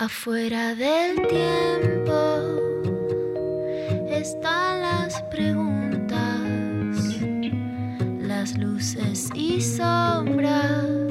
Afuera 0.00 0.76
del 0.76 1.16
tiempo 1.26 2.12
están 4.08 4.80
las 4.80 5.20
preguntas, 5.22 6.16
las 8.20 8.56
luces 8.56 9.28
y 9.34 9.60
sombras 9.60 11.07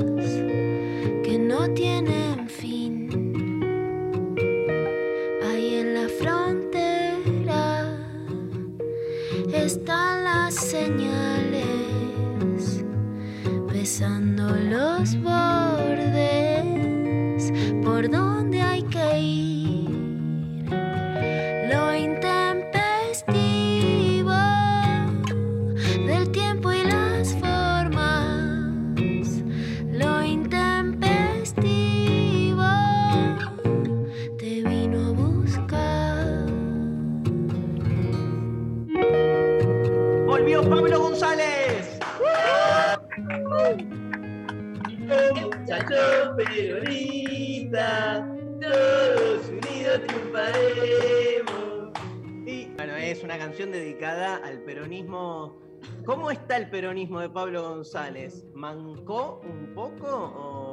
canción 53.58 53.72
dedicada 53.72 54.36
al 54.38 54.59
peronismo. 54.61 55.58
¿Cómo 56.05 56.30
está 56.30 56.58
el 56.58 56.69
peronismo 56.69 57.19
de 57.22 57.30
Pablo 57.30 57.64
González? 57.67 58.45
¿Mancó 58.53 59.41
un 59.44 59.73
poco 59.73 60.08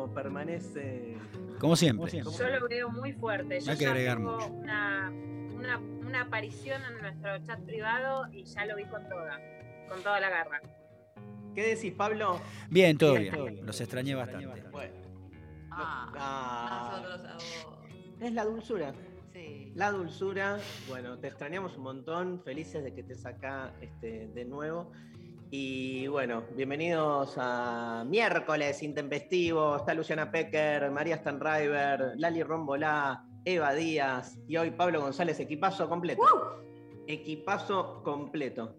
o 0.04 0.12
permanece? 0.12 1.16
Como 1.58 1.76
siempre. 1.76 2.10
Yo 2.22 2.48
lo 2.48 2.68
veo 2.68 2.90
muy 2.90 3.14
fuerte. 3.14 3.58
Yo 3.60 3.72
hay 3.72 3.78
que 3.78 3.84
ya 3.84 3.90
agregar 3.90 4.18
tengo 4.18 4.32
mucho. 4.34 4.48
Una, 4.52 5.10
una, 5.54 5.78
una 5.78 6.20
aparición 6.22 6.82
en 6.92 7.00
nuestro 7.00 7.38
chat 7.46 7.58
privado 7.64 8.26
y 8.32 8.44
ya 8.44 8.66
lo 8.66 8.76
vi 8.76 8.84
con 8.84 9.08
toda, 9.08 9.40
con 9.88 10.02
toda 10.02 10.20
la 10.20 10.28
garra. 10.28 10.60
¿Qué 11.54 11.74
decís, 11.74 11.94
Pablo? 11.94 12.38
Bien, 12.68 12.98
todo 12.98 13.12
Bien, 13.12 13.22
bien. 13.22 13.34
todo 13.34 13.44
bien. 13.46 13.64
Los 13.66 13.80
extrañé 13.80 14.14
bastante. 14.14 14.62
Bueno, 14.70 14.94
Ah, 15.70 16.12
ah, 16.18 17.00
nosotros 17.02 17.24
a 17.30 17.34
vos. 17.34 17.78
es 18.20 18.32
la 18.34 18.44
dulzura. 18.44 18.92
Sí. 19.34 19.72
La 19.74 19.90
dulzura, 19.90 20.58
bueno, 20.88 21.18
te 21.18 21.26
extrañamos 21.26 21.76
un 21.76 21.82
montón, 21.82 22.40
felices 22.44 22.84
de 22.84 22.94
que 22.94 23.00
estés 23.00 23.26
acá 23.26 23.74
este, 23.80 24.28
de 24.28 24.44
nuevo. 24.44 24.92
Y 25.50 26.06
bueno, 26.06 26.44
bienvenidos 26.54 27.34
a 27.36 28.04
miércoles 28.06 28.80
intempestivo. 28.84 29.76
Está 29.76 29.92
Luciana 29.92 30.30
Pecker, 30.30 30.88
María 30.92 31.16
Stanriver, 31.16 32.12
Lali 32.16 32.44
Rombolá, 32.44 33.24
Eva 33.44 33.74
Díaz 33.74 34.38
y 34.46 34.56
hoy 34.56 34.70
Pablo 34.70 35.00
González, 35.00 35.40
equipazo 35.40 35.88
completo. 35.88 36.22
Equipazo 37.08 38.04
completo. 38.04 38.76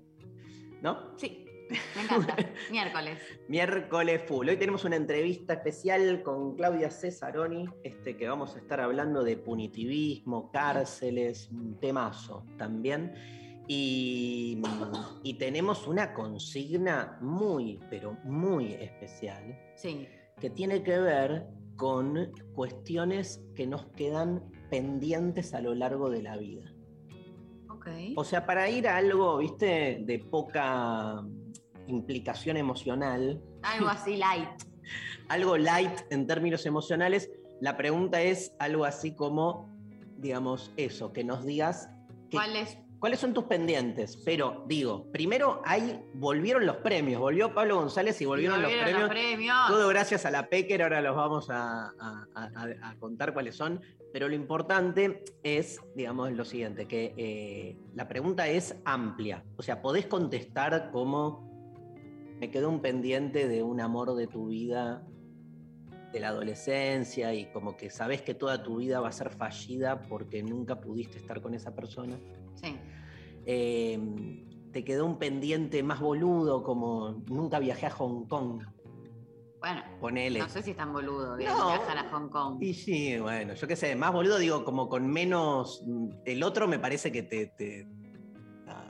¿No? 0.81 1.17
Sí, 1.17 1.44
me 1.69 2.01
encanta. 2.03 2.35
Miércoles. 2.71 3.19
Miércoles 3.47 4.21
full. 4.27 4.49
Hoy 4.49 4.57
tenemos 4.57 4.83
una 4.85 4.95
entrevista 4.95 5.53
especial 5.53 6.21
con 6.23 6.55
Claudia 6.55 6.89
Cesaroni, 6.91 7.65
este, 7.83 8.15
que 8.17 8.27
vamos 8.27 8.55
a 8.55 8.59
estar 8.59 8.79
hablando 8.81 9.23
de 9.23 9.37
punitivismo, 9.37 10.51
cárceles, 10.51 11.49
un 11.51 11.79
temazo 11.79 12.45
también. 12.57 13.13
Y, 13.67 14.61
y 15.23 15.33
tenemos 15.35 15.87
una 15.87 16.13
consigna 16.13 17.17
muy, 17.21 17.79
pero 17.89 18.15
muy 18.23 18.73
especial, 18.73 19.57
Sí. 19.75 20.07
que 20.39 20.51
tiene 20.51 20.83
que 20.83 20.99
ver 20.99 21.47
con 21.75 22.31
cuestiones 22.53 23.43
que 23.55 23.65
nos 23.65 23.87
quedan 23.87 24.43
pendientes 24.69 25.53
a 25.55 25.61
lo 25.61 25.73
largo 25.73 26.09
de 26.11 26.21
la 26.21 26.37
vida. 26.37 26.71
Ok. 27.69 27.87
O 28.15 28.23
sea, 28.23 28.45
para 28.45 28.69
ir 28.69 28.87
a 28.87 28.97
algo, 28.97 29.37
viste, 29.39 29.97
de 30.05 30.19
poca 30.19 31.23
implicación 31.87 32.57
emocional, 32.57 33.41
Algo 33.63 33.87
así 33.89 34.17
light. 34.17 34.49
algo 35.29 35.57
light 35.57 35.99
en 36.09 36.27
términos 36.27 36.65
emocionales, 36.65 37.29
la 37.61 37.77
pregunta 37.77 38.21
es 38.21 38.53
algo 38.59 38.85
así 38.85 39.15
como, 39.15 39.69
digamos, 40.17 40.71
eso, 40.77 41.13
que 41.13 41.23
nos 41.23 41.45
digas 41.45 41.89
que- 42.29 42.37
¿Cuál 42.37 42.55
es? 42.57 42.77
cuáles 42.99 43.19
son 43.19 43.33
tus 43.33 43.43
pendientes. 43.45 44.17
Pero 44.25 44.63
digo, 44.67 45.11
primero 45.11 45.61
ahí 45.63 46.01
volvieron 46.15 46.65
los 46.65 46.77
premios, 46.77 47.21
volvió 47.21 47.53
Pablo 47.53 47.75
González 47.77 48.19
y 48.21 48.25
volvieron, 48.25 48.61
los 48.61 48.71
Volvieron 48.71 49.07
premios. 49.09 49.09
premios. 49.09 49.57
Todo 49.67 49.87
gracias 49.89 50.25
a 50.25 50.31
la 50.31 50.47
Pecker, 50.47 50.81
ahora 50.83 51.01
los 51.01 51.15
vamos 51.15 51.49
a, 51.49 51.85
a- 51.99 52.25
a- 52.35 52.89
a 52.89 52.95
contar 52.99 53.33
cuáles 53.33 53.55
son. 53.55 53.79
Pero 54.11 54.27
lo 54.29 54.35
importante 54.35 55.23
es, 55.43 55.79
digamos, 55.95 56.31
lo 56.31 56.45
siguiente, 56.45 56.87
que 56.87 57.13
eh, 57.17 57.77
la 57.95 58.07
pregunta 58.07 58.47
es 58.47 58.75
amplia. 58.85 59.43
O 59.57 59.61
sea, 59.61 59.81
podés 59.81 60.07
contestar 60.07 60.89
como 60.91 61.54
me 62.45 62.51
quedó 62.51 62.69
un 62.69 62.79
pendiente 62.79 63.47
de 63.47 63.63
un 63.63 63.81
amor 63.81 64.13
de 64.13 64.27
tu 64.27 64.49
vida, 64.49 65.03
de 66.13 66.19
la 66.19 66.27
adolescencia, 66.27 67.33
y 67.33 67.51
como 67.51 67.75
que 67.75 67.89
sabes 67.89 68.21
que 68.21 68.35
toda 68.35 68.61
tu 68.61 68.77
vida 68.77 68.99
va 68.99 69.07
a 69.07 69.11
ser 69.11 69.31
fallida 69.31 70.03
porque 70.07 70.43
nunca 70.43 70.79
pudiste 70.79 71.17
estar 71.17 71.41
con 71.41 71.55
esa 71.55 71.73
persona. 71.73 72.19
Sí. 72.53 72.77
Eh, 73.47 73.99
te 74.71 74.85
quedó 74.85 75.07
un 75.07 75.17
pendiente 75.17 75.81
más 75.81 75.99
boludo, 75.99 76.61
como 76.61 77.23
nunca 77.31 77.57
viajé 77.57 77.87
a 77.87 77.91
Hong 77.91 78.27
Kong. 78.27 78.61
Bueno, 79.59 79.81
Ponele. 79.99 80.37
no 80.37 80.47
sé 80.47 80.61
si 80.61 80.69
es 80.71 80.77
tan 80.77 80.93
boludo 80.93 81.37
de 81.37 81.45
No. 81.45 81.65
viajar 81.65 81.97
a 81.97 82.11
Hong 82.11 82.29
Kong. 82.29 82.61
Y 82.61 82.75
sí, 82.75 83.17
bueno, 83.17 83.55
yo 83.55 83.67
qué 83.67 83.75
sé, 83.75 83.95
más 83.95 84.13
boludo 84.13 84.37
digo, 84.37 84.63
como 84.63 84.87
con 84.87 85.07
menos. 85.07 85.83
El 86.25 86.43
otro 86.43 86.67
me 86.67 86.77
parece 86.77 87.11
que 87.11 87.23
te, 87.23 87.47
te, 87.47 87.87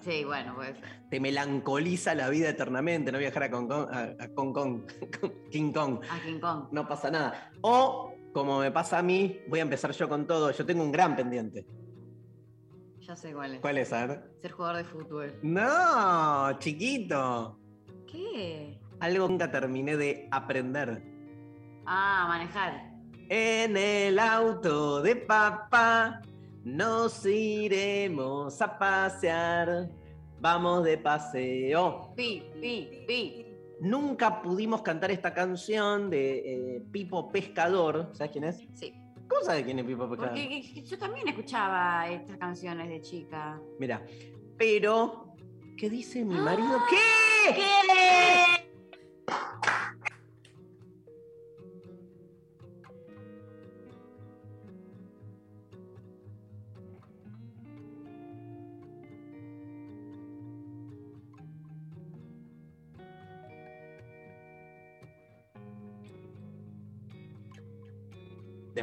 Sí, 0.05 0.23
bueno, 0.23 0.53
puede 0.53 0.75
ser. 0.75 1.09
te 1.09 1.19
melancoliza 1.19 2.13
la 2.13 2.29
vida 2.29 2.49
eternamente, 2.49 3.11
no 3.11 3.17
viajar 3.17 3.43
a 3.43 3.49
Hong 3.49 3.67
Kong, 3.67 3.87
a, 3.91 4.01
a 4.23 4.29
Hong 4.35 4.53
Kong, 4.53 4.83
King 5.51 5.71
Kong, 5.73 5.99
A 6.11 6.19
King 6.23 6.39
Kong. 6.39 6.67
no 6.71 6.87
pasa 6.87 7.09
nada. 7.09 7.51
O, 7.61 8.13
como 8.31 8.59
me 8.59 8.71
pasa 8.71 8.99
a 8.99 9.01
mí, 9.01 9.39
voy 9.47 9.59
a 9.59 9.63
empezar 9.63 9.91
yo 9.93 10.07
con 10.07 10.27
todo, 10.27 10.51
yo 10.51 10.63
tengo 10.63 10.83
un 10.83 10.91
gran 10.91 11.15
pendiente. 11.15 11.65
Ya 12.99 13.15
sé 13.15 13.33
cuál 13.33 13.55
es. 13.55 13.61
¿Cuál 13.61 13.77
es, 13.79 13.93
a 13.93 14.05
ver? 14.05 14.31
Ser 14.41 14.51
jugador 14.51 14.77
de 14.77 14.83
fútbol. 14.83 15.39
No, 15.41 16.57
chiquito. 16.59 17.59
¿Qué? 18.05 18.79
Algo 18.99 19.27
nunca 19.27 19.49
terminé 19.51 19.97
de 19.97 20.27
aprender. 20.31 21.03
Ah, 21.85 22.25
manejar. 22.27 22.93
En 23.29 23.75
el 23.75 24.19
auto 24.19 25.01
de 25.01 25.15
papá 25.15 26.21
nos 26.65 27.25
iremos 27.25 28.61
a 28.61 28.77
pasear. 28.77 29.89
Vamos 30.41 30.83
de 30.83 30.97
paseo. 30.97 32.13
Pi, 32.15 32.43
pi, 32.59 32.89
pi. 33.07 33.45
Nunca 33.81 34.41
pudimos 34.41 34.81
cantar 34.81 35.11
esta 35.11 35.33
canción 35.33 36.09
de 36.09 36.75
eh, 36.77 36.83
Pipo 36.91 37.29
Pescador. 37.29 38.09
¿Sabes 38.13 38.31
quién 38.31 38.43
es? 38.45 38.57
Sí. 38.73 38.93
¿Cómo 39.29 39.41
sabes 39.43 39.63
quién 39.63 39.79
es 39.79 39.85
Pipo 39.85 40.09
Pescador? 40.09 40.33
Porque 40.33 40.61
que- 40.61 40.83
yo 40.83 40.97
también 40.97 41.27
escuchaba 41.27 42.09
estas 42.09 42.37
canciones 42.37 42.89
de 42.89 43.01
chica. 43.01 43.59
Mira, 43.79 44.05
pero, 44.57 45.33
¿qué 45.77 45.89
dice 45.89 46.23
mi 46.25 46.35
marido? 46.35 46.77
Ah. 46.79 46.85
¿Qué? 46.89 47.53
¿Qué? 47.55 48.64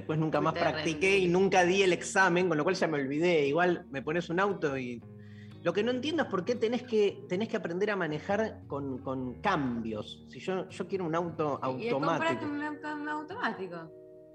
Después 0.03 0.19
nunca 0.19 0.41
más 0.41 0.55
practiqué 0.55 1.17
y 1.19 1.29
nunca 1.29 1.65
di 1.65 1.83
el 1.83 1.93
examen, 1.93 2.49
con 2.49 2.59
lo 2.59 2.65
cual 2.65 2.75
ya 2.75 2.89
me 2.89 2.99
olvidé. 3.01 3.47
Igual 3.47 3.87
me 3.91 4.03
pones 4.03 4.29
un 4.31 4.41
auto 4.41 4.77
y. 4.77 5.01
Lo 5.63 5.73
que 5.73 5.85
no 5.85 5.93
entiendo 5.93 6.25
es 6.25 6.29
por 6.29 6.45
qué 6.45 6.57
tenés 6.57 6.83
que, 6.83 7.25
tenés 7.29 7.49
que 7.49 7.57
aprender 7.57 7.89
a 7.93 7.95
manejar 7.95 8.63
con, 8.67 8.99
con 8.99 9.41
cambios. 9.41 10.27
Si 10.29 10.41
yo, 10.41 10.69
yo 10.69 10.89
quiero 10.89 11.05
un 11.05 11.15
auto 11.15 11.61
¿Y 11.79 11.89
compraste 11.89 11.91
automático. 11.93 12.45
un 12.47 12.63
auto 12.63 12.95
un 12.97 13.09
automático? 13.09 13.91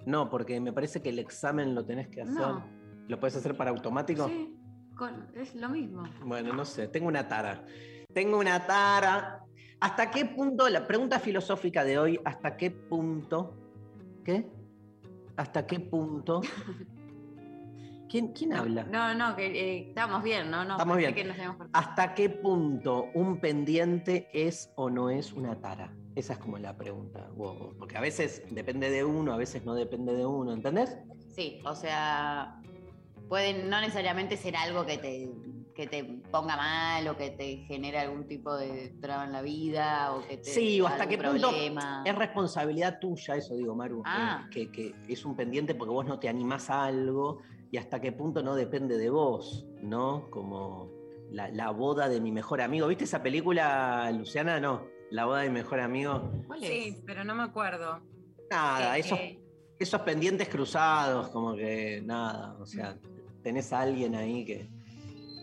No, 0.06 0.30
porque 0.30 0.62
me 0.62 0.72
parece 0.72 1.02
que 1.02 1.10
el 1.10 1.19
examen 1.19 1.75
lo 1.75 1.86
tenés 1.86 2.08
que 2.08 2.22
hacer. 2.22 2.34
No. 2.34 2.66
¿Lo 3.10 3.19
puedes 3.19 3.36
hacer 3.36 3.58
para 3.58 3.72
automático? 3.72 4.25
Sí, 4.25 4.56
con- 4.96 5.28
es 5.36 5.54
lo 5.54 5.68
mismo. 5.68 6.04
Bueno, 6.24 6.54
no 6.54 6.64
sé, 6.64 6.88
tengo 6.88 7.10
una 7.10 7.28
tara. 7.28 7.66
Tengo 8.14 8.40
una 8.40 8.66
tara. 8.66 9.44
¿Hasta 9.81 10.10
qué 10.10 10.24
punto, 10.28 10.69
la 10.69 10.88
pregunta 10.88 11.19
filosófica 11.19 11.84
de 11.84 12.00
hoy, 12.00 12.19
¿hasta 12.24 12.56
qué 12.56 12.72
punto? 12.72 13.54
¿Qué? 14.24 14.50
¿Hasta 15.38 15.66
qué 15.66 15.80
punto 15.80 16.42
¿Quién, 18.10 18.30
quién 18.30 18.54
habla? 18.54 18.84
No, 18.84 19.13
no, 19.13 19.36
que 19.36 19.45
eh, 19.48 19.89
estamos 19.89 20.24
bien, 20.24 20.50
¿no? 20.50 20.63
no 20.63 20.72
Estamos 20.72 20.98
bien. 20.98 21.13
que 21.13 21.25
nos. 21.25 21.36
¿Hasta 21.74 22.13
qué 22.13 22.30
punto 22.30 23.10
un 23.13 23.39
pendiente 23.39 24.30
es 24.34 24.72
o 24.75 24.89
no 24.89 25.10
es 25.10 25.34
una 25.34 25.60
tara? 25.60 25.94
Esa 26.16 26.34
es 26.34 26.39
como 26.39 26.57
la 26.57 26.75
pregunta. 26.78 27.30
Wow, 27.36 27.75
Porque 27.78 27.98
a 27.98 28.01
veces 28.01 28.44
depende 28.50 28.89
de 28.89 29.04
uno, 29.04 29.34
a 29.34 29.38
veces 29.38 29.66
no 29.66 29.75
depende 29.75 30.13
de 30.16 30.25
uno, 30.25 30.54
¿entendés? 30.54 30.98
Sí, 31.36 31.60
o 31.66 31.75
sea, 31.75 32.62
pueden 33.28 33.69
no 33.69 33.81
necesariamente 33.81 34.38
ser 34.38 34.56
algo 34.56 34.86
que 34.86 34.98
te, 34.98 35.30
que 35.78 35.86
te 35.86 36.04
ponga 36.32 36.58
mal 36.58 37.08
o 37.08 37.16
que 37.16 37.30
te 37.30 37.58
genere 37.68 38.00
algún 38.00 38.26
tipo 38.28 38.58
de 38.58 38.96
traba 39.00 39.26
en 39.26 39.32
la 39.32 39.44
vida 39.44 40.12
o 40.16 40.28
que 40.28 40.38
te 40.38 40.44
Sí, 40.50 40.82
o 40.82 40.88
hasta 40.88 41.08
qué 41.08 41.20
punto. 41.20 41.52
Es 42.04 42.16
responsabilidad 42.16 42.98
tuya, 43.00 43.36
eso 43.36 43.56
digo, 43.56 43.76
Maru, 43.76 44.02
Ah. 44.04 44.48
que, 44.52 44.72
que 44.72 44.96
es 45.08 45.24
un 45.24 45.36
pendiente 45.36 45.76
porque 45.76 45.94
vos 45.94 46.06
no 46.08 46.20
te 46.20 46.28
animás 46.30 46.72
a 46.72 46.86
algo 46.86 47.42
y 47.72 47.78
hasta 47.78 48.02
qué 48.02 48.12
punto 48.12 48.42
no 48.42 48.56
depende 48.56 48.98
de 48.98 49.12
vos, 49.12 49.68
¿no? 49.84 50.30
Como 50.32 50.90
la, 51.32 51.50
la 51.50 51.70
boda 51.70 52.10
de 52.10 52.22
mi 52.22 52.32
mejor 52.32 52.60
amigo. 52.62 52.88
¿Viste 52.88 53.04
esa 53.04 53.22
película, 53.22 54.10
Luciana? 54.12 54.60
No, 54.60 54.84
la 55.12 55.26
boda 55.26 55.42
de 55.42 55.50
mi 55.50 55.56
mejor 55.60 55.80
amigo. 55.80 56.32
¿Cuál 56.48 56.60
Sí, 56.62 56.98
pero 57.06 57.24
no 57.24 57.36
me 57.36 57.44
acuerdo. 57.44 58.02
Nada, 58.50 58.98
Eh, 58.98 59.02
esos, 59.02 59.20
eh, 59.20 59.40
esos 59.78 60.02
pendientes 60.02 60.50
cruzados, 60.50 61.30
como 61.30 61.56
que 61.56 62.02
nada, 62.04 62.58
o 62.60 62.66
sea, 62.66 62.98
tenés 63.44 63.72
a 63.74 63.82
alguien 63.82 64.16
ahí 64.16 64.44
que 64.44 64.70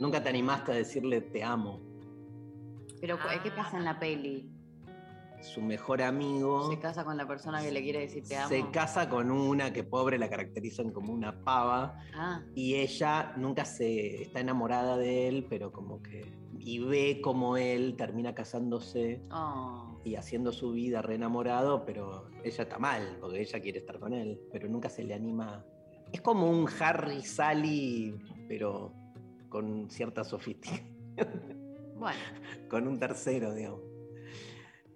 nunca 0.01 0.23
te 0.23 0.29
animaste 0.29 0.73
a 0.73 0.75
decirle 0.77 1.21
te 1.21 1.43
amo. 1.45 1.81
Pero 3.01 3.17
¿cu- 3.19 3.29
¿qué 3.43 3.51
pasa 3.51 3.77
en 3.79 3.85
la 3.85 3.99
peli? 3.99 4.51
Su 5.43 5.61
mejor 5.61 6.01
amigo 6.01 6.71
Se 6.71 6.79
casa 6.79 7.05
con 7.05 7.19
la 7.19 7.29
persona 7.29 7.61
que 7.61 7.71
le 7.71 7.83
quiere 7.83 8.01
decir 8.01 8.25
te 8.27 8.35
amo. 8.37 8.49
se 8.49 8.71
casa 8.71 9.11
con 9.11 9.31
una 9.31 9.75
que 9.75 9.85
pobre 9.85 10.17
la 10.19 10.31
caracterizan 10.31 10.91
como 10.91 11.13
una 11.13 11.45
pava. 11.45 11.99
Ah, 12.15 12.41
Y 12.55 12.77
ella 12.77 13.35
nunca 13.37 13.67
se 13.67 14.23
está 14.23 14.41
enamorada 14.41 14.97
de 14.97 15.29
él, 15.29 15.47
pero 15.51 15.71
como 15.71 16.03
que. 16.03 16.33
Y 16.59 16.79
ve 16.79 17.21
como 17.23 17.59
él 17.59 17.95
termina 17.99 18.35
casándose 18.35 19.21
oh. 19.31 20.01
y 20.03 20.15
haciendo 20.15 20.51
su 20.51 20.73
vida 20.73 21.03
re 21.03 21.17
enamorado, 21.17 21.85
pero 21.85 22.31
ella 22.43 22.63
está 22.63 22.79
mal, 22.79 23.19
porque 23.21 23.43
ella 23.43 23.61
quiere 23.61 23.81
estar 23.81 23.99
con 23.99 24.15
él, 24.15 24.41
pero 24.51 24.67
nunca 24.71 24.89
se 24.89 25.05
le 25.05 25.13
anima. 25.13 25.63
Es 26.11 26.23
como 26.23 26.49
un 26.51 26.67
Harry 26.81 27.21
Sally, 27.23 28.15
pero 28.49 28.95
con 29.55 29.89
cierta 29.89 30.25
sofisticación, 30.25 30.89
Bueno, 31.95 32.19
con 32.69 32.89
un 32.89 32.99
tercero, 32.99 33.55
digamos. 33.55 33.83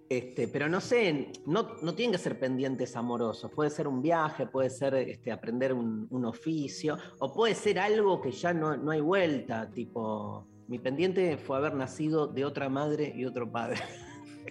Este, 0.09 0.49
pero 0.49 0.67
no 0.67 0.81
sé, 0.81 1.31
no, 1.45 1.77
no 1.81 1.95
tienen 1.95 2.11
que 2.11 2.17
ser 2.17 2.37
pendientes 2.37 2.97
amorosos. 2.97 3.49
Puede 3.53 3.69
ser 3.69 3.87
un 3.87 4.01
viaje, 4.01 4.47
puede 4.47 4.69
ser 4.69 4.95
este, 4.95 5.31
aprender 5.31 5.71
un, 5.71 6.07
un 6.09 6.25
oficio, 6.25 6.97
o 7.19 7.31
puede 7.31 7.55
ser 7.55 7.79
algo 7.79 8.19
que 8.19 8.31
ya 8.31 8.53
no, 8.53 8.75
no 8.75 8.91
hay 8.91 8.99
vuelta, 8.99 9.71
tipo, 9.71 10.45
mi 10.67 10.77
pendiente 10.77 11.37
fue 11.37 11.55
haber 11.55 11.73
nacido 11.75 12.27
de 12.27 12.43
otra 12.43 12.67
madre 12.67 13.13
y 13.15 13.23
otro 13.23 13.49
padre. 13.49 13.79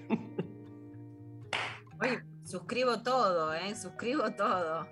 Oye, 2.00 2.22
suscribo 2.44 3.02
todo, 3.02 3.52
¿eh? 3.52 3.74
Suscribo 3.76 4.30
todo. 4.30 4.86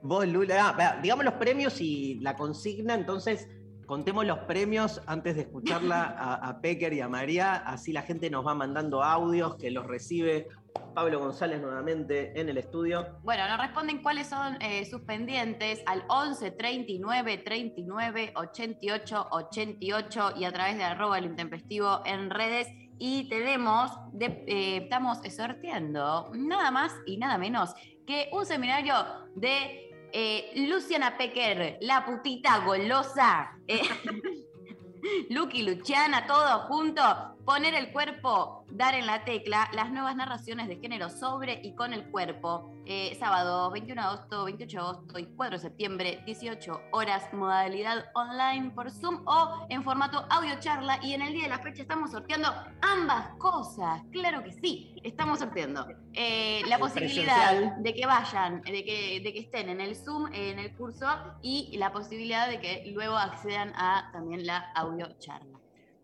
Vos, 0.00 0.28
Lula, 0.28 0.76
ah, 0.78 1.00
digamos 1.02 1.24
los 1.24 1.34
premios 1.34 1.80
y 1.80 2.20
la 2.20 2.36
consigna, 2.36 2.94
entonces 2.94 3.48
contemos 3.88 4.26
los 4.26 4.38
premios 4.40 5.00
antes 5.06 5.34
de 5.34 5.42
escucharla 5.42 6.02
a, 6.42 6.60
Pecker 6.60 6.92
y 6.92 7.00
a 7.00 7.08
María, 7.08 7.54
así 7.54 7.90
la 7.92 8.02
gente 8.02 8.28
nos 8.28 8.46
va 8.46 8.54
mandando 8.54 9.02
audios 9.02 9.56
que 9.56 9.70
los 9.70 9.86
recibe 9.86 10.46
Pablo 10.94 11.18
González 11.20 11.60
nuevamente 11.60 12.38
en 12.38 12.50
el 12.50 12.58
estudio. 12.58 13.18
bueno, 13.22 13.48
nos 13.48 13.58
responden 13.58 14.02
cuáles 14.02 14.26
son 14.28 14.60
eh, 14.60 14.84
sus 14.84 15.00
pendientes 15.00 15.82
al 15.86 16.04
11 16.08 16.50
39 16.50 17.38
39 17.38 18.32
88 18.36 19.28
88 19.30 20.32
y 20.36 20.44
a 20.44 20.52
través 20.52 20.76
de 20.76 20.84
arroba 20.84 21.18
el 21.18 21.24
intempestivo 21.24 22.02
en 22.04 22.28
redes. 22.30 22.68
Y 22.98 23.28
tenemos, 23.30 23.92
de- 24.12 24.44
eh, 24.48 24.76
estamos 24.82 25.18
sorteando 25.34 26.30
nada 26.34 26.70
más 26.70 26.92
y 27.06 27.16
nada 27.16 27.38
menos 27.38 27.72
que 28.06 28.28
un 28.32 28.44
seminario 28.44 28.94
de 29.34 29.87
eh, 30.12 30.52
Luciana 30.68 31.16
Pecker, 31.16 31.78
la 31.80 32.04
putita 32.04 32.58
golosa. 32.60 33.58
Eh, 33.66 33.82
Lucky, 35.30 35.62
Luciana, 35.62 36.26
todo 36.26 36.60
junto. 36.60 37.37
Poner 37.48 37.72
el 37.72 37.92
cuerpo, 37.92 38.66
dar 38.70 38.94
en 38.94 39.06
la 39.06 39.24
tecla 39.24 39.70
las 39.72 39.90
nuevas 39.90 40.14
narraciones 40.14 40.68
de 40.68 40.76
género 40.76 41.08
sobre 41.08 41.62
y 41.64 41.74
con 41.74 41.94
el 41.94 42.10
cuerpo. 42.10 42.74
Eh, 42.84 43.16
sábado 43.18 43.70
21 43.70 44.02
de 44.02 44.06
agosto, 44.06 44.44
28 44.44 44.76
de 44.76 44.84
agosto 44.84 45.18
y 45.18 45.24
4 45.34 45.56
de 45.56 45.62
septiembre, 45.62 46.22
18 46.26 46.78
horas, 46.92 47.32
modalidad 47.32 48.04
online 48.14 48.72
por 48.72 48.90
Zoom 48.90 49.26
o 49.26 49.66
en 49.70 49.82
formato 49.82 50.26
audio 50.28 50.60
charla. 50.60 51.00
Y 51.02 51.14
en 51.14 51.22
el 51.22 51.32
día 51.32 51.44
de 51.44 51.48
la 51.48 51.58
fecha 51.60 51.80
estamos 51.80 52.10
sorteando 52.10 52.52
ambas 52.82 53.30
cosas. 53.38 54.02
Claro 54.12 54.44
que 54.44 54.52
sí, 54.52 54.94
estamos 55.02 55.38
sorteando. 55.38 55.86
Eh, 56.12 56.60
la 56.68 56.78
posibilidad 56.78 57.48
presencial. 57.48 57.82
de 57.82 57.94
que 57.94 58.04
vayan, 58.04 58.60
de 58.60 58.84
que, 58.84 59.20
de 59.24 59.32
que 59.32 59.38
estén 59.38 59.70
en 59.70 59.80
el 59.80 59.96
Zoom, 59.96 60.26
en 60.34 60.58
el 60.58 60.76
curso, 60.76 61.06
y 61.40 61.74
la 61.78 61.92
posibilidad 61.92 62.46
de 62.46 62.60
que 62.60 62.90
luego 62.92 63.16
accedan 63.16 63.72
a 63.74 64.10
también 64.12 64.46
la 64.46 64.70
audio 64.74 65.08
charla. 65.18 65.58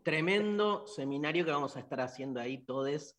Tremendo 0.05 0.87
seminario 0.87 1.47
que 1.47 1.51
vamos 1.51 1.77
a 1.77 1.81
estar 1.81 1.99
haciendo 2.03 2.39
ahí 2.39 2.59
todos 2.59 3.17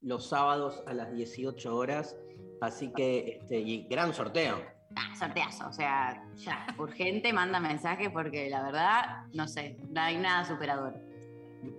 los 0.00 0.28
sábados 0.28 0.84
a 0.86 0.94
las 0.94 1.12
18 1.12 1.74
horas. 1.76 2.16
Así 2.60 2.92
que, 2.92 3.40
este, 3.40 3.58
y 3.58 3.88
gran 3.88 4.14
sorteo. 4.14 4.56
Ah, 4.94 5.16
sorteazo, 5.18 5.68
o 5.68 5.72
sea, 5.72 6.24
ya, 6.36 6.66
urgente, 6.78 7.32
manda 7.32 7.58
mensaje 7.58 8.08
porque 8.08 8.48
la 8.48 8.62
verdad, 8.62 9.26
no 9.34 9.48
sé, 9.48 9.78
no 9.90 10.00
hay 10.00 10.16
nada 10.16 10.44
superador. 10.44 10.94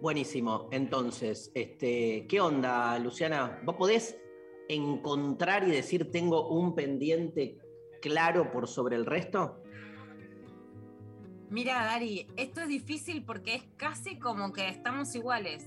Buenísimo. 0.01 0.67
Entonces, 0.71 1.51
este, 1.55 2.27
¿qué 2.27 2.41
onda, 2.41 2.99
Luciana? 2.99 3.61
¿Vos 3.63 3.77
podés 3.77 4.19
encontrar 4.67 5.65
y 5.65 5.71
decir 5.71 6.11
tengo 6.11 6.49
un 6.49 6.75
pendiente 6.75 7.57
claro 8.01 8.51
por 8.51 8.67
sobre 8.67 8.97
el 8.97 9.05
resto? 9.05 9.63
Mira, 11.49 11.83
Dari, 11.85 12.27
esto 12.37 12.61
es 12.61 12.67
difícil 12.67 13.23
porque 13.23 13.55
es 13.55 13.63
casi 13.77 14.19
como 14.19 14.53
que 14.53 14.67
estamos 14.69 15.13
iguales. 15.15 15.65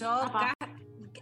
Yo 0.00 0.20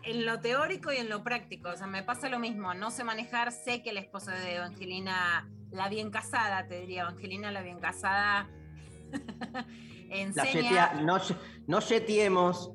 en 0.04 0.24
lo 0.26 0.40
teórico 0.40 0.92
y 0.92 0.96
en 0.96 1.08
lo 1.08 1.22
práctico, 1.22 1.68
o 1.70 1.76
sea, 1.76 1.86
me 1.86 2.02
pasa 2.02 2.28
lo 2.28 2.38
mismo. 2.38 2.72
No 2.74 2.90
sé 2.90 3.04
manejar, 3.04 3.52
sé 3.52 3.82
que 3.82 3.90
el 3.90 3.98
esposo 3.98 4.30
de 4.30 4.56
Evangelina, 4.56 5.48
la 5.70 5.88
bien 5.88 6.10
casada, 6.10 6.66
te 6.66 6.80
diría, 6.80 7.02
Evangelina 7.02 7.50
la 7.52 7.62
bien 7.62 7.78
casada, 7.78 8.48
La 10.08 10.16
enseña. 10.18 10.92
yetea- 10.92 11.40
no, 11.66 11.80
yeteemos. 11.80 12.72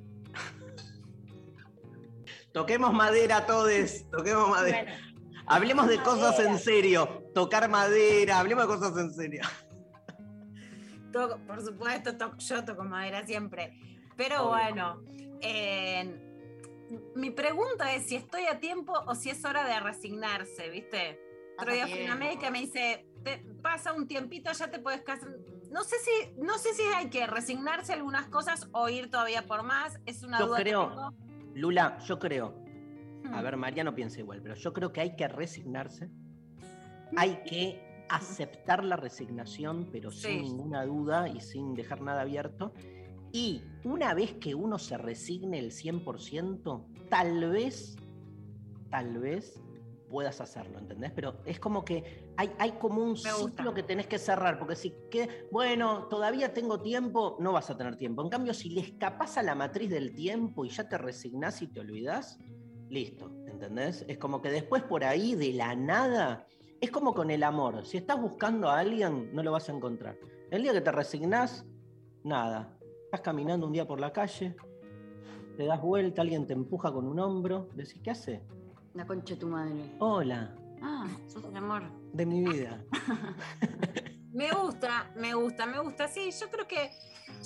Toquemos 2.52 2.94
madera 2.94 3.46
todos, 3.46 3.72
toquemos 4.12 4.50
madera. 4.50 4.84
Bueno, 4.84 5.08
Hablemos 5.50 5.88
de 5.88 5.98
cosas 6.02 6.40
en 6.40 6.58
serio. 6.60 7.24
Tocar 7.34 7.70
madera, 7.70 8.40
hablemos 8.40 8.68
de 8.68 8.76
cosas 8.76 8.98
en 8.98 9.14
serio. 9.14 9.42
Por 11.48 11.62
supuesto, 11.64 12.12
yo 12.38 12.66
toco 12.66 12.84
madera 12.84 13.26
siempre. 13.26 13.80
Pero 14.16 14.48
bueno, 14.50 15.02
eh, 15.42 16.20
mi 17.16 17.32
pregunta 17.32 17.94
es 17.94 18.08
si 18.08 18.16
estoy 18.16 18.46
a 18.46 18.60
tiempo 18.60 18.94
o 19.06 19.16
si 19.16 19.30
es 19.30 19.44
hora 19.46 19.66
de 19.66 19.80
resignarse, 19.80 20.70
¿viste? 20.70 21.20
Otro 21.60 21.74
día 21.74 21.88
fui 21.88 22.02
a 22.02 22.06
una 22.06 22.16
médica 22.16 22.48
y 22.48 22.52
me 22.52 22.60
dice, 22.62 23.06
"Te- 23.24 23.44
pasa 23.62 23.94
un 23.94 24.08
tiempito, 24.08 24.52
ya 24.52 24.70
te 24.70 24.80
puedes 24.80 25.02
casar. 25.02 25.30
No 25.72 25.84
sé 25.84 25.96
si, 26.00 26.42
no 26.42 26.58
sé 26.58 26.74
si 26.74 26.84
hay 26.84 27.10
que 27.10 27.28
resignarse 27.28 27.92
a 27.92 27.96
algunas 27.96 28.28
cosas 28.28 28.70
o 28.72 28.88
ir 28.90 29.10
todavía 29.12 29.42
por 29.46 29.64
más. 29.64 30.00
Es 30.06 30.24
una 30.24 30.40
Yo 30.40 30.48
duda 30.48 30.58
que 30.58 30.64
creo- 30.64 30.90
tengo. 30.90 31.14
Lula, 31.56 31.98
yo 32.06 32.20
creo, 32.20 32.54
a 33.26 33.40
Hmm. 33.40 33.44
ver, 33.44 33.58
María 33.58 33.84
no 33.84 33.94
piensa 33.96 34.20
igual, 34.20 34.42
pero 34.42 34.56
yo 34.56 34.72
creo 34.74 34.94
que 34.94 35.02
hay 35.02 35.16
que 35.16 35.28
resignarse. 35.28 36.10
Hay 37.18 37.42
que 37.44 37.82
aceptar 38.10 38.84
la 38.84 38.96
resignación, 38.96 39.88
pero 39.92 40.12
Sí. 40.12 40.28
sin 40.28 40.42
ninguna 40.44 40.86
duda 40.86 41.28
y 41.28 41.40
sin 41.40 41.74
dejar 41.74 42.02
nada 42.02 42.22
abierto. 42.22 42.74
Y 43.32 43.62
una 43.84 44.14
vez 44.14 44.34
que 44.36 44.56
uno 44.56 44.80
se 44.80 44.98
resigne 44.98 45.60
el 45.60 45.72
100%, 45.72 46.86
tal 47.10 47.50
vez, 47.50 47.96
tal 48.90 49.18
vez 49.20 49.62
puedas 50.10 50.40
hacerlo, 50.40 50.80
¿entendés? 50.80 51.12
Pero 51.12 51.42
es 51.46 51.60
como 51.60 51.84
que 51.84 52.32
hay, 52.38 52.50
hay 52.60 52.72
como 52.74 53.04
un 53.04 53.18
ciclo 53.18 53.74
que 53.74 53.84
tenés 53.84 54.08
que 54.08 54.18
cerrar, 54.18 54.58
porque 54.58 54.76
si 54.76 54.94
que, 55.12 55.48
bueno, 55.52 56.08
todavía 56.08 56.54
tengo 56.54 56.82
tiempo, 56.82 57.36
no 57.42 57.52
vas 57.52 57.70
a 57.70 57.78
tener 57.78 57.98
tiempo. 57.98 58.24
En 58.24 58.30
cambio, 58.30 58.54
si 58.54 58.70
le 58.70 58.82
escapas 58.82 59.38
a 59.38 59.44
la 59.44 59.54
matriz 59.56 59.90
del 59.90 60.16
tiempo 60.16 60.64
y 60.64 60.70
ya 60.70 60.88
te 60.88 60.98
resignás 60.98 61.62
y 61.62 61.68
te 61.68 61.82
olvidás, 61.82 62.40
listo, 62.90 63.30
¿entendés? 63.48 64.06
Es 64.08 64.18
como 64.18 64.42
que 64.42 64.50
después 64.50 64.84
por 64.84 65.04
ahí, 65.04 65.36
de 65.36 65.52
la 65.52 65.76
nada, 65.76 66.48
es 66.82 66.92
como 66.92 67.14
con 67.14 67.30
el 67.32 67.44
amor. 67.44 67.86
Si 67.86 67.98
estás 67.98 68.20
buscando 68.22 68.70
a 68.70 68.80
alguien, 68.80 69.30
no 69.34 69.44
lo 69.44 69.52
vas 69.52 69.70
a 69.70 69.74
encontrar. 69.74 70.18
El 70.52 70.64
día 70.64 70.74
que 70.74 70.82
te 70.82 70.92
resignás, 70.92 71.66
nada. 72.24 72.78
Estás 73.06 73.22
caminando 73.22 73.66
un 73.68 73.74
día 73.74 73.88
por 73.88 74.00
la 74.00 74.12
calle, 74.12 74.56
te 75.56 75.66
das 75.66 75.82
vuelta, 75.82 76.22
alguien 76.22 76.46
te 76.46 76.54
empuja 76.54 76.92
con 76.92 77.08
un 77.08 77.20
hombro, 77.20 77.70
decís, 77.74 78.00
¿qué 78.04 78.12
hace? 78.12 78.44
La 78.94 79.06
concha 79.08 79.34
de 79.36 79.40
tu 79.40 79.48
madre. 79.48 79.96
Hola, 80.00 80.56
Ah, 80.82 81.08
sos 81.28 81.44
el 81.46 81.56
amor. 81.56 81.84
de 82.14 82.26
mi 82.26 82.42
vida. 82.46 82.84
Me 84.38 84.52
gusta, 84.52 85.10
me 85.16 85.34
gusta, 85.34 85.66
me 85.66 85.80
gusta. 85.80 86.08
Sí, 86.08 86.30
yo 86.40 86.52
creo 86.52 86.68
que, 86.68 86.92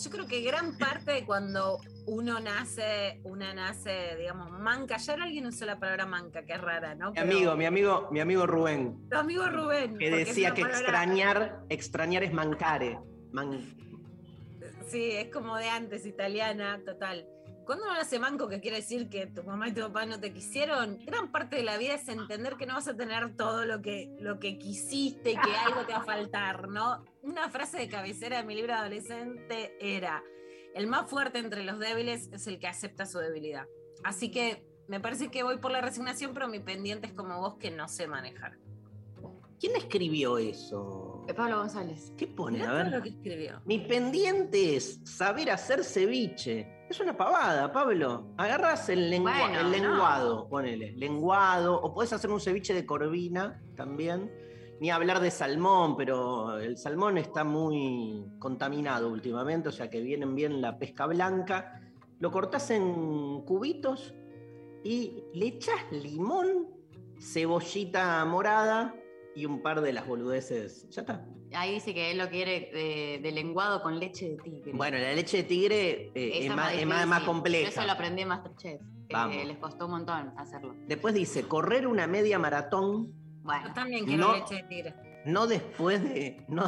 yo 0.04 0.12
creo 0.12 0.28
que 0.28 0.42
gran 0.42 0.78
parte 0.78 1.12
de 1.14 1.26
cuando 1.26 1.80
uno 2.06 2.42
nace, 2.42 3.22
una 3.24 3.54
nace, 3.54 4.18
digamos, 4.18 4.52
manca. 4.52 4.98
Ya 4.98 5.14
alguien 5.14 5.46
usó 5.46 5.66
la 5.66 5.80
palabra 5.80 6.06
manca, 6.06 6.44
que 6.44 6.52
es 6.52 6.60
rara, 6.60 6.94
¿no? 6.96 7.14
Mi 7.14 7.20
amigo, 7.20 7.56
mi 7.56 7.66
amigo, 7.66 8.10
mi 8.12 8.20
amigo 8.20 8.46
Rubén, 8.46 9.08
Tu 9.10 9.16
amigo 9.18 9.46
Rubén. 9.48 9.98
que 9.98 10.12
decía 10.12 10.54
que 10.54 10.64
palabra- 10.64 10.82
extrañar, 10.82 11.60
extrañar 11.70 12.24
es 12.24 12.34
mancare. 12.34 13.00
Man- 13.32 13.64
Sí, 14.90 15.12
es 15.12 15.30
como 15.32 15.56
de 15.56 15.70
antes, 15.70 16.06
italiana, 16.06 16.82
total. 16.86 17.26
Cuando 17.66 17.86
uno 17.86 17.94
nace 17.94 18.20
manco, 18.20 18.48
que 18.48 18.60
quiere 18.60 18.78
decir 18.78 19.10
que 19.10 19.28
tu 19.28 19.44
mamá 19.44 19.68
y 19.68 19.74
tu 19.74 19.82
papá 19.82 20.06
no 20.06 20.20
te 20.20 20.34
quisieron, 20.34 21.00
gran 21.06 21.32
parte 21.32 21.56
de 21.58 21.64
la 21.64 21.78
vida 21.78 21.94
es 21.94 22.08
entender 22.08 22.58
que 22.58 22.66
no 22.66 22.74
vas 22.74 22.88
a 22.88 22.96
tener 22.96 23.36
todo 23.36 23.66
lo 23.66 23.82
que, 23.82 24.16
lo 24.20 24.40
que 24.40 24.58
quisiste 24.58 25.34
que 25.34 25.56
algo 25.66 25.86
te 25.86 25.94
va 25.94 26.00
a 26.00 26.04
faltar, 26.04 26.68
¿no? 26.68 27.06
Una 27.22 27.50
frase 27.50 27.78
de 27.78 27.88
cabecera 27.88 28.38
de 28.38 28.44
mi 28.44 28.56
libro 28.56 28.74
adolescente 28.74 29.78
era, 29.80 30.24
el 30.74 30.88
más 30.88 31.10
fuerte 31.10 31.40
entre 31.40 31.64
los 31.64 31.80
débiles 31.80 32.30
es 32.32 32.48
el 32.48 32.60
que 32.60 32.68
acepta 32.68 33.06
su 33.06 33.20
debilidad. 33.20 33.68
Así 34.04 34.32
que 34.32 34.66
me 34.88 35.00
parece 35.00 35.30
que 35.30 35.44
voy 35.44 35.58
por 35.58 35.72
la 35.72 35.82
resignación, 35.82 36.34
pero 36.34 36.48
mi 36.48 36.60
pendiente 36.60 37.08
es 37.08 37.14
como 37.14 37.40
vos 37.40 37.56
que 37.58 37.72
no 37.72 37.88
sé 37.88 38.08
manejar. 38.08 38.58
¿Quién 39.62 39.76
escribió 39.76 40.40
eso? 40.40 41.24
Pablo 41.38 41.60
González. 41.60 42.12
¿Qué 42.18 42.26
pone? 42.28 42.64
A 42.64 42.66
todo 42.66 42.76
ver. 42.78 42.88
lo 42.92 43.02
que 43.04 43.10
escribió. 43.10 43.62
Mi 43.66 43.78
pendiente 43.80 44.76
es 44.76 45.00
saber 45.06 45.52
hacer 45.52 45.84
ceviche. 45.84 46.88
Es 46.90 47.00
una 47.00 47.16
pavada, 47.16 47.72
Pablo. 47.72 48.34
Agarras 48.38 48.90
el, 48.90 49.10
lengua- 49.12 49.38
Bueno, 49.40 49.60
el 49.60 49.66
no. 49.68 49.70
lenguado, 49.72 50.50
ponele. 50.50 50.94
Lenguado. 50.94 51.80
O 51.80 51.94
podés 51.94 52.12
hacer 52.12 52.32
un 52.32 52.42
ceviche 52.42 52.74
de 52.74 52.86
corvina 52.88 53.62
también. 53.78 54.32
Ni 54.82 54.90
hablar 54.90 55.20
de 55.20 55.30
salmón, 55.30 55.96
pero 55.96 56.58
el 56.58 56.76
salmón 56.76 57.20
está 57.20 57.44
muy 57.44 58.26
contaminado 58.40 59.10
últimamente, 59.10 59.70
o 59.70 59.72
sea 59.72 59.92
que 59.92 60.02
vienen 60.02 60.34
bien 60.34 60.60
la 60.60 60.80
pesca 60.80 61.06
blanca. 61.06 61.80
Lo 62.18 62.32
cortás 62.32 62.72
en 62.72 63.42
cubitos 63.46 64.16
y 64.84 65.24
le 65.36 65.46
echás 65.48 65.86
limón, 65.92 66.68
cebollita 67.20 68.26
morada 68.26 68.96
y 69.36 69.46
un 69.46 69.62
par 69.62 69.82
de 69.82 69.94
las 69.94 70.06
boludeces. 70.08 70.88
Ya 70.90 71.02
está. 71.02 71.26
Ahí 71.54 71.74
dice 71.76 71.94
que 71.94 72.12
él 72.12 72.18
lo 72.18 72.30
quiere 72.30 72.70
de, 72.74 73.20
de 73.22 73.32
lenguado 73.32 73.82
con 73.82 74.00
leche 74.00 74.30
de 74.32 74.38
tigre. 74.38 74.72
Bueno, 74.74 74.98
la 74.98 75.14
leche 75.14 75.38
de 75.38 75.44
tigre 75.44 76.12
eh, 76.16 76.46
es, 76.46 76.56
más, 76.56 76.74
es 76.74 76.86
más- 76.86 77.20
Yo 77.22 77.26
compleja. 77.26 77.70
Eso 77.70 77.86
lo 77.86 77.92
aprendí 77.92 78.22
en 78.22 78.28
Masterchef. 78.30 78.82
que 79.08 79.14
Vamos. 79.16 79.46
les 79.46 79.58
costó 79.58 79.86
un 79.86 79.92
montón 79.92 80.34
hacerlo. 80.38 80.76
Después 80.88 81.14
dice, 81.14 81.44
correr 81.44 81.88
una 81.88 82.08
media 82.08 82.40
maratón, 82.40 83.08
Yo 83.08 83.14
Bueno, 83.44 83.74
también 83.74 84.06
quiero 84.06 84.28
No. 84.30 84.36
leche 84.36 84.56
de 84.56 84.64
tigre. 84.64 84.96
no 85.26 85.48
después 85.48 86.02
de... 86.04 86.46
No, 86.48 86.66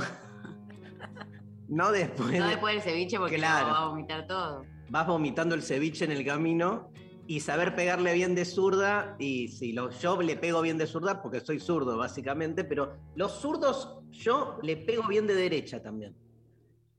no 1.69 1.91
después 1.91 2.31
no 2.39 2.43
de... 2.45 2.49
después 2.51 2.75
del 2.75 2.83
ceviche 2.83 3.17
porque 3.17 3.35
Claro. 3.37 3.67
lo 3.67 3.73
va 3.73 3.83
a 3.83 3.87
vomitar 3.89 4.27
todo. 4.27 4.65
Vas 4.89 5.07
vomitando 5.07 5.55
el 5.55 5.61
ceviche 5.63 6.05
en 6.05 6.11
el 6.11 6.25
camino 6.25 6.91
y 7.27 7.39
saber 7.39 7.75
pegarle 7.75 8.13
bien 8.13 8.35
de 8.35 8.45
zurda. 8.45 9.15
Y 9.19 9.47
si 9.49 9.71
lo, 9.73 9.89
yo 9.91 10.21
le 10.21 10.35
pego 10.37 10.61
bien 10.61 10.77
de 10.77 10.87
zurda 10.87 11.21
porque 11.21 11.39
soy 11.39 11.59
zurdo 11.59 11.97
básicamente, 11.97 12.63
pero 12.63 12.97
los 13.15 13.31
zurdos 13.39 13.99
yo 14.11 14.57
le 14.61 14.77
pego 14.77 15.07
bien 15.07 15.25
de 15.27 15.35
derecha 15.35 15.81
también. 15.81 16.15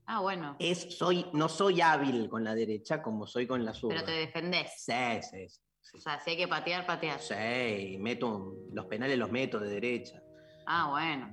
Ah, 0.07 0.19
bueno. 0.21 0.55
Es, 0.59 0.97
soy, 0.97 1.25
no 1.33 1.49
soy 1.49 1.81
hábil 1.81 2.29
con 2.29 2.43
la 2.43 2.53
derecha 2.53 3.01
como 3.01 3.25
soy 3.25 3.47
con 3.47 3.65
la 3.65 3.73
zurda. 3.73 3.95
Pero 3.95 4.05
te 4.07 4.11
defendés. 4.13 4.71
Sí, 4.77 4.93
sí, 5.21 5.49
sí. 5.49 5.97
O 5.97 6.01
sea, 6.01 6.19
si 6.19 6.31
hay 6.31 6.37
que 6.37 6.47
patear, 6.47 6.85
patear. 6.85 7.19
Sí, 7.19 7.97
meto 7.99 8.53
los 8.71 8.85
penales 8.85 9.17
los 9.17 9.31
meto 9.31 9.59
de 9.59 9.69
derecha. 9.69 10.21
Ah, 10.67 10.89
bueno. 10.91 11.29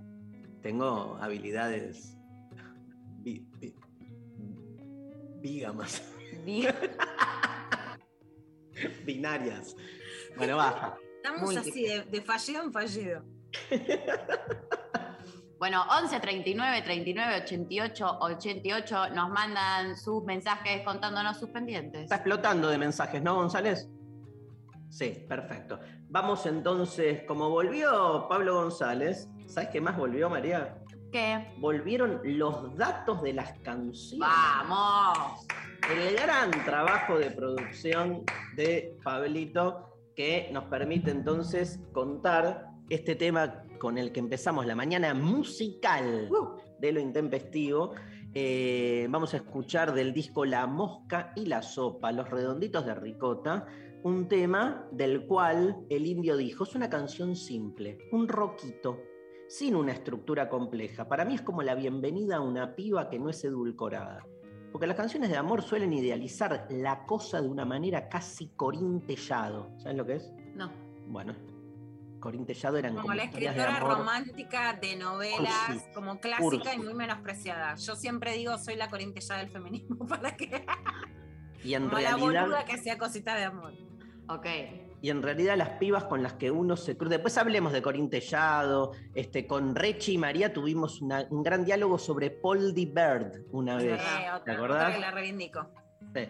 Tengo 0.63 1.19
habilidades 1.21 2.17
bi- 3.23 3.47
bi- 3.61 3.75
bígamas, 5.41 6.03
Dios. 6.47 6.75
binarias. 9.05 9.77
Bueno, 10.37 10.57
baja. 10.57 10.97
Estamos 11.17 11.43
Muy 11.43 11.57
así, 11.57 11.87
de, 11.87 12.03
de 12.03 12.21
fallido 12.23 12.63
en 12.65 12.73
fallido. 12.73 13.25
Bueno, 15.63 15.85
11 15.97 16.19
39 16.19 16.83
39 16.83 17.43
88 17.45 18.19
88 18.19 19.11
nos 19.11 19.31
mandan 19.31 19.97
sus 19.97 20.25
mensajes 20.25 20.83
contándonos 20.85 21.39
sus 21.39 21.51
pendientes. 21.51 22.03
Está 22.03 22.17
explotando 22.17 22.69
de 22.69 22.79
mensajes, 22.79 23.23
¿no, 23.23 23.37
González? 23.37 23.89
Sí, 24.89 25.25
perfecto. 25.29 25.79
Vamos 26.09 26.47
entonces, 26.47 27.23
como 27.29 27.49
volvió 27.49 28.27
Pablo 28.29 28.57
González, 28.57 29.29
¿sabes 29.47 29.69
qué 29.71 29.81
más 29.81 29.97
volvió, 29.97 30.29
María? 30.29 30.82
¿Qué? 31.13 31.55
Volvieron 31.59 32.21
los 32.25 32.75
datos 32.77 33.23
de 33.23 33.35
las 33.35 33.53
canciones. 33.61 34.19
¡Vamos! 34.19 35.47
el 35.91 36.15
gran 36.15 36.51
trabajo 36.65 37.19
de 37.19 37.31
producción 37.31 38.23
de 38.57 38.97
Pablito 39.03 39.99
que 40.15 40.49
nos 40.53 40.65
permite 40.65 41.11
entonces 41.11 41.81
contar 41.93 42.67
este 42.89 43.15
tema 43.15 43.65
con 43.79 43.99
el 43.99 44.13
que 44.13 44.21
empezamos 44.21 44.65
la 44.65 44.75
mañana 44.75 45.13
musical 45.13 46.31
de 46.79 46.93
lo 46.93 47.01
intempestivo. 47.01 47.93
Eh, 48.33 49.07
vamos 49.11 49.35
a 49.35 49.39
escuchar 49.39 49.93
del 49.93 50.15
disco 50.15 50.45
La 50.45 50.67
Mosca 50.67 51.33
y 51.37 51.47
la 51.47 51.63
Sopa, 51.63 52.13
Los 52.13 52.31
Redonditos 52.31 52.87
de 52.87 52.95
Ricota, 52.95 53.67
un 54.03 54.29
tema 54.29 54.87
del 54.93 55.27
cual 55.27 55.85
el 55.91 56.07
indio 56.07 56.37
dijo, 56.37 56.65
es 56.65 56.75
una 56.75 56.89
canción 56.89 57.37
simple, 57.37 57.99
un 58.13 58.29
roquito, 58.29 58.99
sin 59.53 59.77
una 59.77 59.93
estructura 59.93 60.49
compleja. 60.49 61.07
Para 61.07 61.27
mí 61.27 61.35
es 61.35 61.43
como 61.43 61.63
la 61.63 61.75
bienvenida 61.75 62.37
a 62.37 62.41
una 62.41 62.75
piba 62.75 63.11
que 63.11 63.19
no 63.19 63.29
es 63.29 63.45
edulcorada. 63.45 64.25
Porque 64.73 64.87
las 64.87 64.97
canciones 64.97 65.29
de 65.29 65.37
amor 65.37 65.61
suelen 65.61 65.93
idealizar 65.93 66.67
la 66.71 67.05
cosa 67.05 67.43
de 67.43 67.49
una 67.49 67.67
manera 67.67 68.09
casi 68.09 68.49
corintellado. 68.57 69.71
¿Sabes 69.79 69.99
lo 69.99 70.07
que 70.07 70.15
es? 70.15 70.33
No. 70.55 70.73
Bueno, 71.07 71.35
corintellado 72.19 72.79
eran 72.79 72.93
como, 72.93 73.03
Como 73.03 73.15
la 73.15 73.25
de 73.25 73.29
escritora 73.29 73.77
amor. 73.77 73.99
romántica 73.99 74.73
de 74.81 74.97
novelas, 74.97 75.67
Cursi. 75.67 75.85
como 75.93 76.19
clásica 76.19 76.75
y 76.75 76.79
muy 76.79 76.95
menospreciada. 76.95 77.75
Yo 77.75 77.95
siempre 77.95 78.33
digo, 78.33 78.57
soy 78.57 78.77
la 78.77 78.89
corintellada 78.89 79.41
del 79.43 79.51
feminismo, 79.51 79.99
para 80.09 80.35
que 80.35 80.65
Y 81.63 81.75
en 81.75 81.91
como 81.91 81.99
la 82.01 82.17
realidad, 82.17 82.43
boluda 82.45 82.65
que 82.65 82.73
hacía 82.73 82.97
cositas 82.97 83.37
de 83.37 83.45
amor. 83.45 83.75
Ok. 84.31 84.47
Y 85.03 85.11
en 85.11 85.21
realidad 85.21 85.57
las 85.59 85.71
pibas 85.71 86.05
con 86.05 86.23
las 86.23 86.35
que 86.35 86.51
uno 86.51 86.77
se 86.77 86.97
cruza. 86.97 87.11
Después 87.17 87.37
hablemos 87.37 87.73
de 87.73 87.83
corintellado. 87.83 88.93
Este, 89.15 89.47
con 89.49 89.75
Rechi 89.75 90.13
y 90.13 90.19
María 90.19 90.53
tuvimos 90.53 91.03
una- 91.03 91.27
un 91.31 91.43
gran 91.43 91.65
diálogo 91.65 91.99
sobre 91.99 92.31
Paul 92.31 92.73
D. 92.73 92.87
Bird 92.87 93.45
una 93.51 93.77
vez. 93.77 94.01
¿Te 94.01 94.31
otra, 94.33 94.55
acordás? 94.55 94.83
otra 94.85 94.95
que 94.95 95.01
la 95.01 95.11
reivindico. 95.11 95.67
Sí. 96.15 96.21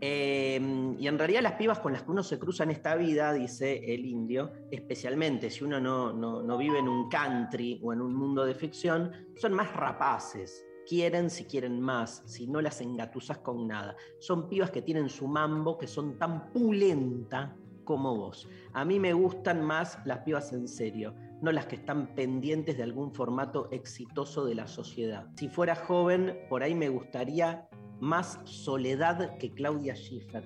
Eh, 0.00 0.94
y 0.98 1.06
en 1.08 1.18
realidad 1.18 1.42
las 1.42 1.54
pibas 1.54 1.80
con 1.80 1.92
las 1.92 2.02
que 2.02 2.10
uno 2.12 2.22
se 2.22 2.38
cruza 2.38 2.62
en 2.64 2.70
esta 2.70 2.94
vida, 2.94 3.32
dice 3.32 3.92
el 3.92 4.04
indio, 4.06 4.52
especialmente 4.70 5.50
si 5.50 5.64
uno 5.64 5.80
no, 5.80 6.12
no- 6.12 6.40
no 6.42 6.56
vive 6.56 6.78
en 6.78 6.86
un 6.88 7.08
country 7.08 7.80
o 7.82 7.92
en 7.92 8.00
un 8.02 8.14
mundo 8.14 8.44
de 8.44 8.54
ficción, 8.54 9.10
son 9.36 9.54
más 9.54 9.72
rapaces. 9.74 10.64
Quieren 10.86 11.30
si 11.30 11.46
quieren 11.46 11.80
más, 11.80 12.22
si 12.26 12.46
no 12.46 12.60
las 12.60 12.80
engatusas 12.80 13.38
con 13.38 13.66
nada. 13.66 13.96
Son 14.20 14.48
pibas 14.48 14.70
que 14.70 14.82
tienen 14.82 15.08
su 15.08 15.26
mambo, 15.26 15.76
que 15.76 15.86
son 15.86 16.16
tan 16.18 16.50
pulenta 16.52 17.56
como 17.88 18.14
vos. 18.14 18.46
A 18.74 18.84
mí 18.84 19.00
me 19.00 19.14
gustan 19.14 19.62
más 19.64 19.98
las 20.04 20.18
pibas 20.18 20.52
en 20.52 20.68
serio, 20.68 21.14
no 21.40 21.50
las 21.52 21.64
que 21.66 21.76
están 21.76 22.14
pendientes 22.14 22.76
de 22.76 22.82
algún 22.82 23.14
formato 23.14 23.70
exitoso 23.72 24.44
de 24.44 24.54
la 24.54 24.66
sociedad. 24.66 25.26
Si 25.36 25.48
fuera 25.48 25.74
joven, 25.74 26.38
por 26.50 26.62
ahí 26.62 26.74
me 26.74 26.90
gustaría 26.90 27.66
más 27.98 28.40
Soledad 28.44 29.38
que 29.38 29.54
Claudia 29.54 29.96
Schiffer. 29.96 30.44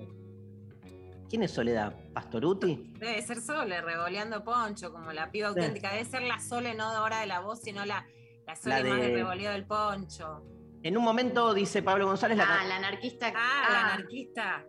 ¿Quién 1.29 1.43
es 1.43 1.51
Soledad? 1.51 1.97
¿Pastoruti? 2.15 2.93
Debe 3.01 3.21
ser 3.23 3.41
Sole, 3.41 3.81
revoleando 3.81 4.45
poncho, 4.45 4.93
como 4.93 5.13
la 5.13 5.33
piba 5.33 5.49
auténtica. 5.49 5.91
Debe 5.91 6.05
ser 6.05 6.23
la 6.23 6.39
Sole, 6.39 6.75
no 6.75 6.91
de 6.93 6.97
ahora 6.99 7.21
de 7.23 7.27
la 7.27 7.41
voz, 7.41 7.61
sino 7.61 7.85
la, 7.85 8.07
la 8.47 8.55
Sole 8.55 8.85
La 8.85 8.89
más 8.89 9.01
de- 9.01 9.15
revoleo 9.15 9.51
del 9.51 9.67
poncho. 9.67 10.45
En 10.85 10.97
un 10.97 11.03
momento 11.03 11.55
dice 11.55 11.83
Pablo 11.83 12.07
González 12.07 12.37
la 12.39 12.45
Ah, 12.61 12.65
la 12.69 12.77
anarquista. 12.77 13.33
Ah, 13.35 13.69
la 13.73 13.95
anarquista. 13.95 14.65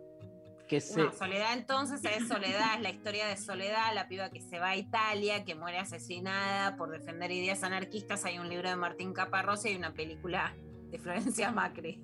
Que 0.68 0.80
se, 0.80 1.02
No, 1.02 1.12
Soledad 1.12 1.52
entonces 1.52 2.00
es 2.04 2.26
Soledad, 2.28 2.76
es 2.76 2.80
la 2.82 2.90
historia 2.90 3.26
de 3.26 3.36
Soledad, 3.36 3.94
la 3.94 4.08
piba 4.08 4.30
que 4.30 4.40
se 4.40 4.58
va 4.58 4.68
a 4.70 4.76
Italia, 4.76 5.44
que 5.44 5.54
muere 5.54 5.78
asesinada 5.78 6.76
por 6.76 6.90
defender 6.90 7.30
ideas 7.30 7.62
anarquistas. 7.62 8.24
Hay 8.24 8.38
un 8.38 8.48
libro 8.48 8.68
de 8.68 8.76
Martín 8.76 9.12
Caparrós 9.12 9.64
y 9.66 9.68
hay 9.68 9.76
una 9.76 9.92
película 9.92 10.54
de 10.90 10.98
Florencia 10.98 11.50
Macri. 11.52 12.00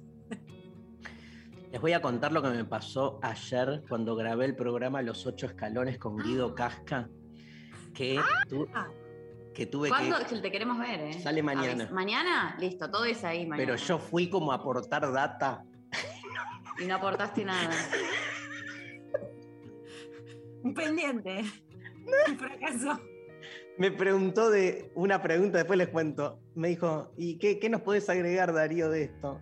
les 1.72 1.80
voy 1.80 1.92
a 1.92 2.02
contar 2.02 2.32
lo 2.32 2.42
que 2.42 2.48
me 2.50 2.64
pasó 2.64 3.18
ayer 3.22 3.82
cuando 3.88 4.16
grabé 4.16 4.44
el 4.44 4.56
programa 4.56 5.00
Los 5.02 5.24
Ocho 5.26 5.46
Escalones 5.46 5.98
con 5.98 6.16
Guido 6.18 6.54
Casca, 6.54 7.08
que, 7.94 8.20
tu- 8.48 8.66
Ah. 8.74 8.88
que 9.54 9.66
tuve 9.66 9.88
¿Cuándo? 9.88 10.16
que... 10.28 10.36
Te 10.36 10.50
queremos 10.50 10.78
ver, 10.78 11.00
¿eh? 11.00 11.20
Sale 11.20 11.42
mañana. 11.42 11.88
¿Mañana? 11.92 12.56
Listo, 12.58 12.90
todo 12.90 13.04
es 13.04 13.22
ahí 13.24 13.46
mañana. 13.46 13.66
Pero 13.72 13.76
yo 13.82 13.98
fui 13.98 14.28
como 14.28 14.52
a 14.52 14.56
aportar 14.56 15.10
data. 15.12 15.64
Y 16.78 16.86
no 16.86 16.96
aportaste 16.96 17.44
nada. 17.44 17.70
Un 20.62 20.74
pendiente. 20.74 21.40
Un 22.28 22.38
fracaso. 22.38 23.00
me 23.78 23.90
preguntó 23.90 24.50
de 24.50 24.90
una 24.94 25.22
pregunta, 25.22 25.58
después 25.58 25.78
les 25.78 25.88
cuento. 25.88 26.40
Me 26.54 26.68
dijo, 26.68 27.12
¿y 27.16 27.38
qué, 27.38 27.58
qué 27.58 27.68
nos 27.68 27.82
puedes 27.82 28.08
agregar, 28.08 28.52
Darío, 28.52 28.90
de 28.90 29.04
esto? 29.04 29.40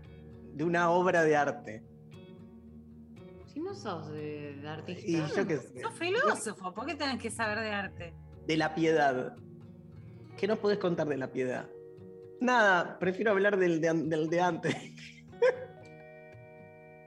De 0.55 0.65
una 0.65 0.91
obra 0.91 1.25
de 1.25 1.37
arte. 1.37 1.83
Si 3.47 3.61
no 3.61 3.75
sos 3.75 4.13
de, 4.13 4.57
de 4.61 4.69
artista. 4.69 5.07
Y 5.07 5.17
yo 5.17 5.29
sé. 5.29 5.81
Sos 5.81 5.99
filósofo, 5.99 6.75
¿por 6.75 6.87
qué 6.87 6.95
tenés 6.95 7.21
que 7.21 7.31
saber 7.31 7.61
de 7.61 7.71
arte? 7.71 8.15
De 8.47 8.57
la 8.57 8.75
piedad. 8.75 9.37
¿Qué 10.37 10.47
nos 10.47 10.59
podés 10.59 10.79
contar 10.79 11.09
de 11.09 11.17
la 11.17 11.33
piedad? 11.33 11.69
Nada, 12.41 12.99
prefiero 12.99 13.33
hablar 13.33 13.57
del 13.57 13.81
de, 13.81 13.93
del 13.93 14.31
de 14.31 14.41
antes. 14.41 14.77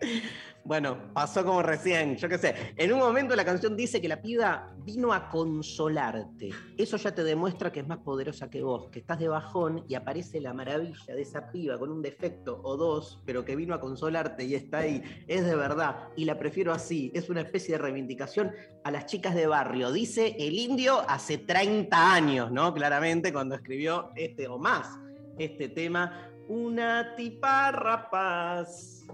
Bueno, 0.63 1.11
pasó 1.13 1.43
como 1.43 1.63
recién, 1.63 2.17
yo 2.17 2.29
qué 2.29 2.37
sé. 2.37 2.55
En 2.77 2.93
un 2.93 2.99
momento 2.99 3.35
la 3.35 3.43
canción 3.43 3.75
dice 3.75 3.99
que 3.99 4.07
la 4.07 4.21
piba 4.21 4.71
vino 4.83 5.11
a 5.11 5.27
consolarte. 5.29 6.51
Eso 6.77 6.97
ya 6.97 7.13
te 7.13 7.23
demuestra 7.23 7.71
que 7.71 7.79
es 7.79 7.87
más 7.87 7.97
poderosa 7.99 8.49
que 8.49 8.61
vos, 8.61 8.89
que 8.91 8.99
estás 8.99 9.19
de 9.19 9.27
bajón 9.27 9.83
y 9.87 9.95
aparece 9.95 10.39
la 10.39 10.53
maravilla 10.53 11.15
de 11.15 11.21
esa 11.21 11.51
piba 11.51 11.79
con 11.79 11.91
un 11.91 12.01
defecto 12.01 12.61
o 12.63 12.77
dos, 12.77 13.21
pero 13.25 13.43
que 13.43 13.55
vino 13.55 13.73
a 13.73 13.79
consolarte 13.79 14.43
y 14.43 14.53
está 14.53 14.79
ahí. 14.79 15.01
Es 15.27 15.45
de 15.45 15.55
verdad 15.55 16.09
y 16.15 16.25
la 16.25 16.37
prefiero 16.37 16.71
así. 16.71 17.11
Es 17.15 17.29
una 17.29 17.41
especie 17.41 17.75
de 17.75 17.81
reivindicación 17.81 18.51
a 18.83 18.91
las 18.91 19.07
chicas 19.07 19.33
de 19.33 19.47
barrio. 19.47 19.91
Dice 19.91 20.35
el 20.37 20.59
indio 20.59 21.01
hace 21.07 21.39
30 21.39 22.13
años, 22.13 22.51
¿no? 22.51 22.73
Claramente 22.73 23.33
cuando 23.33 23.55
escribió 23.55 24.11
este 24.15 24.47
o 24.47 24.59
más 24.59 24.99
este 25.39 25.69
tema. 25.69 26.29
Una 26.47 27.15
tipa 27.15 27.71
rapaz. 27.71 29.05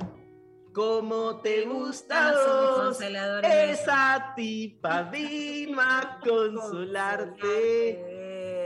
¿Cómo 0.77 1.37
te 1.37 1.65
gusta 1.65 2.33
vos? 2.33 3.01
Esa 3.41 4.33
tipa 4.35 5.01
vino 5.11 5.81
a 5.81 6.19
consolarte. 6.23 7.47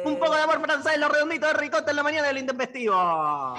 Un 0.03 0.19
poco 0.19 0.35
de 0.35 0.41
amor 0.41 0.59
francés, 0.59 0.97
los 0.99 1.09
redonditos 1.09 1.53
de 1.53 1.57
ricota 1.57 1.91
en 1.91 1.95
la 1.95 2.03
mañana 2.03 2.27
del 2.27 2.39
intempestivo. 2.39 3.55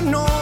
No 0.00 0.37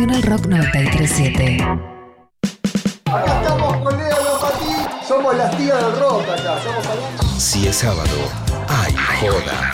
Nacional 0.00 0.22
Rock 0.22 0.46
937. 0.46 1.58
Acá 3.04 3.40
estamos 3.42 3.76
con 3.76 3.98
Leo 3.98 4.16
Lopatí, 4.24 5.04
somos 5.06 5.36
las 5.36 5.54
tías 5.58 5.76
del 5.76 6.00
rock 6.00 6.22
acá, 6.22 6.56
somos 6.64 6.86
amigos. 6.86 7.42
Si 7.42 7.66
es 7.68 7.76
sábado, 7.76 8.16
hay 8.66 8.94
joda. 9.20 9.70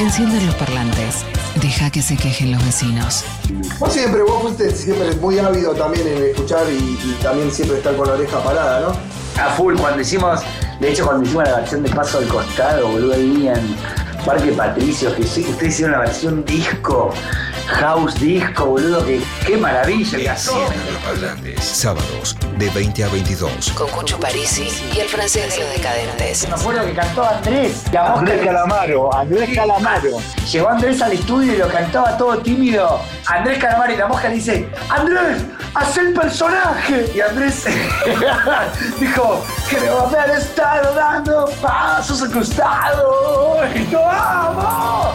Encienden 0.00 0.46
los 0.46 0.54
parlantes. 0.54 1.26
Deja 1.56 1.90
que 1.90 2.00
se 2.00 2.16
quejen 2.16 2.52
los 2.52 2.64
vecinos. 2.64 3.26
Vos 3.78 3.92
siempre, 3.92 4.22
vos 4.22 4.40
fuiste 4.40 4.70
siempre 4.74 5.14
muy 5.16 5.38
ávido 5.38 5.74
también 5.74 6.08
en 6.08 6.22
escuchar 6.30 6.64
y, 6.70 6.98
y 7.04 7.18
también 7.22 7.52
siempre 7.52 7.76
estar 7.76 7.94
con 7.94 8.08
la 8.08 8.14
oreja 8.14 8.42
parada, 8.42 8.80
¿no? 8.80 9.42
A 9.42 9.50
full, 9.50 9.76
cuando 9.76 10.00
hicimos, 10.00 10.40
de 10.80 10.92
hecho 10.92 11.04
cuando 11.04 11.24
hicimos 11.24 11.44
la 11.44 11.56
versión 11.56 11.82
de 11.82 11.90
Paso 11.90 12.16
al 12.16 12.26
Costado, 12.26 12.88
boludo, 12.88 13.12
ahí 13.12 13.48
en, 13.48 13.76
Parque 14.24 14.52
Patricio, 14.52 15.14
que 15.16 15.24
sé 15.24 15.42
que 15.42 15.50
ustedes 15.50 15.74
hicieron 15.74 15.92
la 15.92 16.00
versión 16.00 16.44
disco, 16.44 17.12
house 17.66 18.14
disco, 18.20 18.66
boludo, 18.66 19.04
que 19.04 19.20
qué 19.46 19.56
maravilla. 19.56 20.34
Los 20.34 20.48
parlantes. 21.04 21.64
Sábados 21.64 22.36
de 22.58 22.68
20 22.70 23.04
a 23.04 23.08
22. 23.08 23.72
Con 23.72 23.88
Cucho 23.90 24.18
Parisi 24.18 24.68
y 24.94 25.00
el 25.00 25.08
francés 25.08 25.54
de 25.56 25.62
los 25.64 25.72
decadentes. 25.76 26.48
Me 26.48 26.54
acuerdo 26.54 26.84
que 26.84 26.92
cantó 26.94 27.24
Andrés. 27.24 27.82
La 27.92 28.14
Andrés 28.14 28.40
que- 28.40 28.46
Calamaro, 28.46 29.14
Andrés 29.14 29.50
Calamaro. 29.54 30.10
Llegó 30.50 30.68
Andrés 30.68 31.00
al 31.02 31.12
estudio 31.12 31.54
y 31.54 31.56
lo 31.56 31.68
cantaba 31.68 32.16
todo 32.16 32.38
tímido. 32.38 33.00
Andrés 33.26 33.58
Calamaro 33.58 33.92
y 33.92 33.96
la 33.96 34.06
mosca 34.08 34.28
le 34.28 34.34
dice, 34.36 34.68
Andrés, 34.88 35.42
haz 35.74 35.96
el 35.98 36.12
personaje. 36.14 37.10
Y 37.14 37.20
Andrés 37.20 37.64
dijo, 39.00 39.44
creo 39.68 40.00
haber 40.06 40.30
estado 40.38 40.94
dando 40.94 41.46
pasos 41.60 42.22
al 42.22 42.30
costado. 42.32 43.58
Y 43.74 43.90
yo 43.90 44.00
amo. 44.08 45.11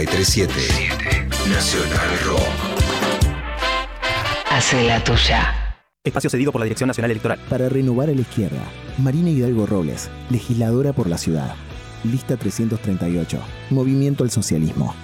937 0.00 0.88
Nacional 1.50 2.08
Rock. 2.24 2.40
Hace 4.50 4.82
la 4.84 5.04
tuya. 5.04 5.76
Espacio 6.02 6.30
cedido 6.30 6.52
por 6.52 6.60
la 6.60 6.64
Dirección 6.64 6.88
Nacional 6.88 7.10
Electoral. 7.10 7.38
Para 7.50 7.68
renovar 7.68 8.08
a 8.08 8.14
la 8.14 8.22
izquierda, 8.22 8.62
Marina 8.96 9.28
Hidalgo 9.28 9.66
Robles, 9.66 10.08
legisladora 10.30 10.94
por 10.94 11.06
la 11.06 11.18
ciudad. 11.18 11.54
Lista 12.02 12.38
338. 12.38 13.38
Movimiento 13.68 14.24
al 14.24 14.30
socialismo. 14.30 14.94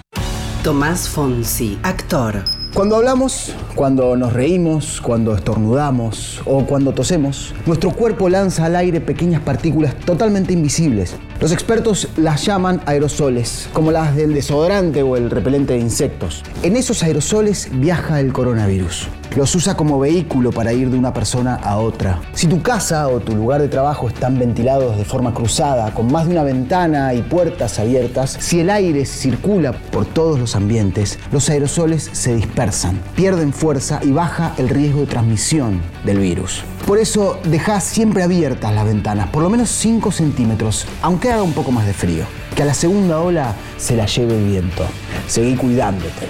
Tomás 0.63 1.07
Fonsi, 1.07 1.77
actor. 1.83 2.43
Cuando 2.73 2.95
hablamos, 2.95 3.53
cuando 3.75 4.15
nos 4.15 4.33
reímos, 4.33 4.99
cuando 4.99 5.35
estornudamos 5.35 6.41
o 6.45 6.65
cuando 6.65 6.91
tosemos, 6.91 7.53
nuestro 7.67 7.91
cuerpo 7.91 8.29
lanza 8.29 8.65
al 8.65 8.75
aire 8.75 8.99
pequeñas 8.99 9.41
partículas 9.41 9.95
totalmente 9.99 10.53
invisibles. 10.53 11.15
Los 11.39 11.51
expertos 11.51 12.07
las 12.17 12.43
llaman 12.45 12.81
aerosoles, 12.87 13.69
como 13.71 13.91
las 13.91 14.15
del 14.15 14.33
desodorante 14.33 15.03
o 15.03 15.15
el 15.17 15.29
repelente 15.29 15.73
de 15.73 15.79
insectos. 15.79 16.43
En 16.63 16.75
esos 16.75 17.03
aerosoles 17.03 17.69
viaja 17.71 18.19
el 18.19 18.33
coronavirus. 18.33 19.07
Los 19.35 19.53
usa 19.55 19.75
como 19.75 19.99
vehículo 19.99 20.51
para 20.51 20.73
ir 20.73 20.89
de 20.89 20.97
una 20.97 21.13
persona 21.13 21.55
a 21.55 21.77
otra. 21.77 22.21
Si 22.33 22.47
tu 22.47 22.61
casa 22.61 23.07
o 23.07 23.19
tu 23.19 23.35
lugar 23.35 23.61
de 23.61 23.67
trabajo 23.67 24.07
están 24.07 24.39
ventilados 24.39 24.97
de 24.97 25.05
forma 25.05 25.33
cruzada, 25.33 25.93
con 25.93 26.11
más 26.11 26.25
de 26.25 26.31
una 26.31 26.43
ventana 26.43 27.13
y 27.13 27.21
puertas 27.21 27.79
abiertas, 27.79 28.37
si 28.39 28.59
el 28.59 28.69
aire 28.69 29.05
circula 29.05 29.73
por 29.73 30.05
todos 30.05 30.39
los 30.39 30.55
ambientes, 30.55 31.19
los 31.31 31.49
aerosoles 31.49 32.09
se 32.13 32.35
dispersan, 32.35 32.99
pierden 33.15 33.53
fuerza 33.53 33.99
y 34.03 34.11
baja 34.11 34.53
el 34.57 34.69
riesgo 34.69 35.01
de 35.01 35.07
transmisión 35.07 35.81
del 36.03 36.19
virus. 36.19 36.63
Por 36.87 36.97
eso 36.97 37.39
deja 37.43 37.79
siempre 37.81 38.23
abiertas 38.23 38.73
las 38.73 38.85
ventanas, 38.85 39.27
por 39.27 39.43
lo 39.43 39.49
menos 39.49 39.69
5 39.69 40.11
centímetros, 40.11 40.87
aunque 41.01 41.31
haga 41.31 41.43
un 41.43 41.53
poco 41.53 41.71
más 41.71 41.85
de 41.85 41.93
frío. 41.93 42.23
Que 42.55 42.63
a 42.63 42.65
la 42.65 42.73
segunda 42.73 43.19
ola 43.19 43.53
se 43.77 43.95
la 43.95 44.07
lleve 44.07 44.35
el 44.37 44.45
viento. 44.45 44.83
Seguí 45.27 45.55
cuidándote. 45.55 46.27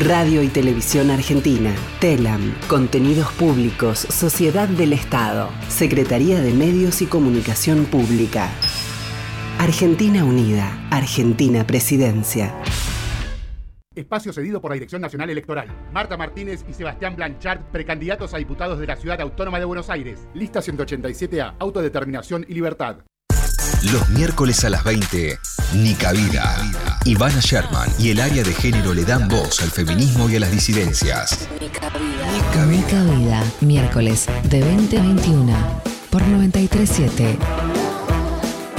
Radio 0.00 0.42
y 0.42 0.48
Televisión 0.48 1.12
Argentina, 1.12 1.72
TELAM, 2.00 2.52
Contenidos 2.66 3.30
Públicos, 3.34 4.00
Sociedad 4.00 4.66
del 4.66 4.92
Estado, 4.92 5.50
Secretaría 5.68 6.40
de 6.40 6.52
Medios 6.52 7.00
y 7.00 7.06
Comunicación 7.06 7.84
Pública. 7.84 8.50
Argentina 9.60 10.24
Unida, 10.24 10.88
Argentina 10.90 11.64
Presidencia. 11.64 12.52
Espacio 13.94 14.32
cedido 14.32 14.60
por 14.60 14.72
la 14.72 14.74
Dirección 14.74 15.00
Nacional 15.00 15.30
Electoral. 15.30 15.68
Marta 15.92 16.16
Martínez 16.16 16.64
y 16.68 16.72
Sebastián 16.72 17.14
Blanchard, 17.14 17.60
precandidatos 17.70 18.34
a 18.34 18.38
diputados 18.38 18.80
de 18.80 18.88
la 18.88 18.96
Ciudad 18.96 19.20
Autónoma 19.20 19.60
de 19.60 19.64
Buenos 19.64 19.90
Aires. 19.90 20.26
Lista 20.34 20.58
187A, 20.58 21.54
Autodeterminación 21.60 22.44
y 22.48 22.54
Libertad. 22.54 22.96
Los 23.92 24.08
miércoles 24.08 24.64
a 24.64 24.70
las 24.70 24.82
20, 24.82 25.38
Nica 25.76 26.10
Vida. 26.10 26.93
Ivana 27.06 27.40
Sherman 27.40 27.90
y 27.98 28.10
el 28.10 28.20
área 28.20 28.42
de 28.42 28.54
género 28.54 28.94
le 28.94 29.04
dan 29.04 29.28
voz 29.28 29.60
al 29.60 29.70
feminismo 29.70 30.30
y 30.30 30.36
a 30.36 30.40
las 30.40 30.50
disidencias. 30.50 31.48
Nica 31.60 33.04
Vida. 33.04 33.44
Miércoles 33.60 34.26
de 34.44 34.60
20 34.60 34.98
a 34.98 35.02
21. 35.02 35.52
Por 36.10 36.22
937 36.22 37.38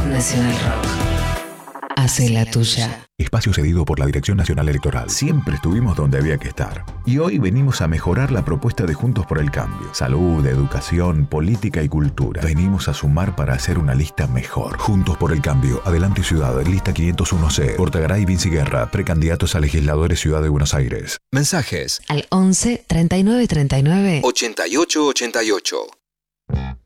Nacional 0.10 0.54
Rock. 0.54 1.96
Hace 1.96 2.30
la 2.30 2.46
tuya. 2.46 3.05
Espacio 3.36 3.54
cedido 3.54 3.84
por 3.84 4.00
la 4.00 4.06
Dirección 4.06 4.38
Nacional 4.38 4.70
Electoral. 4.70 5.10
Siempre 5.10 5.56
estuvimos 5.56 5.98
donde 5.98 6.18
había 6.18 6.38
que 6.38 6.48
estar. 6.48 6.86
Y 7.06 7.18
hoy 7.18 7.38
venimos 7.38 7.82
a 7.82 7.88
mejorar 7.90 8.32
la 8.32 8.46
propuesta 8.46 8.86
de 8.86 8.94
Juntos 8.94 9.26
por 9.26 9.40
el 9.40 9.52
Cambio. 9.52 9.94
Salud, 9.94 10.46
educación, 10.46 11.26
política 11.26 11.84
y 11.84 11.90
cultura. 11.90 12.42
Venimos 12.42 12.88
a 12.88 12.94
sumar 12.94 13.36
para 13.36 13.54
hacer 13.54 13.78
una 13.78 13.94
lista 13.94 14.28
mejor. 14.28 14.78
Juntos 14.78 15.18
por 15.18 15.34
el 15.34 15.42
Cambio. 15.42 15.82
Adelante 15.84 16.24
Ciudad. 16.24 16.66
Lista 16.66 16.94
501C. 16.94 17.76
Portagaray 17.76 18.24
Vinci 18.24 18.50
Guerra. 18.50 18.90
Precandidatos 18.90 19.54
a 19.56 19.60
legisladores 19.60 20.22
Ciudad 20.22 20.42
de 20.42 20.48
Buenos 20.48 20.74
Aires. 20.74 21.18
Mensajes 21.34 22.02
Al 22.08 22.28
11 22.30 22.86
39 22.88 23.48
39 23.50 24.22
8888. 24.24 26.85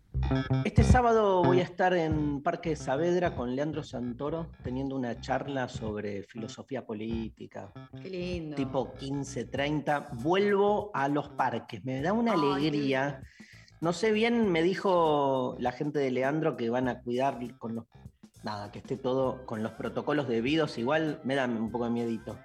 Este 0.64 0.84
sábado 0.84 1.44
voy 1.44 1.60
a 1.60 1.64
estar 1.64 1.94
en 1.96 2.44
Parque 2.44 2.76
Saavedra 2.76 3.36
con 3.36 3.56
Leandro 3.56 3.84
Santoro 3.84 4.52
teniendo 4.64 4.96
una 4.96 5.20
charla 5.20 5.68
sobre 5.68 6.24
filosofía 6.24 6.86
política. 6.86 7.72
Qué 8.00 8.10
lindo. 8.10 8.56
Tipo 8.56 8.94
15-30. 8.94 10.22
Vuelvo 10.22 10.92
a 10.94 11.08
los 11.08 11.30
parques. 11.30 11.84
Me 11.84 12.02
da 12.02 12.14
una 12.14 12.34
Ay, 12.34 12.40
alegría. 12.40 13.24
No 13.82 13.92
sé 13.92 14.12
bien, 14.12 14.52
me 14.52 14.62
dijo 14.62 15.56
la 15.60 15.72
gente 15.72 15.98
de 15.98 16.12
Leandro 16.12 16.58
que 16.58 16.70
van 16.70 16.90
a 16.90 17.02
cuidar 17.02 17.40
con 17.58 17.76
los. 17.76 17.86
Nada, 18.44 18.72
que 18.72 18.80
esté 18.80 18.98
todo 18.98 19.46
con 19.48 19.64
los 19.64 19.72
protocolos 19.74 20.28
debidos. 20.28 20.78
Igual 20.78 21.22
me 21.24 21.36
da 21.36 21.46
un 21.46 21.72
poco 21.72 21.86
de 21.86 21.92
miedito. 21.92 22.38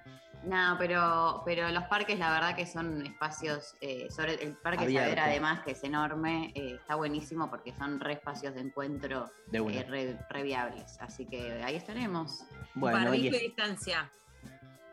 No, 0.45 0.75
pero, 0.77 1.41
pero 1.45 1.69
los 1.71 1.83
parques, 1.85 2.19
la 2.19 2.31
verdad 2.31 2.55
que 2.55 2.65
son 2.67 3.05
espacios, 3.05 3.75
eh, 3.81 4.07
sobre 4.09 4.35
el 4.35 4.53
Parque 4.53 4.83
Abierto. 4.83 5.05
Saavedra 5.09 5.25
además, 5.25 5.63
que 5.63 5.71
es 5.71 5.83
enorme, 5.83 6.51
eh, 6.55 6.75
está 6.79 6.95
buenísimo 6.95 7.49
porque 7.49 7.73
son 7.73 7.99
re 7.99 8.13
espacios 8.13 8.53
de 8.53 8.61
encuentro 8.61 9.29
De 9.47 9.57
eh, 9.57 9.83
re, 9.83 10.19
re 10.29 10.43
viables. 10.43 10.97
Así 11.01 11.25
que 11.25 11.63
ahí 11.63 11.75
estaremos. 11.75 12.43
Bueno, 12.75 13.13
y 13.15 13.27
es- 13.27 13.41
distancia. 13.41 14.09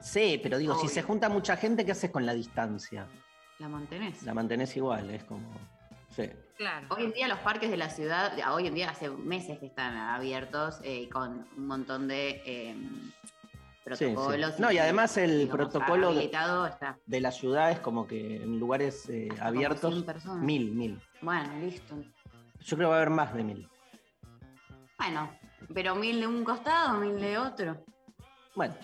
Sí, 0.00 0.40
pero 0.42 0.58
digo, 0.58 0.76
si 0.80 0.88
se 0.88 1.02
junta 1.02 1.28
mucha 1.28 1.56
gente, 1.56 1.84
¿qué 1.84 1.92
haces 1.92 2.10
con 2.10 2.26
la 2.26 2.34
distancia? 2.34 3.06
La 3.58 3.68
mantenés. 3.68 4.22
La 4.24 4.34
mantenés 4.34 4.76
igual, 4.76 5.10
es 5.10 5.22
como. 5.24 5.52
Sí. 6.16 6.28
Claro. 6.56 6.86
Hoy 6.90 7.04
en 7.04 7.12
día 7.12 7.28
los 7.28 7.38
parques 7.38 7.70
de 7.70 7.76
la 7.76 7.88
ciudad, 7.88 8.32
hoy 8.52 8.66
en 8.66 8.74
día 8.74 8.90
hace 8.90 9.08
meses 9.10 9.58
que 9.58 9.66
están 9.66 9.96
abiertos 9.96 10.80
eh, 10.82 11.02
y 11.02 11.08
con 11.08 11.46
un 11.56 11.66
montón 11.66 12.08
de 12.08 12.42
eh, 12.44 12.76
Sí, 13.84 13.96
sí. 13.96 14.04
protocolos. 14.14 14.60
No, 14.60 14.70
y 14.70 14.78
además 14.78 15.16
el 15.16 15.40
digamos, 15.40 15.56
protocolo 15.56 16.08
de, 16.08 16.18
habilitado 16.18 16.66
está. 16.66 16.98
de 17.04 17.20
la 17.20 17.32
ciudad 17.32 17.72
es 17.72 17.80
como 17.80 18.06
que 18.06 18.36
en 18.36 18.58
lugares 18.58 19.08
eh, 19.08 19.28
abiertos, 19.40 19.92
100 19.92 20.04
personas. 20.04 20.44
mil, 20.44 20.72
mil. 20.72 21.00
Bueno, 21.20 21.52
listo. 21.58 21.96
Yo 22.60 22.76
creo 22.76 22.88
que 22.88 22.90
va 22.90 22.94
a 22.94 22.96
haber 22.98 23.10
más 23.10 23.34
de 23.34 23.42
mil. 23.42 23.68
Bueno, 24.98 25.30
pero 25.74 25.96
mil 25.96 26.20
de 26.20 26.26
un 26.26 26.44
costado, 26.44 26.98
mil 26.98 27.20
de 27.20 27.38
otro. 27.38 27.84
Bueno, 28.54 28.74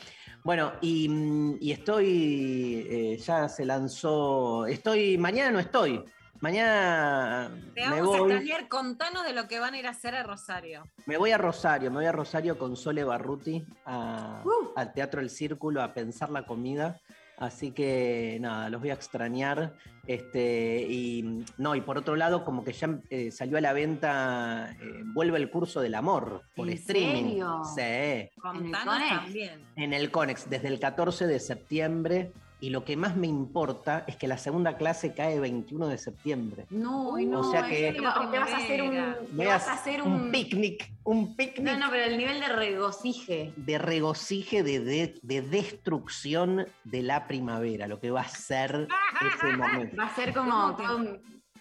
bueno, 0.42 0.72
y, 0.80 1.08
mm, 1.08 1.58
y 1.60 1.72
estoy, 1.72 2.86
eh, 2.90 3.16
ya 3.18 3.48
se 3.48 3.64
lanzó, 3.64 4.66
estoy, 4.66 5.16
mañana 5.18 5.50
no 5.50 5.58
estoy, 5.60 6.02
mañana 6.40 7.50
Te 7.74 7.88
me 7.88 8.00
vamos 8.00 8.14
a 8.14 8.18
extrañar, 8.20 8.68
contanos 8.68 9.24
de 9.24 9.32
lo 9.32 9.48
que 9.48 9.58
van 9.60 9.74
a 9.74 9.78
ir 9.78 9.86
a 9.86 9.90
hacer 9.90 10.14
a 10.14 10.22
Rosario. 10.22 10.84
me 11.06 11.16
voy 11.16 11.30
a 11.32 11.38
Rosario, 11.38 11.90
me 11.90 11.96
voy 11.98 12.06
a 12.06 12.12
Rosario 12.12 12.58
con 12.58 12.76
Sole 12.76 13.04
Barruti 13.04 13.64
a- 13.86 14.42
al 14.76 14.92
Teatro 14.92 15.20
El 15.20 15.30
Círculo 15.30 15.82
a 15.82 15.92
pensar 15.94 16.30
la 16.30 16.44
comida. 16.46 17.00
Así 17.40 17.70
que 17.70 18.36
nada, 18.40 18.68
los 18.68 18.80
voy 18.80 18.90
a 18.90 18.94
extrañar. 18.94 19.74
Este, 20.08 20.84
y 20.90 21.44
no, 21.56 21.76
y 21.76 21.80
por 21.82 21.96
otro 21.96 22.16
lado, 22.16 22.44
como 22.44 22.64
que 22.64 22.72
ya 22.72 22.98
eh, 23.10 23.30
salió 23.30 23.58
a 23.58 23.60
la 23.60 23.72
venta, 23.72 24.72
eh, 24.72 25.02
vuelve 25.14 25.38
el 25.38 25.48
curso 25.48 25.80
del 25.80 25.94
amor 25.94 26.42
por 26.56 26.66
¿En 26.68 26.74
streaming. 26.74 27.24
serio? 27.28 27.62
Sí. 27.76 28.30
Contanos 28.40 28.84
Conex? 28.84 29.08
también. 29.22 29.64
En 29.76 29.92
el 29.92 30.10
Conex, 30.10 30.50
desde 30.50 30.66
el 30.66 30.80
14 30.80 31.28
de 31.28 31.38
septiembre. 31.38 32.32
Y 32.60 32.70
lo 32.70 32.84
que 32.84 32.96
más 32.96 33.14
me 33.14 33.28
importa 33.28 34.04
es 34.08 34.16
que 34.16 34.26
la 34.26 34.36
segunda 34.36 34.76
clase 34.76 35.14
cae 35.14 35.38
21 35.38 35.86
de 35.86 35.96
septiembre. 35.96 36.66
No, 36.70 37.16
no, 37.16 37.40
O 37.40 37.50
sea 37.52 37.68
que- 37.68 37.92
te, 37.92 38.00
va- 38.00 38.28
te 38.30 38.38
vas 38.38 38.50
a 38.52 38.56
hacer 38.56 38.82
un, 38.82 38.90
te 38.90 39.16
Voy 39.32 39.46
a 39.46 39.48
vas 39.50 39.68
a 39.68 39.72
hacer 39.74 40.02
un 40.02 40.12
un, 40.12 40.30
picnic, 40.32 40.92
un 41.04 41.36
picnic 41.36 41.64
No, 41.64 41.78
no, 41.86 41.90
pero 41.90 42.04
el 42.04 42.18
nivel 42.18 42.40
de 42.40 42.48
regocije. 42.48 43.52
de 43.56 43.78
regocije, 43.78 44.62
de, 44.64 44.80
de- 44.80 45.14
de 45.22 45.42
destrucción 45.42 46.66
de 46.84 47.02
la 47.02 47.28
primavera, 47.28 47.86
lo 47.86 48.00
que 48.00 48.10
va 48.10 48.22
a 48.22 48.28
ser 48.28 48.88
ese 49.36 49.56
momento. 49.56 49.96
Va 49.96 50.06
a 50.06 50.14
ser 50.16 50.34
como 50.34 50.76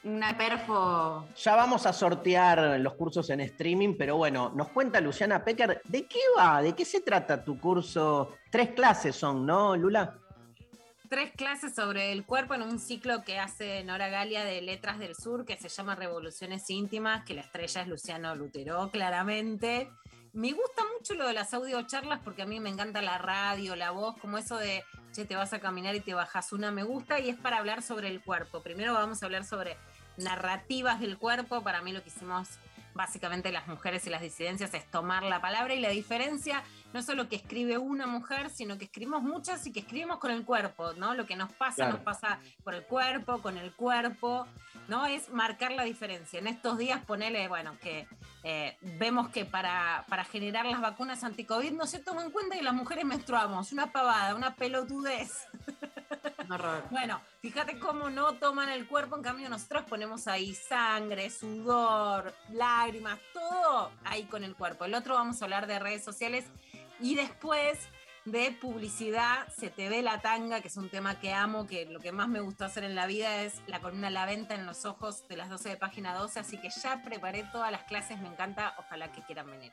una 0.03 0.37
perfo. 0.37 1.27
Ya 1.35 1.55
vamos 1.55 1.85
a 1.85 1.93
sortear 1.93 2.79
los 2.79 2.93
cursos 2.95 3.29
en 3.29 3.41
streaming, 3.41 3.95
pero 3.97 4.15
bueno, 4.17 4.51
nos 4.55 4.69
cuenta 4.69 5.01
Luciana 5.01 5.43
Pecker, 5.43 5.81
¿de 5.83 6.05
qué 6.05 6.19
va? 6.37 6.61
¿De 6.61 6.73
qué 6.73 6.85
se 6.85 7.01
trata 7.01 7.43
tu 7.43 7.59
curso? 7.59 8.33
Tres 8.49 8.69
clases 8.69 9.15
son, 9.15 9.45
¿no, 9.45 9.75
Lula? 9.75 10.15
Tres 11.07 11.31
clases 11.31 11.73
sobre 11.73 12.11
el 12.11 12.25
cuerpo 12.25 12.53
en 12.53 12.61
un 12.61 12.79
ciclo 12.79 13.23
que 13.23 13.39
hace 13.39 13.83
Nora 13.83 14.09
Galia 14.09 14.43
de 14.43 14.61
Letras 14.61 14.99
del 14.99 15.15
Sur, 15.15 15.45
que 15.45 15.57
se 15.57 15.69
llama 15.69 15.95
Revoluciones 15.95 16.69
Íntimas, 16.69 17.23
que 17.23 17.33
la 17.33 17.41
estrella 17.41 17.81
es 17.81 17.87
Luciano 17.87 18.35
Lutero, 18.35 18.89
claramente. 18.91 19.89
Me 20.33 20.51
gusta 20.51 20.83
mucho 20.97 21.13
lo 21.15 21.27
de 21.27 21.33
las 21.33 21.53
audiocharlas 21.53 22.19
porque 22.23 22.41
a 22.41 22.45
mí 22.45 22.59
me 22.59 22.69
encanta 22.69 23.01
la 23.01 23.17
radio, 23.17 23.75
la 23.75 23.91
voz, 23.91 24.17
como 24.17 24.37
eso 24.37 24.57
de, 24.57 24.83
che, 25.13 25.25
te 25.25 25.35
vas 25.35 25.53
a 25.53 25.59
caminar 25.59 25.95
y 25.95 25.99
te 25.99 26.13
bajas 26.13 26.51
una, 26.51 26.71
me 26.71 26.83
gusta 26.83 27.19
y 27.19 27.29
es 27.29 27.37
para 27.37 27.57
hablar 27.57 27.81
sobre 27.81 28.09
el 28.09 28.21
cuerpo. 28.21 28.61
Primero 28.61 28.93
vamos 28.93 29.23
a 29.23 29.25
hablar 29.25 29.45
sobre 29.45 29.77
narrativas 30.17 30.99
del 30.99 31.17
cuerpo, 31.17 31.63
para 31.63 31.81
mí 31.81 31.91
lo 31.91 32.03
que 32.03 32.09
hicimos 32.09 32.49
básicamente 32.93 33.51
las 33.51 33.67
mujeres 33.67 34.05
y 34.07 34.09
las 34.09 34.21
disidencias 34.21 34.73
es 34.73 34.85
tomar 34.89 35.23
la 35.23 35.39
palabra 35.39 35.73
y 35.75 35.79
la 35.79 35.89
diferencia 35.89 36.63
no 36.93 37.01
solo 37.03 37.27
que 37.29 37.35
escribe 37.35 37.77
una 37.77 38.07
mujer, 38.07 38.49
sino 38.49 38.77
que 38.77 38.85
escribimos 38.85 39.21
muchas 39.21 39.65
y 39.67 39.71
que 39.71 39.81
escribimos 39.81 40.17
con 40.19 40.31
el 40.31 40.43
cuerpo, 40.45 40.93
¿no? 40.93 41.13
Lo 41.13 41.25
que 41.25 41.35
nos 41.35 41.51
pasa, 41.53 41.75
Claro. 41.75 41.93
nos 41.93 42.01
pasa 42.01 42.39
por 42.63 42.73
el 42.73 42.83
cuerpo, 42.83 43.41
con 43.41 43.57
el 43.57 43.71
cuerpo, 43.73 44.47
¿no? 44.87 45.05
Es 45.05 45.29
marcar 45.29 45.71
la 45.73 45.83
diferencia. 45.83 46.39
En 46.39 46.47
estos 46.47 46.77
días 46.77 47.03
ponele, 47.05 47.47
bueno, 47.47 47.77
que 47.81 48.07
eh, 48.43 48.77
vemos 48.81 49.29
que 49.29 49.45
para, 49.45 50.05
para 50.07 50.23
generar 50.23 50.65
las 50.65 50.79
vacunas 50.81 51.23
anti-COVID 51.23 51.71
no 51.73 51.85
se 51.85 51.99
toma 51.99 52.23
en 52.23 52.31
cuenta 52.31 52.55
que 52.55 52.63
las 52.63 52.73
mujeres 52.73 53.03
menstruamos, 53.05 53.71
una 53.73 53.91
pavada, 53.91 54.33
una 54.35 54.55
pelotudez. 54.55 55.45
Bueno, 56.91 57.19
fíjate 57.41 57.77
cómo 57.77 58.09
no 58.09 58.35
toman 58.35 58.69
el 58.69 58.87
cuerpo, 58.87 59.17
en 59.17 59.21
cambio 59.21 59.49
nosotros 59.49 59.83
ponemos 59.83 60.27
ahí 60.29 60.53
sangre, 60.55 61.29
sudor, 61.29 62.33
lágrimas, 62.53 63.19
todo 63.33 63.91
ahí 64.05 64.23
con 64.23 64.45
el 64.45 64.55
cuerpo. 64.55 64.85
El 64.85 64.93
otro 64.93 65.15
vamos 65.15 65.41
a 65.41 65.45
hablar 65.45 65.67
de 65.67 65.77
redes 65.79 66.05
sociales 66.05 66.45
y 66.99 67.15
después 67.15 67.89
de 68.25 68.51
publicidad, 68.51 69.47
se 69.55 69.69
te 69.69 69.87
ve 69.87 70.01
la 70.01 70.19
tanga, 70.19 70.59
que 70.59 70.67
es 70.67 70.75
un 70.75 70.89
tema 70.89 71.17
que 71.19 71.33
amo, 71.33 71.65
que 71.65 71.85
lo 71.85 72.01
que 72.01 72.11
más 72.11 72.27
me 72.27 72.41
gustó 72.41 72.65
hacer 72.65 72.83
en 72.83 72.93
la 72.93 73.07
vida 73.07 73.43
es 73.43 73.61
la 73.67 73.79
columna 73.79 74.09
La 74.09 74.25
Venta 74.25 74.53
en 74.53 74.65
los 74.65 74.85
Ojos 74.85 75.25
de 75.29 75.37
las 75.37 75.49
12 75.49 75.69
de 75.69 75.77
página 75.77 76.13
12, 76.13 76.41
así 76.41 76.59
que 76.59 76.69
ya 76.69 77.01
preparé 77.03 77.45
todas 77.53 77.71
las 77.71 77.83
clases, 77.83 78.19
me 78.19 78.27
encanta, 78.27 78.75
ojalá 78.79 79.11
que 79.13 79.21
quieran 79.21 79.49
venir. 79.49 79.71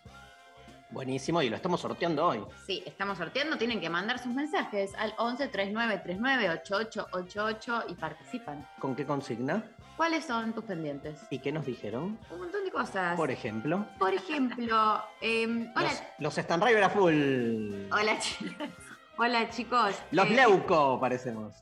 Buenísimo, 0.90 1.42
y 1.42 1.48
lo 1.48 1.56
estamos 1.56 1.80
sorteando 1.80 2.24
hoy. 2.24 2.44
Sí, 2.64 2.84
estamos 2.86 3.18
sorteando, 3.18 3.56
tienen 3.58 3.80
que 3.80 3.90
mandar 3.90 4.20
sus 4.20 4.32
mensajes 4.32 4.94
al 4.94 5.12
11 5.18 5.48
39 5.48 5.98
39 6.04 6.50
8888 6.50 7.84
y 7.88 7.94
participan. 7.94 8.68
¿Con 8.78 8.94
qué 8.94 9.04
consigna? 9.04 9.64
¿Cuáles 9.96 10.24
son 10.24 10.52
tus 10.52 10.64
pendientes? 10.64 11.20
¿Y 11.30 11.38
qué 11.38 11.52
nos 11.52 11.66
dijeron? 11.66 12.18
Un 12.30 12.38
montón 12.38 12.64
de 12.64 12.70
cosas. 12.72 13.16
Por 13.16 13.30
ejemplo. 13.30 13.86
Por 13.98 14.12
ejemplo. 14.12 15.02
Em, 15.20 15.70
hola. 15.76 15.88
Los, 15.88 16.02
los 16.18 16.38
Stan 16.38 16.60
a 16.62 16.90
full. 16.90 17.92
Hola, 17.92 18.18
chicas. 18.18 18.70
Hola, 19.16 19.48
chicos. 19.50 19.94
Los 20.10 20.26
eh, 20.26 20.34
Leuco, 20.34 20.98
parecemos. 20.98 21.54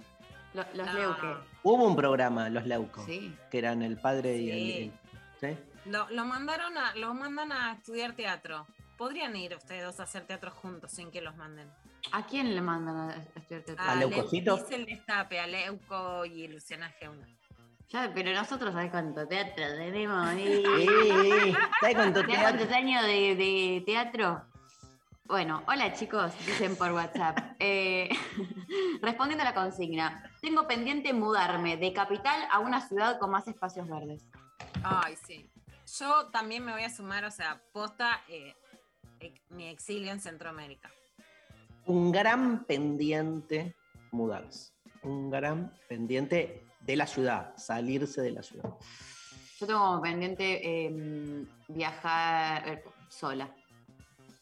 Los 0.55 0.67
no. 0.75 0.93
Leuque. 0.95 1.37
Hubo 1.63 1.85
un 1.85 1.95
programa, 1.95 2.49
los 2.49 2.67
Leuco. 2.67 3.05
Sí. 3.05 3.37
Que 3.51 3.59
eran 3.59 3.83
el 3.83 3.99
padre 3.99 4.39
y 4.39 4.51
el. 4.51 4.93
¿sí? 5.39 5.59
Lo, 5.85 6.09
lo, 6.09 6.25
mandaron 6.25 6.79
a, 6.79 6.95
los 6.95 7.15
mandan 7.15 7.53
a 7.53 7.75
estudiar 7.75 8.15
teatro. 8.15 8.67
Podrían 8.97 9.37
ir 9.37 9.55
ustedes 9.55 9.85
dos 9.85 10.01
a 10.01 10.05
hacer 10.05 10.25
teatro 10.25 10.51
juntos 10.51 10.91
sin 10.93 11.11
que 11.11 11.21
los 11.21 11.37
manden. 11.37 11.69
¿A 12.13 12.25
quién 12.27 12.55
le 12.55 12.63
mandan 12.63 13.11
a 13.11 13.17
estudiar 13.37 13.63
teatro? 13.63 13.85
A, 13.85 13.93
a 13.93 13.97
Leucocitos. 13.97 14.61
Dice 14.61 14.77
el 14.77 14.87
destape, 14.87 15.39
a 15.39 15.47
Leuco 15.47 16.25
y 16.25 16.49
Luciana 16.49 16.91
G. 16.99 17.11
Claro, 17.89 18.13
pero 18.15 18.33
nosotros, 18.33 18.73
¿sabes 18.73 18.91
cuánto 18.91 19.27
teatro 19.27 19.65
tenemos? 19.77 20.33
Eh, 20.37 20.63
eh, 20.65 21.55
¿Sabes 21.81 21.97
cuánto 21.97 22.25
teatro? 22.25 22.59
cuántos 22.59 22.73
años 22.73 23.03
de, 23.05 23.37
de, 23.37 23.83
teatro? 23.85 24.43
Bueno, 25.25 25.63
hola 25.67 25.93
chicos, 25.93 26.33
dicen 26.47 26.77
por 26.77 26.93
WhatsApp. 26.93 27.39
Eh, 27.65 28.09
respondiendo 29.03 29.43
a 29.43 29.45
la 29.45 29.55
consigna, 29.55 30.29
tengo 30.41 30.67
pendiente 30.67 31.13
mudarme 31.13 31.77
de 31.77 31.93
capital 31.93 32.49
a 32.51 32.59
una 32.59 32.81
ciudad 32.81 33.21
con 33.21 33.31
más 33.31 33.47
espacios 33.47 33.89
verdes. 33.89 34.25
Ay, 34.83 35.17
sí. 35.25 35.49
Yo 35.99 36.27
también 36.31 36.65
me 36.65 36.73
voy 36.73 36.83
a 36.83 36.91
sumar, 36.91 37.25
o 37.25 37.31
sea, 37.31 37.63
posta 37.73 38.21
eh, 38.29 38.55
mi 39.51 39.69
exilio 39.69 40.11
en 40.11 40.21
Centroamérica. 40.21 40.91
Un 41.87 42.11
gran 42.11 42.65
pendiente 42.65 43.77
mudarse. 44.11 44.73
Un 45.03 45.31
gran 45.31 45.73
pendiente 45.89 46.62
de 46.83 46.97
la 46.97 47.07
ciudad, 47.07 47.55
salirse 47.57 48.21
de 48.23 48.31
la 48.33 48.43
ciudad. 48.43 48.71
Yo 49.59 49.67
tengo 49.67 49.81
como 49.81 50.03
pendiente 50.03 50.87
em, 50.87 51.47
viajar 51.69 52.69
eh, 52.69 52.85
sola. 53.09 53.49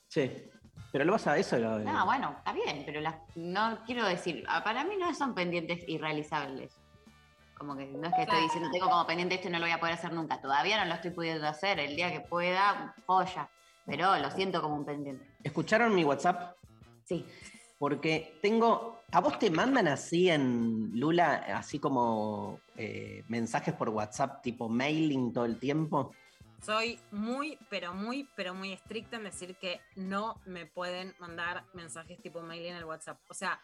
Sí. 0.09 0.31
Pero 0.93 1.05
lo 1.05 1.13
vas 1.13 1.27
a 1.27 1.37
eso. 1.39 1.57
Lo, 1.59 1.79
No, 1.79 2.05
bueno, 2.05 2.35
está 2.39 2.53
bien, 2.53 2.83
pero 2.85 3.01
las- 3.01 3.17
no 3.37 3.79
quiero 3.87 4.05
decir, 4.07 4.45
ah, 4.49 4.65
para 4.65 4.83
mí 4.85 4.97
no 4.99 5.15
son 5.15 5.35
pendientes 5.35 5.85
irrealizables. 5.87 6.75
Como 7.57 7.77
que 7.77 7.87
no 7.87 8.09
es 8.09 8.15
que 8.15 8.23
estoy 8.23 8.41
diciendo, 8.41 8.71
tengo 8.73 8.89
como 8.89 9.07
pendiente 9.07 9.35
esto 9.35 9.49
y 9.49 9.53
no 9.53 9.59
lo 9.59 9.67
voy 9.67 9.73
a 9.73 9.79
poder 9.79 9.95
hacer 9.95 10.13
nunca. 10.13 10.41
Todavía 10.41 10.83
no 10.83 10.89
lo 10.89 10.95
estoy 10.95 11.11
pudiendo 11.11 11.47
hacer. 11.47 11.79
El 11.79 11.95
día 11.95 12.11
que 12.11 12.21
pueda, 12.21 12.95
joya. 13.07 13.49
Pero 13.85 14.17
lo 14.19 14.31
siento 14.31 14.63
como 14.63 14.77
un 14.77 14.85
pendiente. 14.87 15.27
¿Escucharon 15.45 15.95
mi 15.95 16.03
WhatsApp? 16.03 16.57
Sí. 17.05 17.27
Porque 17.81 18.39
tengo. 18.43 19.01
¿A 19.13 19.21
vos 19.23 19.39
te 19.39 19.51
mandan 19.51 19.89
así 19.89 20.29
en 20.29 20.91
Lula, 20.93 21.37
así 21.57 21.79
como 21.79 22.61
eh, 22.77 23.25
mensajes 23.27 23.73
por 23.75 23.89
WhatsApp, 23.89 24.43
tipo 24.43 24.69
mailing 24.69 25.33
todo 25.33 25.47
el 25.47 25.59
tiempo? 25.59 26.15
Soy 26.63 27.01
muy, 27.11 27.59
pero 27.71 27.95
muy, 27.95 28.29
pero 28.37 28.53
muy 28.55 28.75
estricta 28.75 29.17
en 29.17 29.25
decir 29.25 29.57
que 29.57 29.81
no 29.97 30.39
me 30.45 30.67
pueden 30.67 31.15
mandar 31.19 31.65
mensajes 31.73 32.21
tipo 32.21 32.43
mail 32.43 32.67
en 32.67 32.77
el 32.77 32.85
WhatsApp. 32.85 33.19
O 33.31 33.35
sea, 33.35 33.59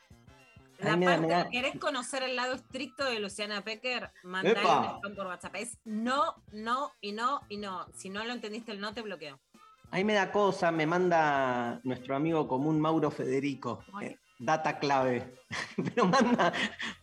la 0.78 0.94
Ay, 0.94 1.04
parte, 1.04 1.20
me 1.20 1.28
da- 1.28 1.50
¿querés 1.50 1.78
conocer 1.78 2.22
el 2.22 2.36
lado 2.36 2.54
estricto 2.54 3.04
de 3.04 3.20
Luciana 3.20 3.62
Pecker? 3.62 4.10
¡Epa! 4.42 4.78
un 4.80 4.96
spam 4.96 5.14
por 5.14 5.26
WhatsApp. 5.26 5.56
Es 5.56 5.78
no, 5.84 6.34
no 6.52 6.90
y 7.02 7.12
no 7.12 7.42
y 7.50 7.58
no. 7.58 7.86
Si 7.92 8.08
no 8.08 8.24
lo 8.24 8.32
entendiste 8.32 8.72
el 8.72 8.80
no, 8.80 8.94
te 8.94 9.02
bloqueo. 9.02 9.38
Ahí 9.90 10.04
me 10.04 10.14
da 10.14 10.30
cosa, 10.32 10.70
me 10.70 10.86
manda 10.86 11.80
nuestro 11.84 12.16
amigo 12.16 12.46
común 12.48 12.80
Mauro 12.80 13.10
Federico. 13.10 13.84
Eh, 14.02 14.18
data 14.38 14.78
clave. 14.78 15.34
Pero 15.76 16.06
manda, 16.06 16.52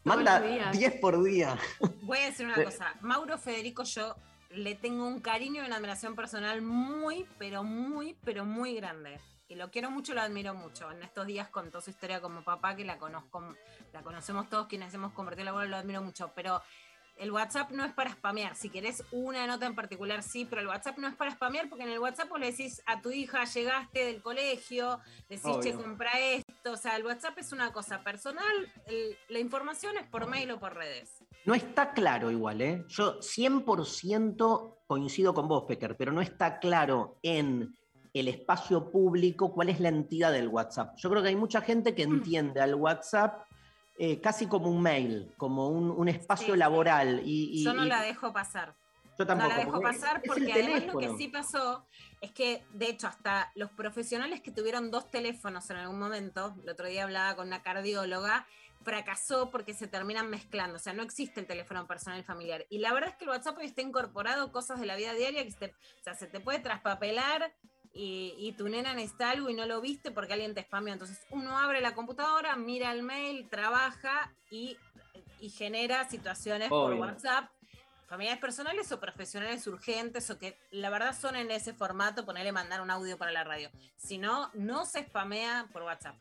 manda 0.03 0.39
días. 0.39 0.77
10 0.77 0.99
por 0.99 1.23
día. 1.23 1.57
Voy 2.01 2.19
a 2.19 2.25
decir 2.25 2.45
una 2.45 2.63
cosa. 2.63 2.93
Mauro 3.01 3.37
Federico, 3.37 3.83
yo 3.83 4.15
le 4.51 4.75
tengo 4.75 5.07
un 5.07 5.19
cariño 5.19 5.63
y 5.63 5.65
una 5.65 5.77
admiración 5.77 6.15
personal 6.15 6.61
muy, 6.61 7.25
pero 7.39 7.63
muy, 7.63 8.15
pero 8.23 8.45
muy 8.45 8.75
grande. 8.75 9.19
Y 9.47 9.55
lo 9.55 9.69
quiero 9.71 9.91
mucho, 9.91 10.13
lo 10.13 10.21
admiro 10.21 10.53
mucho. 10.53 10.91
En 10.91 11.03
estos 11.03 11.27
días 11.27 11.49
contó 11.49 11.81
su 11.81 11.89
historia 11.89 12.21
como 12.21 12.43
papá, 12.43 12.75
que 12.75 12.85
la 12.85 12.97
conozco, 12.97 13.55
la 13.91 14.01
conocemos 14.01 14.49
todos 14.49 14.67
quienes 14.67 14.93
hemos 14.93 15.13
convertido 15.13 15.45
la 15.45 15.51
abuelo, 15.51 15.69
lo 15.71 15.77
admiro 15.77 16.01
mucho. 16.01 16.31
Pero 16.35 16.61
el 17.17 17.31
WhatsApp 17.31 17.71
no 17.71 17.85
es 17.85 17.93
para 17.93 18.11
spamear. 18.11 18.55
Si 18.55 18.69
querés 18.69 19.03
una 19.11 19.45
nota 19.47 19.65
en 19.65 19.75
particular, 19.75 20.23
sí, 20.23 20.45
pero 20.45 20.61
el 20.61 20.67
WhatsApp 20.67 20.97
no 20.97 21.07
es 21.07 21.15
para 21.15 21.31
spamear 21.31 21.69
porque 21.69 21.83
en 21.83 21.91
el 21.91 21.99
WhatsApp 21.99 22.29
vos 22.29 22.39
le 22.39 22.47
decís 22.51 22.81
a 22.85 23.01
tu 23.01 23.11
hija, 23.11 23.45
llegaste 23.45 24.05
del 24.05 24.21
colegio, 24.21 24.99
decís, 25.29 25.43
che, 25.61 25.73
Obvio. 25.73 25.77
compra 25.83 26.11
esto. 26.19 26.71
O 26.71 26.77
sea, 26.77 26.95
el 26.95 27.05
WhatsApp 27.05 27.37
es 27.37 27.51
una 27.51 27.71
cosa 27.71 28.03
personal, 28.03 28.71
el- 28.87 29.15
la 29.29 29.39
información 29.39 29.95
es 29.97 30.07
por 30.07 30.27
mail 30.27 30.51
o 30.51 30.59
por 30.59 30.73
redes. 30.75 31.23
No 31.45 31.53
está 31.53 31.91
claro 31.93 32.31
igual, 32.31 32.61
¿eh? 32.61 32.83
Yo 32.87 33.21
100% 33.21 34.79
coincido 34.87 35.33
con 35.33 35.47
vos, 35.47 35.65
Pecker, 35.67 35.95
pero 35.97 36.11
no 36.11 36.21
está 36.21 36.59
claro 36.59 37.17
en 37.21 37.75
el 38.13 38.27
espacio 38.27 38.91
público 38.91 39.51
cuál 39.53 39.69
es 39.69 39.79
la 39.79 39.89
entidad 39.89 40.31
del 40.31 40.47
WhatsApp. 40.47 40.95
Yo 40.97 41.09
creo 41.09 41.21
que 41.23 41.29
hay 41.29 41.35
mucha 41.35 41.61
gente 41.61 41.95
que 41.95 42.03
entiende 42.03 42.61
al 42.61 42.75
WhatsApp 42.75 43.45
eh, 43.97 44.19
casi 44.21 44.47
como 44.47 44.69
un 44.69 44.81
mail, 44.81 45.31
como 45.37 45.67
un, 45.69 45.91
un 45.91 46.07
espacio 46.07 46.53
Sí. 46.53 46.59
laboral. 46.59 47.21
Y, 47.25 47.61
y- 47.61 47.63
Yo 47.63 47.73
no 47.73 47.85
y- 47.85 47.89
la 47.89 48.01
dejo 48.01 48.33
pasar. 48.33 48.73
yo 49.19 49.27
tampoco. 49.27 49.49
no 49.51 49.57
la 49.57 49.63
dejo 49.65 49.79
pasar 49.81 50.21
es 50.23 50.27
porque 50.27 50.51
además 50.51 50.85
lo 50.85 50.93
que 50.93 51.05
teléfono. 51.05 51.17
sí 51.17 51.27
pasó 51.27 51.85
es 52.21 52.31
que, 52.31 52.63
de 52.73 52.87
hecho, 52.89 53.07
hasta 53.07 53.51
los 53.55 53.69
profesionales 53.71 54.41
que 54.41 54.51
tuvieron 54.51 54.89
dos 54.89 55.11
teléfonos 55.11 55.69
en 55.69 55.77
algún 55.77 55.99
momento, 55.99 56.55
el 56.63 56.69
otro 56.69 56.87
día 56.87 57.03
hablaba 57.03 57.35
con 57.35 57.47
una 57.47 57.61
cardióloga, 57.61 58.47
fracasó 58.83 59.49
porque 59.51 59.73
se 59.73 59.87
terminan 59.87 60.29
mezclando, 60.29 60.75
o 60.77 60.79
sea, 60.79 60.91
no 60.93 61.03
existe 61.03 61.39
el 61.39 61.45
teléfono 61.47 61.85
personal 61.87 62.19
y 62.19 62.23
familiar. 62.23 62.65
Y 62.69 62.79
la 62.79 62.91
verdad 62.93 63.11
es 63.11 63.15
que 63.15 63.25
el 63.25 63.29
WhatsApp 63.29 63.57
hoy 63.59 63.65
está 63.65 63.81
incorporado 63.81 64.51
cosas 64.51 64.79
de 64.79 64.85
la 64.87 64.95
vida 64.95 65.13
diaria 65.13 65.43
que 65.43 65.51
se 65.51 65.57
te, 65.57 65.65
o 65.67 66.03
sea, 66.03 66.15
se 66.15 66.27
te 66.27 66.39
puede 66.41 66.59
traspapelar 66.59 67.53
y, 67.93 68.33
y 68.37 68.53
tu 68.53 68.67
nena 68.67 68.93
necesita 68.93 69.29
algo 69.31 69.49
y 69.49 69.53
no 69.53 69.65
lo 69.65 69.81
viste 69.81 70.11
porque 70.11 70.33
alguien 70.33 70.53
te 70.53 70.63
spameó. 70.63 70.93
Entonces 70.93 71.19
uno 71.29 71.57
abre 71.57 71.81
la 71.81 71.93
computadora, 71.93 72.55
mira 72.55 72.91
el 72.91 73.03
mail, 73.03 73.47
trabaja 73.49 74.33
y, 74.49 74.77
y 75.39 75.49
genera 75.49 76.09
situaciones 76.09 76.69
por. 76.69 76.93
WhatsApp 76.93 77.49
familiares 78.13 78.41
personales 78.41 78.91
o 78.91 78.99
profesionales 78.99 79.65
urgentes 79.65 80.29
o 80.29 80.37
que 80.37 80.55
la 80.69 80.91
verdad 80.91 81.17
son 81.19 81.35
en 81.35 81.49
ese 81.49 81.73
formato, 81.73 82.25
ponerle 82.25 82.51
mandar 82.51 82.79
un 82.81 82.91
audio 82.91 83.17
para 83.17 83.31
la 83.31 83.43
radio. 83.43 83.71
Si 83.97 84.19
no, 84.19 84.51
no 84.53 84.85
se 84.85 85.03
spamea 85.03 85.67
por 85.73 85.81
WhatsApp. 85.81 86.15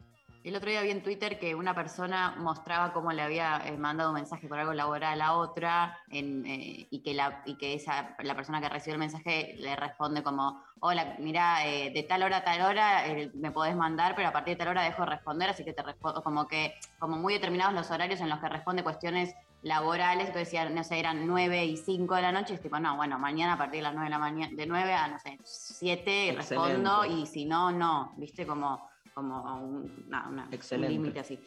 El 0.44 0.56
otro 0.56 0.70
día 0.70 0.82
vi 0.82 0.90
en 0.90 1.04
Twitter 1.04 1.38
que 1.38 1.54
una 1.54 1.72
persona 1.72 2.34
mostraba 2.36 2.92
cómo 2.92 3.12
le 3.12 3.22
había 3.22 3.62
eh, 3.64 3.76
mandado 3.78 4.10
un 4.10 4.16
mensaje 4.16 4.48
por 4.48 4.58
algo 4.58 4.72
laboral 4.72 5.20
a 5.20 5.34
otra 5.34 5.98
en, 6.08 6.44
eh, 6.46 6.88
y 6.90 7.00
que, 7.00 7.14
la, 7.14 7.42
y 7.46 7.56
que 7.56 7.74
esa, 7.74 8.16
la 8.18 8.34
persona 8.34 8.60
que 8.60 8.68
recibió 8.68 8.94
el 8.94 8.98
mensaje 8.98 9.54
le 9.58 9.76
responde 9.76 10.24
como, 10.24 10.60
hola, 10.80 11.14
mira, 11.20 11.64
eh, 11.64 11.92
de 11.94 12.02
tal 12.02 12.24
hora 12.24 12.38
a 12.38 12.44
tal 12.44 12.60
hora 12.62 13.04
me 13.34 13.52
podés 13.52 13.76
mandar, 13.76 14.16
pero 14.16 14.28
a 14.28 14.32
partir 14.32 14.54
de 14.54 14.58
tal 14.58 14.68
hora 14.68 14.82
dejo 14.82 15.02
de 15.02 15.10
responder, 15.10 15.48
así 15.48 15.64
que 15.64 15.74
te 15.74 15.82
respondo, 15.82 16.24
como 16.24 16.48
que, 16.48 16.74
como 16.98 17.16
muy 17.18 17.34
determinados 17.34 17.72
los 17.74 17.90
horarios 17.92 18.20
en 18.20 18.28
los 18.28 18.40
que 18.40 18.48
responde 18.48 18.82
cuestiones 18.82 19.32
laborales, 19.62 20.26
entonces 20.26 20.48
decían, 20.48 20.74
no 20.74 20.82
sé, 20.82 20.98
eran 20.98 21.24
9 21.24 21.66
y 21.66 21.76
5 21.76 22.16
de 22.16 22.22
la 22.22 22.32
noche, 22.32 22.54
y 22.54 22.56
es 22.56 22.62
tipo, 22.62 22.80
no, 22.80 22.96
bueno, 22.96 23.16
mañana 23.16 23.52
a 23.52 23.58
partir 23.58 23.78
de 23.78 23.82
las 23.82 23.94
9 23.94 24.06
de 24.06 24.10
la 24.10 24.18
mañana, 24.18 24.56
de 24.56 24.66
9 24.66 24.92
a, 24.92 25.06
no 25.06 25.20
sé, 25.20 25.38
7 25.44 26.34
respondo, 26.36 27.04
y 27.04 27.26
si 27.26 27.44
no, 27.44 27.70
no, 27.70 28.12
viste, 28.16 28.44
como, 28.44 28.90
como 29.14 29.42
un, 29.56 30.06
una- 30.08 30.48
límite 30.88 31.20
así. 31.20 31.38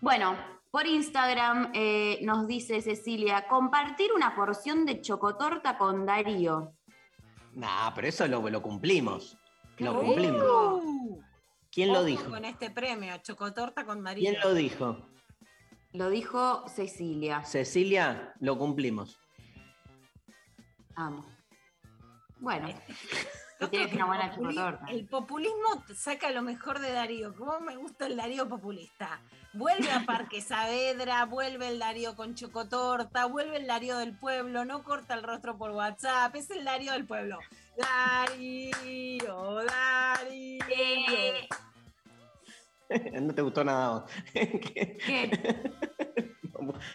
Bueno, 0.00 0.36
por 0.70 0.86
Instagram 0.86 1.72
eh, 1.74 2.18
nos 2.22 2.46
dice 2.46 2.80
Cecilia, 2.80 3.46
compartir 3.48 4.12
una 4.12 4.34
porción 4.34 4.84
de 4.86 5.00
chocotorta 5.00 5.76
con 5.78 6.06
Darío. 6.06 6.74
Nah, 7.54 7.90
pero 7.94 8.08
eso 8.08 8.26
lo, 8.28 8.48
lo 8.48 8.62
cumplimos. 8.62 9.36
Lo 9.78 9.92
rico! 9.92 10.04
cumplimos. 10.04 10.82
¿Quién 11.70 11.92
lo 11.92 12.04
dijo? 12.04 12.30
Con 12.30 12.44
este 12.44 12.70
premio, 12.70 13.16
Chocotorta 13.18 13.84
con 13.84 14.00
María. 14.00 14.30
¿Quién 14.30 14.42
lo 14.42 14.54
dijo? 14.54 14.98
Lo 15.92 16.10
dijo 16.10 16.66
Cecilia. 16.68 17.44
Cecilia, 17.44 18.34
lo 18.40 18.58
cumplimos. 18.58 19.18
Amo. 20.96 21.24
Bueno, 22.40 22.68
una 23.60 24.06
buena 24.06 24.24
el 24.26 24.30
populi- 24.32 24.54
chocotorta. 24.54 24.86
El 24.90 25.06
populismo 25.06 25.84
saca 25.94 26.30
lo 26.30 26.42
mejor 26.42 26.78
de 26.78 26.92
Darío. 26.92 27.34
¿Cómo 27.34 27.58
me 27.60 27.76
gusta 27.76 28.06
el 28.06 28.16
Darío 28.16 28.48
populista? 28.48 29.20
Vuelve 29.54 29.90
a 29.90 30.04
Parque 30.06 30.40
Saavedra, 30.40 31.24
vuelve 31.24 31.68
el 31.68 31.78
Darío 31.78 32.14
con 32.14 32.34
chocotorta, 32.34 33.26
vuelve 33.26 33.56
el 33.56 33.66
Darío 33.66 33.96
del 33.98 34.16
pueblo, 34.16 34.64
no 34.64 34.84
corta 34.84 35.14
el 35.14 35.22
rostro 35.22 35.56
por 35.58 35.70
WhatsApp, 35.72 36.34
es 36.36 36.50
el 36.50 36.64
Darío 36.64 36.92
del 36.92 37.06
pueblo. 37.06 37.38
Darío, 37.76 39.54
Darío. 39.64 40.64
no 43.20 43.34
te 43.34 43.42
gustó 43.42 43.64
nada 43.64 43.86
a 43.86 43.90
vos. 43.90 44.10
¿Qué? 44.32 45.72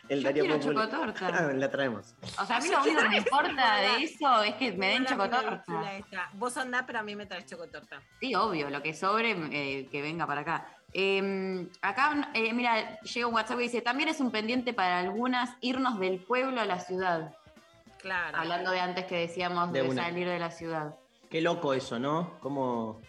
El 0.09 0.19
Yo 0.19 0.23
Darío 0.25 0.43
quiero 0.43 0.59
Popular. 0.59 0.89
chocotorta. 0.89 1.27
Ah, 1.27 1.53
la 1.53 1.69
traemos. 1.69 2.15
O 2.39 2.45
sea, 2.45 2.57
a 2.57 2.59
mí 2.59 2.69
lo 2.69 2.81
único 2.81 3.01
que 3.01 3.09
me 3.09 3.17
importa 3.17 3.75
de 3.77 4.03
eso 4.03 4.43
es 4.43 4.55
que 4.55 4.71
me 4.73 4.87
den 4.87 5.05
chocotorta. 5.05 5.63
Vos 6.33 6.57
andás, 6.57 6.83
pero 6.85 6.99
a 6.99 7.03
mí 7.03 7.15
me 7.15 7.25
traes 7.25 7.45
chocotorta. 7.45 8.01
Sí, 8.19 8.35
obvio, 8.35 8.69
lo 8.69 8.81
que 8.81 8.93
sobre, 8.93 9.31
eh, 9.31 9.87
que 9.91 10.01
venga 10.01 10.27
para 10.27 10.41
acá. 10.41 10.67
Eh, 10.93 11.67
acá, 11.81 12.31
eh, 12.33 12.53
mira, 12.53 12.99
llega 13.01 13.27
un 13.27 13.33
WhatsApp 13.33 13.59
y 13.59 13.63
dice, 13.63 13.81
también 13.81 14.09
es 14.09 14.19
un 14.19 14.31
pendiente 14.31 14.73
para 14.73 14.99
algunas 14.99 15.51
irnos 15.61 15.99
del 15.99 16.19
pueblo 16.19 16.61
a 16.61 16.65
la 16.65 16.79
ciudad. 16.79 17.35
Claro. 17.99 18.37
Hablando 18.37 18.71
de 18.71 18.79
antes 18.81 19.05
que 19.05 19.15
decíamos 19.15 19.71
De 19.71 19.89
salir 19.93 20.27
de 20.27 20.37
la 20.37 20.51
ciudad. 20.51 20.95
Qué 21.29 21.41
loco 21.41 21.73
eso, 21.73 21.97
¿no? 21.99 22.37
Como 22.41 23.01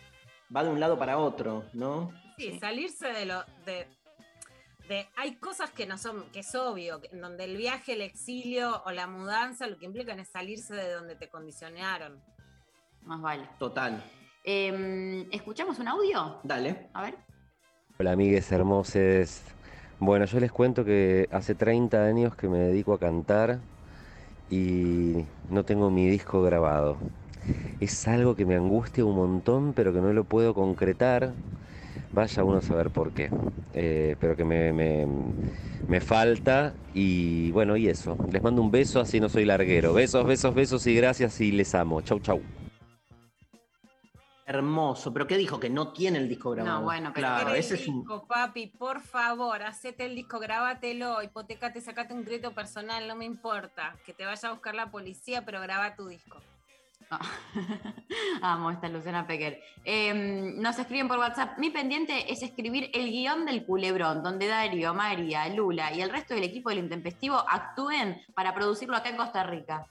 va 0.55 0.65
de 0.65 0.71
un 0.71 0.81
lado 0.81 0.99
para 0.99 1.19
otro, 1.19 1.65
¿no? 1.73 2.13
Sí, 2.39 2.59
salirse 2.59 3.13
de 3.13 3.27
lo. 3.27 3.45
De, 3.67 3.87
de- 4.89 5.07
hay 5.17 5.37
cosas 5.37 5.71
que 5.71 5.87
no 5.87 5.97
son, 5.99 6.25
que 6.33 6.41
es 6.41 6.55
obvio, 6.55 7.01
que- 7.01 7.09
en 7.13 7.21
donde 7.21 7.45
el 7.45 7.57
viaje, 7.57 7.95
el 7.95 8.01
exilio 8.03 8.83
o 8.85 8.91
la 8.91 9.07
mudanza 9.07 9.67
lo 9.67 9.79
que 9.79 9.87
implican 9.87 10.19
es 10.21 10.29
salirse 10.29 10.75
de 10.75 10.93
donde 10.93 11.17
te 11.17 11.29
condicionaron. 11.29 12.21
Más 13.03 13.21
vale. 13.21 13.49
Total. 13.59 14.03
Eh, 14.45 15.27
¿Escuchamos 15.33 15.79
un 15.79 15.89
audio? 15.89 16.41
Dale. 16.43 16.89
A 16.93 17.03
ver. 17.03 17.17
Hola 17.99 18.13
amigues 18.13 18.51
hermoses. 18.53 19.43
Bueno, 20.01 20.25
yo 20.27 20.41
les 20.41 20.51
cuento 20.53 20.85
que 20.85 21.29
hace 21.31 21.55
30 21.55 22.05
años 22.05 22.35
que 22.35 22.49
me 22.49 22.59
dedico 22.59 22.93
a 22.95 22.99
cantar 22.99 23.61
y 24.51 25.25
no 25.49 25.65
tengo 25.65 25.91
mi 25.91 26.09
disco 26.09 26.43
grabado. 26.43 26.99
Es 27.81 28.07
algo 28.09 28.35
que 28.37 28.45
me 28.47 28.57
angustia 28.57 29.05
un 29.05 29.17
montón, 29.17 29.73
pero 29.75 29.93
que 29.93 30.01
no 30.01 30.13
lo 30.13 30.25
puedo 30.25 30.55
concretar. 30.55 31.33
Vaya 32.15 32.45
uno 32.45 32.59
a 32.59 32.63
saber 32.63 32.91
por 32.91 33.13
qué. 33.13 33.29
Eh, 33.75 34.17
pero 34.21 34.37
que 34.37 34.45
me, 34.45 34.73
me- 34.73 35.07
me 35.89 36.01
falta 36.01 36.73
y 36.95 37.51
bueno, 37.51 37.77
y 37.77 37.89
eso. 37.89 38.17
Les 38.31 38.41
mando 38.43 38.63
un 38.63 38.71
beso, 38.71 39.01
así 39.01 39.19
no 39.21 39.29
soy 39.29 39.45
larguero. 39.45 39.93
Besos, 39.93 40.25
besos, 40.25 40.55
besos 40.55 40.87
y 40.87 40.95
gracias 40.95 41.41
y 41.41 41.51
les 41.51 41.75
amo. 41.75 42.01
Chau, 42.03 42.21
chau. 42.21 42.41
Hermoso. 44.47 45.13
¿Pero 45.13 45.27
qué 45.27 45.37
dijo? 45.39 45.59
Que 45.59 45.71
no 45.71 45.93
tiene 45.93 46.19
el 46.19 46.29
disco 46.29 46.51
grabado. 46.51 46.79
No, 46.81 46.85
bueno, 46.85 47.11
pero 47.15 47.27
Claro, 47.27 47.49
¿Querés 47.49 47.67
ese 47.67 47.75
el 47.77 47.81
es 47.81 47.89
un. 47.89 48.01
disco, 48.01 48.27
papi, 48.29 48.67
por 48.69 49.01
favor, 49.01 49.63
hacete 49.63 50.05
el 50.05 50.15
disco, 50.15 50.39
grabátelo, 50.39 51.23
hipotecate, 51.23 51.81
sacate 51.81 52.13
un 52.13 52.25
crédito 52.25 52.53
personal, 52.53 53.09
no 53.09 53.17
me 53.17 53.25
importa. 53.25 53.97
Que 54.05 54.13
te 54.13 54.25
vaya 54.27 54.49
a 54.51 54.53
buscar 54.53 54.75
la 54.75 54.91
policía, 54.91 55.45
pero 55.47 55.61
graba 55.63 55.97
tu 55.97 56.07
disco. 56.09 56.39
Amo 58.43 58.71
esta 58.71 58.89
Luciana 58.89 59.27
Pecker. 59.27 59.61
Eh, 59.85 60.55
nos 60.57 60.79
escriben 60.79 61.09
por 61.09 61.19
WhatsApp. 61.19 61.59
Mi 61.59 61.71
pendiente 61.71 62.33
es 62.33 62.43
escribir 62.43 62.91
el 62.93 63.11
guion 63.11 63.45
del 63.45 63.65
culebrón, 63.65 64.23
donde 64.23 64.47
Darío, 64.47 64.95
María, 64.95 65.49
Lula 65.49 65.93
y 65.93 66.01
el 66.01 66.11
resto 66.11 66.35
del 66.35 66.45
equipo 66.45 66.71
del 66.71 66.79
intempestivo 66.79 67.37
actúen 67.49 68.23
para 68.35 68.55
producirlo 68.55 68.97
acá 68.97 69.09
en 69.09 69.17
Costa 69.17 69.45
Rica. 69.45 69.87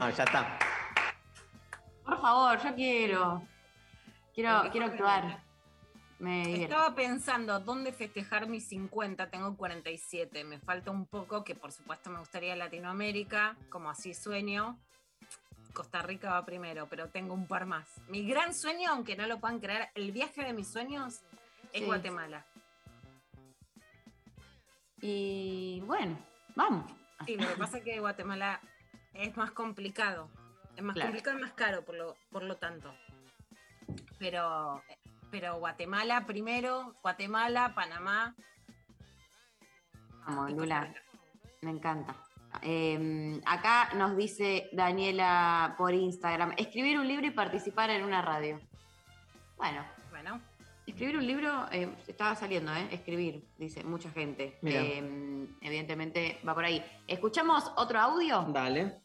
Ah, 0.00 0.10
ya 0.10 0.24
está. 0.24 0.58
Por 2.04 2.20
favor, 2.20 2.58
yo 2.62 2.74
quiero. 2.74 3.42
Quiero, 4.34 4.62
quiero 4.70 4.86
actuar. 4.86 5.42
Me. 6.18 6.64
Estaba 6.64 6.94
pensando 6.96 7.60
dónde 7.60 7.92
festejar 7.92 8.48
mis 8.48 8.66
50, 8.68 9.30
tengo 9.30 9.56
47, 9.56 10.42
me 10.42 10.58
falta 10.58 10.90
un 10.90 11.06
poco, 11.06 11.44
que 11.44 11.54
por 11.54 11.70
supuesto 11.70 12.10
me 12.10 12.18
gustaría 12.18 12.56
Latinoamérica, 12.56 13.56
como 13.68 13.88
así 13.88 14.14
sueño. 14.14 14.80
Costa 15.72 16.02
Rica 16.02 16.30
va 16.32 16.44
primero, 16.44 16.86
pero 16.88 17.08
tengo 17.10 17.34
un 17.34 17.46
par 17.46 17.66
más. 17.66 17.88
Mi 18.08 18.26
gran 18.26 18.54
sueño, 18.54 18.90
aunque 18.90 19.16
no 19.16 19.26
lo 19.26 19.38
puedan 19.38 19.60
creer, 19.60 19.88
el 19.94 20.12
viaje 20.12 20.42
de 20.44 20.52
mis 20.52 20.68
sueños 20.70 21.20
es 21.72 21.80
Sí. 21.80 21.84
Guatemala. 21.84 22.44
Y 25.00 25.80
bueno, 25.86 26.18
vamos. 26.56 26.90
Sí, 27.26 27.36
lo 27.36 27.46
que 27.48 27.54
pasa 27.56 27.78
es 27.78 27.84
que 27.84 28.00
Guatemala 28.00 28.60
es 29.14 29.36
más 29.36 29.50
complicado. 29.52 30.28
Es 30.76 30.82
más 30.82 30.94
Claro. 30.94 31.08
complicado 31.10 31.38
y 31.38 31.42
más 31.42 31.52
caro, 31.52 31.84
por 31.84 31.94
lo, 31.94 32.16
por 32.30 32.42
lo 32.42 32.56
tanto. 32.56 32.92
Pero, 34.18 34.82
pero 35.30 35.56
Guatemala 35.58 36.26
primero, 36.26 36.94
Guatemala, 37.02 37.74
Panamá. 37.74 38.34
Vamos, 40.26 40.52
Lula. 40.52 40.92
Me 41.62 41.70
encanta. 41.70 42.14
Eh, 42.62 43.40
acá 43.46 43.90
nos 43.96 44.16
dice 44.16 44.68
Daniela 44.72 45.74
por 45.78 45.94
Instagram, 45.94 46.52
escribir 46.56 46.98
un 46.98 47.06
libro 47.06 47.26
y 47.26 47.30
participar 47.30 47.90
en 47.90 48.04
una 48.04 48.22
radio. 48.22 48.58
Bueno, 49.56 49.84
Bueno, 50.10 50.40
escribir 50.86 51.16
un 51.16 51.26
libro 51.26 51.66
eh, 51.70 51.88
estaba 52.06 52.34
saliendo, 52.34 52.72
¿eh? 52.74 52.88
Escribir, 52.90 53.44
dice 53.58 53.84
mucha 53.84 54.10
gente. 54.10 54.58
Eh, 54.62 55.46
evidentemente 55.60 56.38
va 56.46 56.54
por 56.54 56.64
ahí. 56.64 56.82
¿Escuchamos 57.06 57.72
otro 57.76 57.98
audio? 58.00 58.46
Dale. 58.52 59.00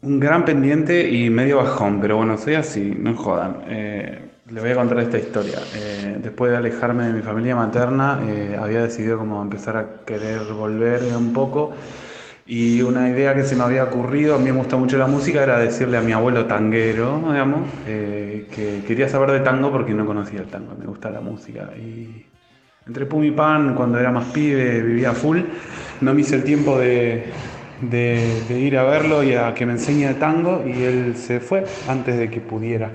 Un 0.00 0.20
gran 0.20 0.44
pendiente 0.44 1.08
y 1.10 1.28
medio 1.28 1.56
bajón, 1.56 2.00
pero 2.00 2.16
bueno, 2.18 2.38
soy 2.38 2.54
así, 2.54 2.94
no 2.96 3.16
jodan. 3.16 3.64
Eh, 3.66 4.30
les 4.48 4.62
voy 4.62 4.72
a 4.72 4.76
contar 4.76 5.00
esta 5.00 5.18
historia. 5.18 5.58
Eh, 5.74 6.18
después 6.22 6.52
de 6.52 6.56
alejarme 6.56 7.08
de 7.08 7.12
mi 7.14 7.20
familia 7.20 7.56
materna, 7.56 8.20
eh, 8.24 8.56
había 8.58 8.82
decidido 8.82 9.18
como 9.18 9.42
empezar 9.42 9.76
a 9.76 10.04
querer 10.04 10.44
volver 10.52 11.02
un 11.16 11.32
poco. 11.32 11.72
Y 12.50 12.80
una 12.80 13.10
idea 13.10 13.34
que 13.34 13.44
se 13.44 13.56
me 13.56 13.64
había 13.64 13.84
ocurrido, 13.84 14.34
a 14.34 14.38
mí 14.38 14.46
me 14.50 14.52
gusta 14.58 14.78
mucho 14.78 14.96
la 14.96 15.06
música, 15.06 15.42
era 15.42 15.58
decirle 15.58 15.98
a 15.98 16.02
mi 16.02 16.12
abuelo 16.12 16.46
tanguero, 16.46 17.18
digamos, 17.30 17.74
eh, 17.86 18.48
que 18.50 18.84
quería 18.86 19.06
saber 19.08 19.32
de 19.32 19.40
tango 19.40 19.70
porque 19.70 19.92
no 19.92 20.06
conocía 20.06 20.40
el 20.40 20.48
tango, 20.48 20.74
me 20.78 20.86
gusta 20.86 21.10
la 21.10 21.20
música. 21.20 21.70
Y 21.76 22.24
entre 22.86 23.04
pum 23.06 23.22
y 23.24 23.32
pan, 23.32 23.74
cuando 23.74 23.98
era 23.98 24.10
más 24.10 24.26
pibe, 24.26 24.80
vivía 24.82 25.12
full, 25.14 25.40
no 26.00 26.14
me 26.14 26.22
hice 26.22 26.36
el 26.36 26.44
tiempo 26.44 26.78
de, 26.78 27.24
de- 27.82 28.42
de 28.48 28.58
ir 28.60 28.78
a 28.78 28.84
verlo 28.84 29.22
y 29.22 29.34
a 29.34 29.52
que 29.54 29.66
me 29.66 29.72
enseñe 29.72 30.14
tango 30.18 30.64
y 30.66 30.82
él 30.84 31.16
se 31.16 31.40
fue 31.40 31.82
antes 31.86 32.16
de 32.18 32.30
que 32.30 32.40
pudiera. 32.40 32.90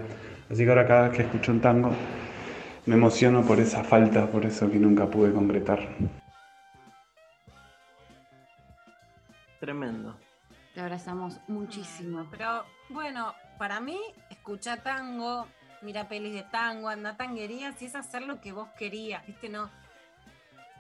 Así 0.50 0.64
que 0.64 0.70
ahora 0.70 0.88
cada 0.88 1.10
vez 1.10 1.18
que 1.18 1.22
escucho 1.24 1.52
un 1.52 1.62
tango 1.62 1.92
me 2.86 2.96
emociono 2.96 3.46
por 3.46 3.60
esa 3.60 3.84
falta, 3.84 4.28
por 4.32 4.46
eso 4.46 4.70
que 4.72 4.80
nunca 4.80 5.08
pude 5.08 5.32
concretar. 5.34 6.23
Tremendo. 9.64 10.20
Te 10.74 10.82
abrazamos 10.82 11.40
muchísimo. 11.48 12.28
pero 12.30 12.66
bueno, 12.90 13.34
para 13.58 13.80
mí, 13.80 13.98
escucha 14.30 14.84
tango, 14.84 15.48
mira 15.82 16.10
pelis 16.10 16.34
de 16.34 16.44
tango, 16.44 16.90
anda 16.90 17.16
tanguería, 17.16 17.72
si 17.72 17.86
es 17.86 17.96
hacer 17.96 18.24
lo 18.24 18.42
que 18.42 18.52
vos 18.52 18.68
querías, 18.78 19.26
¿viste? 19.26 19.48
No. 19.48 19.72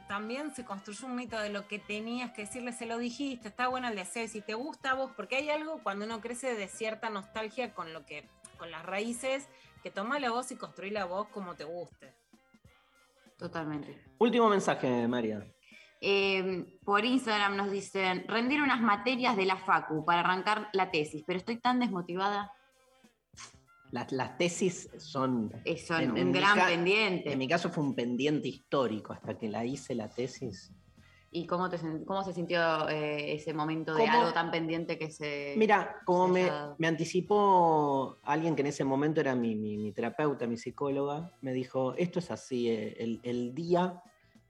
También 0.09 0.53
se 0.53 0.65
construyó 0.65 1.07
un 1.07 1.15
mito 1.15 1.39
de 1.39 1.47
lo 1.47 1.65
que 1.65 1.79
tenías 1.79 2.31
que 2.31 2.41
decirle, 2.41 2.73
se 2.73 2.85
lo 2.85 2.97
dijiste, 2.97 3.47
está 3.47 3.69
bueno 3.69 3.87
el 3.87 3.95
deseo, 3.95 4.25
y 4.25 4.27
si 4.27 4.41
te 4.41 4.53
gusta 4.53 4.91
a 4.91 4.95
vos, 4.95 5.11
porque 5.15 5.37
hay 5.37 5.49
algo 5.49 5.79
cuando 5.81 6.03
uno 6.03 6.19
crece 6.19 6.53
de 6.53 6.67
cierta 6.67 7.09
nostalgia 7.09 7.73
con 7.73 7.93
lo 7.93 8.05
que, 8.05 8.27
con 8.57 8.69
las 8.69 8.85
raíces, 8.85 9.47
que 9.81 9.91
toma 9.91 10.19
la 10.19 10.29
voz 10.29 10.51
y 10.51 10.57
construí 10.57 10.89
la 10.89 11.05
voz 11.05 11.29
como 11.29 11.55
te 11.55 11.63
guste. 11.63 12.13
Totalmente. 13.37 14.03
Último 14.19 14.49
mensaje, 14.49 15.07
María. 15.07 15.41
Eh, 16.05 16.77
por 16.83 17.05
Instagram 17.05 17.55
nos 17.55 17.71
dicen, 17.71 18.25
rendir 18.27 18.61
unas 18.61 18.81
materias 18.81 19.37
de 19.37 19.45
la 19.45 19.55
Facu 19.55 20.03
para 20.03 20.19
arrancar 20.19 20.67
la 20.73 20.91
tesis, 20.91 21.23
pero 21.25 21.39
estoy 21.39 21.61
tan 21.61 21.79
desmotivada. 21.79 22.51
Las, 23.91 24.11
las 24.11 24.37
tesis 24.37 24.89
son... 24.97 25.49
Son 25.87 26.01
en- 26.01 26.11
un 26.27 26.31
gran 26.33 26.57
ca- 26.57 26.65
pendiente. 26.67 27.31
En 27.31 27.39
mi 27.39 27.47
caso 27.47 27.69
fue 27.69 27.85
un 27.85 27.95
pendiente 27.95 28.49
histórico 28.49 29.13
hasta 29.13 29.37
que 29.37 29.47
la 29.47 29.63
hice 29.63 29.95
la 29.95 30.09
tesis. 30.09 30.73
¿Y 31.31 31.47
cómo, 31.47 31.69
te, 31.69 31.77
sen- 31.79 32.03
cómo 32.05 32.21
se 32.23 32.33
sintió 32.33 32.89
eh, 32.89 33.33
ese 33.33 33.53
momento 33.53 33.93
de 33.95 34.01
¿Cómo? 34.05 34.19
algo 34.19 34.33
tan 34.33 34.51
pendiente 34.51 34.97
que 34.97 35.09
se... 35.09 35.55
Mira, 35.57 36.01
como 36.05 36.33
se 36.33 36.51
me, 36.79 36.87
anticipó 36.87 38.19
alguien 38.23 38.55
que 38.55 38.61
en 38.61 38.67
ese 38.67 38.83
momento 38.83 39.21
era 39.21 39.35
mi, 39.35 39.55
mi- 39.55 39.77
mi 39.77 39.93
terapeuta, 39.93 40.47
mi 40.47 40.57
psicóloga, 40.57 41.31
me 41.41 41.53
dijo, 41.53 41.93
esto 41.95 42.19
es 42.19 42.29
así, 42.29 42.69
eh, 42.69 42.95
el, 42.99 43.19
el 43.23 43.55
día 43.55 44.01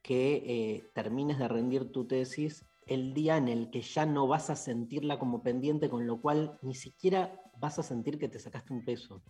que 0.04 0.44
eh, 0.46 0.92
termines 0.94 1.40
de 1.40 1.48
rendir 1.48 1.92
tu 1.92 2.06
tesis, 2.06 2.66
el 2.86 3.14
día 3.14 3.38
en 3.38 3.48
el 3.48 3.72
que 3.72 3.82
ya 3.82 4.06
no 4.06 4.28
vas 4.28 4.50
a 4.50 4.56
sentirla 4.56 5.18
como 5.18 5.42
pendiente, 5.42 5.90
con 5.90 6.06
lo 6.06 6.22
cual 6.22 6.60
ni 6.62 6.76
siquiera 6.76 7.42
vas 7.58 7.80
a 7.80 7.84
sentir 7.84 8.20
que 8.20 8.28
te 8.28 8.38
sacaste 8.38 8.74
un 8.74 8.84
peso. 8.84 9.24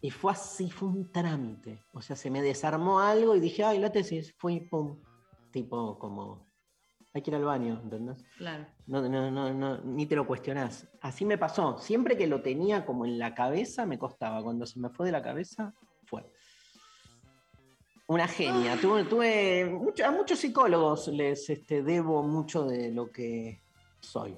Y 0.00 0.10
fue 0.10 0.32
así, 0.32 0.70
fue 0.70 0.88
un 0.88 1.12
trámite. 1.12 1.84
O 1.92 2.00
sea, 2.00 2.16
se 2.16 2.30
me 2.30 2.42
desarmó 2.42 3.00
algo 3.00 3.36
y 3.36 3.40
dije, 3.40 3.64
ay, 3.64 3.78
la 3.78 3.92
tesis, 3.92 4.34
fui, 4.38 4.60
pum. 4.60 5.00
Tipo, 5.50 5.98
como, 5.98 6.46
hay 7.12 7.22
que 7.22 7.30
ir 7.30 7.36
al 7.36 7.44
baño, 7.44 7.80
¿entendés? 7.82 8.24
Claro. 8.38 8.66
No, 8.86 9.06
no, 9.08 9.30
no, 9.30 9.52
no, 9.52 9.78
ni 9.84 10.06
te 10.06 10.16
lo 10.16 10.26
cuestionás. 10.26 10.88
Así 11.00 11.24
me 11.24 11.38
pasó. 11.38 11.78
Siempre 11.78 12.16
que 12.16 12.26
lo 12.26 12.40
tenía 12.40 12.86
como 12.86 13.04
en 13.04 13.18
la 13.18 13.34
cabeza, 13.34 13.84
me 13.84 13.98
costaba. 13.98 14.42
Cuando 14.42 14.66
se 14.66 14.80
me 14.80 14.88
fue 14.90 15.06
de 15.06 15.12
la 15.12 15.22
cabeza, 15.22 15.74
fue. 16.06 16.24
Una 18.06 18.28
genia. 18.28 18.76
Tuve, 18.80 19.04
tuve 19.04 19.64
mucho- 19.66 20.04
a 20.04 20.10
muchos 20.10 20.38
psicólogos 20.38 21.08
les 21.08 21.48
este, 21.48 21.82
debo 21.82 22.22
mucho 22.22 22.64
de 22.64 22.90
lo 22.90 23.10
que 23.10 23.62
soy. 24.00 24.36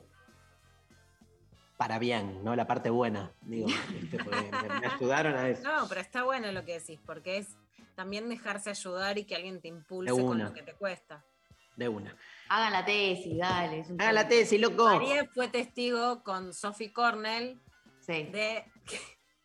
Para 1.76 1.98
bien, 1.98 2.44
¿no? 2.44 2.54
La 2.54 2.66
parte 2.66 2.88
buena, 2.90 3.32
digo. 3.42 3.68
este, 4.02 4.22
porque 4.22 4.50
me, 4.50 4.80
me 4.80 4.86
ayudaron 4.94 5.34
a 5.34 5.48
eso. 5.48 5.62
No, 5.62 5.88
pero 5.88 6.00
está 6.00 6.22
bueno 6.22 6.52
lo 6.52 6.64
que 6.64 6.74
decís, 6.78 7.00
porque 7.04 7.38
es 7.38 7.48
también 7.96 8.28
dejarse 8.28 8.70
ayudar 8.70 9.18
y 9.18 9.24
que 9.24 9.34
alguien 9.34 9.60
te 9.60 9.68
impulse 9.68 10.10
con 10.12 10.38
lo 10.38 10.52
que 10.52 10.62
te 10.62 10.74
cuesta. 10.74 11.24
De 11.76 11.88
una. 11.88 12.16
Hagan 12.48 12.72
la 12.72 12.84
tesis, 12.84 13.36
dale. 13.36 13.80
es 13.80 13.90
un 13.90 14.00
Hagan 14.00 14.14
la 14.14 14.28
tesis, 14.28 14.60
loco. 14.60 14.84
María 14.84 15.28
fue 15.34 15.48
testigo 15.48 16.22
con 16.22 16.52
Sophie 16.54 16.92
Cornell 16.92 17.60
Sí. 18.00 18.24
de 18.24 18.64
que 18.86 18.98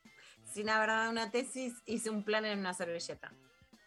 sin 0.45 0.69
haber 0.69 0.89
dado 0.89 1.09
una 1.09 1.31
tesis 1.31 1.73
hice 1.87 2.11
un 2.11 2.23
plan 2.23 2.45
en 2.45 2.59
una 2.59 2.73
servilleta. 2.75 3.33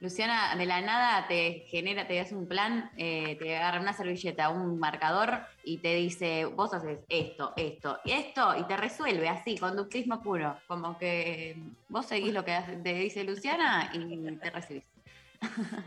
Luciana, 0.06 0.56
de 0.56 0.66
la 0.66 0.80
nada 0.80 1.28
te 1.28 1.64
genera, 1.68 2.08
te 2.08 2.18
hace 2.18 2.34
un 2.34 2.48
plan, 2.48 2.90
eh, 2.96 3.36
te 3.38 3.56
agarra 3.56 3.80
una 3.80 3.92
servilleta, 3.92 4.48
un 4.48 4.80
marcador 4.80 5.42
y 5.62 5.78
te 5.78 5.94
dice, 5.94 6.44
vos 6.44 6.74
haces 6.74 6.98
esto, 7.08 7.52
esto 7.56 8.00
y 8.04 8.10
esto, 8.10 8.52
y 8.58 8.64
te 8.64 8.76
resuelve 8.76 9.28
así, 9.28 9.56
conductismo 9.56 10.20
puro. 10.20 10.58
Como 10.66 10.98
que 10.98 11.56
vos 11.88 12.04
seguís 12.04 12.34
lo 12.34 12.44
que 12.44 12.52
hace- 12.52 12.78
te 12.78 12.94
dice 12.94 13.22
Luciana 13.22 13.92
y 13.94 14.36
te 14.38 14.50
recibís. 14.50 14.82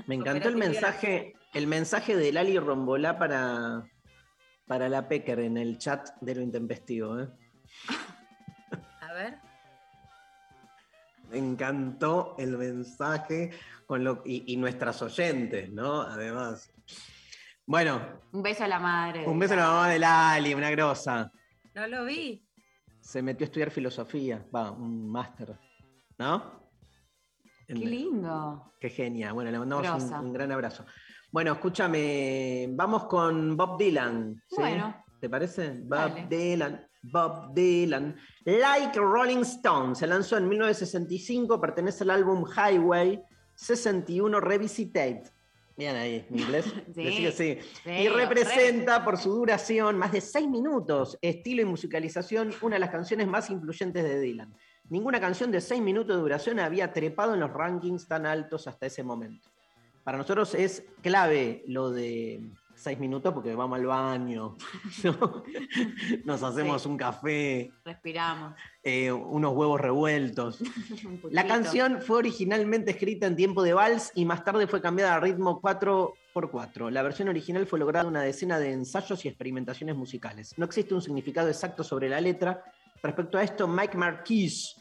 Me 0.07 0.15
encantó 0.15 0.47
el 0.47 0.55
mensaje, 0.55 1.33
el 1.53 1.67
mensaje 1.67 2.15
de 2.15 2.31
Lali 2.31 2.57
Rombolá 2.57 3.19
para, 3.19 3.83
para 4.65 4.87
la 4.87 5.09
Pecker 5.09 5.41
en 5.41 5.57
el 5.57 5.77
chat 5.77 6.07
de 6.21 6.35
lo 6.35 6.41
intempestivo. 6.41 7.19
¿eh? 7.19 7.27
A 9.01 9.11
ver. 9.11 9.39
Me 11.31 11.37
encantó 11.37 12.35
el 12.37 12.57
mensaje 12.57 13.51
con 13.85 14.03
lo, 14.03 14.21
y, 14.25 14.51
y 14.53 14.57
nuestras 14.57 15.01
oyentes, 15.01 15.71
¿no? 15.71 16.01
Además. 16.01 16.71
Bueno, 17.65 18.21
Un 18.31 18.43
beso 18.43 18.63
a 18.63 18.67
la 18.67 18.79
madre. 18.79 19.25
un 19.27 19.39
beso 19.39 19.53
a 19.53 19.57
la 19.57 19.67
mamá 19.67 19.89
de 19.89 19.99
Lali, 19.99 20.53
una 20.53 20.69
grosa. 20.69 21.31
No 21.73 21.87
lo 21.87 22.05
vi. 22.05 22.47
Se 23.01 23.21
metió 23.21 23.45
a 23.45 23.47
estudiar 23.47 23.71
filosofía, 23.71 24.45
va, 24.55 24.71
un 24.71 25.09
máster, 25.09 25.57
¿no? 26.17 26.69
Qué 27.67 27.73
En- 27.73 27.89
lindo. 27.89 28.73
Qué 28.79 28.89
genia. 28.89 29.31
Bueno, 29.33 29.49
le 29.51 29.57
mandamos 29.59 30.03
un, 30.03 30.13
un 30.13 30.33
gran 30.33 30.51
abrazo. 30.51 30.85
Bueno, 31.31 31.53
escúchame, 31.53 32.67
vamos 32.71 33.05
con 33.05 33.57
Bob 33.57 33.77
Dylan. 33.79 34.35
¿sí? 34.47 34.55
Bueno. 34.57 35.03
¿Te 35.19 35.29
parece? 35.29 35.69
Bob 35.81 35.89
Dale. 36.13 36.27
Dylan. 36.29 36.87
Bob 37.11 37.53
Dylan. 37.53 38.15
Like 38.45 38.99
Rolling 38.99 39.41
Stone. 39.41 39.95
Se 39.95 40.07
lanzó 40.07 40.37
en 40.37 40.47
1965, 40.47 41.59
pertenece 41.59 42.03
al 42.03 42.11
álbum 42.11 42.45
Highway 42.45 43.21
61 43.55 44.39
Revisited. 44.39 45.23
Bien 45.77 45.95
ahí, 45.95 46.25
mi 46.29 46.41
inglés. 46.41 46.65
Sí, 46.95 47.29
sí, 47.31 47.57
y 47.85 48.07
representa 48.07 49.03
por 49.03 49.17
su 49.17 49.33
duración 49.33 49.97
más 49.97 50.13
de 50.13 50.21
seis 50.21 50.47
minutos, 50.47 51.17
estilo 51.21 51.61
y 51.61 51.65
musicalización, 51.65 52.53
una 52.61 52.77
de 52.77 52.79
las 52.79 52.89
canciones 52.89 53.27
más 53.27 53.49
influyentes 53.49 54.03
de 54.03 54.19
Dylan. 54.19 54.55
Ninguna 54.89 55.19
canción 55.19 55.51
de 55.51 55.59
seis 55.59 55.81
minutos 55.81 56.15
de 56.15 56.21
duración 56.21 56.59
había 56.59 56.93
trepado 56.93 57.33
en 57.33 57.41
los 57.41 57.51
rankings 57.51 58.07
tan 58.07 58.25
altos 58.25 58.67
hasta 58.67 58.85
ese 58.85 59.03
momento. 59.03 59.49
Para 60.03 60.17
nosotros 60.17 60.53
es 60.53 60.85
clave 61.01 61.63
lo 61.67 61.91
de 61.91 62.49
seis 62.75 62.99
minutos 62.99 63.33
porque 63.33 63.55
vamos 63.55 63.77
al 63.79 63.85
baño, 63.85 64.55
¿no? 65.03 65.43
nos 66.23 66.43
hacemos 66.43 66.81
Sí. 66.81 66.89
un 66.89 66.97
café, 66.97 67.71
Respiramos. 67.83 68.53
eh, 68.83 69.11
unos 69.11 69.53
huevos 69.53 69.79
revueltos. 69.81 70.61
Un 71.05 71.19
La 71.31 71.47
canción 71.47 72.01
fue 72.01 72.17
originalmente 72.17 72.91
escrita 72.91 73.27
en 73.27 73.35
tiempo 73.35 73.63
de 73.63 73.73
vals 73.73 74.11
y 74.15 74.25
más 74.25 74.43
tarde 74.43 74.67
fue 74.67 74.81
cambiada 74.81 75.15
a 75.15 75.19
ritmo 75.19 75.61
4x4. 75.61 76.89
La 76.91 77.01
versión 77.03 77.27
original 77.29 77.65
fue 77.65 77.79
lograda 77.79 78.03
en 78.03 78.09
una 78.09 78.21
decena 78.21 78.59
de 78.59 78.71
ensayos 78.71 79.23
y 79.25 79.27
experimentaciones 79.29 79.95
musicales. 79.95 80.53
No 80.57 80.65
existe 80.65 80.93
un 80.93 81.01
significado 81.01 81.47
exacto 81.47 81.83
sobre 81.83 82.09
la 82.09 82.21
letra. 82.21 82.63
Respecto 83.01 83.37
a 83.37 83.43
esto, 83.43 83.67
Mike 83.67 83.97
Marquis, 83.97 84.75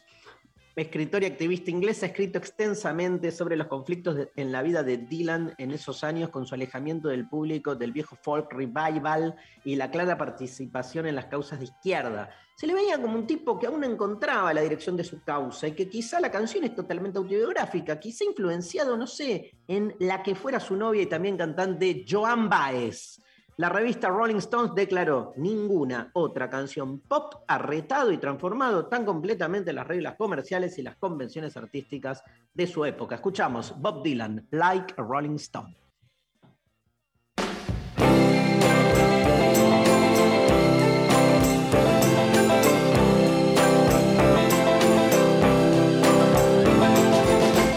escritor 0.77 1.23
y 1.23 1.27
activista 1.27 1.71
inglés, 1.71 2.03
ha 2.03 2.07
escrito 2.07 2.39
extensamente 2.39 3.31
sobre 3.31 3.57
los 3.57 3.69
conflictos 3.69 4.29
en 4.35 4.53
la 4.53 4.63
vida 4.63 4.83
de 4.83 4.99
Dylan 4.99 5.55
en 5.59 5.71
esos 5.71 6.03
años 6.03 6.31
con 6.31 6.47
su 6.47 6.55
alejamiento 6.55 7.09
del 7.09 7.29
público, 7.29 7.77
del 7.77 7.93
viejo 7.93 8.17
folk 8.17 8.53
revival 8.53 9.37
y 9.65 9.77
la 9.77 9.91
clara 9.91 10.19
participación 10.19 11.07
en 11.07 11.15
las 11.15 11.27
causas 11.27 11.61
de 11.61 11.67
izquierda. 11.67 12.31
Se 12.57 12.67
le 12.67 12.75
veía 12.75 13.01
como 13.01 13.17
un 13.17 13.27
tipo 13.27 13.59
que 13.59 13.67
aún 13.67 13.83
encontraba 13.85 14.55
la 14.55 14.61
dirección 14.61 14.97
de 14.97 15.05
su 15.05 15.23
causa 15.23 15.69
y 15.69 15.73
que 15.73 15.89
quizá 15.89 16.21
la 16.21 16.31
canción 16.31 16.65
es 16.65 16.75
totalmente 16.75 17.19
autobiográfica, 17.19 17.99
quizá 17.99 18.25
influenciado, 18.25 18.97
no 18.97 19.07
sé, 19.07 19.53
en 19.67 19.95
la 19.99 20.23
que 20.23 20.35
fuera 20.35 20.61
su 20.61 20.77
novia 20.77 21.03
y 21.03 21.07
también 21.07 21.37
cantante 21.37 22.05
Joan 22.09 22.49
Baez. 22.49 23.21
La 23.57 23.69
revista 23.69 24.09
Rolling 24.09 24.39
Stones 24.39 24.75
declaró, 24.75 25.33
ninguna 25.37 26.11
otra 26.15 26.51
canción 26.51 26.99
pop 26.99 27.35
ha 27.47 27.57
retado 27.57 28.11
y 28.11 28.19
transformado 28.19 28.87
tan 28.87 29.05
completamente 29.05 29.73
las 29.73 29.87
reglas 29.87 30.17
comerciales 30.17 30.77
y 30.79 30.83
las 30.83 30.97
convenciones 30.97 31.57
artísticas 31.57 32.25
de 32.53 32.67
su 32.67 32.85
época. 32.85 33.15
Escuchamos 33.15 33.73
Bob 33.81 34.03
Dylan, 34.03 34.49
Like 34.51 34.95
a 34.97 35.03
Rolling 35.03 35.37
Stone. 35.37 35.77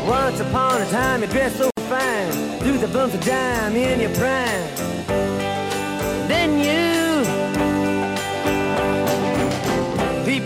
Once 0.08 0.42
upon 0.42 0.82
a 0.82 0.86
time 0.90 1.22
you 1.22 1.50
so 1.52 1.70
fine, 1.88 2.84
of 2.84 2.92
in 3.76 4.00
your 4.00 4.10
prime. 4.16 5.07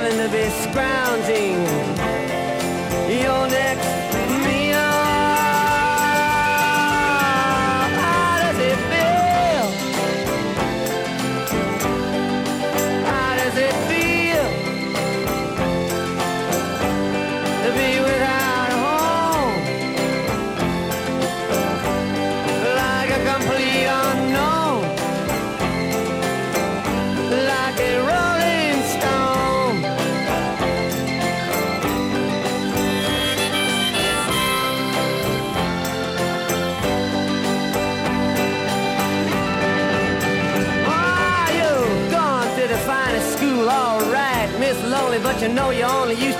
having 0.00 0.16
the 0.16 0.28
best 0.28 0.72
grounding. 0.72 1.79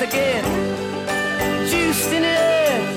To 0.00 0.06
get 0.06 0.42
Juiced 1.68 2.10
in 2.10 2.24
it. 2.24 2.96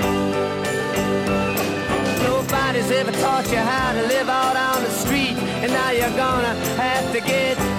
Nobody's 2.23 2.89
ever 2.91 3.11
taught 3.11 3.45
you 3.51 3.57
how 3.57 3.91
to 3.91 4.07
live 4.07 4.29
out 4.29 4.55
on 4.55 4.81
the 4.81 4.89
street, 4.89 5.35
and 5.63 5.73
now 5.73 5.91
you're 5.91 6.15
gonna 6.15 6.55
have 6.77 7.11
to 7.11 7.19
get. 7.19 7.72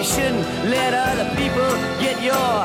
You 0.00 0.06
shouldn't 0.06 0.46
let 0.70 0.94
other 0.94 1.28
people 1.36 1.68
get 2.00 2.22
your 2.22 2.59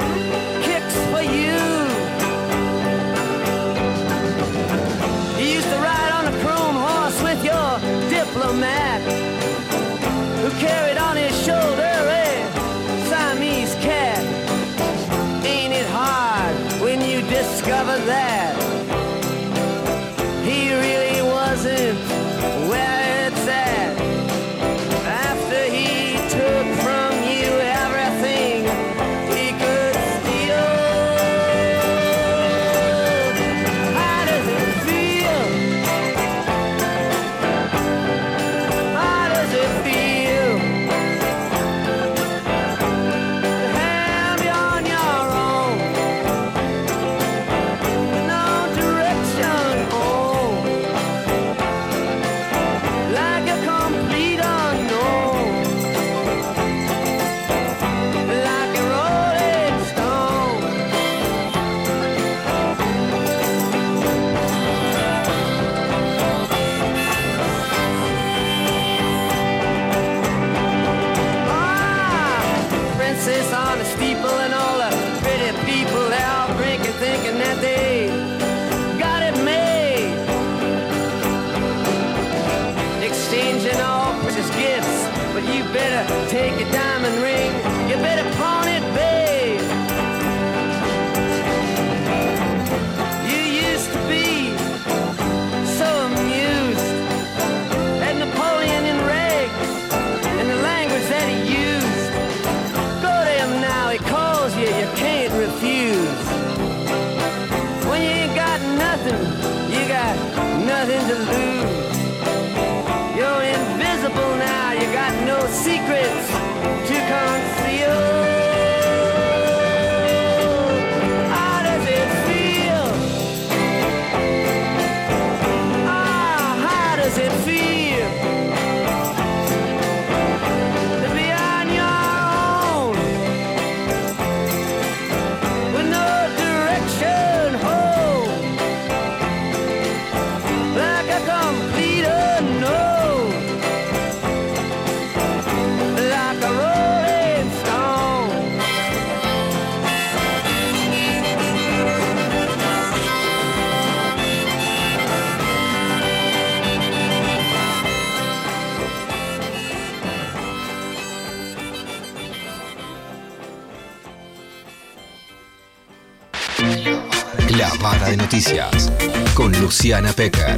Luciana 169.85 170.13
Pecker. 170.13 170.57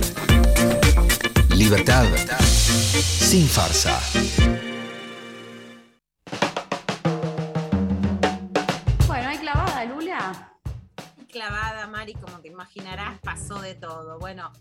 Libertad 1.54 2.06
sin 2.94 3.46
farsa. 3.46 4.00
Bueno, 9.06 9.28
hay 9.28 9.38
clavada, 9.40 9.84
Lula. 9.84 10.54
Clavada, 11.30 11.88
Mari, 11.88 12.14
como 12.14 12.40
te 12.40 12.48
imaginarás, 12.48 13.20
pasó 13.20 13.60
de 13.60 13.76
todo. 13.76 14.18
Bueno, 14.18 14.54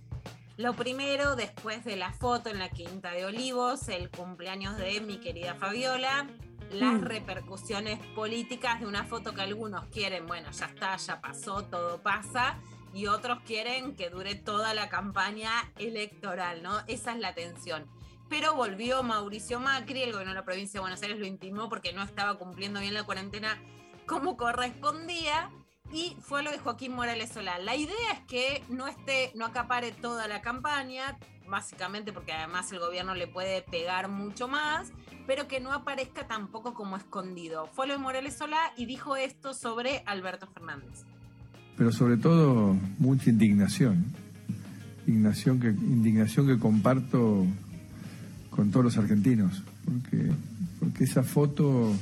lo 0.56 0.74
primero, 0.74 1.36
después 1.36 1.84
de 1.84 1.94
la 1.94 2.12
foto 2.12 2.50
en 2.50 2.58
la 2.58 2.68
Quinta 2.68 3.12
de 3.12 3.24
Olivos, 3.24 3.88
el 3.88 4.10
cumpleaños 4.10 4.76
de 4.78 5.00
mi 5.00 5.18
querida 5.18 5.54
Fabiola, 5.54 6.26
las 6.72 6.94
mm. 6.94 7.02
repercusiones 7.02 8.04
políticas 8.16 8.80
de 8.80 8.86
una 8.86 9.04
foto 9.04 9.32
que 9.32 9.42
algunos 9.42 9.86
quieren, 9.92 10.26
bueno, 10.26 10.50
ya 10.50 10.66
está, 10.66 10.96
ya 10.96 11.20
pasó, 11.20 11.62
todo 11.62 12.02
pasa 12.02 12.58
y 12.96 13.08
otros 13.08 13.40
quieren 13.44 13.94
que 13.94 14.08
dure 14.08 14.36
toda 14.36 14.72
la 14.72 14.88
campaña 14.88 15.50
electoral, 15.76 16.62
¿no? 16.62 16.80
Esa 16.86 17.12
es 17.12 17.18
la 17.18 17.34
tensión. 17.34 17.86
Pero 18.30 18.54
volvió 18.54 19.02
Mauricio 19.02 19.60
Macri, 19.60 20.02
el 20.02 20.12
gobierno 20.12 20.32
de 20.32 20.40
la 20.40 20.46
provincia 20.46 20.78
de 20.78 20.80
Buenos 20.80 21.02
Aires 21.02 21.18
lo 21.18 21.26
intimó 21.26 21.68
porque 21.68 21.92
no 21.92 22.02
estaba 22.02 22.38
cumpliendo 22.38 22.80
bien 22.80 22.94
la 22.94 23.04
cuarentena 23.04 23.62
como 24.06 24.38
correspondía 24.38 25.50
y 25.92 26.16
fue 26.20 26.42
lo 26.42 26.50
de 26.50 26.58
Joaquín 26.58 26.92
Morales 26.92 27.32
Solá. 27.32 27.58
La 27.58 27.76
idea 27.76 28.12
es 28.14 28.20
que 28.20 28.64
no 28.70 28.88
esté, 28.88 29.30
no 29.34 29.44
acapare 29.44 29.92
toda 29.92 30.26
la 30.26 30.40
campaña, 30.40 31.18
básicamente 31.46 32.14
porque 32.14 32.32
además 32.32 32.72
el 32.72 32.78
gobierno 32.78 33.14
le 33.14 33.26
puede 33.26 33.60
pegar 33.60 34.08
mucho 34.08 34.48
más, 34.48 34.90
pero 35.26 35.48
que 35.48 35.60
no 35.60 35.74
aparezca 35.74 36.26
tampoco 36.26 36.72
como 36.72 36.96
escondido. 36.96 37.66
Fue 37.66 37.86
lo 37.86 37.92
de 37.92 37.98
Morales 37.98 38.38
Solá 38.38 38.72
y 38.78 38.86
dijo 38.86 39.16
esto 39.16 39.52
sobre 39.52 40.02
Alberto 40.06 40.46
Fernández. 40.46 41.04
Pero 41.76 41.92
sobre 41.92 42.16
todo 42.16 42.76
mucha 42.98 43.30
indignación. 43.30 44.04
Indignación 45.06 45.60
que, 45.60 45.68
indignación 45.68 46.46
que 46.46 46.58
comparto 46.58 47.46
con 48.50 48.70
todos 48.70 48.84
los 48.84 48.98
argentinos, 48.98 49.62
porque, 49.84 50.30
porque 50.80 51.04
esa 51.04 51.22
foto 51.22 51.94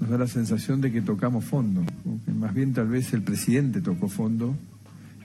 nos 0.00 0.10
da 0.10 0.18
la 0.18 0.26
sensación 0.26 0.80
de 0.80 0.90
que 0.90 1.00
tocamos 1.00 1.44
fondo, 1.44 1.84
más 2.34 2.52
bien 2.52 2.72
tal 2.72 2.88
vez 2.88 3.12
el 3.12 3.22
presidente 3.22 3.80
tocó 3.80 4.08
fondo 4.08 4.56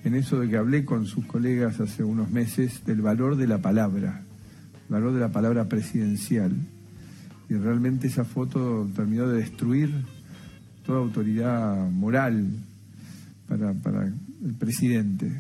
en 0.06 0.14
eso 0.14 0.40
de 0.40 0.48
que 0.48 0.58
hablé 0.58 0.86
con 0.86 1.08
sus 1.08 1.26
colegas 1.26 1.80
hace 1.80 2.04
unos 2.04 2.30
meses 2.30 2.86
del 2.86 3.02
valor 3.02 3.38
de 3.38 3.48
la 3.48 3.58
palabra, 3.58 4.22
el 4.88 4.94
valor 4.94 5.14
de 5.14 5.20
la 5.20 5.32
palabra 5.32 5.68
presidencial. 5.68 6.52
Y 7.50 7.56
realmente 7.56 8.08
esa 8.08 8.24
foto 8.24 8.88
terminó 8.96 9.28
de 9.28 9.40
destruir 9.40 9.92
toda 10.86 11.00
autoridad 11.00 11.90
moral 11.90 12.50
para, 13.48 13.74
para 13.74 14.06
el 14.06 14.56
presidente. 14.58 15.40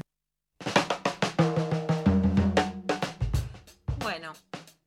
Bueno, 4.00 4.34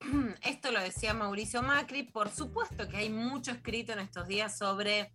esto 0.43 0.71
lo 0.71 0.81
decía 0.81 1.15
Mauricio 1.15 1.63
Macri. 1.63 2.05
Por 2.05 2.31
supuesto 2.31 2.89
que 2.89 2.99
hay 2.99 3.11
mucho 3.11 3.51
escrito 3.51 3.93
en 3.93 4.01
estos 4.01 4.27
días 4.27 4.57
sobre, 4.57 5.13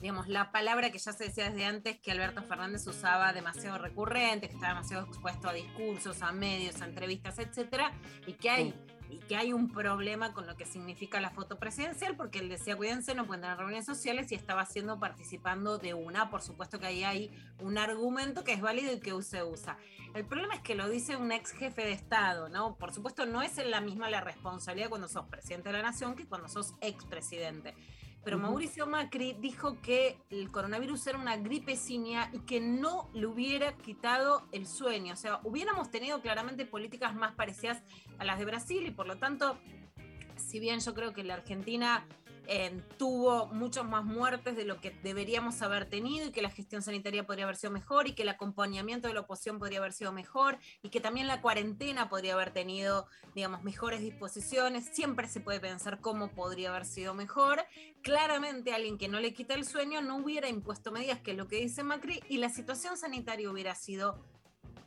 digamos, 0.00 0.28
la 0.28 0.50
palabra 0.52 0.90
que 0.90 0.98
ya 0.98 1.12
se 1.12 1.24
decía 1.24 1.50
desde 1.50 1.66
antes 1.66 1.98
que 2.00 2.12
Alberto 2.12 2.42
Fernández 2.42 2.86
usaba 2.86 3.32
demasiado 3.32 3.78
recurrente, 3.78 4.48
que 4.48 4.54
estaba 4.54 4.74
demasiado 4.74 5.06
expuesto 5.06 5.48
a 5.48 5.52
discursos, 5.52 6.22
a 6.22 6.32
medios, 6.32 6.80
a 6.80 6.86
entrevistas, 6.86 7.38
etcétera, 7.38 7.92
y 8.26 8.34
que 8.34 8.50
hay 8.50 8.74
y 9.10 9.18
que 9.18 9.36
hay 9.36 9.52
un 9.52 9.70
problema 9.70 10.32
con 10.32 10.46
lo 10.46 10.56
que 10.56 10.64
significa 10.64 11.20
la 11.20 11.30
foto 11.30 11.58
presidencial, 11.58 12.16
porque 12.16 12.38
él 12.38 12.48
decía, 12.48 12.76
cuídense, 12.76 13.14
no 13.14 13.26
pueden 13.26 13.42
tener 13.42 13.58
reuniones 13.58 13.86
sociales 13.86 14.32
y 14.32 14.34
estaba 14.34 14.62
haciendo 14.62 14.98
participando 14.98 15.78
de 15.78 15.94
una. 15.94 16.30
Por 16.30 16.42
supuesto 16.42 16.78
que 16.78 16.86
ahí 16.86 17.04
hay 17.04 17.30
un 17.58 17.78
argumento 17.78 18.44
que 18.44 18.52
es 18.52 18.60
válido 18.60 18.92
y 18.92 19.00
que 19.00 19.22
se 19.22 19.42
usa. 19.42 19.78
El 20.14 20.24
problema 20.24 20.54
es 20.54 20.60
que 20.60 20.74
lo 20.74 20.88
dice 20.88 21.16
un 21.16 21.32
ex 21.32 21.52
jefe 21.52 21.82
de 21.82 21.92
Estado, 21.92 22.48
¿no? 22.48 22.76
Por 22.76 22.92
supuesto, 22.92 23.26
no 23.26 23.42
es 23.42 23.56
la 23.64 23.80
misma 23.80 24.08
la 24.10 24.20
responsabilidad 24.20 24.88
cuando 24.88 25.08
sos 25.08 25.26
presidente 25.26 25.68
de 25.68 25.74
la 25.74 25.82
nación 25.82 26.16
que 26.16 26.26
cuando 26.26 26.48
sos 26.48 26.74
expresidente. 26.80 27.74
Pero. 28.26 28.40
Mauricio 28.40 28.88
Macri 28.88 29.34
dijo 29.34 29.80
que 29.80 30.18
el 30.30 30.50
coronavirus 30.50 31.06
era 31.06 31.16
una 31.16 31.36
gripecinia 31.36 32.28
y 32.32 32.40
que 32.40 32.58
no 32.58 33.08
le 33.14 33.24
hubiera 33.28 33.76
quitado 33.76 34.48
el 34.50 34.66
sueño. 34.66 35.12
O 35.12 35.16
sea, 35.16 35.38
hubiéramos 35.44 35.92
tenido 35.92 36.20
claramente 36.20 36.66
políticas 36.66 37.14
más 37.14 37.36
parecidas 37.36 37.84
a 38.18 38.24
las 38.24 38.40
de 38.40 38.44
Brasil 38.44 38.84
y 38.84 38.90
por 38.90 39.06
lo 39.06 39.16
tanto, 39.18 39.56
si 40.34 40.58
bien 40.58 40.80
yo 40.80 40.92
creo 40.92 41.12
que 41.12 41.22
la 41.22 41.34
Argentina 41.34 42.04
eh, 42.48 42.82
tuvo 42.98 43.46
muchos 43.46 43.84
más 43.84 44.04
muertes 44.04 44.56
de 44.56 44.64
lo 44.64 44.80
que 44.80 44.90
deberíamos 45.02 45.62
haber 45.62 45.86
tenido 45.86 46.26
y 46.26 46.30
que 46.32 46.42
la 46.42 46.50
gestión 46.50 46.82
sanitaria 46.82 47.26
podría 47.26 47.44
haber 47.44 47.56
sido 47.56 47.72
mejor 47.72 48.06
y 48.06 48.14
que 48.14 48.22
el 48.22 48.28
acompañamiento 48.28 49.08
de 49.08 49.14
la 49.14 49.20
oposición 49.20 49.58
podría 49.58 49.78
haber 49.78 49.92
sido 49.92 50.12
mejor 50.12 50.58
y 50.82 50.90
que 50.90 51.00
también 51.00 51.26
la 51.26 51.40
cuarentena 51.40 52.08
podría 52.08 52.34
haber 52.34 52.52
tenido, 52.52 53.06
digamos, 53.34 53.62
mejores 53.62 54.00
disposiciones. 54.00 54.86
Siempre 54.92 55.28
se 55.28 55.40
puede 55.40 55.60
pensar 55.60 56.00
cómo 56.00 56.30
podría 56.30 56.70
haber 56.70 56.84
sido 56.84 57.14
mejor. 57.14 57.64
Claramente 58.02 58.72
alguien 58.72 58.98
que 58.98 59.08
no 59.08 59.20
le 59.20 59.34
quita 59.34 59.54
el 59.54 59.64
sueño 59.64 60.00
no 60.02 60.16
hubiera 60.16 60.48
impuesto 60.48 60.92
medidas, 60.92 61.20
que 61.20 61.32
es 61.32 61.36
lo 61.36 61.48
que 61.48 61.56
dice 61.56 61.82
Macri, 61.82 62.22
y 62.28 62.38
la 62.38 62.48
situación 62.48 62.96
sanitaria 62.96 63.50
hubiera 63.50 63.74
sido 63.74 64.24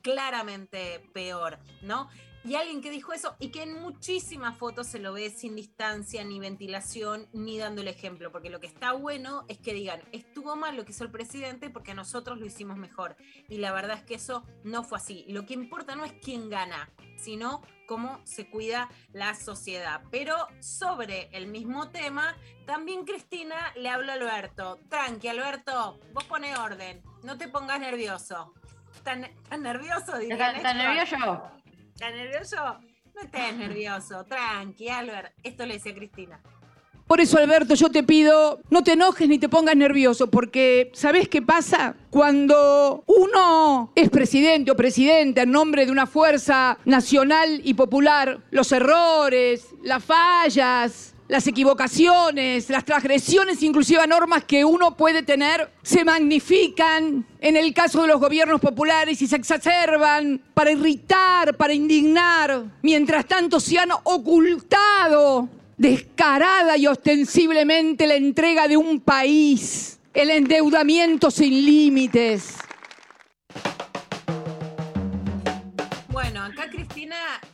claramente 0.02 1.08
peor, 1.12 1.58
¿no? 1.82 2.08
Y 2.42 2.54
alguien 2.54 2.80
que 2.80 2.90
dijo 2.90 3.12
eso 3.12 3.36
y 3.38 3.50
que 3.50 3.62
en 3.62 3.80
muchísimas 3.80 4.56
fotos 4.56 4.86
se 4.86 4.98
lo 4.98 5.12
ve 5.12 5.28
sin 5.30 5.54
distancia, 5.54 6.24
ni 6.24 6.40
ventilación, 6.40 7.28
ni 7.32 7.58
dando 7.58 7.82
el 7.82 7.88
ejemplo, 7.88 8.32
porque 8.32 8.48
lo 8.48 8.60
que 8.60 8.66
está 8.66 8.92
bueno 8.92 9.44
es 9.48 9.58
que 9.58 9.74
digan, 9.74 10.00
estuvo 10.12 10.56
mal 10.56 10.74
lo 10.74 10.84
que 10.86 10.92
hizo 10.92 11.04
el 11.04 11.10
presidente 11.10 11.68
porque 11.68 11.92
nosotros 11.92 12.38
lo 12.38 12.46
hicimos 12.46 12.78
mejor. 12.78 13.16
Y 13.48 13.58
la 13.58 13.72
verdad 13.72 13.98
es 13.98 14.04
que 14.04 14.14
eso 14.14 14.44
no 14.64 14.82
fue 14.84 14.96
así. 14.98 15.26
Lo 15.28 15.44
que 15.44 15.52
importa 15.52 15.96
no 15.96 16.04
es 16.04 16.12
quién 16.14 16.48
gana, 16.48 16.90
sino 17.18 17.60
cómo 17.86 18.20
se 18.24 18.48
cuida 18.48 18.88
la 19.12 19.34
sociedad. 19.34 20.00
Pero 20.10 20.34
sobre 20.60 21.28
el 21.32 21.46
mismo 21.46 21.90
tema, 21.90 22.36
también 22.64 23.04
Cristina 23.04 23.56
le 23.76 23.90
habló 23.90 24.12
a 24.12 24.14
Alberto. 24.14 24.78
Tranqui, 24.88 25.28
Alberto, 25.28 26.00
vos 26.14 26.24
pone 26.24 26.56
orden, 26.56 27.02
no 27.22 27.36
te 27.36 27.48
pongas 27.48 27.80
nervioso. 27.80 28.54
¿Tan, 29.04 29.26
tan 29.48 29.62
nervioso? 29.62 30.18
dirían 30.18 30.62
¿Tan- 30.62 30.78
nervioso? 30.78 31.16
¿Estás 32.00 32.14
nervioso? 32.14 32.56
No 33.14 33.20
estés 33.20 33.56
nervioso, 33.58 34.24
tranqui, 34.24 34.88
Albert. 34.88 35.34
Esto 35.42 35.66
le 35.66 35.74
decía 35.74 35.94
Cristina. 35.94 36.40
Por 37.06 37.20
eso, 37.20 37.36
Alberto, 37.36 37.74
yo 37.74 37.90
te 37.90 38.02
pido, 38.02 38.62
no 38.70 38.82
te 38.82 38.92
enojes 38.92 39.28
ni 39.28 39.38
te 39.38 39.50
pongas 39.50 39.76
nervioso, 39.76 40.30
porque 40.30 40.90
¿sabés 40.94 41.28
qué 41.28 41.42
pasa? 41.42 41.96
Cuando 42.08 43.04
uno 43.06 43.92
es 43.94 44.08
presidente 44.08 44.70
o 44.70 44.76
presidenta 44.76 45.42
en 45.42 45.50
nombre 45.50 45.84
de 45.84 45.92
una 45.92 46.06
fuerza 46.06 46.78
nacional 46.86 47.60
y 47.64 47.74
popular, 47.74 48.44
los 48.50 48.72
errores, 48.72 49.66
las 49.82 50.02
fallas, 50.02 51.14
las 51.30 51.46
equivocaciones, 51.46 52.68
las 52.70 52.84
transgresiones, 52.84 53.62
inclusive 53.62 54.00
a 54.00 54.06
normas 54.06 54.42
que 54.42 54.64
uno 54.64 54.96
puede 54.96 55.22
tener, 55.22 55.70
se 55.80 56.04
magnifican 56.04 57.24
en 57.40 57.56
el 57.56 57.72
caso 57.72 58.02
de 58.02 58.08
los 58.08 58.18
gobiernos 58.18 58.60
populares 58.60 59.22
y 59.22 59.28
se 59.28 59.36
exacerban 59.36 60.42
para 60.52 60.72
irritar, 60.72 61.56
para 61.56 61.72
indignar. 61.72 62.64
Mientras 62.82 63.26
tanto 63.26 63.60
se 63.60 63.78
han 63.78 63.92
ocultado 64.02 65.48
descarada 65.76 66.76
y 66.76 66.88
ostensiblemente 66.88 68.08
la 68.08 68.16
entrega 68.16 68.66
de 68.66 68.76
un 68.76 68.98
país, 68.98 70.00
el 70.12 70.30
endeudamiento 70.30 71.30
sin 71.30 71.64
límites. 71.64 72.56
Bueno, 76.08 76.42
acá 76.42 76.68
Cristina 76.68 76.99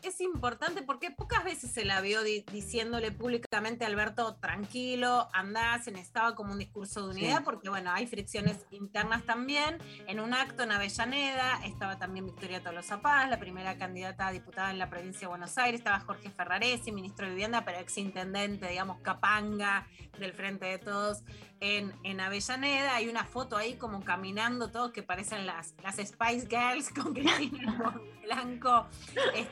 es 0.02 0.20
importante 0.20 0.82
porque 0.82 1.10
pocas 1.10 1.44
veces 1.44 1.70
se 1.72 1.84
la 1.84 2.00
vio 2.00 2.22
di- 2.22 2.44
diciéndole 2.52 3.12
públicamente 3.12 3.84
a 3.84 3.88
Alberto, 3.88 4.36
tranquilo, 4.36 5.28
andá, 5.32 5.78
se 5.82 5.90
necesitaba 5.92 6.34
como 6.34 6.52
un 6.52 6.58
discurso 6.58 7.04
de 7.06 7.10
unidad, 7.14 7.38
Sí. 7.38 7.44
porque 7.44 7.68
bueno, 7.68 7.92
hay 7.92 8.06
fricciones 8.06 8.58
internas 8.70 9.24
también. 9.24 9.78
En 10.06 10.20
un 10.20 10.34
acto 10.34 10.62
en 10.62 10.72
Avellaneda 10.72 11.60
estaba 11.64 11.98
también 11.98 12.26
Victoria 12.26 12.62
Tolosa 12.62 13.00
Paz, 13.00 13.28
la 13.30 13.38
primera 13.38 13.76
candidata 13.78 14.26
a 14.28 14.32
diputada 14.32 14.70
en 14.70 14.78
la 14.78 14.88
provincia 14.90 15.20
de 15.20 15.26
Buenos 15.28 15.56
Aires, 15.58 15.80
estaba 15.80 16.00
Jorge 16.00 16.30
Ferraresi, 16.30 16.92
ministro 16.92 17.26
de 17.26 17.32
Vivienda, 17.32 17.64
pero 17.64 17.78
exintendente, 17.78 18.68
digamos, 18.68 19.00
capanga 19.00 19.86
del 20.18 20.32
Frente 20.32 20.66
de 20.66 20.78
Todos 20.78 21.22
en, 21.60 21.92
en 22.04 22.20
Avellaneda. 22.20 22.94
Hay 22.96 23.08
una 23.08 23.24
foto 23.24 23.56
ahí 23.56 23.74
como 23.76 24.02
caminando 24.04 24.70
todos 24.70 24.92
que 24.92 25.02
parecen 25.02 25.46
las, 25.46 25.74
las 25.82 25.96
Spice 25.96 26.46
Girls 26.48 26.90
con 26.92 27.14
Cristina 27.14 27.94
blanco, 28.24 28.86
este, 29.34 29.45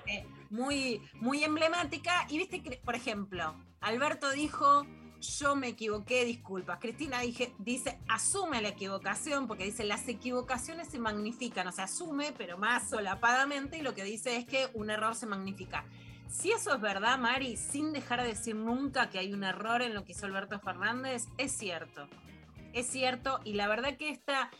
muy, 0.50 1.02
muy 1.14 1.44
emblemática. 1.44 2.26
Y 2.28 2.38
viste 2.38 2.62
que, 2.62 2.76
por 2.84 2.94
ejemplo, 2.94 3.54
Alberto 3.80 4.30
dijo, 4.30 4.86
yo 5.20 5.56
me 5.56 5.68
equivoqué, 5.68 6.24
disculpas. 6.24 6.78
Cristina 6.80 7.20
dice, 7.58 7.98
asume 8.08 8.62
la 8.62 8.68
equivocación, 8.68 9.46
porque 9.46 9.64
dice, 9.64 9.84
las 9.84 10.06
equivocaciones 10.08 10.88
se 10.88 10.98
magnifican, 10.98 11.66
o 11.66 11.72
sea, 11.72 11.84
asume, 11.84 12.32
pero 12.36 12.58
más 12.58 12.88
solapadamente, 12.88 13.78
y 13.78 13.82
lo 13.82 13.94
que 13.94 14.04
dice 14.04 14.36
es 14.36 14.44
que 14.44 14.68
un 14.74 14.90
error 14.90 15.14
se 15.14 15.26
magnifica. 15.26 15.84
Si 16.28 16.50
eso 16.50 16.74
es 16.74 16.80
verdad, 16.80 17.18
Mari, 17.18 17.56
sin 17.56 17.92
dejar 17.92 18.22
de 18.22 18.28
decir 18.28 18.56
nunca 18.56 19.08
que 19.08 19.18
hay 19.18 19.32
un 19.32 19.44
error 19.44 19.82
en 19.82 19.94
lo 19.94 20.04
que 20.04 20.12
hizo 20.12 20.26
Alberto 20.26 20.58
Fernández, 20.60 21.26
es 21.38 21.52
cierto. 21.52 22.08
Es 22.72 22.88
cierto, 22.88 23.40
y 23.44 23.52
la 23.52 23.68
verdad 23.68 23.96
que 23.96 24.10
esta, 24.10 24.50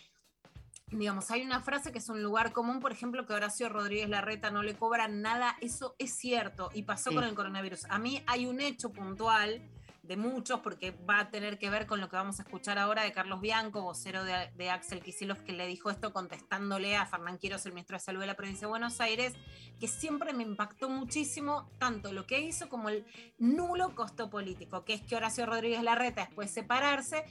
digamos, 0.91 1.30
hay 1.30 1.43
una 1.43 1.61
frase 1.61 1.93
que 1.93 1.99
es 1.99 2.09
un 2.09 2.22
lugar 2.22 2.53
común, 2.53 2.80
por 2.80 2.93
ejemplo, 2.93 3.26
que 3.26 3.32
Horacio 3.32 3.68
Rodríguez 3.68 4.09
Larreta 4.09 4.51
no 4.51 4.62
le 4.62 4.74
cobra 4.76 5.09
nada, 5.09 5.57
eso 5.61 5.97
es 5.99 6.14
cierto, 6.14 6.70
y 6.74 6.82
pasó 6.82 7.11
Sí. 7.11 7.16
con 7.16 7.24
el 7.24 7.35
coronavirus. 7.35 7.87
A 7.87 7.99
mí 7.99 8.22
hay 8.26 8.47
un 8.47 8.61
hecho 8.61 8.91
puntual 8.93 9.62
de 10.03 10.18
muchos, 10.18 10.61
porque 10.61 10.91
va 11.09 11.20
a 11.20 11.30
tener 11.30 11.59
que 11.59 11.70
ver 11.70 11.87
con 11.87 11.99
lo 11.99 12.11
que 12.11 12.16
vamos 12.16 12.39
a 12.39 12.43
escuchar 12.43 12.78
ahora 12.78 13.03
de 13.05 13.12
Carlos 13.12 13.41
Bianco, 13.41 13.80
vocero 13.80 14.22
de, 14.22 14.51
de 14.55 14.68
Axel 14.68 15.01
Kicillof, 15.01 15.41
que 15.41 15.55
le 15.55 15.66
dijo 15.66 15.89
esto 15.89 16.12
contestándole 16.12 16.95
a 16.95 17.07
Fernán 17.07 17.39
Quiroz, 17.39 17.64
el 17.64 17.72
ministro 17.72 17.97
de 17.97 18.01
Salud 18.01 18.20
de 18.20 18.26
la 18.26 18.35
provincia 18.35 18.66
de 18.66 18.70
Buenos 18.70 19.01
Aires, 19.01 19.32
que 19.80 19.89
siempre 19.89 20.35
me 20.35 20.43
impactó 20.43 20.91
muchísimo 20.91 21.70
tanto 21.78 22.12
lo 22.12 22.26
que 22.26 22.41
hizo 22.41 22.68
como 22.68 22.91
el 22.91 23.07
nulo 23.39 23.95
costo 23.95 24.28
político, 24.28 24.85
que 24.85 24.93
es 24.93 25.01
que 25.01 25.16
Horacio 25.16 25.47
Rodríguez 25.47 25.82
Larreta 25.82 26.26
después 26.26 26.55
de 26.55 26.61
separarse, 26.61 27.24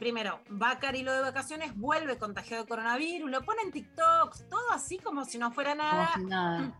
primero, 0.00 0.40
va 0.50 0.72
a 0.72 0.78
Carilo 0.80 1.12
de 1.12 1.20
vacaciones, 1.20 1.76
vuelve 1.76 2.18
contagiado 2.18 2.64
de 2.64 2.68
coronavirus, 2.68 3.30
lo 3.30 3.42
pone 3.42 3.62
en 3.62 3.70
TikTok, 3.70 4.34
todo 4.48 4.72
así 4.72 4.98
como 4.98 5.24
si 5.24 5.38
no 5.38 5.52
fuera 5.52 5.76
nada. 5.76 6.10
Nada. 6.18 6.74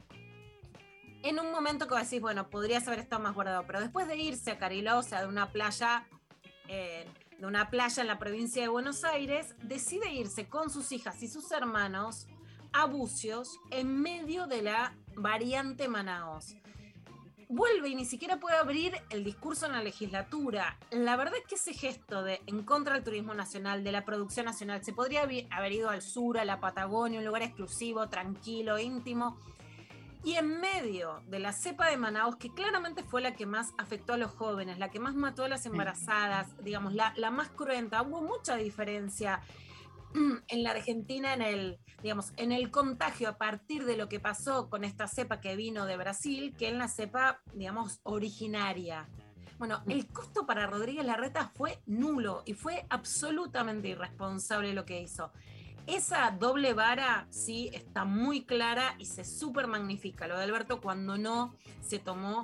En 1.22 1.38
un 1.38 1.52
momento 1.52 1.86
que 1.86 1.94
decís, 1.96 2.20
bueno, 2.20 2.48
podrías 2.48 2.88
haber 2.88 2.98
estado 2.98 3.22
más 3.22 3.34
guardado, 3.34 3.64
pero 3.66 3.78
después 3.78 4.08
de 4.08 4.16
irse 4.16 4.50
a 4.50 4.58
Cariló, 4.58 4.98
o 4.98 5.02
sea, 5.02 5.20
de 5.20 5.28
una 5.28 5.52
playa, 5.52 6.08
eh, 6.66 7.06
de 7.38 7.46
una 7.46 7.68
playa 7.68 8.00
en 8.00 8.06
la 8.06 8.18
provincia 8.18 8.62
de 8.62 8.68
Buenos 8.68 9.04
Aires, 9.04 9.54
decide 9.62 10.10
irse 10.10 10.48
con 10.48 10.70
sus 10.70 10.90
hijas 10.90 11.22
y 11.22 11.28
sus 11.28 11.52
hermanos 11.52 12.26
a 12.72 12.86
Bucios 12.86 13.58
en 13.70 14.00
medio 14.00 14.46
de 14.46 14.62
la 14.62 14.96
variante 15.14 15.88
Manaos 15.88 16.54
vuelve 17.50 17.88
y 17.88 17.96
ni 17.96 18.04
siquiera 18.04 18.38
puede 18.38 18.56
abrir 18.56 18.94
el 19.10 19.24
discurso 19.24 19.66
en 19.66 19.72
la 19.72 19.82
legislatura. 19.82 20.78
La 20.90 21.16
verdad 21.16 21.34
es 21.36 21.46
que 21.46 21.56
ese 21.56 21.74
gesto 21.74 22.22
de 22.22 22.40
en 22.46 22.62
contra 22.62 22.94
del 22.94 23.02
turismo 23.02 23.34
nacional, 23.34 23.82
de 23.82 23.92
la 23.92 24.04
producción 24.04 24.46
nacional, 24.46 24.84
se 24.84 24.92
podría 24.92 25.22
haber 25.50 25.72
ido 25.72 25.90
al 25.90 26.00
sur, 26.00 26.38
a 26.38 26.44
la 26.44 26.60
Patagonia, 26.60 27.18
un 27.18 27.26
lugar 27.26 27.42
exclusivo, 27.42 28.08
tranquilo, 28.08 28.78
íntimo. 28.78 29.36
Y 30.22 30.34
en 30.34 30.60
medio 30.60 31.22
de 31.26 31.40
la 31.40 31.52
cepa 31.52 31.88
de 31.88 31.96
Manaus, 31.96 32.36
que 32.36 32.52
claramente 32.52 33.02
fue 33.02 33.20
la 33.20 33.34
que 33.34 33.46
más 33.46 33.72
afectó 33.78 34.12
a 34.12 34.16
los 34.16 34.30
jóvenes, 34.32 34.78
la 34.78 34.90
que 34.90 35.00
más 35.00 35.14
mató 35.14 35.44
a 35.44 35.48
las 35.48 35.66
embarazadas, 35.66 36.54
digamos, 36.62 36.92
la, 36.94 37.12
la 37.16 37.30
más 37.30 37.48
cruenta, 37.48 38.02
hubo 38.02 38.20
mucha 38.20 38.56
diferencia 38.56 39.40
en 40.48 40.62
la 40.62 40.70
Argentina 40.70 41.34
en 41.34 41.42
el, 41.42 41.78
digamos, 42.02 42.32
en 42.36 42.52
el 42.52 42.70
contagio 42.70 43.28
a 43.28 43.38
partir 43.38 43.84
de 43.84 43.96
lo 43.96 44.08
que 44.08 44.20
pasó 44.20 44.68
con 44.68 44.84
esta 44.84 45.08
cepa 45.08 45.40
que 45.40 45.56
vino 45.56 45.86
de 45.86 45.96
Brasil, 45.96 46.54
que 46.58 46.68
en 46.68 46.78
la 46.78 46.88
cepa, 46.88 47.40
digamos, 47.54 48.00
originaria. 48.02 49.08
Bueno, 49.58 49.82
el 49.88 50.06
costo 50.06 50.46
para 50.46 50.66
Rodríguez 50.66 51.04
Larreta 51.04 51.52
fue 51.54 51.82
nulo 51.84 52.42
y 52.46 52.54
fue 52.54 52.86
absolutamente 52.88 53.88
irresponsable 53.88 54.72
lo 54.72 54.86
que 54.86 55.02
hizo. 55.02 55.32
Esa 55.86 56.30
doble 56.30 56.72
vara 56.72 57.26
sí 57.30 57.70
está 57.72 58.04
muy 58.04 58.44
clara 58.44 58.94
y 58.98 59.06
se 59.06 59.24
súper 59.24 59.66
magnifica. 59.66 60.26
Lo 60.28 60.38
de 60.38 60.44
Alberto 60.44 60.80
cuando 60.80 61.18
no 61.18 61.54
se 61.82 61.98
tomó 61.98 62.42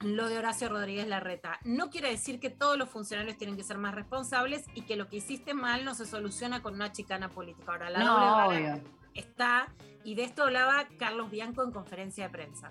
lo, 0.00 0.28
de 0.28 0.38
Horacio 0.38 0.68
Rodríguez 0.68 1.06
Larreta. 1.06 1.58
No 1.64 1.90
quiere 1.90 2.10
decir 2.10 2.40
que 2.40 2.50
todos 2.50 2.76
los 2.76 2.88
funcionarios 2.88 3.36
tienen 3.36 3.56
que 3.56 3.62
ser 3.62 3.78
más 3.78 3.94
responsables 3.94 4.64
y 4.74 4.82
que 4.82 4.96
lo 4.96 5.08
que 5.08 5.16
hiciste 5.16 5.54
mal 5.54 5.84
no 5.84 5.94
se 5.94 6.06
soluciona 6.06 6.62
con 6.62 6.74
una 6.74 6.92
chicana 6.92 7.28
política. 7.28 7.72
Ahora, 7.72 7.90
la 7.90 7.98
No, 8.00 8.44
doble 8.44 8.82
está, 9.14 9.68
y 10.04 10.14
de 10.14 10.24
esto 10.24 10.44
hablaba 10.44 10.86
Carlos 10.98 11.30
Bianco 11.30 11.62
en 11.62 11.72
conferencia 11.72 12.24
de 12.24 12.30
prensa. 12.30 12.70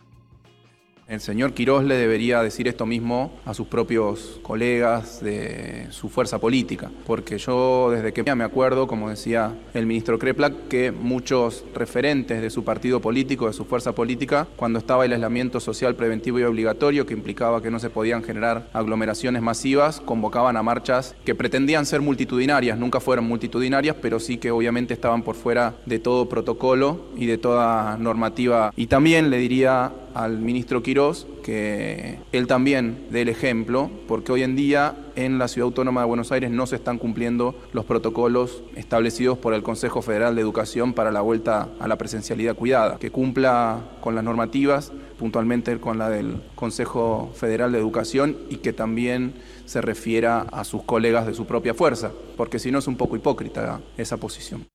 El 1.10 1.22
señor 1.22 1.54
Quirós 1.54 1.84
le 1.86 1.96
debería 1.96 2.44
decir 2.44 2.68
esto 2.68 2.86
mismo 2.86 3.32
a 3.44 3.56
sus 3.56 3.66
propios 3.66 4.40
colegas 4.44 5.24
de 5.24 5.88
su 5.90 6.08
fuerza 6.08 6.38
política, 6.38 6.92
porque 7.08 7.40
yo 7.40 7.90
desde 7.90 8.14
que 8.14 8.36
me 8.36 8.44
acuerdo, 8.44 8.86
como 8.86 9.10
decía 9.10 9.56
el 9.74 9.88
ministro 9.88 10.20
Kreplak, 10.20 10.68
que 10.68 10.92
muchos 10.92 11.66
referentes 11.74 12.44
de 12.44 12.52
su 12.52 12.64
partido 12.64 13.02
político, 13.02 13.48
de 13.48 13.54
su 13.54 13.66
fuerza 13.66 13.96
política, 13.96 14.48
cuando 14.56 14.78
estaba 14.78 15.04
el 15.04 15.14
aislamiento 15.14 15.60
social 15.60 15.96
preventivo 15.96 16.40
y 16.40 16.44
obligatorio, 16.44 17.08
que 17.08 17.16
implicaba 17.16 17.64
que 17.64 17.72
no 17.72 17.80
se 17.80 17.90
podían 17.90 18.22
generar 18.22 18.70
aglomeraciones 18.72 19.42
masivas, 19.42 20.02
convocaban 20.02 20.58
a 20.58 20.62
marchas 20.62 21.16
que 21.26 21.34
pretendían 21.34 21.88
ser 21.88 22.02
multitudinarias, 22.02 22.78
nunca 22.78 23.00
fueron 23.00 23.26
multitudinarias, 23.26 23.96
pero 24.00 24.20
sí 24.20 24.38
que 24.38 24.52
obviamente 24.52 24.94
estaban 24.94 25.24
por 25.24 25.34
fuera 25.34 25.74
de 25.88 25.98
todo 25.98 26.30
protocolo 26.30 27.06
y 27.18 27.26
de 27.26 27.40
toda 27.40 27.98
normativa. 27.98 28.72
Y 28.76 28.86
también 28.86 29.32
le 29.32 29.40
diría 29.40 29.92
al 30.14 30.40
ministro 30.40 30.84
Quirós 30.84 31.28
que 31.44 32.20
él 32.32 32.48
también 32.48 33.08
dé 33.10 33.22
el 33.22 33.30
ejemplo, 33.30 33.90
porque 34.08 34.32
hoy 34.32 34.44
en 34.44 34.56
día 34.56 34.96
en 35.16 35.40
la 35.40 35.48
Ciudad 35.48 35.66
Autónoma 35.66 36.02
de 36.02 36.08
Buenos 36.08 36.32
Aires 36.32 36.52
no 36.52 36.68
se 36.68 36.76
están 36.76 36.98
cumpliendo 36.98 37.56
los 37.74 37.86
protocolos 37.86 38.64
establecidos 38.76 39.38
por 39.38 39.54
el 39.54 39.64
Consejo 39.64 40.02
Federal 40.02 40.36
de 40.36 40.42
Educación 40.42 40.94
para 40.94 41.12
la 41.12 41.22
vuelta 41.22 41.70
a 41.80 41.88
la 41.88 41.98
presencialidad 41.98 42.56
cuidada, 42.56 42.98
que 43.00 43.12
cumpla 43.12 43.82
con 44.02 44.16
las 44.16 44.24
normativas, 44.24 44.92
puntualmente 45.18 45.80
con 45.80 45.98
la 45.98 46.10
del 46.10 46.42
Consejo 46.56 47.32
Federal 47.34 47.72
de 47.72 47.80
Educación 47.80 48.38
y 48.50 48.58
que 48.58 48.74
también 48.74 49.34
se 49.66 49.82
refiera 49.82 50.42
a 50.52 50.64
sus 50.64 50.84
colegas 50.84 51.26
de 51.26 51.34
su 51.34 51.46
propia 51.46 51.74
fuerza, 51.74 52.12
porque 52.38 52.60
si 52.60 52.72
no 52.72 52.80
es 52.80 52.88
un 52.88 52.96
poco 52.96 53.16
hipócrita 53.16 53.82
esa 53.98 54.18
posición. 54.18 54.68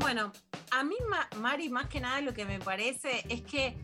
Bueno, 0.00 0.32
a 0.78 0.84
mí, 0.84 0.96
Ma- 1.08 1.28
Mari, 1.40 1.68
más 1.68 1.86
que 1.86 2.00
nada 2.00 2.20
lo 2.20 2.32
que 2.34 2.44
me 2.44 2.58
parece 2.58 3.24
es 3.28 3.42
que, 3.42 3.76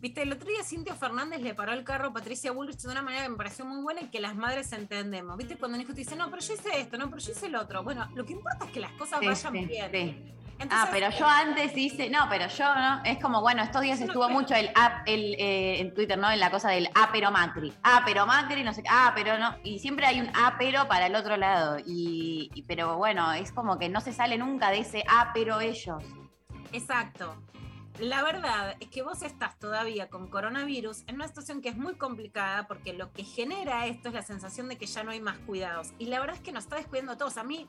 viste, 0.00 0.22
el 0.22 0.32
otro 0.32 0.48
día 0.48 0.62
Cintia 0.64 0.94
Fernández 0.94 1.40
le 1.42 1.54
paró 1.54 1.72
el 1.72 1.84
carro 1.84 2.08
a 2.08 2.12
Patricia 2.12 2.52
Bullrich 2.52 2.80
de 2.80 2.88
una 2.88 3.02
manera 3.02 3.24
que 3.24 3.28
me 3.30 3.36
pareció 3.36 3.64
muy 3.64 3.82
buena 3.82 4.00
y 4.02 4.06
que 4.08 4.20
las 4.20 4.34
madres 4.34 4.72
entendemos. 4.72 5.36
Viste, 5.36 5.56
cuando 5.56 5.76
un 5.76 5.82
hijo 5.82 5.92
te 5.92 6.00
dice, 6.00 6.16
no, 6.16 6.30
pero 6.30 6.40
yo 6.42 6.54
hice 6.54 6.80
esto, 6.80 6.96
no, 6.98 7.08
pero 7.10 7.20
yo 7.20 7.32
hice 7.32 7.48
lo 7.48 7.60
otro. 7.60 7.82
Bueno, 7.82 8.08
lo 8.14 8.24
que 8.24 8.32
importa 8.32 8.64
es 8.66 8.70
que 8.70 8.80
las 8.80 8.92
cosas 8.92 9.20
Sí, 9.20 9.26
vayan 9.26 9.52
sí, 9.52 9.66
bien. 9.66 9.90
sí. 9.92 10.32
Entonces, 10.60 10.88
ah, 10.88 10.90
pero 10.90 11.08
yo 11.16 11.24
antes 11.24 11.76
hice, 11.76 12.10
no, 12.10 12.26
pero 12.28 12.48
yo 12.48 12.74
no, 12.74 13.04
es 13.04 13.18
como, 13.22 13.40
bueno, 13.40 13.62
estos 13.62 13.80
días 13.80 14.00
estuvo 14.00 14.28
mucho 14.28 14.56
el 14.56 14.72
app, 14.74 15.06
el, 15.06 15.34
eh, 15.38 15.78
en 15.80 15.94
Twitter, 15.94 16.18
¿no? 16.18 16.28
En 16.32 16.40
la 16.40 16.50
cosa 16.50 16.70
del 16.70 16.88
ah, 16.96 17.10
pero 17.12 17.30
Macri. 17.30 17.72
Ah, 17.84 18.02
pero 18.04 18.26
Macri, 18.26 18.64
no 18.64 18.72
sé 18.74 18.82
qué, 18.82 18.88
ah, 18.90 19.12
pero 19.14 19.38
no. 19.38 19.54
Y 19.62 19.78
siempre 19.78 20.04
hay 20.06 20.20
un 20.20 20.28
ah, 20.34 20.56
pero 20.58 20.88
para 20.88 21.06
el 21.06 21.14
otro 21.14 21.36
lado. 21.36 21.78
Y, 21.86 22.50
y- 22.54 22.62
pero 22.62 22.96
bueno, 22.96 23.32
es 23.34 23.52
como 23.52 23.78
que 23.78 23.88
no 23.88 24.00
se 24.00 24.12
sale 24.12 24.36
nunca 24.36 24.70
de 24.72 24.80
ese 24.80 25.04
ah, 25.08 25.30
pero 25.32 25.60
ellos. 25.60 26.02
Exacto. 26.72 27.36
La 27.98 28.22
verdad 28.22 28.76
es 28.78 28.88
que 28.90 29.02
vos 29.02 29.22
estás 29.22 29.58
todavía 29.58 30.08
con 30.08 30.28
coronavirus 30.28 31.02
en 31.08 31.16
una 31.16 31.26
situación 31.26 31.60
que 31.60 31.68
es 31.68 31.76
muy 31.76 31.96
complicada 31.96 32.68
porque 32.68 32.92
lo 32.92 33.12
que 33.12 33.24
genera 33.24 33.86
esto 33.86 34.08
es 34.08 34.14
la 34.14 34.22
sensación 34.22 34.68
de 34.68 34.78
que 34.78 34.86
ya 34.86 35.02
no 35.02 35.10
hay 35.10 35.20
más 35.20 35.38
cuidados. 35.38 35.88
Y 35.98 36.06
la 36.06 36.20
verdad 36.20 36.36
es 36.36 36.42
que 36.42 36.52
nos 36.52 36.64
está 36.64 36.76
descuidando 36.76 37.12
a 37.12 37.18
todos. 37.18 37.38
A 37.38 37.42
mí 37.42 37.66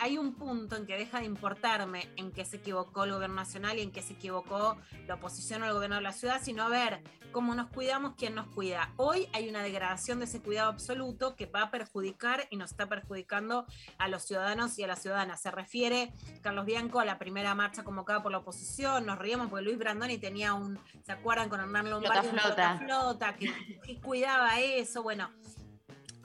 hay 0.00 0.16
un 0.16 0.34
punto 0.34 0.76
en 0.76 0.86
que 0.86 0.96
deja 0.96 1.18
de 1.18 1.26
importarme 1.26 2.08
en 2.16 2.30
qué 2.30 2.44
se 2.44 2.58
equivocó 2.58 3.02
el 3.02 3.12
gobierno 3.12 3.34
nacional 3.34 3.76
y 3.78 3.82
en 3.82 3.90
qué 3.90 4.00
se 4.00 4.12
equivocó 4.12 4.76
la 5.08 5.14
oposición 5.14 5.62
o 5.62 5.66
el 5.66 5.72
gobierno 5.72 5.96
de 5.96 6.02
la 6.02 6.12
ciudad, 6.12 6.40
sino 6.40 6.70
ver 6.70 7.02
cómo 7.34 7.56
nos 7.56 7.68
cuidamos, 7.70 8.14
quién 8.16 8.36
nos 8.36 8.46
cuida. 8.46 8.92
Hoy 8.96 9.28
hay 9.32 9.48
una 9.48 9.64
degradación 9.64 10.20
de 10.20 10.26
ese 10.26 10.40
cuidado 10.40 10.70
absoluto 10.70 11.34
que 11.34 11.46
va 11.46 11.62
a 11.62 11.70
perjudicar 11.72 12.46
y 12.48 12.56
nos 12.56 12.70
está 12.70 12.88
perjudicando 12.88 13.66
a 13.98 14.06
los 14.06 14.22
ciudadanos 14.22 14.78
y 14.78 14.84
a 14.84 14.86
las 14.86 15.02
ciudadanas. 15.02 15.40
Se 15.40 15.50
refiere, 15.50 16.12
Carlos 16.42 16.64
Bianco, 16.64 17.00
a 17.00 17.04
la 17.04 17.18
primera 17.18 17.52
marcha 17.56 17.82
convocada 17.82 18.22
por 18.22 18.30
la 18.30 18.38
oposición. 18.38 19.04
Nos 19.04 19.18
reíamos 19.18 19.48
porque 19.48 19.64
Luis 19.64 19.76
Brandoni 19.76 20.16
tenía 20.16 20.54
un, 20.54 20.78
¿se 21.02 21.10
acuerdan 21.10 21.48
con 21.48 21.58
Hernán 21.58 21.90
Lombardi? 21.90 22.28
Flota, 22.28 22.46
flota. 22.46 22.78
flota 22.78 23.34
que, 23.34 23.52
que 23.84 24.00
cuidaba 24.00 24.60
eso. 24.60 25.02
Bueno, 25.02 25.28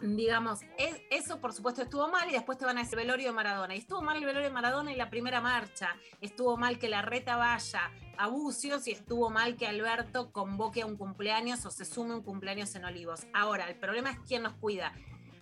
digamos, 0.02 0.62
es- 0.78 1.02
eso 1.10 1.40
por 1.40 1.54
supuesto 1.54 1.82
estuvo 1.82 2.08
mal 2.08 2.30
y 2.30 2.34
después 2.34 2.58
te 2.58 2.66
van 2.66 2.78
a 2.78 2.82
decir 2.82 2.98
velorio 2.98 3.28
de 3.28 3.34
Maradona. 3.34 3.76
Y 3.76 3.80
estuvo 3.80 4.02
mal 4.02 4.18
el 4.18 4.26
velorio 4.26 4.48
de 4.48 4.54
Maradona 4.54 4.92
y 4.92 4.96
la 4.96 5.10
primera 5.10 5.42
marcha. 5.42 5.96
Estuvo 6.22 6.58
mal 6.58 6.80
que 6.80 6.90
la 6.90 7.02
reta 7.02 7.36
vaya 7.36 7.92
a 8.18 8.28
Bucios 8.28 8.88
y 8.88 8.92
estuvo 8.92 9.30
mal 9.30 9.56
que 9.56 9.68
Alberto 9.68 10.32
convoque 10.32 10.82
a 10.82 10.86
un 10.86 10.98
cumpleaños 10.98 11.66
o 11.66 11.72
se 11.72 11.86
sume 11.86 12.14
un 12.16 12.22
cumpleaños 12.24 12.74
en 12.76 12.86
Olivos. 12.86 13.28
Ahora, 13.34 13.70
el 13.70 13.76
problema 13.76 14.12
es 14.12 14.20
quién 14.28 14.44
nos 14.44 14.54
cuida. 14.54 14.94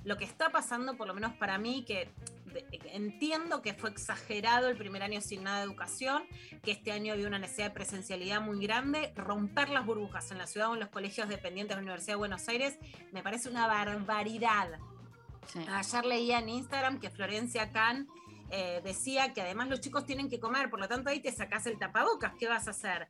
Lo 0.04 0.16
que 0.18 0.26
está 0.26 0.50
pasando, 0.50 0.96
por 0.96 1.08
lo 1.08 1.14
menos 1.14 1.34
para 1.34 1.58
mí, 1.58 1.84
que 1.86 2.10
de- 2.54 2.66
entiendo 2.94 3.62
que 3.62 3.74
fue 3.74 3.90
exagerado 3.90 4.68
el 4.70 4.78
primer 4.78 5.04
año 5.04 5.22
sin 5.22 5.44
nada 5.44 5.60
de 5.60 5.66
educación, 5.66 6.24
que 6.64 6.72
este 6.72 6.92
año 6.92 7.14
había 7.14 7.28
una 7.28 7.40
necesidad 7.40 7.68
de 7.68 7.74
presencialidad 7.74 8.42
muy 8.42 8.60
grande, 8.66 9.14
romper 9.16 9.70
las 9.70 9.86
burbujas 9.86 10.32
en 10.32 10.38
la 10.38 10.48
ciudad 10.48 10.70
o 10.70 10.74
en 10.74 10.80
los 10.80 10.90
colegios 10.90 11.30
dependientes 11.30 11.76
de 11.76 11.82
la 11.82 11.82
Universidad 11.84 12.14
de 12.14 12.18
Buenos 12.20 12.48
Aires, 12.48 12.78
me 13.12 13.22
parece 13.24 13.50
una 13.50 13.68
barbaridad. 13.68 14.80
Ayer 15.70 16.06
leía 16.06 16.40
en 16.40 16.50
Instagram 16.50 17.00
que 17.00 17.10
Florencia 17.10 17.72
Kahn 17.72 18.08
eh, 18.50 18.82
decía 18.84 19.34
que 19.34 19.42
además 19.42 19.70
los 19.70 19.80
chicos 19.82 20.06
tienen 20.06 20.30
que 20.30 20.40
comer, 20.40 20.70
por 20.70 20.80
lo 20.80 20.88
tanto 20.88 21.10
ahí 21.10 21.20
te 21.22 21.32
sacás 21.32 21.66
el 21.68 21.78
tapabocas, 21.78 22.34
¿qué 22.40 22.48
vas 22.48 22.68
a 22.68 22.72
hacer? 22.72 23.08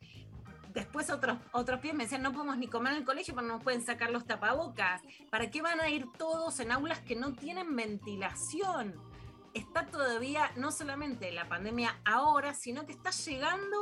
Después 0.73 1.09
otros, 1.09 1.39
otros 1.53 1.79
pies 1.79 1.95
me 1.95 2.03
decían, 2.03 2.21
no 2.21 2.31
podemos 2.33 2.57
ni 2.57 2.67
comer 2.67 2.93
en 2.93 2.99
el 2.99 3.05
colegio 3.05 3.33
porque 3.33 3.47
no 3.47 3.55
nos 3.55 3.63
pueden 3.63 3.81
sacar 3.83 4.11
los 4.11 4.27
tapabocas. 4.27 5.01
¿Para 5.31 5.49
qué 5.49 5.63
van 5.63 5.79
a 5.79 5.89
ir 5.89 6.05
todos 6.19 6.59
en 6.59 6.71
aulas 6.71 6.99
que 6.99 7.15
no 7.15 7.33
tienen 7.33 7.75
ventilación? 7.75 8.93
Está 9.57 9.87
todavía 9.87 10.51
no 10.55 10.71
solamente 10.71 11.31
la 11.31 11.49
pandemia 11.49 11.99
ahora, 12.05 12.53
sino 12.53 12.85
que 12.85 12.91
está 12.91 13.09
llegando 13.09 13.75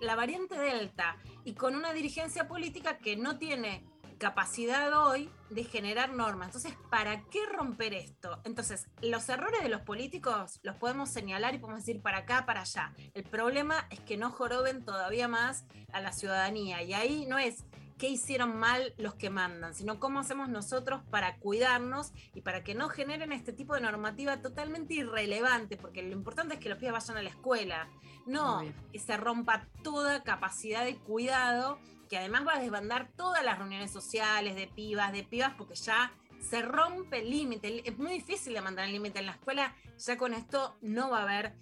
la 0.00 0.16
variante 0.16 0.58
Delta 0.58 1.18
y 1.44 1.52
con 1.52 1.76
una 1.76 1.92
dirigencia 1.92 2.48
política 2.48 2.96
que 2.96 3.14
no 3.14 3.36
tiene 3.36 3.84
capacidad 4.16 4.90
hoy 5.06 5.28
de 5.50 5.64
generar 5.64 6.14
normas. 6.14 6.48
Entonces, 6.48 6.72
¿para 6.90 7.22
qué 7.24 7.44
romper 7.44 7.92
esto? 7.92 8.40
Entonces, 8.44 8.86
los 9.02 9.28
errores 9.28 9.62
de 9.62 9.68
los 9.68 9.82
políticos 9.82 10.58
los 10.62 10.76
podemos 10.76 11.10
señalar 11.10 11.54
y 11.54 11.58
podemos 11.58 11.84
decir 11.84 12.00
para 12.00 12.20
acá, 12.20 12.46
para 12.46 12.62
allá. 12.62 12.94
El 13.12 13.24
problema 13.24 13.86
es 13.90 14.00
que 14.00 14.16
no 14.16 14.30
joroben 14.30 14.86
todavía 14.86 15.28
más 15.28 15.66
a 15.92 16.00
la 16.00 16.12
ciudadanía. 16.12 16.82
Y 16.82 16.94
ahí 16.94 17.26
no 17.26 17.36
es 17.36 17.66
qué 17.98 18.08
hicieron 18.08 18.56
mal 18.56 18.94
los 18.98 19.14
que 19.14 19.30
mandan, 19.30 19.74
sino 19.74 20.00
cómo 20.00 20.20
hacemos 20.20 20.48
nosotros 20.48 21.02
para 21.10 21.36
cuidarnos 21.36 22.12
y 22.34 22.40
para 22.40 22.64
que 22.64 22.74
no 22.74 22.88
generen 22.88 23.32
este 23.32 23.52
tipo 23.52 23.74
de 23.74 23.80
normativa 23.80 24.40
totalmente 24.40 24.94
irrelevante, 24.94 25.76
porque 25.76 26.02
lo 26.02 26.12
importante 26.12 26.54
es 26.54 26.60
que 26.60 26.68
los 26.68 26.78
pibes 26.78 26.92
vayan 26.92 27.16
a 27.16 27.22
la 27.22 27.30
escuela, 27.30 27.88
no 28.26 28.62
que 28.92 28.98
se 28.98 29.16
rompa 29.16 29.66
toda 29.82 30.22
capacidad 30.22 30.84
de 30.84 30.96
cuidado 30.96 31.78
que 32.08 32.18
además 32.18 32.46
va 32.46 32.54
a 32.54 32.60
desbandar 32.60 33.08
todas 33.16 33.44
las 33.44 33.58
reuniones 33.58 33.90
sociales 33.90 34.56
de 34.56 34.66
pibas, 34.66 35.12
de 35.12 35.24
pibas, 35.24 35.54
porque 35.56 35.74
ya 35.74 36.12
se 36.38 36.62
rompe 36.62 37.20
el 37.20 37.30
límite. 37.30 37.88
Es 37.88 37.98
muy 37.98 38.12
difícil 38.12 38.52
de 38.52 38.60
mantener 38.60 38.88
el 38.88 38.92
límite 38.92 39.20
en 39.20 39.26
la 39.26 39.32
escuela. 39.32 39.74
Ya 39.98 40.16
con 40.16 40.34
esto 40.34 40.76
no 40.82 41.10
va 41.10 41.20
a 41.20 41.22
haber 41.22 41.54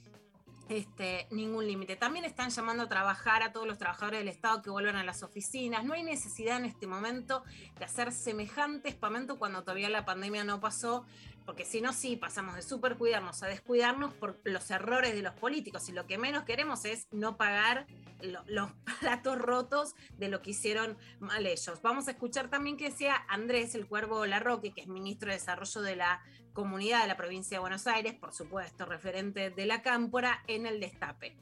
este, 0.69 1.27
ningún 1.31 1.67
límite. 1.67 1.97
También 1.97 2.25
están 2.25 2.51
llamando 2.51 2.85
a 2.85 2.89
trabajar 2.89 3.43
a 3.43 3.53
todos 3.53 3.67
los 3.67 3.79
trabajadores 3.79 4.21
del 4.21 4.29
Estado 4.29 4.63
que 4.63 4.71
vuelvan 4.71 4.97
a 4.97 5.05
las 5.05 5.23
oficinas. 5.23 5.85
No 5.85 5.95
hay 5.95 6.03
necesidad 6.03 6.57
en 6.57 6.65
este 6.65 6.87
momento 6.87 7.45
de 7.79 7.85
hacer 7.85 8.13
semejante 8.13 8.89
espamento 8.89 9.39
cuando 9.39 9.63
todavía 9.63 9.91
la 9.91 10.05
pandemia 10.05 10.45
no 10.45 10.61
pasó, 10.61 11.05
porque 11.45 11.65
si 11.65 11.81
no, 11.81 11.93
sí, 11.93 12.17
pasamos 12.17 12.55
de 12.55 12.63
super 12.63 12.97
cuidarnos 12.97 13.43
a 13.43 13.47
descuidarnos 13.47 14.15
por 14.15 14.41
los 14.45 14.71
errores 14.71 15.15
de 15.15 15.23
los 15.23 15.35
políticos. 15.35 15.89
Y 15.89 15.93
lo 15.93 16.07
que 16.07 16.19
menos 16.19 16.45
queremos 16.45 16.85
es 16.85 17.09
no 17.11 17.37
pagar 17.37 17.87
lo- 18.21 18.45
los 18.47 18.71
platos 19.01 19.39
rotos 19.39 19.95
de 20.19 20.29
lo 20.29 20.43
que 20.43 20.51
hicieron 20.51 20.97
mal 21.21 21.47
ellos. 21.47 21.81
Vamos 21.83 22.09
a 22.09 22.13
escuchar 22.13 22.49
también 22.49 22.77
que 22.77 22.91
decía 22.91 23.17
Andrés 23.29 23.75
el 23.75 23.87
Cuervo 23.87 24.25
Larroque, 24.27 24.73
que 24.73 24.83
es 24.83 24.89
ministro 24.89 25.29
de 25.29 25.35
Desarrollo 25.35 25.83
de 25.83 25.97
la 25.97 26.23
Comunidad 26.53 27.03
de 27.03 27.09
la 27.09 27.17
Provincia 27.17 27.57
de 27.57 27.61
Buenos 27.61 27.87
Aires, 27.87 28.15
por 28.15 28.33
supuesto, 28.33 28.85
referente 28.85 29.51
de 29.51 29.67
la 29.67 29.83
Cámpora, 29.83 30.43
en 30.47 30.67
el 30.67 30.81
destape. 30.81 31.37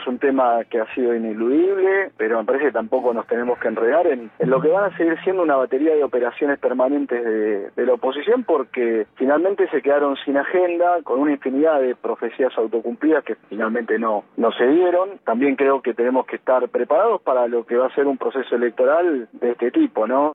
Es 0.00 0.06
un 0.06 0.18
tema 0.18 0.64
que 0.64 0.80
ha 0.80 0.94
sido 0.94 1.14
ineludible, 1.14 2.10
pero 2.16 2.38
me 2.38 2.44
parece 2.44 2.66
que 2.66 2.72
tampoco 2.72 3.12
nos 3.12 3.26
tenemos 3.26 3.58
que 3.58 3.68
enredar 3.68 4.06
en, 4.06 4.30
lo 4.38 4.60
que 4.60 4.68
van 4.68 4.90
a 4.90 4.96
seguir 4.96 5.18
siendo 5.22 5.42
una 5.42 5.56
batería 5.56 5.94
de 5.94 6.02
operaciones 6.02 6.58
permanentes 6.58 7.22
de, 7.22 7.70
de 7.70 7.86
la 7.86 7.94
oposición, 7.94 8.44
porque 8.44 9.06
finalmente 9.16 9.68
se 9.68 9.82
quedaron 9.82 10.16
sin 10.24 10.38
agenda, 10.38 11.02
con 11.02 11.20
una 11.20 11.32
infinidad 11.32 11.80
de 11.80 11.94
profecías 11.94 12.56
autocumplidas 12.56 13.24
que 13.24 13.36
finalmente 13.48 13.98
no, 13.98 14.24
no 14.36 14.52
se 14.52 14.66
dieron. 14.66 15.18
También 15.24 15.56
creo 15.56 15.82
que 15.82 15.92
tenemos 15.92 16.24
que 16.26 16.36
estar 16.36 16.66
preparados 16.68 17.20
para 17.20 17.46
lo 17.46 17.66
que 17.66 17.76
va 17.76 17.86
a 17.86 17.94
ser 17.94 18.06
un 18.06 18.16
proceso 18.16 18.54
electoral 18.54 19.28
de 19.32 19.50
este 19.50 19.70
tipo, 19.70 20.06
¿no? 20.06 20.32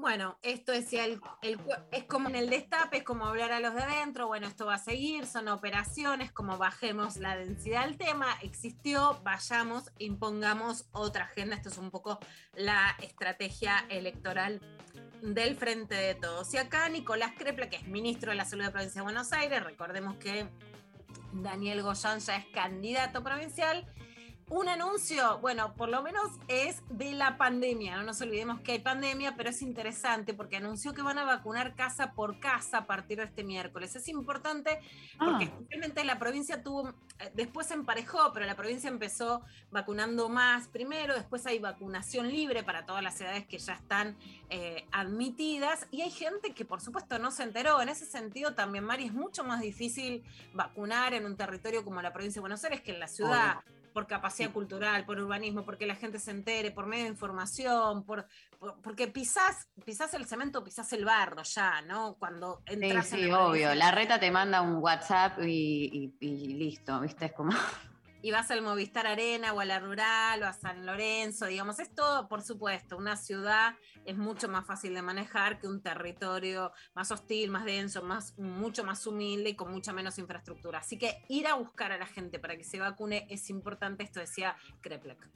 Bueno, 0.00 0.38
esto 0.40 0.72
decía 0.72 1.04
el, 1.04 1.20
es 1.92 2.04
como 2.04 2.30
en 2.30 2.34
el 2.34 2.48
destape, 2.48 2.98
es 2.98 3.04
como 3.04 3.26
hablar 3.26 3.52
a 3.52 3.60
los 3.60 3.74
de 3.74 3.82
adentro, 3.82 4.28
bueno, 4.28 4.46
esto 4.46 4.64
va 4.64 4.76
a 4.76 4.78
seguir, 4.78 5.26
son 5.26 5.46
operaciones, 5.48 6.32
como 6.32 6.56
bajemos 6.56 7.18
la 7.18 7.36
densidad 7.36 7.84
del 7.84 7.98
tema, 7.98 8.26
existió, 8.40 9.20
vayamos, 9.22 9.90
impongamos 9.98 10.86
otra 10.92 11.24
agenda, 11.24 11.54
esto 11.54 11.68
es 11.68 11.76
un 11.76 11.90
poco 11.90 12.18
la 12.54 12.96
estrategia 13.02 13.84
electoral 13.90 14.62
del 15.20 15.54
Frente 15.54 15.96
de 15.96 16.14
Todos. 16.14 16.54
Y 16.54 16.56
acá 16.56 16.88
Nicolás 16.88 17.32
Crepla, 17.36 17.68
que 17.68 17.76
es 17.76 17.86
ministro 17.86 18.30
de 18.30 18.36
la 18.36 18.46
Salud 18.46 18.62
de 18.62 18.68
la 18.68 18.72
Provincia 18.72 19.02
de 19.02 19.04
Buenos 19.04 19.34
Aires, 19.34 19.62
recordemos 19.62 20.16
que 20.16 20.48
Daniel 21.34 21.82
Goyán 21.82 22.20
ya 22.20 22.36
es 22.36 22.46
candidato 22.46 23.22
provincial, 23.22 23.86
un 24.50 24.68
anuncio, 24.68 25.38
bueno, 25.38 25.74
por 25.74 25.88
lo 25.88 26.02
menos 26.02 26.24
es 26.48 26.82
de 26.88 27.12
la 27.12 27.38
pandemia, 27.38 27.96
no 27.96 28.02
nos 28.02 28.20
olvidemos 28.20 28.60
que 28.60 28.72
hay 28.72 28.78
pandemia, 28.80 29.36
pero 29.36 29.50
es 29.50 29.62
interesante 29.62 30.34
porque 30.34 30.56
anunció 30.56 30.92
que 30.92 31.02
van 31.02 31.18
a 31.18 31.24
vacunar 31.24 31.76
casa 31.76 32.12
por 32.14 32.40
casa 32.40 32.78
a 32.78 32.86
partir 32.86 33.18
de 33.18 33.24
este 33.24 33.44
miércoles. 33.44 33.94
Es 33.94 34.08
importante 34.08 34.80
porque 35.18 35.52
Ah. 35.52 36.04
la 36.04 36.18
provincia 36.18 36.64
tuvo, 36.64 36.88
eh, 36.88 37.30
después 37.34 37.68
se 37.68 37.74
emparejó, 37.74 38.32
pero 38.32 38.44
la 38.44 38.56
provincia 38.56 38.88
empezó 38.88 39.42
vacunando 39.70 40.28
más 40.28 40.66
primero, 40.66 41.14
después 41.14 41.46
hay 41.46 41.60
vacunación 41.60 42.28
libre 42.28 42.64
para 42.64 42.84
todas 42.84 43.04
las 43.04 43.20
edades 43.20 43.46
que 43.46 43.58
ya 43.58 43.74
están 43.74 44.16
eh, 44.48 44.84
admitidas 44.90 45.86
y 45.92 46.00
hay 46.00 46.10
gente 46.10 46.54
que 46.54 46.64
por 46.64 46.80
supuesto 46.80 47.20
no 47.20 47.30
se 47.30 47.44
enteró. 47.44 47.80
En 47.80 47.88
ese 47.88 48.04
sentido 48.04 48.54
también, 48.54 48.82
Mari, 48.82 49.04
es 49.04 49.12
mucho 49.12 49.44
más 49.44 49.60
difícil 49.60 50.24
vacunar 50.54 51.14
en 51.14 51.24
un 51.24 51.36
territorio 51.36 51.84
como 51.84 52.02
la 52.02 52.12
provincia 52.12 52.40
de 52.40 52.40
Buenos 52.40 52.64
Aires 52.64 52.80
que 52.80 52.90
en 52.92 52.98
la 52.98 53.06
ciudad 53.06 53.60
por 53.92 54.06
capacidad 54.06 54.50
cultural, 54.52 55.04
por 55.04 55.18
urbanismo, 55.18 55.64
porque 55.64 55.86
la 55.86 55.94
gente 55.96 56.18
se 56.18 56.30
entere, 56.30 56.70
por 56.70 56.86
medio 56.86 57.04
de 57.04 57.10
información, 57.10 58.04
por, 58.04 58.26
por- 58.58 58.80
porque 58.82 59.08
pisás, 59.08 59.68
pisás 59.84 60.14
el 60.14 60.26
cemento, 60.26 60.62
pisás 60.64 60.92
el 60.92 61.04
barro 61.04 61.42
ya, 61.42 61.82
¿no? 61.82 62.14
Cuando 62.18 62.62
Sí, 62.66 62.74
entras 62.74 63.12
en 63.12 63.18
sí, 63.20 63.26
la 63.26 63.46
obvio. 63.46 63.74
La 63.74 63.90
reta 63.90 64.18
te 64.20 64.30
manda 64.30 64.62
un 64.62 64.76
WhatsApp 64.76 65.40
y, 65.42 66.14
y- 66.20 66.26
y 66.26 66.54
listo, 66.54 67.00
¿viste? 67.00 67.26
Es 67.26 67.32
como. 67.32 67.52
Y 68.22 68.30
vas 68.30 68.50
al 68.50 68.62
Movistar 68.62 69.06
Arena 69.06 69.52
o 69.52 69.60
a 69.60 69.64
la 69.64 69.78
Rural 69.78 70.42
o 70.42 70.46
a 70.46 70.52
San 70.52 70.84
Lorenzo, 70.84 71.46
digamos, 71.46 71.78
es 71.78 71.94
todo, 71.94 72.28
por 72.28 72.42
supuesto, 72.42 72.96
una 72.96 73.16
ciudad 73.16 73.74
es 74.04 74.16
mucho 74.16 74.48
más 74.48 74.66
fácil 74.66 74.94
de 74.94 75.02
manejar 75.02 75.58
que 75.58 75.68
un 75.68 75.82
territorio 75.82 76.72
más 76.94 77.10
hostil, 77.10 77.50
más 77.50 77.64
denso, 77.64 78.02
más, 78.02 78.38
mucho 78.38 78.84
más 78.84 79.06
humilde 79.06 79.50
y 79.50 79.54
con 79.54 79.72
mucha 79.72 79.92
menos 79.92 80.18
infraestructura. 80.18 80.78
Así 80.78 80.98
que 80.98 81.22
ir 81.28 81.46
a 81.46 81.54
buscar 81.54 81.92
a 81.92 81.98
la 81.98 82.06
gente 82.06 82.38
para 82.38 82.56
que 82.56 82.64
se 82.64 82.78
vacune 82.78 83.26
es 83.30 83.48
importante, 83.50 84.04
esto 84.04 84.20
decía 84.20 84.56
Kreplek. 84.80 85.30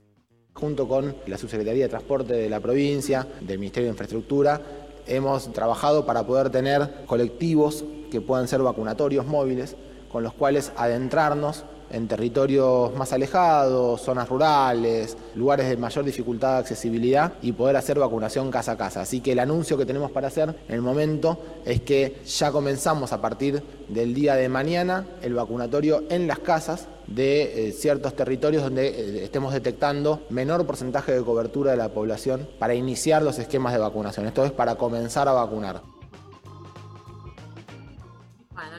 Junto 0.55 0.87
con 0.87 1.17
la 1.27 1.37
Subsecretaría 1.37 1.85
de 1.85 1.89
Transporte 1.89 2.33
de 2.35 2.49
la 2.49 2.61
provincia, 2.61 3.27
del 3.41 3.59
Ministerio 3.59 3.89
de 3.89 3.93
Infraestructura, 3.93 4.61
hemos 5.07 5.53
trabajado 5.53 6.07
para 6.07 6.25
poder 6.27 6.51
tener 6.51 7.05
colectivos 7.07 7.85
que 8.11 8.21
puedan 8.21 8.47
ser 8.47 8.63
vacunatorios 8.63 9.27
móviles, 9.27 9.77
con 10.11 10.23
los 10.23 10.33
cuales 10.33 10.73
adentrarnos 10.77 11.65
en 11.91 12.09
territorios 12.09 12.95
más 12.95 13.13
alejados, 13.13 14.01
zonas 14.01 14.29
rurales, 14.29 15.17
lugares 15.35 15.69
de 15.69 15.77
mayor 15.77 16.05
dificultad 16.05 16.55
de 16.55 16.59
accesibilidad 16.59 17.35
y 17.43 17.53
poder 17.53 17.77
hacer 17.77 17.99
vacunación 17.99 18.51
casa 18.51 18.73
a 18.73 18.77
casa. 18.77 19.03
Así 19.03 19.21
que 19.21 19.33
el 19.33 19.39
anuncio 19.39 19.77
que 19.77 19.87
tenemos 19.87 20.11
para 20.11 20.29
hacer 20.29 20.55
en 20.69 20.75
el 20.75 20.83
momento 20.83 21.39
es 21.65 21.81
que 21.83 22.19
ya 22.27 22.51
comenzamos 22.53 23.13
a 23.13 23.21
partir 23.21 23.63
del 23.89 24.15
día 24.15 24.35
de 24.35 24.49
mañana 24.49 25.07
el 25.23 25.35
vacunatorio 25.35 26.05
en 26.09 26.27
las 26.27 26.39
casas 26.39 26.89
de 27.07 27.69
eh, 27.69 27.73
ciertos 27.73 28.15
territorios 28.17 28.63
donde 28.63 28.89
eh, 28.89 29.25
estemos 29.25 29.53
detectando 29.53 30.23
menor 30.31 30.67
porcentaje 30.67 31.13
de 31.13 31.23
cobertura 31.23 31.73
de 31.73 31.77
la 31.77 31.91
población 31.91 32.49
para 32.59 32.75
iniciar 32.75 33.23
los 33.23 33.39
esquemas 33.39 33.73
de 33.73 33.79
vacunación. 33.79 34.27
Esto 34.27 34.45
es 34.45 34.53
para 34.53 34.77
comenzar 34.77 35.29
a 35.29 35.33
vacunar. 35.33 35.94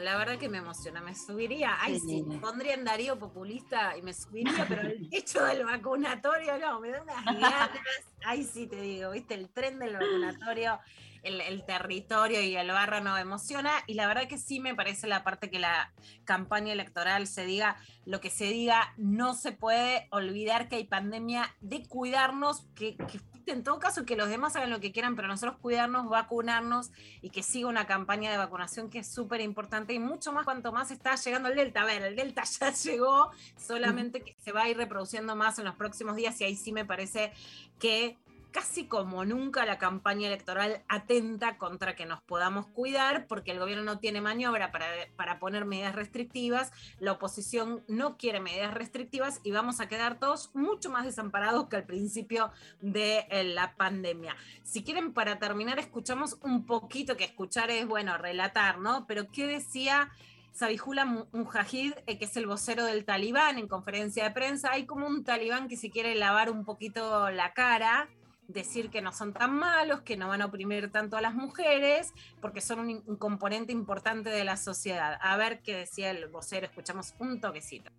La 0.05 0.17
verdad 0.17 0.37
que 0.37 0.49
me 0.49 0.59
emociona, 0.59 1.01
me 1.01 1.15
subiría, 1.15 1.77
ay 1.81 1.99
Sí. 1.99 2.07
sí, 2.07 2.23
me 2.23 2.37
pondría 2.37 2.75
en 2.75 2.83
Darío 2.83 3.17
populista 3.17 3.97
y 3.97 4.03
me 4.03 4.13
subiría, 4.13 4.63
pero 4.69 4.83
el 4.83 5.09
hecho 5.11 5.43
del 5.43 5.65
vacunatorio, 5.65 6.59
no, 6.59 6.79
me 6.79 6.91
da 6.91 7.01
unas 7.01 7.25
ganas, 7.25 7.69
ay 8.23 8.43
sí 8.43 8.67
te 8.67 8.79
digo, 8.81 9.09
viste, 9.11 9.33
el 9.33 9.49
tren 9.49 9.79
del 9.79 9.93
vacunatorio, 9.93 10.79
el, 11.25 11.63
territorio 11.65 12.41
y 12.41 12.55
el 12.55 12.67
barro 12.69 13.01
no 13.01 13.17
emociona, 13.17 13.71
y 13.87 13.95
la 13.95 14.07
verdad 14.07 14.27
que 14.27 14.37
sí 14.37 14.59
me 14.59 14.75
parece 14.75 15.07
la 15.07 15.23
parte 15.23 15.49
que 15.49 15.59
la 15.59 15.93
campaña 16.23 16.73
electoral 16.73 17.27
se 17.27 17.45
diga 17.45 17.77
lo 18.05 18.21
que 18.21 18.29
se 18.29 18.45
diga, 18.45 18.93
no 18.97 19.33
se 19.33 19.51
puede 19.51 20.07
olvidar 20.11 20.69
que 20.69 20.75
hay 20.75 20.85
pandemia 20.85 21.55
de 21.59 21.87
cuidarnos, 21.87 22.67
que, 22.75 22.95
que 22.95 23.19
en 23.47 23.63
todo 23.63 23.79
caso 23.79 24.05
que 24.05 24.15
los 24.15 24.29
demás 24.29 24.55
hagan 24.55 24.69
lo 24.69 24.79
que 24.79 24.91
quieran, 24.91 25.15
pero 25.15 25.27
nosotros 25.27 25.57
cuidarnos, 25.59 26.09
vacunarnos 26.09 26.91
y 27.21 27.29
que 27.29 27.43
siga 27.43 27.67
una 27.67 27.85
campaña 27.85 28.31
de 28.31 28.37
vacunación 28.37 28.89
que 28.89 28.99
es 28.99 29.07
súper 29.07 29.41
importante 29.41 29.93
y 29.93 29.99
mucho 29.99 30.31
más 30.31 30.45
cuanto 30.45 30.71
más 30.71 30.91
está 30.91 31.15
llegando 31.15 31.49
el 31.49 31.55
Delta. 31.55 31.81
A 31.81 31.85
ver, 31.85 32.01
el 32.03 32.15
Delta 32.15 32.43
ya 32.59 32.71
llegó, 32.71 33.31
solamente 33.57 34.21
que 34.21 34.35
se 34.43 34.51
va 34.51 34.63
a 34.63 34.69
ir 34.69 34.77
reproduciendo 34.77 35.35
más 35.35 35.59
en 35.59 35.65
los 35.65 35.75
próximos 35.75 36.15
días 36.15 36.39
y 36.41 36.45
ahí 36.45 36.55
sí 36.55 36.71
me 36.71 36.85
parece 36.85 37.33
que 37.79 38.17
casi 38.55 38.85
como 38.85 39.25
nunca 39.25 39.65
la 39.65 39.77
campaña 39.77 40.27
electoral 40.27 40.81
atenta 40.87 41.57
contra 41.57 41.93
que 41.93 42.05
nos 42.05 42.21
podamos 42.21 42.67
cuidar, 42.67 43.27
porque 43.27 43.51
el 43.51 43.59
gobierno 43.59 43.83
no 43.83 43.99
tiene 43.99 44.21
maniobra 44.21 44.71
para, 44.71 44.87
para 45.17 45.39
poner 45.39 45.65
medidas 45.65 45.93
restrictivas, 45.93 46.71
la 46.99 47.11
oposición 47.11 47.83
no 47.89 48.15
quiere 48.15 48.39
medidas 48.39 48.73
restrictivas 48.73 49.41
y 49.43 49.51
vamos 49.51 49.81
a 49.81 49.89
quedar 49.89 50.19
todos 50.19 50.51
mucho 50.55 50.89
más 50.89 51.03
desamparados 51.03 51.67
que 51.67 51.75
al 51.75 51.83
principio 51.83 52.49
de 52.79 53.27
eh, 53.29 53.43
la 53.43 53.75
pandemia. 53.75 54.37
Si 54.63 54.85
quieren, 54.85 55.11
para 55.11 55.37
terminar, 55.37 55.77
escuchamos 55.77 56.37
un 56.41 56.65
poquito, 56.65 57.17
que 57.17 57.25
escuchar 57.25 57.69
es, 57.71 57.85
bueno, 57.85 58.17
relatar, 58.17 58.79
¿no? 58.79 59.05
Pero 59.05 59.27
¿qué 59.33 59.47
decía? 59.47 60.11
Sabihullah 60.53 61.27
Mujahid, 61.33 61.91
eh, 62.07 62.17
que 62.17 62.23
es 62.23 62.37
el 62.37 62.47
vocero 62.47 62.85
del 62.85 63.03
talibán 63.03 63.59
en 63.59 63.67
conferencia 63.67 64.23
de 64.23 64.31
prensa, 64.31 64.71
hay 64.71 64.85
como 64.85 65.07
un 65.07 65.25
talibán 65.25 65.67
que 65.67 65.75
se 65.75 65.89
quiere 65.89 66.15
lavar 66.15 66.49
un 66.49 66.63
poquito 66.63 67.29
la 67.31 67.51
cara, 67.51 68.07
decir 68.47 68.89
que 68.89 69.01
no 69.01 69.11
son 69.11 69.33
tan 69.33 69.55
malos, 69.55 70.01
que 70.01 70.17
no 70.17 70.27
van 70.27 70.41
a 70.41 70.45
oprimir 70.45 70.91
tanto 70.91 71.17
a 71.17 71.21
las 71.21 71.33
mujeres, 71.33 72.13
porque 72.41 72.61
son 72.61 72.79
un, 72.79 73.03
un 73.05 73.15
componente 73.15 73.71
importante 73.71 74.29
de 74.29 74.43
la 74.43 74.57
sociedad. 74.57 75.17
A 75.21 75.37
ver 75.37 75.61
qué 75.61 75.75
decía 75.75 76.11
el 76.11 76.27
vocero, 76.27 76.65
escuchamos 76.65 77.15
un 77.19 77.39
toquecito. 77.41 77.91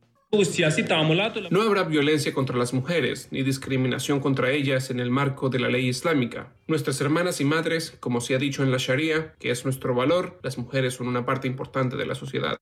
No 1.50 1.62
habrá 1.62 1.84
violencia 1.84 2.34
contra 2.34 2.56
las 2.56 2.74
mujeres 2.74 3.28
ni 3.30 3.42
discriminación 3.44 4.18
contra 4.18 4.50
ellas 4.50 4.90
en 4.90 4.98
el 4.98 5.10
marco 5.10 5.48
de 5.48 5.60
la 5.60 5.68
ley 5.68 5.88
islámica. 5.88 6.52
Nuestras 6.66 7.00
hermanas 7.00 7.40
y 7.40 7.44
madres, 7.44 7.96
como 8.00 8.20
se 8.20 8.34
ha 8.34 8.38
dicho 8.38 8.64
en 8.64 8.72
la 8.72 8.78
Sharia, 8.78 9.36
que 9.38 9.50
es 9.50 9.64
nuestro 9.64 9.94
valor, 9.94 10.40
las 10.42 10.58
mujeres 10.58 10.94
son 10.94 11.06
una 11.06 11.24
parte 11.24 11.46
importante 11.46 11.96
de 11.96 12.06
la 12.06 12.16
sociedad. 12.16 12.56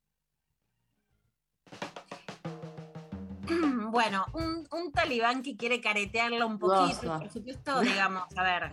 Bueno, 3.95 4.27
un, 4.33 4.67
un 4.73 4.91
talibán 4.91 5.43
que 5.43 5.57
quiere 5.57 5.81
caretearla 5.81 6.45
un 6.47 6.59
poquito, 6.59 7.17
por 7.17 7.31
supuesto, 7.31 7.81
digamos, 7.81 8.25
a 8.37 8.43
ver, 8.43 8.73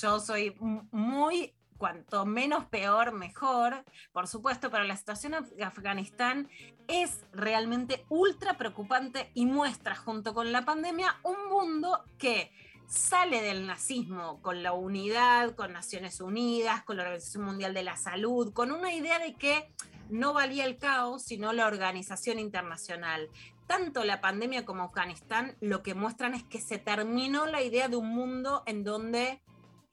yo 0.00 0.20
soy 0.20 0.54
muy, 0.60 1.54
cuanto 1.78 2.26
menos 2.26 2.66
peor, 2.66 3.12
mejor, 3.12 3.84
por 4.12 4.28
supuesto, 4.28 4.70
pero 4.70 4.84
la 4.84 4.96
situación 4.98 5.34
en 5.34 5.62
Afganistán 5.62 6.50
es 6.88 7.24
realmente 7.32 8.04
ultra 8.10 8.58
preocupante 8.58 9.30
y 9.32 9.46
muestra, 9.46 9.96
junto 9.96 10.34
con 10.34 10.52
la 10.52 10.66
pandemia, 10.66 11.18
un 11.22 11.48
mundo 11.48 12.04
que 12.18 12.52
sale 12.86 13.40
del 13.40 13.66
nazismo 13.66 14.42
con 14.42 14.62
la 14.62 14.74
unidad, 14.74 15.54
con 15.54 15.72
Naciones 15.72 16.20
Unidas, 16.20 16.82
con 16.84 16.98
la 16.98 17.04
Organización 17.04 17.44
Mundial 17.44 17.72
de 17.72 17.82
la 17.82 17.96
Salud, 17.96 18.52
con 18.52 18.72
una 18.72 18.92
idea 18.92 19.18
de 19.18 19.34
que 19.34 19.72
no 20.10 20.34
valía 20.34 20.64
el 20.64 20.76
caos, 20.76 21.24
sino 21.24 21.52
la 21.52 21.66
organización 21.66 22.38
internacional. 22.38 23.30
Tanto 23.66 24.04
la 24.04 24.20
pandemia 24.20 24.64
como 24.64 24.84
Afganistán 24.84 25.56
lo 25.60 25.82
que 25.82 25.94
muestran 25.94 26.34
es 26.34 26.42
que 26.42 26.60
se 26.60 26.78
terminó 26.78 27.46
la 27.46 27.62
idea 27.62 27.88
de 27.88 27.96
un 27.96 28.08
mundo 28.08 28.62
en 28.66 28.84
donde 28.84 29.42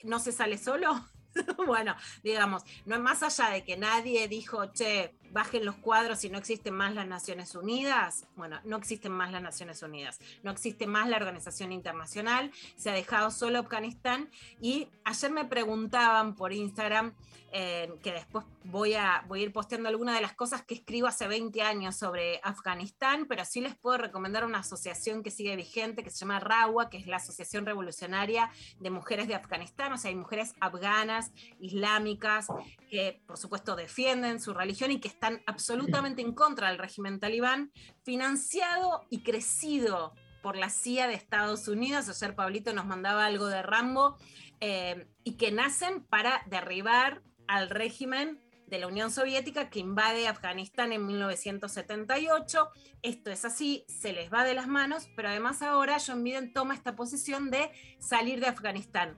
no 0.04 0.20
se 0.20 0.32
sale 0.32 0.58
solo. 0.58 1.06
bueno, 1.66 1.96
digamos, 2.24 2.64
no 2.86 2.96
es 2.96 3.02
más 3.02 3.24
allá 3.24 3.50
de 3.50 3.64
que 3.64 3.78
nadie 3.78 4.28
dijo, 4.28 4.66
che, 4.74 5.16
bajen 5.32 5.66
los 5.66 5.76
cuadros 5.78 6.24
y 6.24 6.30
no 6.30 6.38
existen 6.38 6.74
más 6.74 6.94
las 6.94 7.08
Naciones 7.08 7.56
Unidas. 7.56 8.28
Bueno, 8.36 8.60
no 8.66 8.78
existen 8.78 9.12
más 9.12 9.32
las 9.32 9.42
Naciones 9.42 9.82
Unidas, 9.82 10.20
no 10.44 10.52
existe 10.52 10.88
más 10.88 11.08
la 11.10 11.18
Organización 11.18 11.72
Internacional, 11.72 12.52
se 12.76 12.90
ha 12.90 12.94
dejado 12.94 13.32
solo 13.32 13.60
Afganistán. 13.60 14.30
Y 14.60 14.90
ayer 15.04 15.32
me 15.32 15.46
preguntaban 15.46 16.36
por 16.36 16.54
Instagram, 16.54 17.14
eh, 17.54 17.94
que 18.02 18.14
después 18.14 18.46
voy 18.64 18.94
a, 18.94 19.26
voy 19.28 19.42
a 19.42 19.44
ir 19.44 19.52
posteando 19.52 19.90
algunas 19.90 20.16
de 20.16 20.22
las 20.22 20.34
cosas 20.34 20.64
que 20.64 20.74
escribo 20.74 21.08
hace 21.08 21.28
20 21.28 21.62
años 21.62 21.98
sobre 21.98 22.40
Afganistán, 22.44 23.26
pero 23.28 23.44
sí 23.44 23.60
les 23.60 23.76
puedo 23.76 23.98
recomendar 23.98 24.46
una 24.46 24.60
asociación 24.60 25.22
que 25.22 25.32
sigue 25.32 25.56
vigente, 25.58 26.02
que 26.02 26.10
se 26.10 26.20
llama 26.20 26.40
RAWA, 26.40 26.90
que 26.90 26.98
es 26.98 27.08
la 27.08 27.18
Asociación 27.18 27.66
Revolucionaria 27.66 28.50
de 28.80 28.90
Mujeres 28.90 29.28
de 29.28 29.36
Afganistán, 29.36 29.92
o 29.92 29.98
sea, 29.98 30.10
hay 30.10 30.16
mujeres 30.16 30.54
afganas, 30.62 31.34
islámicas, 31.60 32.48
que 32.90 33.22
por 33.28 33.38
supuesto 33.38 33.76
defienden 33.76 34.40
su 34.40 34.54
religión 34.54 34.92
y 34.92 35.02
que 35.02 35.10
están 35.10 35.42
absolutamente 35.46 36.22
en 36.22 36.34
contra 36.34 36.70
del 36.70 36.78
régimen 36.78 37.20
talibán, 37.20 37.74
financiado 38.04 39.06
y 39.10 39.24
crecido 39.24 40.14
por 40.42 40.56
la 40.56 40.70
CIA 40.70 41.08
de 41.08 41.16
Estados 41.16 41.68
Unidos. 41.68 42.08
Ayer 42.08 42.34
Pablito 42.34 42.74
nos 42.74 42.86
mandaba 42.86 43.26
algo 43.26 43.48
de 43.48 43.62
Rambo, 43.62 44.18
eh, 44.64 45.08
y 45.24 45.38
que 45.38 45.52
nacen 45.52 46.04
para 46.04 46.44
derribar 46.46 47.24
al 47.52 47.70
régimen 47.70 48.40
de 48.68 48.80
la 48.80 48.88
Unión 48.88 49.12
Soviética 49.12 49.70
que 49.70 49.80
invade 49.80 50.30
Afganistán 50.30 50.94
en 50.94 51.06
1978. 51.06 52.70
Esto 53.02 53.30
es 53.30 53.44
así, 53.44 53.84
se 53.90 54.14
les 54.14 54.32
va 54.32 54.46
de 54.46 54.54
las 54.54 54.70
manos, 54.70 55.10
pero 55.18 55.28
además 55.28 55.62
ahora 55.62 55.98
John 56.00 56.24
Biden 56.24 56.54
toma 56.54 56.74
esta 56.74 56.96
posición 56.96 57.52
de 57.52 57.70
salir 58.00 58.40
de 58.40 58.48
Afganistán. 58.48 59.18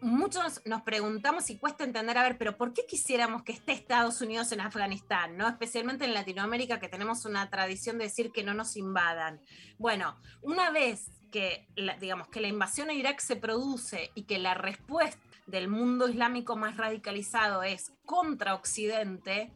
Muchos 0.00 0.62
nos 0.64 0.82
preguntamos 0.82 1.48
y 1.50 1.58
cuesta 1.58 1.84
entender, 1.84 2.18
a 2.18 2.24
ver, 2.24 2.38
pero 2.38 2.56
¿por 2.56 2.72
qué 2.72 2.82
quisiéramos 2.86 3.44
que 3.44 3.52
esté 3.52 3.70
Estados 3.70 4.20
Unidos 4.20 4.50
en 4.50 4.60
Afganistán? 4.60 5.36
¿no? 5.36 5.46
Especialmente 5.46 6.06
en 6.06 6.14
Latinoamérica, 6.14 6.80
que 6.80 6.88
tenemos 6.88 7.24
una 7.24 7.48
tradición 7.50 7.98
de 7.98 8.04
decir 8.04 8.32
que 8.32 8.42
no 8.42 8.52
nos 8.52 8.76
invadan. 8.76 9.40
Bueno, 9.78 10.20
una 10.42 10.70
vez 10.72 11.12
que, 11.30 11.68
digamos, 12.00 12.26
que 12.28 12.40
la 12.40 12.48
invasión 12.48 12.90
a 12.90 12.94
Irak 12.94 13.20
se 13.20 13.36
produce 13.36 14.10
y 14.16 14.24
que 14.24 14.38
la 14.38 14.54
respuesta 14.54 15.27
del 15.48 15.68
mundo 15.68 16.08
islámico 16.08 16.56
más 16.56 16.76
radicalizado 16.76 17.62
es 17.62 17.92
contra 18.04 18.54
Occidente, 18.54 19.52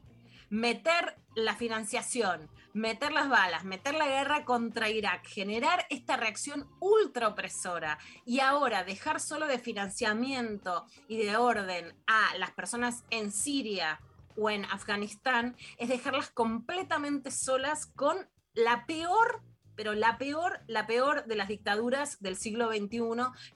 meter 0.48 1.16
la 1.34 1.54
financiación, 1.54 2.50
meter 2.72 3.12
las 3.12 3.28
balas, 3.28 3.64
meter 3.64 3.94
la 3.94 4.06
guerra 4.06 4.44
contra 4.44 4.88
Irak, 4.90 5.26
generar 5.26 5.86
esta 5.90 6.16
reacción 6.16 6.66
ultra 6.80 7.28
opresora 7.28 7.98
y 8.24 8.40
ahora 8.40 8.84
dejar 8.84 9.20
solo 9.20 9.46
de 9.46 9.58
financiamiento 9.58 10.86
y 11.08 11.18
de 11.18 11.36
orden 11.36 11.94
a 12.06 12.36
las 12.38 12.50
personas 12.52 13.04
en 13.10 13.30
Siria 13.30 14.00
o 14.36 14.48
en 14.48 14.64
Afganistán, 14.64 15.56
es 15.76 15.90
dejarlas 15.90 16.30
completamente 16.30 17.30
solas 17.30 17.86
con 17.86 18.28
la 18.54 18.86
peor 18.86 19.42
pero 19.74 19.94
la 19.94 20.18
peor, 20.18 20.60
la 20.66 20.86
peor 20.86 21.24
de 21.24 21.36
las 21.36 21.48
dictaduras 21.48 22.20
del 22.20 22.36
siglo 22.36 22.68
XXI, 22.68 23.00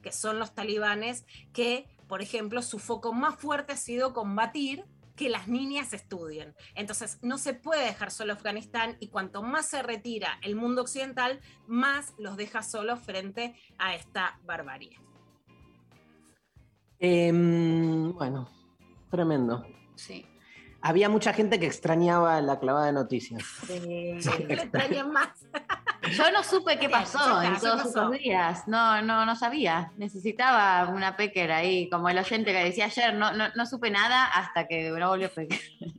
que 0.03 0.13
son 0.13 0.39
los 0.39 0.55
talibanes, 0.55 1.27
que, 1.53 1.87
por 2.09 2.23
ejemplo, 2.23 2.63
su 2.63 2.79
foco 2.79 3.13
más 3.13 3.37
fuerte 3.37 3.73
ha 3.73 3.77
sido 3.77 4.13
combatir 4.13 4.85
que 5.17 5.29
las 5.31 5.49
niñas 5.49 5.93
estudien. 5.93 6.55
Entonces, 6.75 7.19
no 7.23 7.39
se 7.39 7.55
puede 7.55 7.87
dejar 7.87 8.11
solo 8.11 8.35
Afganistán 8.35 8.97
y 9.01 9.09
cuanto 9.09 9.43
más 9.43 9.67
se 9.67 9.83
retira 9.83 10.39
el 10.43 10.55
mundo 10.55 10.83
occidental, 10.83 11.41
más 11.67 12.13
los 12.19 12.37
deja 12.37 12.63
solos 12.63 13.01
frente 13.01 13.55
a 13.79 13.95
esta 13.95 14.39
barbarie. 14.45 15.01
Em, 16.99 18.13
bueno, 18.13 18.49
tremendo. 19.11 19.67
Sí. 19.97 20.27
Había 20.83 21.09
mucha 21.09 21.33
gente 21.33 21.59
que 21.59 21.67
extrañaba 21.67 22.41
la 22.41 22.61
clavada 22.61 22.87
de 22.87 22.93
noticias. 22.93 23.43
Extrañan 24.49 25.11
más. 25.11 25.31
Yo 26.13 26.31
no 26.33 26.43
supe 26.43 26.79
qué 26.79 26.89
pasó 26.89 27.43
en 27.43 27.55
¿qué 27.55 27.61
todos 27.61 27.87
esos 27.87 28.11
días. 28.13 28.67
No, 28.67 29.03
no, 29.03 29.25
no 29.27 29.37
sabía. 29.37 29.93
Necesitaba 29.97 30.89
una 30.89 31.17
pecker 31.17 31.53
ahí, 31.53 31.89
como 31.91 32.09
el 32.09 32.19
oyente 32.19 32.53
que 32.53 32.65
decía 32.65 32.87
ayer. 32.87 33.15
No, 33.15 33.33
no, 33.33 33.47
no 33.55 33.67
supe 33.67 33.91
nada 33.91 34.25
hasta 34.27 34.67
que 34.67 34.91
no 34.91 35.09
volvió 35.09 35.27
a 35.27 35.31
pecker. 35.31 35.61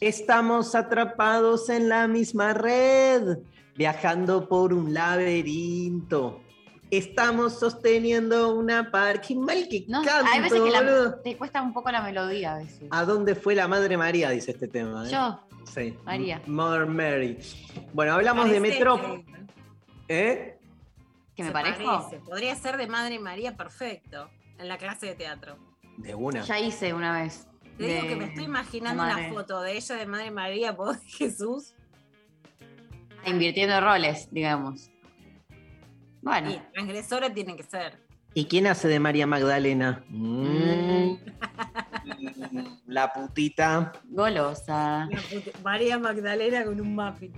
Estamos 0.00 0.74
atrapados 0.74 1.68
en 1.68 1.88
la 1.88 2.08
misma 2.08 2.52
red, 2.54 3.38
viajando 3.76 4.48
por 4.48 4.72
un 4.72 4.92
laberinto. 4.92 6.40
Estamos 6.90 7.58
sosteniendo 7.58 8.54
una 8.54 8.90
parking 8.90 9.38
mal 9.38 9.66
que 9.68 9.84
No, 9.88 10.02
canto, 10.04 10.30
hay 10.30 10.40
veces 10.42 10.60
que 10.62 10.70
la- 10.70 10.80
boludo. 10.82 11.14
te 11.22 11.36
cuesta 11.36 11.60
un 11.62 11.72
poco 11.72 11.90
la 11.90 12.02
melodía 12.02 12.54
a 12.54 12.58
veces. 12.58 12.88
¿A 12.90 13.04
dónde 13.04 13.34
fue 13.34 13.54
la 13.54 13.66
Madre 13.66 13.96
María? 13.96 14.30
Dice 14.30 14.52
este 14.52 14.68
tema. 14.68 15.06
¿eh? 15.06 15.10
Yo, 15.10 15.40
Sí. 15.64 15.96
María. 16.04 16.42
Mother 16.46 16.86
Mary. 16.86 17.38
Bueno, 17.92 18.14
hablamos 18.14 18.48
de 18.50 18.60
que- 18.60 19.24
¿Eh? 20.08 20.58
¿Que 21.34 21.42
me 21.44 21.50
parezco? 21.50 21.84
parece. 21.84 22.18
Podría 22.18 22.54
ser 22.54 22.76
de 22.76 22.86
Madre 22.86 23.18
María 23.18 23.56
perfecto 23.56 24.30
en 24.58 24.68
la 24.68 24.78
clase 24.78 25.06
de 25.06 25.14
teatro. 25.14 25.56
De 25.96 26.14
una. 26.14 26.42
Ya 26.42 26.60
hice 26.60 26.92
una 26.94 27.20
vez. 27.22 27.48
Te 27.78 27.86
digo 27.86 28.06
que 28.06 28.16
me 28.16 28.24
estoy 28.26 28.44
imaginando 28.44 29.02
una 29.02 29.28
foto 29.30 29.60
de 29.62 29.76
ella 29.76 29.96
de 29.96 30.06
Madre 30.06 30.30
María, 30.30 30.72
vos 30.76 31.00
de 31.00 31.08
Jesús. 31.08 31.74
Invirtiendo 33.26 33.80
roles, 33.80 34.28
digamos. 34.30 34.90
Bueno. 36.22 36.50
Y 36.50 36.60
transgresora 36.72 37.32
tiene 37.32 37.56
que 37.56 37.62
ser. 37.64 37.98
¿Y 38.34 38.46
quién 38.46 38.66
hace 38.66 38.88
de 38.88 38.98
María 39.00 39.26
Magdalena? 39.26 40.04
Mm. 40.08 41.14
La 42.86 43.12
putita. 43.12 43.92
Golosa. 44.04 45.08
La 45.10 45.20
María 45.62 45.98
Magdalena 45.98 46.64
con 46.64 46.80
un 46.80 46.94
muffin. 46.94 47.32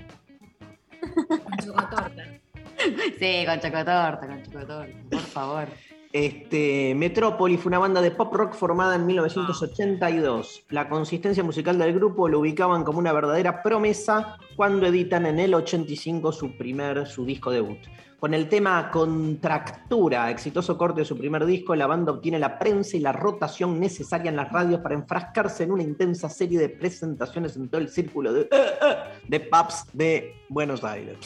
Con 1.29 1.59
chocotorta. 1.65 2.25
Sí, 3.19 3.45
con 3.47 3.61
chocotorta, 3.61 4.27
con 4.27 4.43
chocotorta, 4.43 4.97
por 5.11 5.21
favor. 5.21 5.69
Este, 6.13 6.95
Metrópoli 6.95 7.57
fue 7.57 7.69
una 7.71 7.79
banda 7.79 8.01
de 8.01 8.11
pop 8.11 8.33
rock 8.33 8.55
formada 8.55 8.95
en 8.97 9.07
1982. 9.07 10.65
La 10.71 10.89
consistencia 10.89 11.43
musical 11.43 11.79
del 11.79 11.93
grupo 11.93 12.29
lo 12.29 12.41
ubicaban 12.41 12.85
como 12.85 12.99
una 12.99 13.13
verdadera 13.13 13.63
promesa 13.63 14.39
cuando 14.57 14.87
editan 14.87 15.27
en 15.27 15.39
el 15.39 15.55
85 15.55 16.33
su 16.33 16.57
primer, 16.57 17.07
su 17.07 17.27
disco 17.27 17.51
debut. 17.51 17.79
Con 18.19 18.33
el 18.33 18.49
tema 18.49 18.91
Contractura, 18.91 20.31
exitoso 20.31 20.79
corte 20.79 21.01
de 21.01 21.05
su 21.05 21.19
primer 21.19 21.45
disco, 21.45 21.75
la 21.77 21.87
banda 21.87 22.13
obtiene 22.13 22.39
la 22.39 22.59
prensa 22.59 22.97
y 22.97 23.01
la 23.01 23.13
rotación 23.13 23.79
necesaria 23.79 24.31
en 24.31 24.37
las 24.37 24.51
radios 24.51 24.81
para 24.81 24.95
enfrascarse 24.95 25.65
en 25.65 25.73
una 25.73 25.83
intensa 25.83 26.31
serie 26.31 26.59
de 26.59 26.71
presentaciones 26.71 27.57
en 27.57 27.69
todo 27.69 27.81
el 27.81 27.91
círculo 27.91 28.33
de, 28.33 28.49
de 29.29 29.41
pubs 29.41 29.85
de 29.93 30.35
Buenos 30.49 30.83
Aires. 30.83 31.19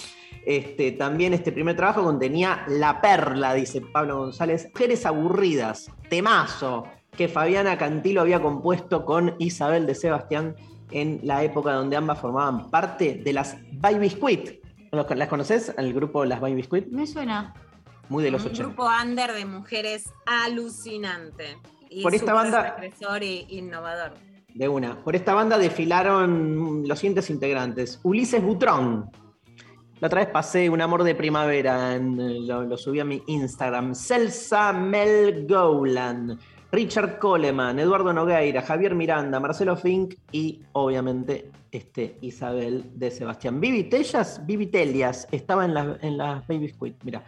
Este, 0.44 0.92
también 0.92 1.32
este 1.32 1.52
primer 1.52 1.76
trabajo 1.76 2.02
contenía 2.02 2.64
La 2.66 3.00
Perla, 3.00 3.54
dice 3.54 3.80
Pablo 3.80 4.18
González. 4.18 4.68
Mujeres 4.74 5.06
aburridas, 5.06 5.90
temazo, 6.08 6.88
que 7.16 7.28
Fabiana 7.28 7.78
Cantilo 7.78 8.20
había 8.20 8.40
compuesto 8.40 9.04
con 9.04 9.36
Isabel 9.38 9.86
de 9.86 9.94
Sebastián 9.94 10.56
en 10.90 11.20
la 11.22 11.44
época 11.44 11.72
donde 11.72 11.96
ambas 11.96 12.18
formaban 12.18 12.70
parte 12.70 13.20
de 13.22 13.32
las 13.32 13.56
By 13.74 13.98
Biscuit. 13.98 14.60
¿Los- 14.92 15.08
¿Las 15.16 15.28
conoces? 15.28 15.72
El 15.76 15.92
grupo 15.94 16.24
Las 16.24 16.40
By 16.40 16.54
Biscuit. 16.54 16.86
Me 16.88 17.06
suena. 17.06 17.54
Muy 18.08 18.24
de 18.24 18.30
los 18.30 18.42
un 18.42 18.48
80. 18.50 18.64
grupo 18.68 18.88
under 19.02 19.32
de 19.32 19.44
mujeres 19.44 20.10
alucinante. 20.26 21.58
Y 21.88 22.02
Por 22.02 22.14
esta 22.14 22.32
banda- 22.32 22.76
e 22.80 23.46
innovador. 23.48 24.14
De 24.54 24.68
una. 24.68 24.96
Por 25.02 25.14
esta 25.14 25.32
banda 25.34 25.58
desfilaron 25.58 26.86
los 26.86 26.98
siguientes 26.98 27.30
integrantes. 27.30 28.00
Ulises 28.02 28.42
Butrón. 28.42 29.10
La 30.00 30.06
otra 30.06 30.20
vez 30.20 30.30
pasé 30.30 30.70
Un 30.70 30.80
amor 30.80 31.04
de 31.04 31.14
primavera, 31.14 31.94
en, 31.94 32.18
eh, 32.20 32.40
lo, 32.40 32.62
lo 32.62 32.76
subí 32.76 33.00
a 33.00 33.04
mi 33.04 33.22
Instagram. 33.26 33.94
Celsa 33.94 34.72
Mel 34.72 35.46
Gowland, 35.48 36.38
Richard 36.72 37.18
Coleman, 37.18 37.80
Eduardo 37.80 38.12
Nogueira, 38.12 38.62
Javier 38.62 38.94
Miranda, 38.94 39.40
Marcelo 39.40 39.76
Fink 39.76 40.14
y 40.30 40.60
obviamente 40.72 41.50
este, 41.72 42.16
Isabel 42.20 42.84
de 42.94 43.10
Sebastián. 43.10 43.60
Vivi 43.60 43.84
Tellas, 43.84 45.26
estaba 45.32 45.64
en 45.64 45.74
las, 45.74 46.02
en 46.02 46.18
Baby 46.18 46.68
Squid, 46.68 46.94
mira. 47.02 47.22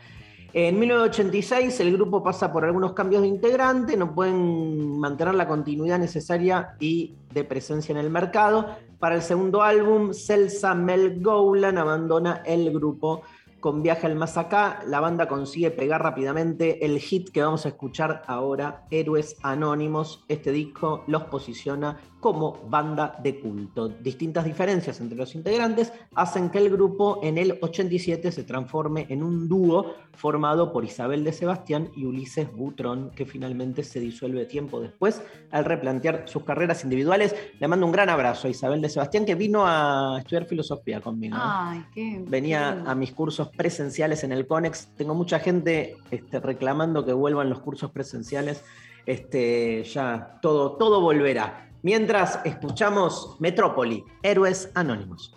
En 0.54 0.78
1986 0.78 1.80
el 1.80 1.92
grupo 1.94 2.22
pasa 2.22 2.52
por 2.52 2.66
algunos 2.66 2.92
cambios 2.92 3.22
de 3.22 3.28
integrante, 3.28 3.96
no 3.96 4.14
pueden 4.14 4.98
mantener 4.98 5.34
la 5.34 5.48
continuidad 5.48 5.98
necesaria 5.98 6.76
y 6.78 7.14
de 7.32 7.42
presencia 7.42 7.92
en 7.92 7.98
el 7.98 8.10
mercado. 8.10 8.66
Para 8.98 9.14
el 9.14 9.22
segundo 9.22 9.62
álbum, 9.62 10.12
Celsa 10.12 10.74
Mel 10.74 11.22
Gowland 11.22 11.78
abandona 11.78 12.42
el 12.44 12.70
grupo 12.70 13.22
con 13.62 13.82
Viaje 13.82 14.06
al 14.06 14.16
Más 14.16 14.36
Acá. 14.36 14.80
La 14.86 15.00
banda 15.00 15.28
consigue 15.28 15.70
pegar 15.70 16.02
rápidamente 16.02 16.84
el 16.84 16.98
hit 16.98 17.30
que 17.30 17.42
vamos 17.42 17.64
a 17.64 17.70
escuchar 17.70 18.22
ahora, 18.26 18.84
Héroes 18.90 19.36
Anónimos. 19.42 20.24
Este 20.28 20.52
disco 20.52 21.04
los 21.06 21.22
posiciona 21.24 21.98
como 22.22 22.56
banda 22.68 23.18
de 23.20 23.40
culto. 23.40 23.88
Distintas 23.88 24.44
diferencias 24.44 25.00
entre 25.00 25.18
los 25.18 25.34
integrantes 25.34 25.92
hacen 26.14 26.50
que 26.50 26.58
el 26.58 26.70
grupo 26.70 27.18
en 27.20 27.36
el 27.36 27.58
87 27.60 28.30
se 28.30 28.44
transforme 28.44 29.06
en 29.08 29.24
un 29.24 29.48
dúo 29.48 29.96
formado 30.12 30.72
por 30.72 30.84
Isabel 30.84 31.24
de 31.24 31.32
Sebastián 31.32 31.90
y 31.96 32.04
Ulises 32.04 32.50
Butrón, 32.52 33.10
que 33.10 33.26
finalmente 33.26 33.82
se 33.82 33.98
disuelve 33.98 34.44
tiempo 34.44 34.80
después 34.80 35.20
al 35.50 35.64
replantear 35.64 36.28
sus 36.28 36.44
carreras 36.44 36.84
individuales. 36.84 37.34
Le 37.58 37.66
mando 37.66 37.86
un 37.86 37.92
gran 37.92 38.08
abrazo 38.08 38.46
a 38.46 38.50
Isabel 38.50 38.80
de 38.80 38.88
Sebastián, 38.88 39.24
que 39.24 39.34
vino 39.34 39.64
a 39.66 40.18
estudiar 40.20 40.44
filosofía 40.44 41.00
conmigo. 41.00 41.36
Ay, 41.36 41.84
qué. 41.92 42.22
Venía 42.24 42.82
qué 42.84 42.88
a 42.88 42.94
mis 42.94 43.10
cursos 43.10 43.48
presenciales 43.48 44.22
en 44.22 44.30
el 44.30 44.46
CONEX. 44.46 44.90
Tengo 44.96 45.16
mucha 45.16 45.40
gente 45.40 45.96
este, 46.12 46.38
reclamando 46.38 47.04
que 47.04 47.12
vuelvan 47.12 47.50
los 47.50 47.58
cursos 47.58 47.90
presenciales. 47.90 48.62
Este, 49.06 49.82
ya 49.82 50.38
todo, 50.40 50.76
todo 50.76 51.00
volverá. 51.00 51.71
Mientras 51.82 52.38
escuchamos 52.44 53.36
Metrópoli, 53.40 54.04
Héroes 54.22 54.70
Anónimos. 54.74 55.36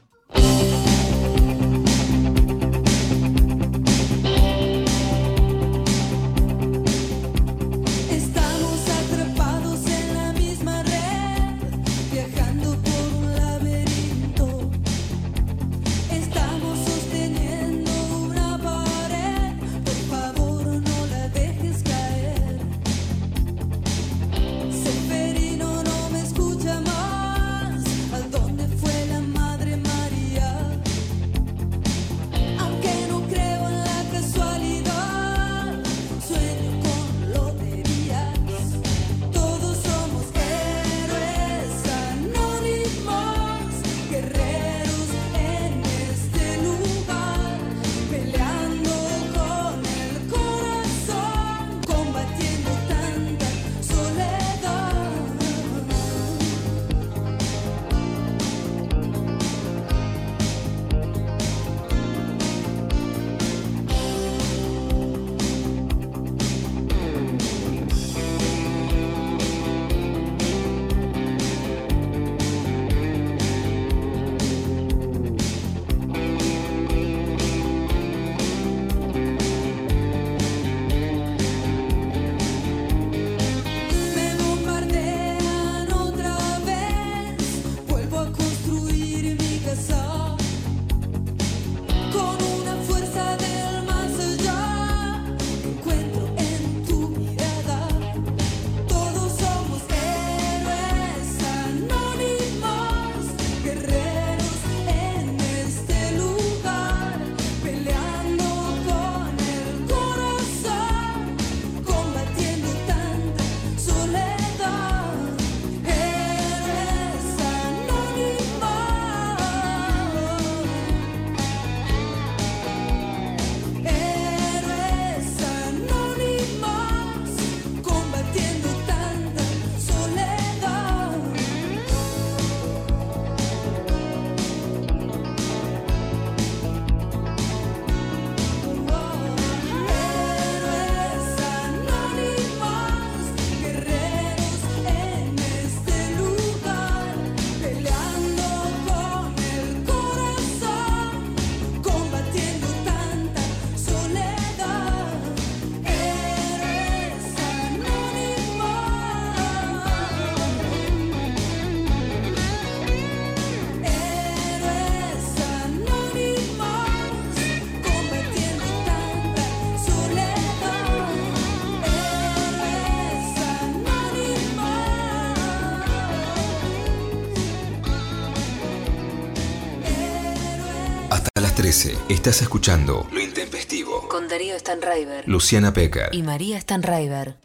13 181.75 181.97
estás 182.07 182.41
escuchando 182.41 183.05
Lo 183.11 183.19
Intempestivo. 183.19 184.07
Con 184.07 184.29
Darío 184.29 184.57
Stanraiver. 184.57 185.27
Luciana 185.27 185.73
Pecker. 185.73 186.07
Y 186.13 186.23
María 186.23 186.57
Stanraiver. 186.61 187.35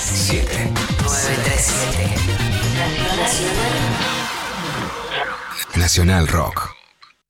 7. 0.00 0.70
937. 1.02 2.14
Nacional 5.76 6.28
Rock. 6.28 6.70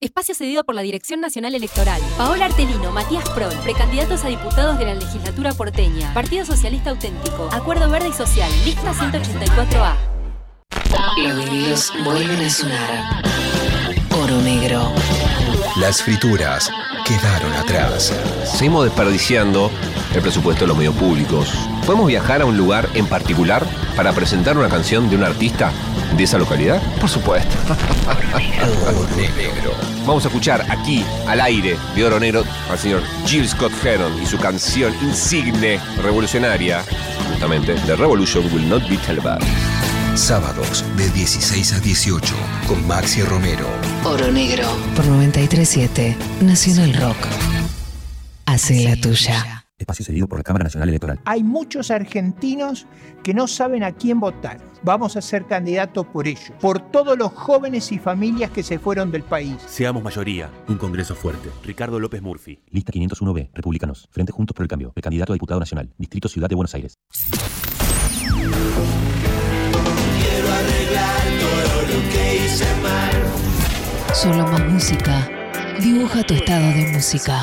Espacio 0.01 0.37
cedido 0.37 0.63
por 0.63 0.77
la 0.77 0.83
Dirección 0.83 1.21
Nacional 1.21 1.57
Electoral. 1.57 2.01
Paola 2.17 2.45
Artelino, 2.45 2.93
Matías 2.93 3.29
Prol, 3.31 3.53
precandidatos 3.65 4.25
a 4.25 4.29
diputados 4.29 4.79
de 4.79 4.85
la 4.85 4.95
legislatura 4.95 5.53
porteña. 5.55 6.15
Partido 6.15 6.45
Socialista 6.45 6.91
Auténtico. 6.91 7.49
Acuerdo 7.53 7.91
Verde 7.91 8.11
y 8.11 8.13
Social. 8.13 8.53
Lista 8.65 8.93
184A. 8.93 10.04
Vuelven 12.05 12.41
a 12.41 12.51
sonar. 12.51 13.23
Oro 14.17 14.41
negro. 14.43 14.93
Las 15.81 16.05
frituras 16.05 16.71
quedaron 17.05 17.53
atrás. 17.55 18.13
Seguimos 18.45 18.85
desperdiciando 18.85 19.73
el 20.15 20.23
presupuesto 20.23 20.65
de 20.65 20.69
los 20.69 20.77
medios 20.77 20.95
públicos. 20.95 21.53
¿Podemos 21.85 22.07
viajar 22.07 22.43
a 22.43 22.45
un 22.45 22.57
lugar 22.57 22.89
en 22.95 23.07
particular 23.07 23.67
para 23.97 24.13
presentar 24.13 24.57
una 24.57 24.69
canción 24.69 25.11
de 25.11 25.17
un 25.17 25.25
artista 25.25 25.73
de 26.17 26.23
esa 26.23 26.39
localidad? 26.39 26.81
Por 27.01 27.11
supuesto. 27.11 27.57
Oro 28.87 29.09
Negro. 29.17 29.73
Vamos 30.07 30.25
a 30.25 30.29
escuchar 30.29 30.65
aquí, 30.71 31.05
al 31.27 31.41
aire 31.41 31.77
de 31.97 32.05
Oro 32.05 32.21
Negro, 32.21 32.45
al 32.71 32.79
señor 32.79 33.03
Jill 33.27 33.49
Scott 33.49 33.73
Heron 33.85 34.23
y 34.23 34.27
su 34.27 34.39
canción 34.39 34.95
insigne, 35.03 35.81
revolucionaria, 36.01 36.85
justamente, 37.31 37.75
The 37.87 37.97
Revolution 37.97 38.45
Will 38.53 38.69
Not 38.69 38.89
Be 38.89 38.97
Televised. 38.99 39.64
Sábados 40.15 40.85
de 40.97 41.11
16 41.11 41.73
a 41.73 41.81
18 41.81 42.35
con 42.69 42.87
Maxi 42.87 43.23
Romero. 43.23 43.67
Oro 44.05 44.31
negro. 44.31 44.69
Por 44.95 45.07
937. 45.07 46.17
Nacional 46.41 46.95
Rock. 46.95 47.17
Hace 48.47 48.85
la 48.85 48.97
tuya. 48.97 49.67
Espacio 49.77 50.05
cedido 50.05 50.29
por 50.29 50.39
la 50.39 50.45
Cámara 50.45 50.65
Nacional 50.65 50.89
Electoral. 50.89 51.19
Hay 51.25 51.43
muchos 51.43 51.91
argentinos 51.91 52.87
que 53.25 53.35
no 53.35 53.49
saben 53.49 53.83
a 53.83 53.91
quién 53.91 54.21
votar. 54.21 54.61
Vamos 54.85 55.17
a 55.17 55.21
ser 55.21 55.47
candidatos 55.47 56.07
por 56.07 56.29
ellos, 56.29 56.53
por 56.61 56.93
todos 56.93 57.19
los 57.19 57.33
jóvenes 57.33 57.91
y 57.91 57.99
familias 57.99 58.53
que 58.53 58.63
se 58.63 58.79
fueron 58.79 59.11
del 59.11 59.25
país. 59.25 59.57
Seamos 59.67 60.05
mayoría. 60.05 60.49
Un 60.69 60.77
Congreso 60.77 61.17
fuerte. 61.17 61.51
Ricardo 61.65 61.99
López 61.99 62.23
Murphy. 62.23 62.63
Lista 62.71 62.93
501B. 62.93 63.51
Republicanos. 63.53 64.09
Frente 64.13 64.31
Juntos 64.31 64.55
por 64.55 64.63
el 64.63 64.69
Cambio. 64.69 64.93
Precandidato 64.93 65.33
a 65.33 65.35
diputado 65.35 65.59
nacional. 65.59 65.93
Distrito 65.99 66.29
Ciudad 66.29 66.49
de 66.49 66.55
Buenos 66.55 66.73
Aires. 66.77 66.99
Solo 74.13 74.47
más 74.47 74.61
música. 74.69 75.29
Dibuja 75.81 76.23
tu 76.23 76.35
estado 76.35 76.67
de 76.69 76.93
música. 76.93 77.43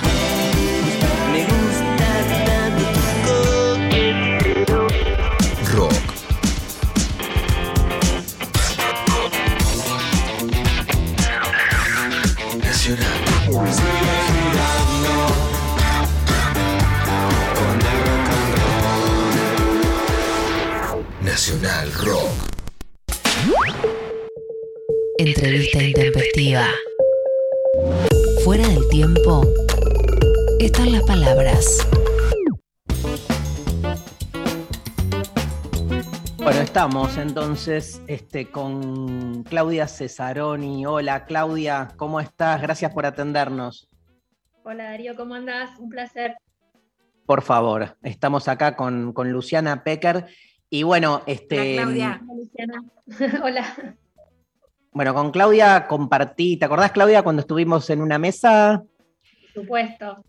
Entrevista 25.23 25.84
intempestiva. 25.84 26.65
Fuera 28.43 28.68
del 28.68 28.89
tiempo 28.89 29.43
están 30.60 30.91
las 30.91 31.03
palabras. 31.03 31.88
Bueno, 36.38 36.61
estamos 36.61 37.19
entonces 37.19 38.02
este, 38.07 38.49
con 38.49 39.43
Claudia 39.43 39.88
Cesaroni. 39.88 40.88
Hola 40.88 41.26
Claudia, 41.26 41.89
¿cómo 41.98 42.19
estás? 42.19 42.60
Gracias 42.60 42.91
por 42.91 43.06
atendernos. 43.06 43.89
Hola 44.64 44.85
Darío, 44.85 45.15
¿cómo 45.15 45.35
andás? 45.35 45.77
Un 45.77 45.89
placer. 45.89 46.34
Por 47.27 47.43
favor, 47.43 47.95
estamos 48.02 48.48
acá 48.48 48.76
con, 48.76 49.14
con 49.14 49.31
Luciana 49.31 49.84
Pecker. 49.84 50.26
Y 50.72 50.81
bueno, 50.81 51.22
este. 51.27 51.60
Hola, 51.60 51.84
Claudia. 51.84 52.22
Hola, 52.23 52.34
Luciana. 52.39 53.43
Hola. 53.45 53.98
Bueno, 54.93 55.13
con 55.13 55.31
Claudia 55.31 55.88
compartí. 55.88 56.57
¿Te 56.57 56.65
acordás, 56.65 56.91
Claudia, 56.91 57.23
cuando 57.23 57.41
estuvimos 57.41 57.89
en 57.89 58.01
una 58.01 58.18
mesa 58.19 58.84
Por 59.53 59.63
supuesto. 59.63 60.23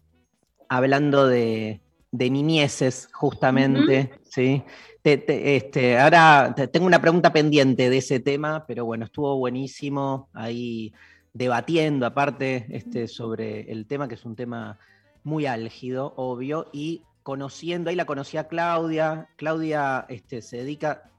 hablando 0.68 1.26
de, 1.26 1.80
de 2.12 2.30
niñeces, 2.30 3.09
justamente? 3.12 4.12
¿sí? 4.22 4.62
Te- 5.02 5.18
te- 5.18 5.56
este, 5.56 5.98
ahora 5.98 6.52
te- 6.55 6.68
tengo 6.68 6.86
una 6.86 7.01
pregunta 7.01 7.32
pendiente 7.32 7.90
de 7.90 7.98
ese 7.98 8.20
tema, 8.20 8.64
pero 8.66 8.84
bueno, 8.84 9.05
estuvo 9.06 9.36
buenísimo 9.36 10.28
ahí 10.32 10.93
debatiendo 11.32 12.06
aparte 12.06 12.66
este, 12.70 13.09
sobre 13.09 13.70
el 13.72 13.86
tema, 13.86 14.06
que 14.06 14.14
es 14.14 14.24
un 14.24 14.36
tema 14.36 14.78
muy 15.24 15.47
álgido, 15.47 16.12
obvio, 16.16 16.68
y 16.72 17.02
conociendo, 17.24 17.90
ahí 17.90 17.97
la 17.97 18.05
conocí 18.05 18.36
a 18.36 18.47
Claudia. 18.47 19.28
Claudia 19.36 20.06
este, 20.09 20.40
se 20.40 20.59
dedica, 20.59 21.10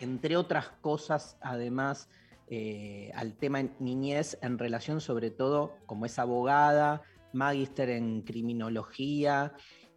entre 0.00 0.36
otras 0.36 0.70
cosas, 0.80 1.36
además, 1.40 2.08
eh, 2.48 3.10
al 3.14 3.36
tema 3.36 3.62
niñez 3.80 4.38
en 4.40 4.58
relación 4.58 5.00
sobre 5.00 5.30
todo 5.30 5.74
como 5.86 6.06
es 6.06 6.18
abogada, 6.18 7.02
magíster 7.32 7.90
en 7.90 8.22
criminología 8.22 9.52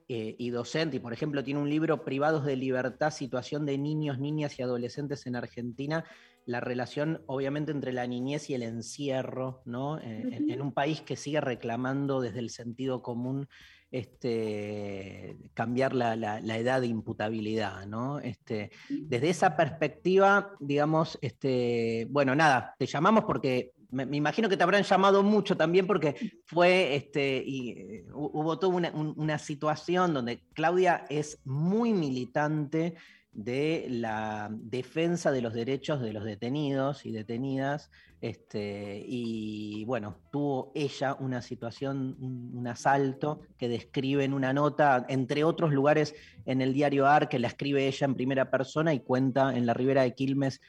eh, 0.07 0.35
y 0.37 0.49
docente. 0.49 0.97
Y 0.97 0.99
por 0.99 1.13
ejemplo 1.13 1.43
tiene 1.43 1.59
un 1.59 1.69
libro, 1.69 2.03
Privados 2.03 2.45
de 2.45 2.55
Libertad, 2.55 3.11
Situación 3.11 3.65
de 3.65 3.77
Niños, 3.77 4.19
Niñas 4.19 4.57
y 4.57 4.63
Adolescentes 4.63 5.27
en 5.27 5.35
Argentina, 5.35 6.05
la 6.45 6.59
relación 6.59 7.21
obviamente 7.27 7.71
entre 7.71 7.93
la 7.93 8.07
niñez 8.07 8.49
y 8.49 8.55
el 8.55 8.63
encierro, 8.63 9.61
¿no? 9.65 9.99
Eh, 9.99 10.29
en, 10.31 10.49
en 10.49 10.61
un 10.61 10.73
país 10.73 11.01
que 11.01 11.15
sigue 11.15 11.41
reclamando 11.41 12.21
desde 12.21 12.39
el 12.39 12.49
sentido 12.49 13.03
común 13.03 13.47
este, 13.91 15.37
cambiar 15.53 15.93
la, 15.93 16.15
la- 16.15 16.39
la 16.41 16.57
edad 16.57 16.81
de 16.81 16.87
imputabilidad, 16.87 17.85
¿no? 17.85 18.19
Este, 18.19 18.71
desde 18.89 19.29
esa 19.29 19.55
perspectiva, 19.55 20.51
digamos, 20.59 21.17
este, 21.21 22.07
bueno, 22.09 22.35
nada, 22.35 22.75
te 22.77 22.85
llamamos 22.85 23.23
porque 23.25 23.71
me, 23.91 24.05
me 24.05 24.17
imagino 24.17 24.47
que 24.49 24.57
te 24.57 24.63
habrán 24.63 24.83
llamado 24.83 25.23
mucho 25.23 25.57
también 25.57 25.87
porque 25.87 26.15
fue, 26.45 26.95
este, 26.95 27.41
y 27.45 27.69
eh, 27.71 28.05
hu- 28.11 28.29
hubo 28.33 28.59
toda 28.59 28.73
una, 28.75 28.91
un- 28.91 29.13
una 29.17 29.39
situación 29.39 30.13
donde 30.13 30.43
Claudia 30.53 31.05
es 31.09 31.39
muy 31.45 31.93
militante 31.93 32.95
de 33.31 33.85
la 33.89 34.49
defensa 34.51 35.31
de 35.31 35.41
los 35.41 35.53
derechos 35.53 36.01
de 36.01 36.13
los 36.13 36.23
detenidos 36.23 37.05
y 37.05 37.11
detenidas, 37.11 37.91
este, 38.21 39.01
y 39.05 39.85
bueno, 39.85 40.17
tuvo 40.31 40.71
ella 40.75 41.15
una 41.19 41.41
situación, 41.41 42.17
un, 42.19 42.51
un 42.53 42.67
asalto 42.67 43.41
que 43.57 43.69
describe 43.69 44.23
en 44.23 44.33
una 44.33 44.51
nota, 44.51 45.05
entre 45.07 45.43
otros 45.43 45.71
lugares 45.71 46.15
en 46.45 46.61
el 46.61 46.73
diario 46.73 47.07
AR, 47.07 47.29
que 47.29 47.39
la 47.39 47.47
escribe 47.47 47.87
ella 47.87 48.05
en 48.05 48.15
primera 48.15 48.49
persona 48.49 48.93
y 48.93 48.99
cuenta 48.99 49.55
en 49.55 49.65
la 49.65 49.73
ribera 49.73 50.01
de 50.03 50.15
Quilmes 50.15 50.59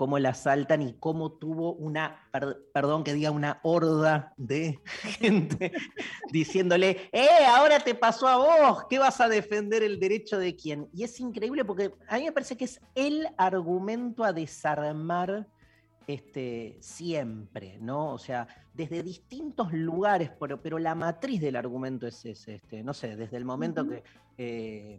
cómo 0.00 0.18
la 0.18 0.30
asaltan 0.30 0.80
y 0.80 0.94
cómo 0.94 1.32
tuvo 1.32 1.74
una, 1.74 2.26
per- 2.32 2.56
perdón 2.72 3.04
que 3.04 3.12
diga, 3.12 3.30
una 3.30 3.60
horda 3.62 4.32
de 4.38 4.80
gente 5.20 5.72
diciéndole, 6.32 7.10
¡eh, 7.12 7.44
ahora 7.46 7.80
te 7.80 7.94
pasó 7.94 8.26
a 8.26 8.38
vos! 8.38 8.86
¿Qué 8.88 8.98
vas 8.98 9.20
a 9.20 9.28
defender 9.28 9.82
el 9.82 10.00
derecho 10.00 10.38
de 10.38 10.56
quién? 10.56 10.88
Y 10.94 11.04
es 11.04 11.20
increíble 11.20 11.66
porque 11.66 11.92
a 12.08 12.16
mí 12.16 12.24
me 12.24 12.32
parece 12.32 12.56
que 12.56 12.64
es 12.64 12.80
el 12.94 13.28
argumento 13.36 14.24
a 14.24 14.32
desarmar 14.32 15.46
este, 16.06 16.78
siempre, 16.80 17.76
¿no? 17.78 18.14
O 18.14 18.18
sea, 18.18 18.48
desde 18.72 19.02
distintos 19.02 19.70
lugares, 19.70 20.30
pero, 20.40 20.62
pero 20.62 20.78
la 20.78 20.94
matriz 20.94 21.42
del 21.42 21.56
argumento 21.56 22.06
es 22.06 22.24
ese, 22.24 22.54
este, 22.54 22.82
no 22.82 22.94
sé, 22.94 23.16
desde 23.16 23.36
el 23.36 23.44
momento 23.44 23.86
que 23.86 24.02
eh, 24.38 24.98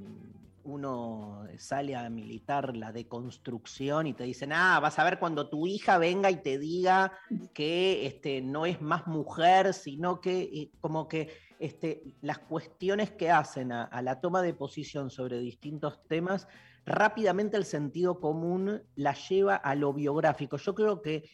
uno 0.63 1.45
sale 1.57 1.95
a 1.95 2.09
militar 2.09 2.75
la 2.75 2.91
deconstrucción 2.91 4.07
y 4.07 4.13
te 4.13 4.23
dicen, 4.23 4.51
ah, 4.53 4.79
vas 4.79 4.99
a 4.99 5.03
ver 5.03 5.19
cuando 5.19 5.49
tu 5.49 5.67
hija 5.67 5.97
venga 5.97 6.29
y 6.31 6.38
te 6.38 6.57
diga 6.57 7.13
que 7.53 8.05
este, 8.05 8.41
no 8.41 8.65
es 8.65 8.81
más 8.81 9.07
mujer, 9.07 9.73
sino 9.73 10.21
que 10.21 10.71
como 10.79 11.07
que 11.07 11.29
este, 11.59 12.15
las 12.21 12.39
cuestiones 12.39 13.11
que 13.11 13.31
hacen 13.31 13.71
a, 13.71 13.83
a 13.83 14.01
la 14.01 14.19
toma 14.19 14.41
de 14.41 14.53
posición 14.53 15.09
sobre 15.09 15.39
distintos 15.39 16.03
temas, 16.07 16.47
rápidamente 16.85 17.57
el 17.57 17.65
sentido 17.65 18.19
común 18.19 18.81
la 18.95 19.13
lleva 19.13 19.55
a 19.55 19.75
lo 19.75 19.93
biográfico. 19.93 20.57
Yo 20.57 20.73
creo 20.75 21.01
que 21.01 21.29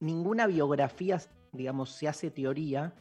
ninguna 0.00 0.46
biografía, 0.46 1.20
digamos, 1.52 1.92
se 1.92 2.08
hace 2.08 2.30
teoría 2.30 2.94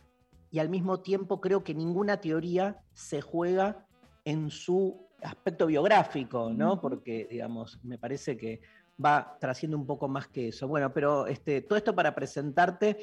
y 0.51 0.59
al 0.59 0.69
mismo 0.69 0.99
tiempo 0.99 1.39
creo 1.39 1.63
que 1.63 1.73
ninguna 1.73 2.19
teoría 2.19 2.83
se 2.93 3.21
juega 3.21 3.87
en 4.25 4.49
su 4.49 5.07
aspecto 5.21 5.67
biográfico, 5.67 6.49
¿no? 6.49 6.79
Porque, 6.79 7.27
digamos, 7.29 7.79
me 7.83 7.97
parece 7.97 8.37
que 8.37 8.61
va 9.03 9.37
trasciendo 9.39 9.77
un 9.77 9.85
poco 9.85 10.07
más 10.07 10.27
que 10.27 10.49
eso. 10.49 10.67
Bueno, 10.67 10.93
pero 10.93 11.27
este, 11.27 11.61
todo 11.61 11.77
esto 11.77 11.95
para 11.95 12.13
presentarte 12.13 12.97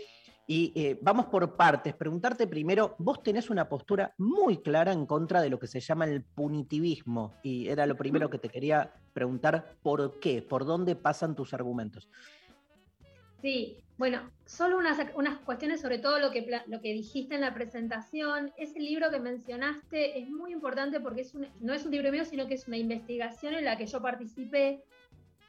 y 0.47 0.73
eh, 0.75 0.99
vamos 1.03 1.27
por 1.27 1.57
partes. 1.57 1.95
Preguntarte 1.95 2.47
primero, 2.47 2.95
vos 2.99 3.23
tenés 3.23 3.51
una 3.51 3.69
postura 3.69 4.15
muy 4.17 4.59
clara 4.59 4.93
en 4.93 5.05
contra 5.05 5.43
de 5.43 5.51
lo 5.51 5.59
que 5.59 5.67
se 5.67 5.81
llama 5.81 6.07
el 6.07 6.23
punitivismo 6.23 7.35
y 7.43 7.69
era 7.69 7.87
lo 7.87 7.97
primero 7.97 8.31
que 8.31 8.39
te 8.39 8.49
quería 8.49 8.93
preguntar, 9.13 9.77
¿por 9.83 10.19
qué? 10.21 10.41
¿Por 10.41 10.65
dónde 10.65 10.97
pasan 10.97 11.35
tus 11.35 11.53
argumentos? 11.53 12.09
Sí, 13.43 13.85
bueno, 13.99 14.31
solo 14.47 14.79
unas, 14.79 14.99
unas 15.15 15.39
cuestiones 15.41 15.81
sobre 15.81 15.99
todo 15.99 16.19
lo 16.21 16.31
que, 16.31 16.49
lo 16.69 16.81
que 16.81 16.93
dijiste 16.93 17.35
en 17.35 17.41
la 17.43 17.53
presentación. 17.53 18.53
Ese 18.57 18.79
libro 18.79 19.11
que 19.11 19.19
mencionaste 19.19 20.21
es 20.21 20.29
muy 20.31 20.53
importante 20.53 21.01
porque 21.01 21.23
es 21.23 21.35
un- 21.35 21.49
no 21.61 21.75
es 21.75 21.85
un 21.85 21.91
libro 21.91 22.11
mío, 22.13 22.25
sino 22.25 22.47
que 22.47 22.55
es 22.55 22.69
una 22.69 22.77
investigación 22.77 23.55
en 23.55 23.65
la 23.65 23.77
que 23.77 23.87
yo 23.87 24.01
participé, 24.01 24.83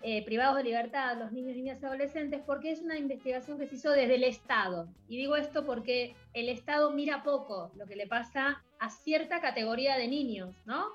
eh, 0.02 0.24
privados 0.26 0.56
de 0.58 0.64
libertad, 0.64 1.18
los 1.20 1.32
niños, 1.32 1.56
niñas 1.58 1.80
y 1.82 1.86
adolescentes, 1.86 2.42
porque 2.46 2.72
es 2.72 2.80
una 2.82 2.98
investigación 2.98 3.60
que 3.60 3.68
se 3.68 3.76
hizo 3.76 3.92
desde 3.92 4.16
el 4.16 4.24
Estado. 4.24 4.88
Y 5.10 5.18
digo 5.18 5.36
esto 5.36 5.66
porque 5.66 6.16
el 6.34 6.50
Estado 6.50 6.90
mira 6.92 7.22
poco 7.22 7.72
lo 7.76 7.86
que 7.86 7.98
le 7.98 8.08
pasa 8.08 8.64
a 8.80 8.90
cierta 8.90 9.42
categoría 9.42 9.98
de 9.98 10.08
niños, 10.08 10.56
¿no? 10.66 10.88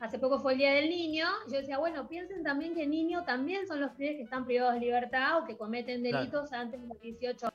Hace 0.00 0.18
poco 0.18 0.40
fue 0.40 0.52
el 0.52 0.58
Día 0.58 0.72
del 0.72 0.88
Niño, 0.88 1.26
yo 1.46 1.58
decía, 1.58 1.76
bueno, 1.78 2.08
piensen 2.08 2.42
también 2.42 2.74
que 2.74 2.86
niños 2.86 3.26
también 3.26 3.66
son 3.66 3.82
los 3.82 3.92
pibes 3.92 4.16
que 4.16 4.22
están 4.22 4.46
privados 4.46 4.74
de 4.74 4.80
libertad 4.80 5.42
o 5.42 5.44
que 5.44 5.58
cometen 5.58 6.00
Claro. 6.00 6.18
delitos 6.18 6.52
antes 6.54 6.80
de 6.80 6.88
los 6.88 6.98
18 7.00 7.48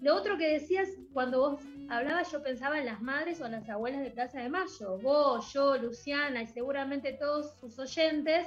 Lo 0.00 0.14
otro 0.16 0.36
que 0.36 0.48
decías, 0.52 0.88
cuando 1.12 1.38
vos 1.40 1.60
hablabas, 1.88 2.30
yo 2.32 2.42
pensaba 2.42 2.78
en 2.78 2.86
las 2.86 3.00
madres 3.00 3.40
o 3.40 3.46
en 3.46 3.52
las 3.52 3.68
abuelas 3.68 4.00
de 4.02 4.10
Plaza 4.10 4.40
de 4.40 4.48
Mayo. 4.48 4.98
Vos, 4.98 5.52
yo, 5.52 5.76
Luciana 5.76 6.42
y 6.42 6.46
seguramente 6.46 7.12
todos 7.12 7.56
sus 7.58 7.78
oyentes 7.78 8.46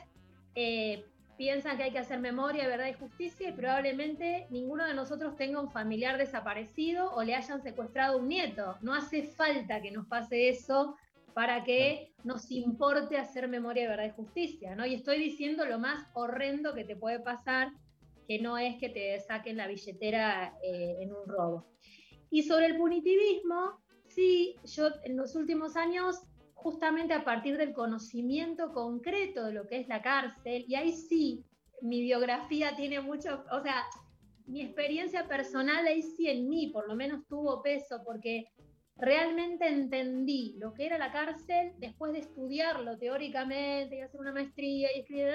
eh, 0.55 1.05
piensan 1.37 1.75
que 1.77 1.83
hay 1.83 1.91
que 1.91 1.99
hacer 1.99 2.19
memoria, 2.19 2.67
verdad 2.67 2.87
y 2.87 2.93
justicia 2.93 3.49
y 3.49 3.53
probablemente 3.53 4.47
ninguno 4.49 4.85
de 4.85 4.93
nosotros 4.93 5.35
tenga 5.35 5.59
un 5.59 5.71
familiar 5.71 6.17
desaparecido 6.17 7.11
o 7.13 7.23
le 7.23 7.35
hayan 7.35 7.61
secuestrado 7.61 8.17
un 8.17 8.27
nieto. 8.27 8.77
No 8.81 8.93
hace 8.93 9.23
falta 9.23 9.81
que 9.81 9.91
nos 9.91 10.05
pase 10.07 10.49
eso 10.49 10.95
para 11.33 11.63
que 11.63 12.13
nos 12.23 12.51
importe 12.51 13.17
hacer 13.17 13.47
memoria 13.47 13.83
de 13.83 13.89
verdad 13.89 14.05
y 14.05 14.11
justicia, 14.11 14.75
¿no? 14.75 14.85
Y 14.85 14.95
estoy 14.95 15.19
diciendo 15.19 15.65
lo 15.65 15.79
más 15.79 16.05
horrendo 16.13 16.73
que 16.73 16.83
te 16.83 16.95
puede 16.95 17.19
pasar, 17.19 17.71
que 18.27 18.39
no 18.39 18.57
es 18.57 18.77
que 18.77 18.89
te 18.89 19.19
saquen 19.19 19.57
la 19.57 19.67
billetera 19.67 20.53
eh, 20.63 20.97
en 20.99 21.13
un 21.13 21.27
robo. 21.27 21.67
Y 22.29 22.43
sobre 22.43 22.67
el 22.67 22.77
punitivismo, 22.77 23.81
sí, 24.07 24.55
yo 24.65 24.89
en 25.03 25.17
los 25.17 25.35
últimos 25.35 25.75
años, 25.75 26.21
justamente 26.53 27.13
a 27.13 27.25
partir 27.25 27.57
del 27.57 27.73
conocimiento 27.73 28.71
concreto 28.71 29.45
de 29.45 29.53
lo 29.53 29.67
que 29.67 29.79
es 29.79 29.87
la 29.87 30.01
cárcel, 30.01 30.65
y 30.67 30.75
ahí 30.75 30.91
sí, 30.91 31.43
mi 31.81 32.01
biografía 32.01 32.75
tiene 32.75 33.01
mucho, 33.01 33.43
o 33.51 33.61
sea, 33.61 33.83
mi 34.45 34.61
experiencia 34.61 35.27
personal 35.27 35.85
ahí 35.87 36.01
sí 36.01 36.27
en 36.27 36.47
mí 36.49 36.67
por 36.67 36.87
lo 36.87 36.95
menos 36.95 37.25
tuvo 37.27 37.61
peso, 37.61 38.01
porque 38.05 38.45
realmente 39.01 39.67
entendí 39.67 40.55
lo 40.59 40.73
que 40.73 40.85
era 40.85 40.99
la 40.99 41.11
cárcel 41.11 41.73
después 41.79 42.13
de 42.13 42.19
estudiarlo 42.19 42.97
teóricamente 42.99 43.97
y 43.97 44.01
hacer 44.01 44.21
una 44.21 44.31
maestría 44.31 44.89
y 44.95 44.99
escribir, 44.99 45.33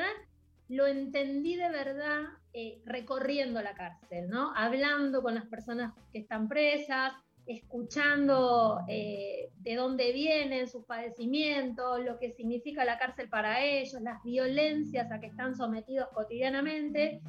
lo 0.69 0.87
entendí 0.87 1.57
de 1.57 1.69
verdad 1.69 2.23
eh, 2.53 2.81
recorriendo 2.85 3.61
la 3.61 3.75
cárcel, 3.75 4.29
¿no? 4.29 4.53
Hablando 4.55 5.21
con 5.21 5.35
las 5.35 5.47
personas 5.47 5.93
que 6.13 6.21
están 6.21 6.49
presas, 6.49 7.13
escuchando 7.47 8.81
eh, 8.89 9.51
de 9.59 9.75
dónde 9.75 10.13
vienen 10.13 10.69
sus 10.69 10.85
padecimientos, 10.85 12.05
lo 12.05 12.19
que 12.19 12.33
significa 12.33 12.85
la 12.85 12.99
cárcel 12.99 13.29
para 13.29 13.65
ellos, 13.65 14.01
las 14.01 14.23
violencias 14.23 15.11
a 15.11 15.21
que 15.21 15.27
están 15.27 15.57
sometidos 15.57 16.09
cotidianamente. 16.15 17.21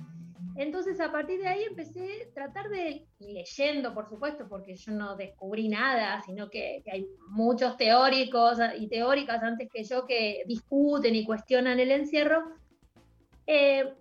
Entonces, 0.57 0.99
a 0.99 1.11
partir 1.11 1.39
de 1.39 1.47
ahí 1.47 1.63
empecé 1.63 2.23
a 2.23 2.33
tratar 2.33 2.69
de, 2.69 3.05
leyendo, 3.19 3.93
por 3.93 4.09
supuesto, 4.09 4.47
porque 4.49 4.75
yo 4.75 4.91
no 4.91 5.15
descubrí 5.15 5.69
nada, 5.69 6.21
sino 6.23 6.49
que, 6.49 6.81
que, 6.83 6.91
hay 6.91 7.07
muchos 7.29 7.77
teóricos 7.77 8.57
y 8.79 8.87
teóricas 8.87 9.43
antes 9.43 9.69
que 9.71 9.83
yo 9.83 10.05
que 10.07 10.41
discuten 10.47 11.13
y 11.13 11.25
cuestionan 11.25 11.79
el 11.79 11.91
encierro, 11.91 12.43
eh, 13.45 13.93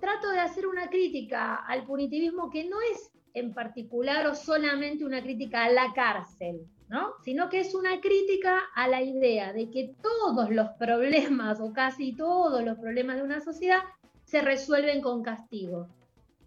trato 0.00 0.30
de 0.30 0.40
hacer 0.40 0.66
una 0.66 0.88
crítica 0.88 1.56
al 1.56 1.84
punitivismo 1.84 2.50
que 2.50 2.64
no 2.64 2.76
es 2.92 3.12
en 3.32 3.52
particular 3.52 4.26
o 4.26 4.34
solamente 4.34 5.04
una 5.04 5.22
crítica 5.22 5.64
a 5.64 5.70
la 5.70 5.92
cárcel, 5.94 6.66
¿no? 6.88 7.14
sino 7.24 7.48
que 7.48 7.60
es 7.60 7.74
una 7.74 8.00
crítica 8.00 8.62
a 8.74 8.88
la 8.88 9.02
idea 9.02 9.52
de 9.52 9.70
que 9.70 9.94
todos 10.02 10.50
los 10.50 10.70
problemas 10.78 11.60
o 11.60 11.72
casi 11.72 12.14
todos 12.14 12.64
los 12.64 12.78
problemas 12.78 13.16
de 13.16 13.22
una 13.22 13.40
sociedad 13.40 13.80
se 14.34 14.40
resuelven 14.42 15.00
con 15.00 15.22
castigo. 15.22 15.86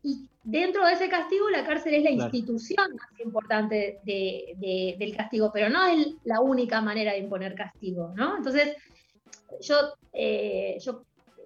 Y 0.04 0.28
dentro 0.44 0.86
de 0.86 0.92
ese 0.92 1.08
castigo, 1.08 1.50
la 1.50 1.66
cárcel 1.66 1.94
es 1.94 2.04
la 2.04 2.10
Claro. 2.12 2.24
institución 2.26 2.86
más 3.00 3.20
importante 3.24 4.00
de- 4.04 4.56
de- 4.58 4.96
del 5.00 5.16
castigo, 5.16 5.52
pero 5.54 5.70
no 5.70 5.86
es 5.86 6.08
la 6.26 6.42
única 6.42 6.82
manera 6.82 7.14
de 7.14 7.20
imponer 7.20 7.56
castigo, 7.56 8.12
¿no? 8.14 8.36
Entonces, 8.36 8.76
yo, 9.62 9.76
eh, 10.12 10.78
yo 10.82 11.04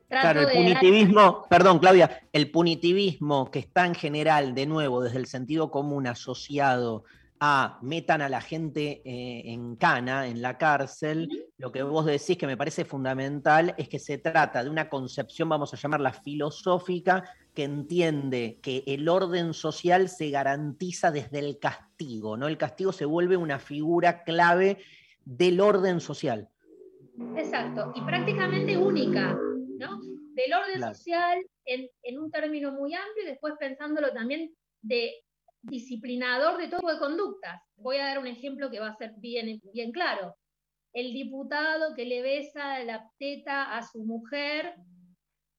trato 0.08 0.32
Claro, 0.32 0.40
el 0.42 0.48
de... 0.48 0.54
punitivismo, 0.56 1.46
perdón 1.48 1.78
Claudia, 1.78 2.28
el 2.34 2.50
punitivismo 2.50 3.52
que 3.52 3.60
está 3.60 3.86
en 3.86 3.94
general, 3.94 4.56
de 4.56 4.66
nuevo, 4.66 5.04
desde 5.04 5.20
el 5.20 5.28
sentido 5.28 5.70
común 5.70 6.08
asociado 6.08 7.04
a 7.44 7.80
metan 7.82 8.22
a 8.22 8.30
la 8.30 8.40
gente 8.40 9.02
eh, 9.04 9.42
en 9.52 9.76
cana, 9.76 10.28
en 10.28 10.44
la 10.44 10.60
cárcel, 10.60 11.28
lo 11.58 11.72
que 11.72 11.82
vos 11.82 12.06
decís 12.06 12.38
que 12.38 12.46
me 12.46 12.56
parece 12.56 12.86
fundamental 12.86 13.74
es 13.80 13.90
que 13.90 13.98
se 13.98 14.20
trata 14.20 14.64
de 14.64 14.70
una 14.70 14.88
concepción, 14.90 15.50
vamos 15.50 15.74
a 15.74 15.78
llamarla 15.78 16.14
filosófica, 16.14 17.24
que 17.56 17.64
entiende 17.64 18.60
que 18.62 18.84
el 18.86 19.10
orden 19.10 19.56
social 19.56 20.08
se 20.08 20.30
garantiza 20.30 21.10
desde 21.10 21.40
el 21.40 21.58
castigo, 21.58 22.38
¿no? 22.38 22.48
El 22.48 22.60
castigo 22.60 22.92
se 22.92 23.06
vuelve 23.06 23.38
una 23.38 23.58
figura 23.58 24.24
clave 24.24 24.78
del 25.26 25.62
orden 25.62 26.00
social. 26.00 26.48
Exacto, 27.36 27.92
y 27.96 28.02
prácticamente 28.02 28.78
única, 28.78 29.36
¿no? 29.80 30.00
Del 30.36 30.54
orden 30.54 30.76
Claro. 30.78 30.94
social 30.94 31.40
en, 31.66 31.90
en 32.04 32.20
un 32.20 32.30
término 32.30 32.72
muy 32.72 32.94
amplio 32.94 33.24
y 33.24 33.28
después 33.30 33.56
pensándolo 33.60 34.14
también 34.14 34.54
de 34.84 35.12
disciplinador 35.64 36.58
de 36.58 36.68
todo 36.68 36.80
tipo 36.80 36.92
de 36.94 37.00
conductas. 37.00 37.62
Voy 37.78 37.98
a 37.98 38.06
dar 38.08 38.20
un 38.20 38.28
ejemplo 38.28 38.70
que 38.70 38.80
va 38.80 38.88
a 38.90 38.96
ser 38.96 39.14
bien, 39.18 39.62
bien 39.74 39.92
claro. 39.92 40.36
El 40.94 41.14
diputado 41.14 41.94
que 41.96 42.06
le 42.06 42.22
besa 42.22 42.80
la 42.84 43.10
teta 43.18 43.76
a 43.78 43.82
su 43.84 44.04
mujer 44.04 44.76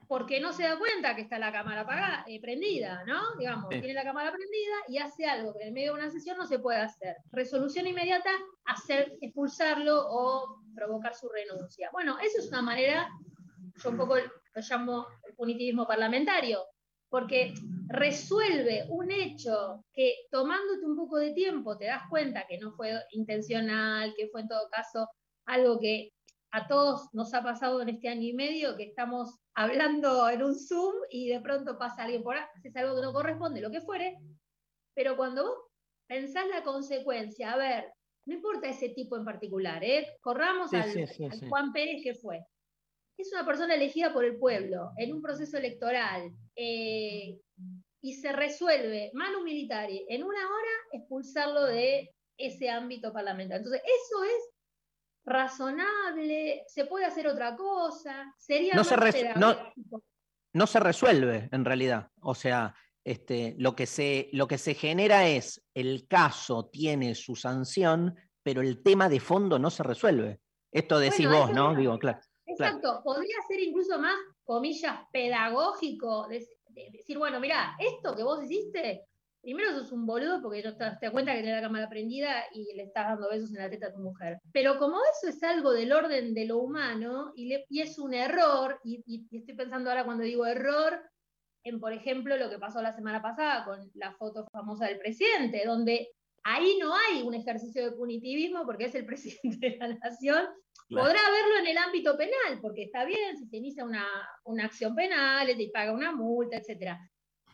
porque 0.09 0.41
no 0.41 0.53
se 0.53 0.65
da 0.65 0.79
cuenta 0.79 1.17
que 1.17 1.23
está 1.23 1.39
la 1.39 1.51
cámara 1.53 1.83
apagada, 1.83 2.25
eh, 2.27 2.39
prendida, 2.39 3.03
¿no? 3.07 3.35
Digamos, 3.39 3.67
Sí. 3.71 3.79
tiene 3.81 3.95
la 3.95 4.05
cámara 4.05 4.31
prendida 4.31 4.75
y 4.89 4.99
hace 4.99 5.25
algo 5.25 5.55
que 5.55 5.69
en 5.69 5.73
medio 5.73 5.95
de 5.95 6.01
una 6.01 6.11
sesión 6.11 6.37
no 6.37 6.45
se 6.47 6.59
puede 6.59 6.81
hacer. 6.81 7.17
Resolución 7.31 7.87
inmediata, 7.87 8.31
hacer, 8.67 9.17
expulsarlo 9.23 10.05
o 10.07 10.61
provocar 10.75 11.15
su 11.15 11.31
renuncia. 11.31 11.89
Bueno, 11.93 12.19
eso 12.19 12.41
es 12.41 12.49
una 12.49 12.61
manera, 12.61 13.09
yo 13.83 13.89
un 13.89 13.97
poco 13.97 14.17
lo 14.17 14.61
llamo 14.69 15.07
el 15.27 15.35
punitivismo 15.35 15.87
parlamentario, 15.87 16.63
porque 17.13 17.53
resuelve 17.89 18.87
un 18.89 19.11
hecho 19.11 19.85
que 19.93 20.15
tomándote 20.31 20.87
un 20.87 20.97
poco 20.97 21.19
de 21.19 21.35
tiempo 21.35 21.77
te 21.77 21.85
das 21.85 22.05
cuenta 22.09 22.47
que 22.49 22.57
no 22.57 22.73
fue 22.73 22.99
intencional, 23.11 24.15
que 24.17 24.29
fue 24.29 24.41
en 24.41 24.49
todo 24.49 24.67
caso 24.71 25.07
algo 25.45 25.79
que 25.79 26.15
a 26.53 26.67
todos 26.67 27.11
nos 27.13 27.35
ha 27.35 27.43
pasado 27.43 27.83
en 27.83 27.91
este 27.91 28.09
año 28.09 28.23
y 28.23 28.33
medio, 28.33 28.79
que 28.79 28.85
estamos 28.85 29.39
hablando 29.55 30.27
en 30.31 30.43
un 30.43 30.59
Zoom 30.59 30.95
y 31.11 31.29
de 31.29 31.43
pronto 31.43 31.77
pasa 31.77 32.05
alguien 32.05 32.23
por 32.23 32.35
ahí, 32.35 32.45
haces 32.57 32.75
algo 32.77 32.97
que 32.97 33.03
no 33.03 33.13
corresponde, 33.13 33.61
lo 33.61 33.71
que 33.71 33.83
fuere, 33.83 34.17
pero 34.95 35.15
cuando 35.15 35.45
vos 35.45 35.59
pensás 36.09 36.47
la 36.49 36.63
consecuencia, 36.63 37.53
a 37.53 37.59
ver, 37.59 37.93
no 38.25 38.37
importa 38.37 38.71
ese 38.71 38.89
tipo 38.89 39.19
en 39.19 39.27
particular, 39.27 39.85
¿eh? 39.85 40.17
corramos 40.23 40.71
Sí, 40.71 40.77
al, 40.77 40.91
sí, 40.91 41.07
sí, 41.07 41.25
al 41.27 41.33
sí. 41.33 41.47
Juan 41.47 41.75
Pérez 41.75 42.03
que 42.03 42.15
fue. 42.15 42.43
Es 43.23 43.33
una 43.33 43.47
persona 43.47 43.77
elegida 43.77 44.13
por 44.13 44.25
el 44.25 44.37
pueblo 44.37 44.91
en 44.97 45.13
un 45.13 45.23
proceso 45.23 45.57
electoral 45.57 46.33
eh, 46.57 47.39
y 48.01 48.15
se 48.15 48.33
resuelve 48.33 49.13
manu 49.15 49.45
militari 49.45 50.05
en 50.09 50.25
una 50.25 50.41
hora 50.41 50.71
expulsarlo 50.93 51.67
de 51.67 52.13
ese 52.37 52.69
ámbito 52.69 53.13
parlamentario. 53.13 53.59
Entonces, 53.65 53.83
eso 53.85 54.25
es 54.25 54.51
razonable, 55.25 56.65
se 56.67 56.85
puede 56.87 57.05
hacer 57.05 57.29
otra 57.29 57.55
cosa, 57.55 58.35
sería 58.37 58.75
No 58.75 58.81
más 58.81 58.89
se 58.89 59.35
no- 59.37 59.57
no 60.55 60.67
se 60.67 60.81
resuelve 60.81 61.49
en 61.53 61.65
realidad. 61.65 62.09
O 62.23 62.35
sea, 62.35 62.75
este, 63.05 63.55
lo, 63.57 63.77
que 63.77 63.87
se, 63.87 64.31
lo 64.33 64.49
que 64.49 64.59
se 64.59 64.75
genera 64.75 65.29
es 65.29 65.65
el 65.75 66.09
caso 66.09 66.67
tiene 66.73 67.15
su 67.15 67.37
sanción, 67.37 68.17
pero 68.43 68.63
el 68.63 68.83
tema 68.83 69.09
de 69.09 69.21
fondo 69.21 69.61
no 69.61 69.71
se 69.71 69.85
resuelve. 69.85 70.41
Esto 70.73 70.99
decís 70.99 71.29
Bueno, 71.29 71.47
vos, 71.47 71.53
¿no? 71.53 71.75
Digo, 71.77 71.97
claro. 72.01 72.19
Exacto, 72.53 73.01
podría 73.05 73.37
ser 73.49 73.61
incluso 73.61 73.99
más, 73.99 74.15
comillas, 74.45 75.01
pedagógico, 75.13 76.27
de- 76.29 76.47
de- 76.71 76.91
decir, 76.93 77.19
bueno, 77.19 77.41
mira, 77.41 77.75
esto 77.79 78.15
que 78.17 78.23
vos 78.23 78.43
hiciste, 78.45 79.03
primero 79.41 79.73
sos 79.73 79.93
un 79.93 80.07
boludo 80.07 80.41
porque 80.41 80.63
no 80.63 80.77
te 80.77 80.85
das 80.85 80.99
cuenta 81.13 81.33
que 81.33 81.41
tenés 81.41 81.57
la 81.57 81.63
cámara 81.63 81.89
prendida 81.89 82.45
y 82.53 82.75
le 82.75 82.85
estás 82.85 83.09
dando 83.09 83.29
besos 83.29 83.51
en 83.51 83.63
la 83.63 83.71
teta 83.71 83.89
a 83.89 83.93
tu 83.93 83.99
mujer. 84.01 84.39
Pero 84.53 84.79
como 84.79 84.99
eso 85.13 85.29
es 85.29 85.43
algo 85.43 85.73
del 85.73 85.93
orden 85.93 86.33
de 86.35 86.47
lo 86.47 86.59
humano 86.59 87.33
y, 87.35 87.53
es 87.81 87.99
un 87.99 88.15
error, 88.15 88.79
y 88.85 89.03
estoy 89.37 89.55
pensando 89.55 89.91
ahora 89.91 90.05
cuando 90.05 90.25
digo 90.25 90.47
error, 90.47 91.01
en, 91.65 91.81
por 91.81 91.93
ejemplo, 91.93 92.37
lo 92.37 92.51
que 92.51 92.59
pasó 92.59 92.83
la 92.83 92.93
semana 92.93 93.23
pasada 93.23 93.65
con 93.65 93.79
la 93.95 94.13
foto 94.15 94.47
famosa 94.53 94.87
del 94.87 94.99
presidente, 94.99 95.63
donde 95.65 96.09
ahí 96.45 96.77
no 96.81 96.95
hay 96.95 97.23
un 97.23 97.35
ejercicio 97.35 97.85
de 97.85 97.97
punitivismo 97.97 98.65
porque 98.65 98.87
es 98.87 98.95
el 98.95 99.07
presidente 99.07 99.71
de 99.71 99.77
la 99.77 99.89
nación. 99.95 100.47
Podrá 101.01 101.21
verlo 101.31 101.59
en 101.61 101.67
el 101.67 101.79
ámbito 101.79 102.17
penal, 102.17 102.59
porque 102.61 102.85
está 102.85 103.05
bien 103.05 103.37
si 103.39 103.47
se 103.47 103.57
inicia 103.57 103.85
una, 103.85 104.07
una 104.45 104.65
acción 104.67 104.95
penal, 104.95 105.47
te 105.57 105.71
paga 105.73 105.93
una 105.93 106.13
multa, 106.13 106.57
etc. 106.57 106.97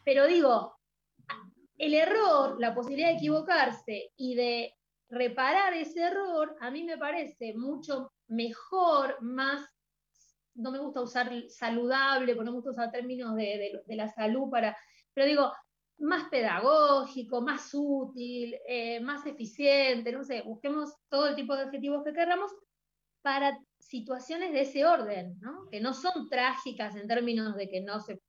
Pero 0.05 0.27
digo, 0.27 0.77
el 1.77 1.94
error, 1.94 2.56
la 2.59 2.74
posibilidad 2.74 3.10
de 3.10 3.16
equivocarse 3.16 4.10
y 4.16 4.35
de 4.35 4.74
reparar 5.10 5.73
ese 5.74 6.01
error, 6.01 6.56
a 6.60 6.70
mí 6.70 6.85
me 6.85 6.98
parece 6.98 7.55
mucho 7.55 8.12
mejor, 8.28 9.16
más 9.23 9.65
no 10.55 10.73
me 10.73 10.78
gusta 10.81 11.01
usar 11.02 11.31
saludable, 11.48 12.35
porque 12.35 12.47
no 12.47 12.51
me 12.51 12.56
gusta 12.56 12.73
usar 12.73 12.90
términos 12.90 13.36
de, 13.36 13.43
de- 13.44 13.82
de 13.86 13.97
la 13.97 14.09
salud 14.09 14.51
para, 14.51 14.77
pero 15.15 15.27
digo, 15.28 15.52
más 15.98 16.28
pedagógico, 16.28 17.40
más 17.40 17.70
útil, 17.74 18.56
eh, 18.66 18.98
más 19.01 19.24
eficiente, 19.27 20.10
no 20.12 20.24
sé, 20.24 20.43
busquemos 20.43 20.94
todo 21.09 21.28
el 21.28 21.36
tipo 21.36 21.55
de 21.55 21.62
adjetivos 21.62 22.02
que 22.05 22.12
queramos 22.12 22.52
para 23.23 23.59
situaciones 23.78 24.53
de 24.53 24.62
ese 24.62 24.86
orden, 24.86 25.39
¿no? 25.40 25.69
Que 25.70 25.81
no 25.81 25.95
son 25.95 26.28
trágicas 26.28 26.95
en 26.97 27.09
términos 27.09 27.57
de 27.57 27.69
que 27.69 27.81
no 27.81 28.01
se 28.01 28.20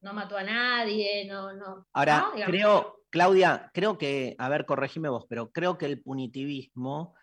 no 0.00 0.14
mató 0.14 0.36
a 0.36 0.42
nadie, 0.42 1.26
no, 1.26 1.52
no. 1.52 1.86
Ahora, 1.92 2.30
creo, 2.46 3.02
Claudia, 3.10 3.70
creo 3.74 3.98
que, 3.98 4.34
a 4.38 4.48
ver, 4.48 4.64
corregime 4.64 5.08
vos, 5.08 5.26
pero 5.28 5.50
creo 5.52 5.76
que 5.76 5.86
el 5.86 6.02
punitivismo 6.02 7.14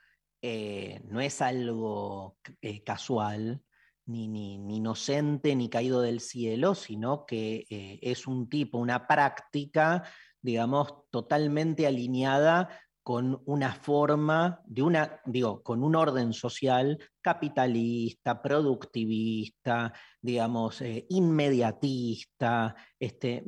eh, 0.42 1.02
no 1.06 1.20
es 1.20 1.42
algo 1.42 2.38
eh, 2.62 2.84
casual, 2.84 3.62
ni, 4.06 4.28
ni, 4.28 4.58
ni 4.60 4.78
inocente, 4.78 5.56
ni 5.56 5.70
caído 5.70 6.02
del 6.02 6.20
cielo, 6.20 6.76
sino 6.76 7.26
que 7.26 7.66
eh, 7.70 8.00
es 8.02 8.28
un 8.28 8.48
tipo, 8.48 8.78
una 8.78 9.08
práctica, 9.08 10.04
digamos, 10.42 10.94
totalmente 11.10 11.88
alineada 11.88 12.70
con 13.08 13.42
una 13.46 13.72
forma, 13.74 14.60
de 14.66 14.82
una, 14.82 15.22
digo, 15.24 15.64
con 15.64 15.82
un 15.82 15.96
orden 15.96 16.34
social 16.34 17.00
capitalista, 17.22 18.42
productivista, 18.42 19.94
digamos, 20.22 20.82
eh, 20.82 21.06
inmediatista. 21.08 22.76
Este, 23.00 23.46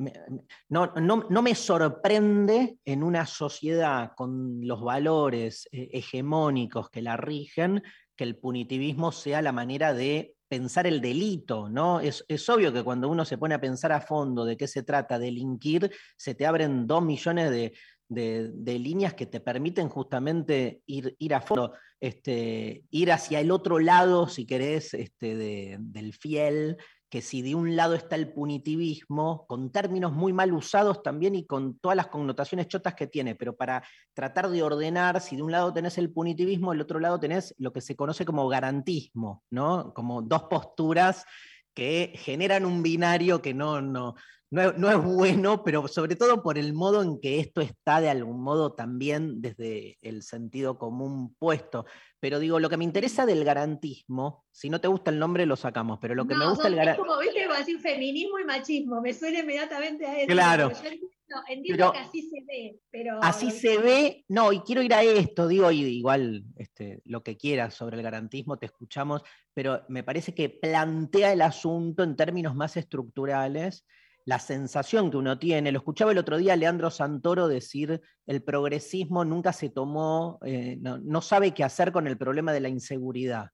no, 0.70 0.94
no- 0.96 1.28
no 1.30 1.42
me 1.42 1.56
sorprende 1.56 2.78
en 2.86 3.04
una 3.04 3.26
sociedad 3.26 4.14
con 4.16 4.66
los 4.66 4.80
valores 4.82 5.68
eh, 5.74 5.90
hegemónicos 5.92 6.90
que 6.90 7.02
la 7.02 7.18
rigen 7.18 7.84
que 8.16 8.24
el 8.24 8.38
punitivismo 8.38 9.12
sea 9.12 9.42
la 9.42 9.52
manera 9.52 9.94
de 9.94 10.36
pensar 10.48 10.88
el 10.88 11.02
delito, 11.02 11.70
¿no? 11.70 12.00
Es, 12.00 12.24
es 12.30 12.48
obvio 12.50 12.72
que 12.74 12.84
cuando 12.84 13.10
uno 13.10 13.24
se 13.26 13.38
pone 13.38 13.56
a 13.56 13.62
pensar 13.62 13.92
a 13.92 14.00
fondo 14.02 14.46
de 14.46 14.56
qué 14.56 14.68
se 14.68 14.84
trata, 14.84 15.20
delinquir, 15.20 15.92
se 16.18 16.34
te 16.34 16.46
abren 16.46 16.88
dos 16.88 17.04
millones 17.04 17.52
de, 17.52 17.74
de- 18.10 18.80
líneas 18.80 19.14
que 19.14 19.26
te 19.26 19.40
permiten 19.40 19.88
justamente 19.88 20.82
ir, 20.88 21.16
ir 21.20 21.34
a 21.34 21.42
fondo, 21.42 21.74
este, 22.00 22.84
ir 22.90 23.12
hacia 23.12 23.40
el 23.40 23.52
otro 23.52 23.80
lado, 23.80 24.28
si 24.28 24.46
querés, 24.46 24.94
este, 24.94 25.36
de- 25.36 25.78
del 25.80 26.14
fiel, 26.14 26.78
que 27.10 27.22
si 27.22 27.42
de 27.42 27.56
un 27.56 27.76
lado 27.76 27.96
está 27.96 28.16
el 28.16 28.32
punitivismo, 28.32 29.46
con 29.48 29.72
términos 29.72 30.12
muy 30.14 30.32
mal 30.32 30.54
usados 30.54 31.02
también 31.02 31.34
y 31.36 31.46
con 31.46 31.80
todas 31.80 31.96
las 31.96 32.08
connotaciones 32.08 32.68
chotas 32.68 32.94
que 32.94 33.08
tiene, 33.08 33.36
pero 33.36 33.56
para 33.56 33.84
tratar 34.14 34.50
de 34.50 34.62
ordenar, 34.62 35.20
si 35.20 35.36
de 35.36 35.42
un 35.42 35.52
lado 35.52 35.74
tenés 35.74 35.98
el 35.98 36.12
punitivismo, 36.12 36.72
del 36.72 36.82
otro 36.82 37.00
lado 37.00 37.20
tenés 37.20 37.56
lo 37.58 37.74
que 37.74 37.82
se 37.82 37.96
conoce 37.96 38.26
como 38.26 38.48
garantismo, 38.48 39.44
¿no? 39.50 39.92
Como 39.96 40.22
dos 40.22 40.44
posturas 40.44 41.26
que 41.74 42.14
generan 42.16 42.66
un 42.66 42.84
binario 42.84 43.42
que 43.42 43.54
no, 43.54 43.82
no, 43.82 44.16
no, 44.52 44.62
es, 44.62 44.78
no 44.78 44.90
es 44.90 45.04
bueno, 45.04 45.64
pero 45.64 45.88
sobre 45.88 46.16
todo 46.16 46.42
por 46.42 46.58
el 46.58 46.74
modo 46.74 47.02
en 47.04 47.20
que 47.20 47.40
esto 47.40 47.62
está 47.62 48.02
de 48.02 48.10
algún 48.10 48.42
modo 48.42 48.74
también 48.74 49.42
desde 49.42 49.98
el 50.02 50.24
sentido 50.24 50.78
común 50.78 51.36
puesto. 51.38 51.86
Pero 52.20 52.40
digo, 52.40 52.60
lo 52.60 52.70
que 52.70 52.78
me 52.78 52.84
interesa 52.84 53.26
del 53.26 53.44
garantismo, 53.46 54.46
si 54.52 54.70
no 54.70 54.82
te 54.82 54.88
gusta 54.88 55.12
el 55.12 55.20
nombre 55.20 55.46
lo 55.46 55.56
sacamos, 55.56 56.00
pero 56.02 56.16
lo 56.16 56.28
que 56.28 56.34
me 56.36 56.44
No, 56.44 56.50
gusta 56.50 56.64
son- 56.64 56.74
el 56.74 56.78
garantismo... 56.80 57.08
como, 57.08 57.20
viste, 57.22 57.46
como 57.46 57.58
decir 57.58 57.80
feminismo 57.80 58.40
y 58.40 58.44
machismo, 58.46 59.02
me 59.02 59.14
suena 59.14 59.40
inmediatamente 59.40 60.06
a 60.06 60.18
eso. 60.20 60.28
Claro. 60.28 60.68
entiendo, 60.70 61.08
entiendo 61.48 61.78
Pero- 61.78 61.92
que 61.94 62.00
así 62.00 62.22
se 62.30 62.44
ve, 62.46 62.80
pero... 62.92 63.20
Así 63.22 63.52
se 63.52 63.78
ve, 63.78 64.26
no, 64.28 64.52
y 64.52 64.60
quiero 64.62 64.82
ir 64.82 64.94
a 64.96 65.04
esto, 65.04 65.48
digo, 65.48 65.70
y 65.72 65.82
igual 65.84 66.44
este, 66.56 67.02
lo 67.06 67.24
que 67.24 67.38
quieras 67.38 67.76
sobre 67.76 67.98
el 67.98 68.04
garantismo, 68.04 68.58
te 68.58 68.66
escuchamos, 68.66 69.22
pero 69.54 69.84
me 69.90 70.04
parece 70.04 70.34
que 70.34 70.50
plantea 70.50 71.32
el 71.34 71.42
asunto 71.42 72.04
en 72.04 72.16
términos 72.16 72.56
más 72.56 72.76
estructurales, 72.78 73.86
la 74.26 74.40
sensación 74.40 75.10
que 75.10 75.18
uno 75.18 75.40
tiene, 75.40 75.72
lo 75.72 75.80
escuchaba 75.80 76.12
el 76.12 76.18
otro 76.18 76.38
día 76.38 76.56
Leandro 76.56 76.90
Santoro 76.92 77.48
decir, 77.48 78.02
el 78.26 78.44
progresismo 78.44 79.26
nunca 79.26 79.54
se 79.54 79.70
tomó, 79.70 80.40
eh, 80.46 80.78
no, 80.80 80.98
no 81.00 81.22
sabe 81.22 81.54
qué 81.54 81.64
hacer 81.64 81.92
con 81.92 82.08
el 82.08 82.18
problema 82.18 82.54
de 82.54 82.60
la 82.60 82.70
inseguridad. 82.70 83.50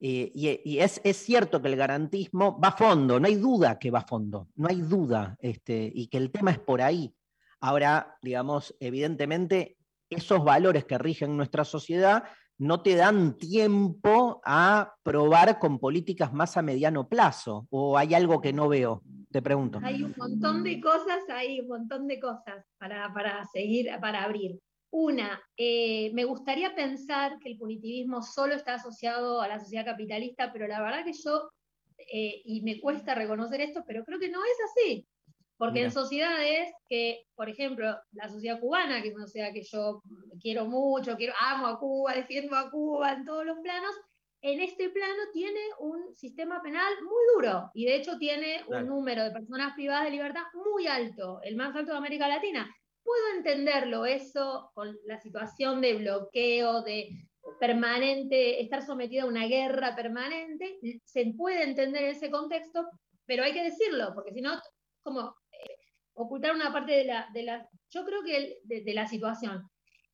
Eh, 0.00 0.30
y 0.34 0.60
y 0.64 0.80
es, 0.80 1.00
es 1.04 1.16
cierto 1.16 1.62
que 1.62 1.68
el 1.68 1.76
garantismo 1.76 2.60
va 2.60 2.68
a 2.68 2.76
fondo, 2.76 3.20
no 3.20 3.26
hay 3.26 3.36
duda 3.36 3.78
que 3.78 3.90
va 3.90 4.00
a 4.00 4.06
fondo, 4.06 4.48
no 4.56 4.68
hay 4.68 4.80
duda, 4.80 5.36
este, 5.40 5.90
y 5.94 6.08
que 6.08 6.18
el 6.18 6.30
tema 6.30 6.50
es 6.50 6.58
por 6.58 6.82
ahí. 6.82 7.14
Ahora, 7.60 8.18
digamos, 8.20 8.74
evidentemente, 8.80 9.78
esos 10.10 10.44
valores 10.44 10.84
que 10.84 10.98
rigen 10.98 11.36
nuestra 11.36 11.64
sociedad 11.64 12.24
no 12.58 12.82
te 12.82 12.94
dan 12.94 13.36
tiempo 13.36 14.40
a 14.44 14.94
probar 15.02 15.58
con 15.58 15.78
políticas 15.78 16.32
más 16.32 16.56
a 16.56 16.62
mediano 16.62 17.08
plazo, 17.08 17.66
o 17.70 17.98
hay 17.98 18.14
algo 18.14 18.40
que 18.40 18.52
no 18.52 18.68
veo, 18.68 19.02
te 19.30 19.42
pregunto. 19.42 19.80
Hay 19.82 20.02
un 20.02 20.14
montón 20.16 20.62
de 20.62 20.80
cosas 20.80 21.28
ahí, 21.28 21.60
un 21.60 21.68
montón 21.68 22.06
de 22.06 22.20
cosas 22.20 22.64
para, 22.78 23.12
para 23.12 23.44
seguir, 23.52 23.88
para 24.00 24.22
abrir. 24.22 24.58
Una, 24.90 25.42
eh, 25.56 26.12
me 26.14 26.24
gustaría 26.24 26.74
pensar 26.76 27.38
que 27.40 27.50
el 27.50 27.58
punitivismo 27.58 28.22
solo 28.22 28.54
está 28.54 28.74
asociado 28.74 29.40
a 29.40 29.48
la 29.48 29.58
sociedad 29.58 29.84
capitalista, 29.84 30.52
pero 30.52 30.68
la 30.68 30.80
verdad 30.80 31.04
que 31.04 31.12
yo, 31.12 31.50
eh, 31.98 32.42
y 32.44 32.62
me 32.62 32.80
cuesta 32.80 33.16
reconocer 33.16 33.60
esto, 33.60 33.82
pero 33.84 34.04
creo 34.04 34.20
que 34.20 34.30
no 34.30 34.38
es 34.44 34.56
así. 34.70 35.08
Porque 35.56 35.80
Mira. 35.80 35.86
en 35.86 35.92
sociedades 35.92 36.72
que, 36.88 37.22
por 37.34 37.48
ejemplo, 37.48 37.96
la 38.12 38.28
sociedad 38.28 38.58
cubana, 38.60 39.00
que 39.00 39.08
es 39.08 39.14
una 39.14 39.26
sociedad 39.26 39.52
que 39.52 39.62
yo 39.62 40.02
quiero 40.40 40.66
mucho, 40.66 41.16
quiero, 41.16 41.32
amo 41.38 41.66
a 41.68 41.78
Cuba, 41.78 42.14
defiendo 42.14 42.56
a 42.56 42.70
Cuba 42.70 43.12
en 43.12 43.24
todos 43.24 43.44
los 43.46 43.58
planos, 43.60 43.94
en 44.42 44.60
este 44.60 44.90
plano 44.90 45.22
tiene 45.32 45.60
un 45.78 46.14
sistema 46.14 46.60
penal 46.60 46.92
muy 47.02 47.22
duro 47.34 47.70
y 47.72 47.86
de 47.86 47.96
hecho 47.96 48.18
tiene 48.18 48.62
Claro. 48.66 48.82
un 48.84 48.90
número 48.90 49.24
de 49.24 49.30
personas 49.30 49.72
privadas 49.74 50.04
de 50.04 50.10
libertad 50.10 50.42
muy 50.54 50.86
alto, 50.86 51.40
el 51.42 51.56
más 51.56 51.74
alto 51.74 51.92
de 51.92 51.98
América 51.98 52.28
Latina. 52.28 52.68
Puedo 53.02 53.36
entenderlo 53.36 54.04
eso 54.06 54.70
con 54.74 54.94
la 55.06 55.18
situación 55.18 55.80
de 55.80 55.94
bloqueo, 55.94 56.82
de 56.82 57.08
permanente, 57.60 58.60
estar 58.60 58.82
sometido 58.82 59.24
a 59.24 59.28
una 59.30 59.46
guerra 59.46 59.94
permanente, 59.94 60.78
se 61.04 61.32
puede 61.36 61.62
entender 61.62 62.04
ese 62.04 62.30
contexto, 62.30 62.86
pero 63.26 63.44
hay 63.44 63.52
que 63.52 63.62
decirlo, 63.62 64.12
porque 64.14 64.32
si 64.32 64.40
no, 64.40 64.60
como 65.02 65.34
ocultar 66.14 66.54
una 66.54 66.72
parte 66.72 66.92
de 66.92 67.04
la, 67.04 67.28
de 67.32 67.42
la 67.42 67.68
yo 67.90 68.04
creo 68.04 68.22
que 68.24 68.58
de 68.64 68.94
la 68.94 69.06
situación. 69.06 69.68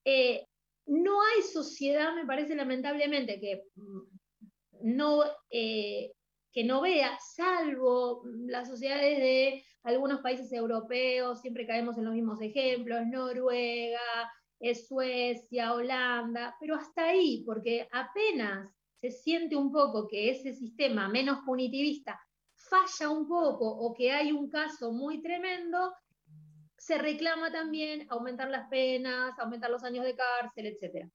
Eh, 0.05 0.47
no 0.87 1.23
hay 1.23 1.43
sociedad, 1.43 2.15
me 2.15 2.27
parece 2.27 2.55
lamentablemente, 2.55 3.41
que 3.41 3.65
mm, 3.77 4.97
no, 4.97 5.23
eh, 5.51 6.13
que 6.53 6.65
no 6.65 6.81
vea, 6.81 7.19
salvo 7.35 8.23
mm, 8.25 8.49
las 8.49 8.69
sociedades 8.69 9.19
de 9.19 9.65
algunos 9.83 10.21
países 10.21 10.53
europeos, 10.53 11.41
siempre 11.41 11.67
caemos 11.67 11.97
en 11.97 12.05
los 12.05 12.15
mismos 12.15 12.41
ejemplos, 12.41 13.07
Noruega, 13.07 14.01
eh, 14.59 14.75
Suecia, 14.75 15.75
Holanda, 15.75 16.57
pero 16.61 16.75
hasta 16.77 17.05
ahí, 17.05 17.43
porque 17.47 17.89
apenas 17.93 18.69
se 19.01 19.11
siente 19.11 19.57
un 19.57 19.73
poco 19.73 20.07
que 20.07 20.31
ese 20.31 20.53
sistema 20.53 21.09
menos 21.09 21.39
punitivista 21.47 22.21
falla 22.71 23.11
un 23.11 23.29
poco 23.29 23.69
o 23.69 23.93
que 23.93 24.13
hay 24.13 24.33
un 24.33 24.49
caso 24.49 24.93
muy 24.93 25.21
tremendo, 25.21 25.93
se 26.79 26.97
reclama 26.97 27.53
también 27.53 28.07
aumentar 28.09 28.49
las 28.49 28.69
penas, 28.69 29.39
aumentar 29.39 29.71
los 29.71 29.85
años 29.85 30.05
de 30.05 30.17
cárcel, 30.17 30.67
etc. 30.67 31.07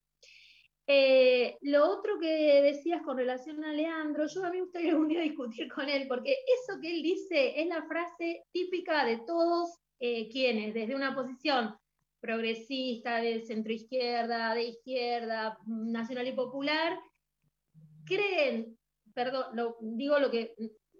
Eh, 0.86 1.56
lo 1.62 1.90
otro 1.90 2.20
que 2.20 2.62
decías 2.62 3.02
con 3.02 3.16
relación 3.16 3.64
a 3.64 3.72
Leandro, 3.72 4.26
yo 4.28 4.44
a 4.44 4.50
mí 4.50 4.58
me 4.58 4.62
gustaría 4.62 4.94
día 4.94 5.20
discutir 5.22 5.72
con 5.72 5.88
él, 5.88 6.06
porque 6.06 6.36
eso 6.46 6.78
que 6.80 6.94
él 6.94 7.02
dice 7.02 7.60
es 7.60 7.66
la 7.66 7.82
frase 7.86 8.44
típica 8.52 9.04
de 9.04 9.18
todos 9.26 9.80
eh, 9.98 10.28
quienes, 10.28 10.74
desde 10.74 10.94
una 10.94 11.14
posición 11.14 11.74
progresista, 12.20 13.20
de 13.20 13.40
centroizquierda, 13.40 14.54
de 14.54 14.64
izquierda, 14.64 15.58
nacional 15.66 16.28
y 16.28 16.32
popular, 16.32 16.98
creen, 18.04 18.78
perdón, 19.14 19.74
digo 19.80 20.18
lo 20.18 20.30
que 20.30 20.54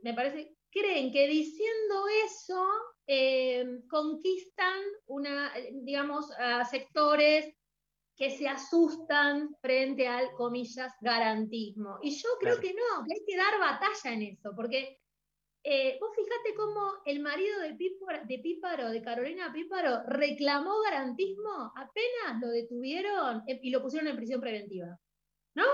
me 0.06 0.14
parece, 0.14 0.56
creen 0.70 1.10
que 1.10 1.26
diciendo 1.26 2.04
eso 2.24 2.64
eh, 3.08 3.80
conquistan 3.90 4.78
una, 5.06 5.52
digamos, 5.82 6.30
a 6.38 6.64
sectores 6.64 7.52
que 8.16 8.30
se 8.30 8.46
asustan 8.46 9.54
frente 9.60 10.06
al, 10.06 10.30
comillas, 10.32 10.92
garantismo. 11.00 11.98
Y 12.02 12.10
yo 12.12 12.28
creo 12.38 12.54
Claro. 12.54 12.60
que 12.60 12.74
no, 12.74 13.04
que 13.04 13.14
hay 13.14 13.24
que 13.26 13.36
dar 13.36 13.58
batalla 13.58 14.12
en 14.14 14.22
eso, 14.22 14.52
porque 14.54 15.00
eh, 15.64 15.98
vos 16.00 16.14
fijate 16.14 16.54
cómo 16.54 16.92
el 17.04 17.18
marido 17.18 17.58
de 17.62 17.74
Píparo, 17.74 18.24
de 18.24 18.38
Píparo, 18.38 18.88
de 18.90 19.02
Carolina 19.02 19.52
Píparo, 19.52 20.04
reclamó 20.06 20.80
garantismo, 20.82 21.72
apenas 21.74 22.40
lo 22.40 22.48
detuvieron 22.48 23.42
eh, 23.48 23.58
y 23.60 23.70
lo 23.70 23.82
pusieron 23.82 24.06
en 24.06 24.16
prisión 24.16 24.40
preventiva. 24.40 24.96
¿No? 25.56 25.66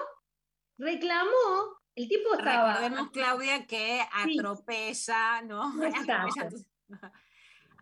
Reclamó, 0.79 1.77
el 1.95 2.09
tipo 2.09 2.35
estaba. 2.35 2.75
Recordemos, 2.75 3.11
Claudia, 3.11 3.67
que 3.67 4.01
Sí. 4.25 4.39
atropella, 4.39 5.43
¿no? 5.43 5.73
Exacto. 5.85 6.57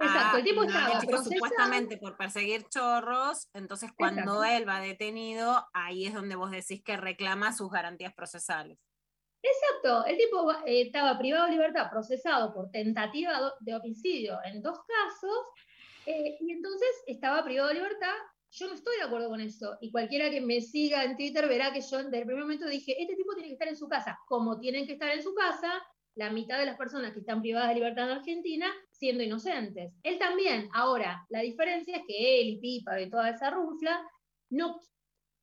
Exacto, 0.03 0.39
el 0.39 0.45
tipo 0.45 0.63
a 0.63 0.65
una 0.65 0.93
estaba 0.99 1.23
supuestamente 1.23 1.99
por 1.99 2.17
perseguir 2.17 2.67
chorros, 2.71 3.51
entonces 3.53 3.91
cuando 3.95 4.43
Exacto. 4.43 4.45
él 4.45 4.67
va 4.69 4.81
detenido, 4.81 5.69
ahí 5.75 6.07
es 6.07 6.15
donde 6.15 6.37
vos 6.37 6.51
decís 6.51 6.83
que 6.83 6.97
reclama 6.97 7.53
sus 7.53 7.71
garantías 7.71 8.15
procesales. 8.15 8.79
Exacto, 9.43 10.07
el 10.07 10.17
tipo 10.17 10.53
eh, 10.65 10.83
estaba 10.83 11.19
privado 11.19 11.47
de 11.47 11.53
libertad, 11.53 11.91
procesado 11.91 12.55
por 12.55 12.71
tentativa 12.71 13.53
de 13.61 13.75
homicidio 13.75 14.39
en 14.45 14.63
dos 14.63 14.79
casos, 14.79 15.39
eh, 16.07 16.39
y 16.41 16.51
entonces 16.53 16.89
estaba 17.07 17.45
privado 17.45 17.69
de 17.69 17.75
libertad. 17.75 18.15
Yo 18.53 18.67
no 18.67 18.75
estoy 18.75 18.97
de 18.97 19.05
acuerdo 19.05 19.29
con 19.29 19.41
eso, 19.41 19.79
y 19.81 19.91
cualquiera 19.91 20.29
que 20.29 20.41
me 20.41 20.61
siga 20.61 21.05
en 21.05 21.17
Twitter 21.17 21.49
verá 21.49 21.73
que 21.73 21.81
yo 21.81 22.03
desde 22.03 22.19
el 22.19 22.27
primer 22.27 22.43
momento 22.43 22.67
dije, 22.67 23.01
este 23.01 23.15
tipo 23.15 23.35
tiene 23.35 23.49
que 23.49 23.55
estar 23.55 23.69
en 23.69 23.77
su 23.77 23.89
casa, 23.89 24.19
como 24.27 24.59
tienen 24.59 24.87
que 24.87 24.95
estar 24.95 25.11
en 25.11 25.23
su 25.23 25.35
casa 25.35 25.81
la 26.17 26.31
mitad 26.31 26.59
de 26.59 26.67
las 26.67 26.77
personas 26.77 27.13
que 27.13 27.21
están 27.21 27.41
privadas 27.41 27.69
de 27.69 27.77
libertad 27.77 28.11
en 28.11 28.19
Argentina 28.19 28.71
siendo 28.91 29.23
inocentes. 29.23 29.95
Él 30.03 30.19
también. 30.19 30.69
Ahora, 30.75 31.25
la 31.31 31.41
diferencia 31.41 31.97
es 31.97 32.03
que 32.07 32.41
él 32.41 32.49
y 32.49 32.59
Pipa 32.59 33.01
y 33.01 33.09
toda 33.09 33.31
esa 33.31 33.51
runfla 33.51 34.03
no 34.51 34.81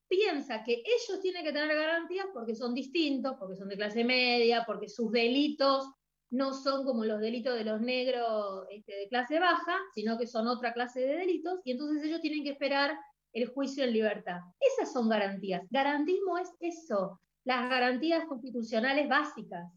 piensa 0.08 0.64
que 0.64 0.84
ellos 0.86 1.22
tienen 1.22 1.44
que 1.44 1.52
tener 1.52 1.76
garantías 1.76 2.28
porque 2.34 2.56
son 2.56 2.74
distintos, 2.74 3.36
porque 3.40 3.56
son 3.56 3.70
de 3.70 3.76
clase 3.76 4.04
media, 4.04 4.64
porque 4.66 4.88
sus 4.88 5.12
delitos 5.12 5.90
no 6.30 6.54
son 6.54 6.86
como 6.86 7.06
los 7.06 7.20
delitos 7.20 7.56
de 7.56 7.64
los 7.64 7.82
negros 7.82 8.66
este, 8.70 8.96
de 8.96 9.08
clase 9.08 9.40
baja, 9.40 9.78
sino 9.94 10.18
que 10.18 10.28
son 10.28 10.48
otra 10.48 10.74
clase 10.74 11.00
de 11.00 11.18
delitos, 11.18 11.60
y 11.64 11.72
entonces 11.72 12.04
ellos 12.04 12.22
tienen 12.22 12.44
que 12.44 12.52
esperar 12.52 12.98
el 13.34 13.48
juicio 13.48 13.84
en 13.84 13.94
libertad. 13.94 14.42
Esas 14.60 14.92
son 14.92 15.10
garantías. 15.10 15.64
Garantismo 15.70 16.38
es 16.38 16.50
eso, 16.60 17.22
las 17.44 17.70
garantías 17.70 18.26
constitucionales 18.26 19.08
básicas. 19.08 19.72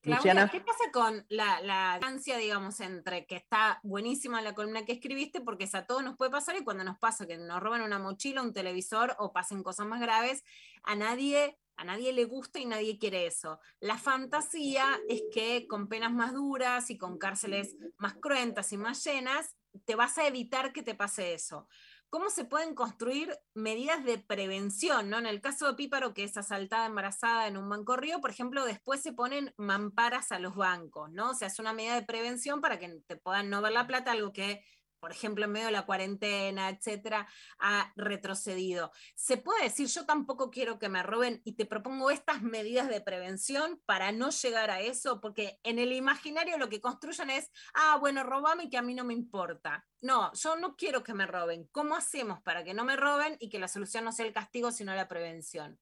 Claudia. 0.00 0.48
¿qué 0.52 0.60
pasa 0.60 0.84
con 0.92 1.26
la, 1.28 1.60
la 1.62 1.94
distancia, 1.94 2.36
digamos, 2.36 2.78
entre 2.80 3.26
que 3.26 3.34
está 3.34 3.80
buenísima 3.82 4.40
la 4.40 4.54
columna 4.54 4.84
que 4.84 4.92
escribiste, 4.92 5.40
porque 5.40 5.64
es 5.64 5.74
a 5.74 5.86
todos 5.86 6.04
nos 6.04 6.16
puede 6.16 6.30
pasar 6.30 6.56
y 6.56 6.62
cuando 6.62 6.84
nos 6.84 6.98
pasa 6.98 7.26
que 7.26 7.36
nos 7.36 7.60
roban 7.60 7.82
una 7.82 7.98
mochila, 7.98 8.42
un 8.42 8.52
televisor 8.52 9.16
o 9.18 9.32
pasen 9.32 9.64
cosas 9.64 9.86
más 9.86 10.00
graves, 10.00 10.44
a 10.84 10.94
nadie, 10.94 11.58
a 11.76 11.84
nadie 11.84 12.12
le 12.12 12.24
gusta 12.24 12.58
y 12.58 12.66
nadie 12.66 12.98
quiere 12.98 13.26
eso. 13.26 13.60
La 13.80 13.98
fantasía 13.98 15.00
es 15.08 15.22
que 15.32 15.66
con 15.66 15.88
penas 15.88 16.12
más 16.12 16.34
duras 16.34 16.90
y 16.90 16.98
con 16.98 17.18
cárceles 17.18 17.76
más 17.98 18.14
cruentas 18.14 18.72
y 18.72 18.76
más 18.76 19.04
llenas, 19.04 19.56
te 19.84 19.94
vas 19.94 20.16
a 20.18 20.26
evitar 20.26 20.72
que 20.72 20.82
te 20.82 20.94
pase 20.94 21.34
eso 21.34 21.68
cómo 22.10 22.30
se 22.30 22.44
pueden 22.44 22.74
construir 22.74 23.36
medidas 23.54 24.04
de 24.04 24.18
prevención, 24.18 25.10
¿no? 25.10 25.18
En 25.18 25.26
el 25.26 25.40
caso 25.40 25.66
de 25.66 25.74
Píparo, 25.74 26.14
que 26.14 26.24
es 26.24 26.36
asaltada 26.36 26.86
embarazada 26.86 27.48
en 27.48 27.56
un 27.56 27.68
banco 27.68 27.96
río, 27.96 28.20
por 28.20 28.30
ejemplo, 28.30 28.64
después 28.64 29.02
se 29.02 29.12
ponen 29.12 29.52
mamparas 29.56 30.32
a 30.32 30.38
los 30.38 30.54
bancos, 30.54 31.10
¿no? 31.10 31.30
O 31.30 31.34
sea, 31.34 31.48
es 31.48 31.58
una 31.58 31.72
medida 31.72 31.94
de 31.94 32.06
prevención 32.06 32.60
para 32.60 32.78
que 32.78 33.02
te 33.06 33.16
puedan 33.16 33.50
no 33.50 33.60
ver 33.60 33.72
la 33.72 33.86
plata, 33.86 34.12
algo 34.12 34.32
que 34.32 34.64
por 35.06 35.12
ejemplo, 35.12 35.44
en 35.44 35.52
medio 35.52 35.66
de 35.66 35.72
la 35.72 35.86
cuarentena, 35.86 36.68
etcétera, 36.68 37.28
ha 37.60 37.92
retrocedido. 37.94 38.90
¿Se 39.14 39.36
puede 39.36 39.62
decir, 39.62 39.86
yo 39.86 40.04
tampoco 40.04 40.50
quiero 40.50 40.80
que 40.80 40.88
me 40.88 41.04
roben 41.04 41.42
y 41.44 41.52
te 41.52 41.64
propongo 41.64 42.10
estas 42.10 42.42
medidas 42.42 42.88
de 42.88 43.00
prevención 43.00 43.80
para 43.86 44.10
no 44.10 44.30
llegar 44.30 44.68
a 44.68 44.80
eso? 44.80 45.20
Porque 45.20 45.60
en 45.62 45.78
el 45.78 45.92
imaginario 45.92 46.58
lo 46.58 46.68
que 46.68 46.80
construyen 46.80 47.30
es, 47.30 47.52
ah, 47.74 47.98
bueno, 48.00 48.24
robame 48.24 48.68
que 48.68 48.78
a 48.78 48.82
mí 48.82 48.94
no 48.94 49.04
me 49.04 49.14
importa. 49.14 49.86
No, 50.00 50.32
yo 50.32 50.56
no 50.56 50.74
quiero 50.74 51.04
que 51.04 51.14
me 51.14 51.28
roben. 51.28 51.68
¿Cómo 51.70 51.94
hacemos 51.94 52.42
para 52.42 52.64
que 52.64 52.74
no 52.74 52.82
me 52.82 52.96
roben 52.96 53.36
y 53.38 53.48
que 53.48 53.60
la 53.60 53.68
solución 53.68 54.02
no 54.02 54.10
sea 54.10 54.26
el 54.26 54.32
castigo, 54.32 54.72
sino 54.72 54.92
la 54.92 55.06
prevención? 55.06 55.78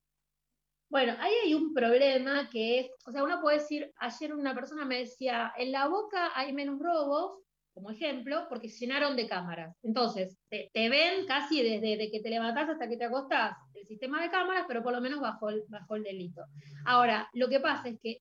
Bueno, 0.90 1.14
ahí 1.18 1.32
hay 1.44 1.54
un 1.54 1.72
problema 1.72 2.50
que 2.50 2.80
es, 2.80 2.90
o 3.06 3.10
sea, 3.10 3.24
uno 3.24 3.40
puede 3.40 3.56
decir, 3.56 3.90
ayer 3.96 4.34
una 4.34 4.54
persona 4.54 4.84
me 4.84 4.98
decía, 4.98 5.50
en 5.56 5.72
la 5.72 5.88
boca 5.88 6.30
hay 6.34 6.52
menos 6.52 6.78
robos, 6.78 7.43
como 7.74 7.90
ejemplo, 7.90 8.46
porque 8.48 8.68
se 8.68 8.86
llenaron 8.86 9.16
de 9.16 9.26
cámaras. 9.26 9.76
Entonces, 9.82 10.38
te, 10.48 10.70
ven 10.88 11.26
casi 11.26 11.60
desde 11.62 11.96
de 11.96 12.10
que 12.10 12.20
te 12.20 12.30
levantás 12.30 12.70
hasta 12.70 12.88
que 12.88 12.96
te 12.96 13.04
acostás 13.04 13.56
el 13.74 13.84
sistema 13.84 14.22
de 14.22 14.30
cámaras, 14.30 14.64
pero 14.68 14.82
por 14.82 14.92
lo 14.92 15.00
menos 15.00 15.20
bajo 15.20 15.50
el, 15.50 15.64
bajo 15.68 15.96
el 15.96 16.04
delito. 16.04 16.42
Ahora, 16.86 17.28
lo 17.32 17.48
que 17.48 17.58
pasa 17.58 17.88
es 17.88 17.98
que 18.00 18.18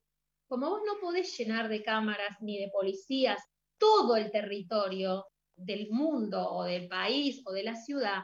como 0.48 0.70
vos 0.70 0.82
no 0.86 1.00
podés 1.00 1.38
llenar 1.38 1.70
de 1.70 1.84
cámaras 1.84 2.42
ni 2.42 2.60
de 2.60 2.70
policías 2.70 3.42
todo 3.78 4.16
el 4.16 4.32
territorio 4.32 5.26
del 5.56 5.90
mundo 5.90 6.50
o 6.52 6.64
del 6.64 6.88
país 6.88 7.42
o 7.46 7.52
de 7.52 7.64
la 7.64 7.76
ciudad, 7.76 8.24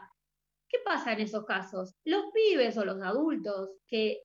¿qué 0.67 0.79
pasa 0.83 1.13
en 1.13 1.21
esos 1.21 1.45
casos? 1.45 1.95
Los 2.03 2.25
pibes 2.33 2.77
o 2.77 2.85
los 2.85 3.01
adultos 3.01 3.69
que 3.87 4.23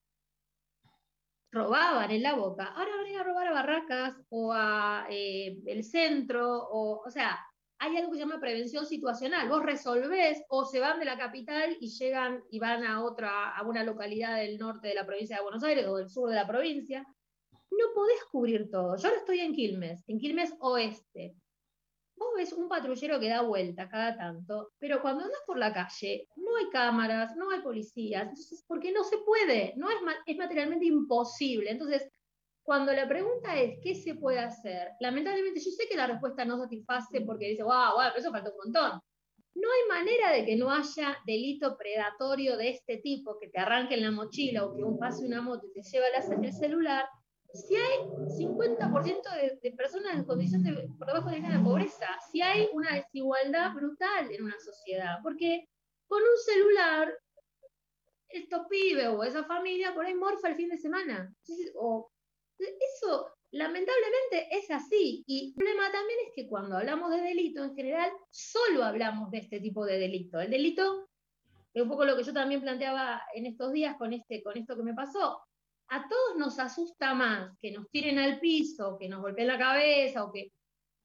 robaban 1.54 2.10
en 2.10 2.22
la 2.22 2.34
boca, 2.34 2.66
ahora 2.66 2.96
van 2.96 3.06
a 3.06 3.10
ir 3.10 3.18
a 3.18 3.22
robar 3.22 3.46
a 3.46 3.52
Barracas 3.52 4.14
o 4.28 4.52
a 4.52 5.06
eh, 5.08 5.56
el 5.66 5.84
centro, 5.84 6.68
o, 6.70 7.02
o 7.06 7.10
sea, 7.10 7.38
hay 7.78 7.96
algo 7.96 8.10
que 8.10 8.18
se 8.18 8.24
llama 8.24 8.40
prevención 8.40 8.86
situacional. 8.86 9.48
Vos 9.48 9.62
resolvés 9.62 10.42
o 10.48 10.64
se 10.64 10.80
van 10.80 10.98
de 10.98 11.04
la 11.04 11.18
capital 11.18 11.76
y 11.80 11.88
llegan 11.90 12.42
y 12.50 12.58
van 12.58 12.84
a 12.84 13.04
otra, 13.04 13.54
a 13.56 13.62
una 13.62 13.84
localidad 13.84 14.36
del 14.36 14.58
norte 14.58 14.88
de 14.88 14.94
la 14.94 15.06
provincia 15.06 15.36
de 15.36 15.42
Buenos 15.42 15.62
Aires 15.64 15.86
o 15.86 15.96
del 15.96 16.08
sur 16.08 16.28
de 16.28 16.36
la 16.36 16.46
provincia. 16.46 17.06
No 17.70 17.84
podés 17.94 18.24
cubrir 18.30 18.70
todo. 18.70 18.96
Yo 18.96 19.08
ahora 19.08 19.20
estoy 19.20 19.40
en 19.40 19.54
Quilmes, 19.54 20.04
en 20.08 20.18
Quilmes 20.18 20.54
Oeste. 20.60 21.34
Vos 22.16 22.28
ves 22.36 22.52
un 22.52 22.68
patrullero 22.68 23.18
que 23.18 23.28
da 23.28 23.42
vuelta 23.42 23.88
cada 23.88 24.16
tanto, 24.16 24.70
pero 24.78 25.02
cuando 25.02 25.24
andas 25.24 25.40
por 25.46 25.58
la 25.58 25.72
calle 25.72 26.28
no 26.36 26.56
hay 26.56 26.68
cámaras, 26.70 27.34
no 27.36 27.50
hay 27.50 27.60
policías, 27.60 28.22
entonces, 28.22 28.64
porque 28.68 28.92
no 28.92 29.02
se 29.02 29.18
puede, 29.18 29.74
no 29.76 29.90
es, 29.90 29.96
es 30.26 30.36
materialmente 30.36 30.86
imposible. 30.86 31.70
Entonces, 31.70 32.08
cuando 32.64 32.92
la 32.92 33.06
pregunta 33.06 33.60
es 33.60 33.78
¿qué 33.82 33.94
se 33.94 34.14
puede 34.14 34.38
hacer? 34.38 34.88
Lamentablemente 35.00 35.60
yo 35.60 35.70
sé 35.70 35.86
que 35.88 35.96
la 35.96 36.06
respuesta 36.06 36.44
no 36.44 36.58
satisface 36.58 37.20
porque 37.20 37.50
dice, 37.50 37.62
wow, 37.62 37.92
wow, 37.94 38.08
pero 38.08 38.18
eso 38.18 38.30
falta 38.30 38.50
un 38.50 38.56
montón. 38.56 39.00
No 39.54 39.68
hay 39.70 40.00
manera 40.00 40.32
de 40.32 40.44
que 40.44 40.56
no 40.56 40.70
haya 40.70 41.16
delito 41.26 41.76
predatorio 41.76 42.56
de 42.56 42.70
este 42.70 42.96
tipo, 42.98 43.38
que 43.38 43.48
te 43.48 43.60
arranquen 43.60 44.02
la 44.02 44.10
mochila 44.10 44.64
o 44.64 44.74
que 44.74 44.82
un 44.82 44.98
pase 44.98 45.24
una 45.24 45.42
moto 45.42 45.66
y 45.66 45.72
te 45.72 45.82
lleva 45.82 46.06
el 46.08 46.52
celular, 46.52 47.04
si 47.54 47.76
hay 47.76 47.98
50% 48.36 49.60
de, 49.62 49.72
personas 49.72 50.14
en 50.14 50.24
condición 50.24 50.62
de 50.64 50.72
por 50.98 51.06
debajo 51.06 51.30
de 51.30 51.40
la 51.40 51.62
pobreza, 51.62 52.06
si 52.30 52.42
hay 52.42 52.68
una 52.72 52.94
desigualdad 52.94 53.72
brutal 53.74 54.30
en 54.32 54.44
una 54.44 54.58
sociedad, 54.58 55.18
porque 55.22 55.68
con 56.08 56.20
un 56.20 56.38
celular 56.44 57.16
estos 58.28 58.66
pibes 58.68 59.06
o 59.06 59.22
esa 59.22 59.44
familia 59.44 59.94
por 59.94 60.04
ahí 60.04 60.14
morfa 60.14 60.48
el 60.48 60.56
fin 60.56 60.68
de 60.68 60.76
semana. 60.78 61.32
O- 61.76 62.10
eso 62.58 63.28
lamentablemente 63.52 64.48
es 64.50 64.70
así. 64.70 65.22
Y 65.26 65.48
el 65.48 65.54
problema 65.54 65.92
también 65.92 66.18
es 66.26 66.32
que 66.34 66.48
cuando 66.48 66.76
hablamos 66.76 67.10
de 67.10 67.20
delito 67.22 67.62
en 67.62 67.74
general, 67.76 68.10
solo 68.30 68.82
hablamos 68.82 69.30
de 69.30 69.38
este 69.38 69.60
tipo 69.60 69.84
de 69.86 69.98
delito. 69.98 70.40
El 70.40 70.50
delito, 70.50 71.08
es 71.72 71.82
un 71.82 71.88
poco 71.88 72.04
lo 72.04 72.16
que 72.16 72.24
yo 72.24 72.32
también 72.32 72.60
planteaba 72.60 73.22
en 73.34 73.46
estos 73.46 73.72
días 73.72 73.96
con, 73.96 74.12
este, 74.12 74.42
con 74.42 74.56
esto 74.56 74.76
que 74.76 74.82
me 74.82 74.94
pasó, 74.94 75.40
a 75.88 76.08
todos 76.08 76.36
nos 76.38 76.58
asusta 76.58 77.14
más 77.14 77.56
que 77.60 77.72
nos 77.72 77.88
tiren 77.90 78.18
al 78.18 78.40
piso, 78.40 78.96
que 78.98 79.08
nos 79.08 79.20
golpeen 79.20 79.48
la 79.48 79.58
cabeza 79.58 80.24
o 80.24 80.32
que 80.32 80.52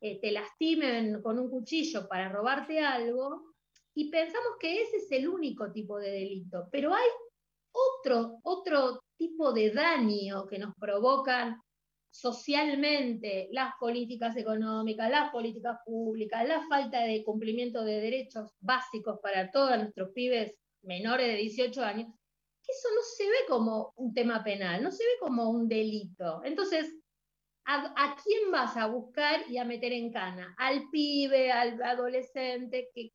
eh, 0.01 0.19
te 0.19 0.31
lastimen 0.31 1.21
con 1.21 1.37
un 1.39 1.49
cuchillo 1.49 2.07
para 2.07 2.29
robarte 2.29 2.79
algo, 2.79 3.53
y 3.93 4.09
pensamos 4.09 4.53
que 4.59 4.81
ese 4.81 4.97
es 4.97 5.11
el 5.11 5.27
único 5.27 5.71
tipo 5.71 5.97
de 5.97 6.11
delito, 6.11 6.69
pero 6.71 6.93
hay 6.93 7.07
otro, 7.71 8.39
otro 8.43 9.03
tipo 9.17 9.51
de 9.51 9.71
daño 9.71 10.47
que 10.47 10.57
nos 10.57 10.73
provocan 10.75 11.61
socialmente 12.09 13.49
las 13.51 13.73
políticas 13.79 14.35
económicas, 14.37 15.09
las 15.09 15.31
políticas 15.31 15.79
públicas, 15.85 16.47
la 16.47 16.65
falta 16.67 17.01
de 17.01 17.23
cumplimiento 17.23 17.83
de 17.83 17.99
derechos 17.99 18.51
básicos 18.59 19.19
para 19.21 19.51
todos 19.51 19.77
nuestros 19.77 20.11
pibes 20.11 20.55
menores 20.81 21.27
de 21.27 21.35
18 21.35 21.83
años, 21.83 22.13
eso 22.69 22.89
no 22.95 23.01
se 23.01 23.25
ve 23.25 23.45
como 23.47 23.93
un 23.95 24.13
tema 24.13 24.43
penal, 24.43 24.83
no 24.83 24.91
se 24.91 25.03
ve 25.03 25.11
como 25.19 25.49
un 25.49 25.67
delito. 25.67 26.41
Entonces, 26.43 26.93
¿a, 27.65 27.93
a 27.95 28.15
quién 28.23 28.51
vas 28.51 28.77
a 28.77 28.87
buscar 28.87 29.49
y 29.49 29.57
a 29.57 29.65
meter 29.65 29.91
en 29.91 30.11
cana? 30.11 30.55
Al 30.57 30.89
pibe, 30.89 31.51
al 31.51 31.81
adolescente 31.81 32.89
que 32.93 33.11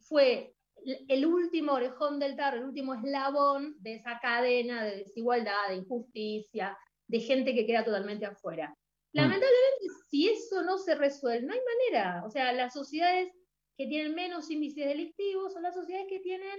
fue 0.00 0.54
el 0.84 1.26
último 1.26 1.72
orejón 1.74 2.18
del 2.18 2.36
tarro, 2.36 2.58
el 2.58 2.64
último 2.64 2.94
eslabón 2.94 3.76
de 3.78 3.94
esa 3.94 4.18
cadena 4.20 4.84
de 4.84 4.98
desigualdad, 4.98 5.68
de 5.68 5.76
injusticia, 5.76 6.76
de 7.06 7.20
gente 7.20 7.54
que 7.54 7.66
queda 7.66 7.84
totalmente 7.84 8.26
afuera. 8.26 8.76
Lamentablemente, 9.12 9.86
si 10.08 10.28
eso 10.28 10.62
no 10.62 10.78
se 10.78 10.94
resuelve, 10.94 11.46
no 11.46 11.52
hay 11.52 11.60
manera. 11.60 12.22
O 12.24 12.30
sea, 12.30 12.52
las 12.52 12.72
sociedades 12.72 13.30
que 13.76 13.86
tienen 13.86 14.14
menos 14.14 14.50
índices 14.50 14.86
delictivos 14.86 15.52
son 15.52 15.62
las 15.62 15.74
sociedades 15.74 16.08
que 16.08 16.20
tienen 16.20 16.58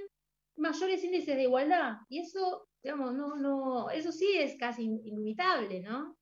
mayores 0.57 1.03
índices 1.03 1.35
de 1.35 1.43
igualdad. 1.43 1.97
Y 2.09 2.19
eso, 2.19 2.67
digamos, 2.81 3.13
no, 3.13 3.35
no, 3.35 3.89
eso 3.89 4.11
sí 4.11 4.27
es 4.37 4.55
casi 4.57 4.83
in- 4.83 5.01
inevitable, 5.05 5.81
¿no? 5.81 6.17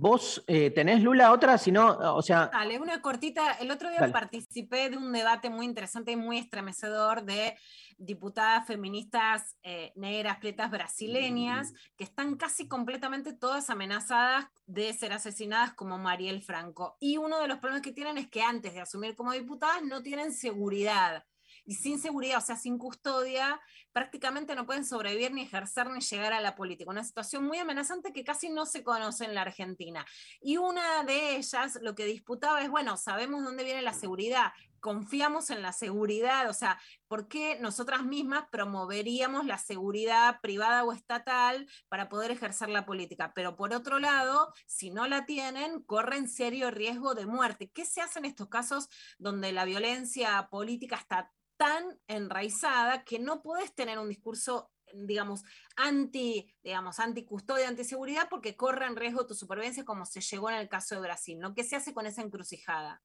¿Vos 0.00 0.44
eh, 0.46 0.70
tenés, 0.70 1.02
Lula, 1.02 1.32
otra? 1.32 1.58
Si 1.58 1.72
no, 1.72 1.88
o 2.14 2.22
sea, 2.22 2.50
Dale, 2.52 2.78
una 2.78 3.02
cortita. 3.02 3.54
El 3.54 3.68
otro 3.72 3.90
día 3.90 3.98
Dale. 3.98 4.12
participé 4.12 4.90
de 4.90 4.96
un 4.96 5.12
debate 5.12 5.50
muy 5.50 5.66
interesante 5.66 6.12
y 6.12 6.16
muy 6.16 6.38
estremecedor 6.38 7.24
de 7.24 7.56
diputadas 7.96 8.64
feministas 8.64 9.56
eh, 9.64 9.90
negras, 9.96 10.38
pretas 10.38 10.70
brasileñas, 10.70 11.72
que 11.96 12.04
están 12.04 12.36
casi 12.36 12.68
completamente 12.68 13.32
todas 13.32 13.70
amenazadas 13.70 14.46
de 14.66 14.92
ser 14.92 15.12
asesinadas 15.12 15.74
como 15.74 15.98
Mariel 15.98 16.42
Franco. 16.44 16.96
Y 17.00 17.16
uno 17.16 17.40
de 17.40 17.48
los 17.48 17.58
problemas 17.58 17.82
que 17.82 17.90
tienen 17.90 18.18
es 18.18 18.28
que 18.30 18.40
antes 18.42 18.74
de 18.74 18.80
asumir 18.82 19.16
como 19.16 19.32
diputadas 19.32 19.82
no 19.82 20.00
tienen 20.04 20.32
seguridad. 20.32 21.24
Y 21.68 21.74
sin 21.74 22.00
seguridad, 22.00 22.38
o 22.38 22.40
sea, 22.40 22.56
sin 22.56 22.78
custodia, 22.78 23.60
prácticamente 23.92 24.54
no 24.54 24.64
pueden 24.64 24.86
sobrevivir 24.86 25.32
ni 25.32 25.42
ejercer 25.42 25.90
ni 25.90 26.00
llegar 26.00 26.32
a 26.32 26.40
la 26.40 26.54
política. 26.54 26.90
Una 26.90 27.04
situación 27.04 27.44
muy 27.44 27.58
amenazante 27.58 28.14
que 28.14 28.24
casi 28.24 28.48
no 28.48 28.64
se 28.64 28.82
conoce 28.82 29.26
en 29.26 29.34
la 29.34 29.42
Argentina. 29.42 30.06
Y 30.40 30.56
una 30.56 31.04
de 31.04 31.36
ellas 31.36 31.78
lo 31.82 31.94
que 31.94 32.06
disputaba 32.06 32.62
es, 32.62 32.70
bueno, 32.70 32.96
sabemos 32.96 33.44
dónde 33.44 33.64
viene 33.64 33.82
la 33.82 33.92
seguridad, 33.92 34.52
confiamos 34.80 35.50
en 35.50 35.60
la 35.60 35.74
seguridad, 35.74 36.48
o 36.48 36.54
sea, 36.54 36.80
¿por 37.06 37.28
qué 37.28 37.58
nosotras 37.60 38.02
mismas 38.02 38.44
promoveríamos 38.50 39.44
la 39.44 39.58
seguridad 39.58 40.40
privada 40.40 40.84
o 40.84 40.92
estatal 40.92 41.68
para 41.90 42.08
poder 42.08 42.30
ejercer 42.30 42.70
la 42.70 42.86
política? 42.86 43.32
Pero 43.34 43.56
por 43.56 43.74
otro 43.74 43.98
lado, 43.98 44.54
si 44.64 44.90
no 44.90 45.06
la 45.06 45.26
tienen, 45.26 45.82
corren 45.82 46.30
serio 46.30 46.70
riesgo 46.70 47.14
de 47.14 47.26
muerte. 47.26 47.70
¿Qué 47.70 47.84
se 47.84 48.00
hace 48.00 48.20
en 48.20 48.24
estos 48.24 48.48
casos 48.48 48.88
donde 49.18 49.52
la 49.52 49.66
violencia 49.66 50.48
política 50.50 50.96
está 50.96 51.30
tan 51.58 52.00
enraizada 52.06 53.04
que 53.04 53.18
no 53.18 53.42
puedes 53.42 53.74
tener 53.74 53.98
un 53.98 54.08
discurso 54.08 54.70
digamos, 54.94 55.42
anti, 55.76 56.50
digamos, 56.62 56.98
anti 56.98 57.24
custodia, 57.24 57.68
anti 57.68 57.84
seguridad, 57.84 58.26
porque 58.30 58.56
corre 58.56 58.86
en 58.86 58.96
riesgo 58.96 59.26
tu 59.26 59.34
supervivencia, 59.34 59.84
como 59.84 60.06
se 60.06 60.22
llegó 60.22 60.48
en 60.48 60.56
el 60.56 60.68
caso 60.70 60.94
de 60.94 61.02
Brasil, 61.02 61.38
¿no? 61.38 61.54
¿Qué 61.54 61.62
se 61.62 61.76
hace 61.76 61.92
con 61.92 62.06
esa 62.06 62.22
encrucijada? 62.22 63.02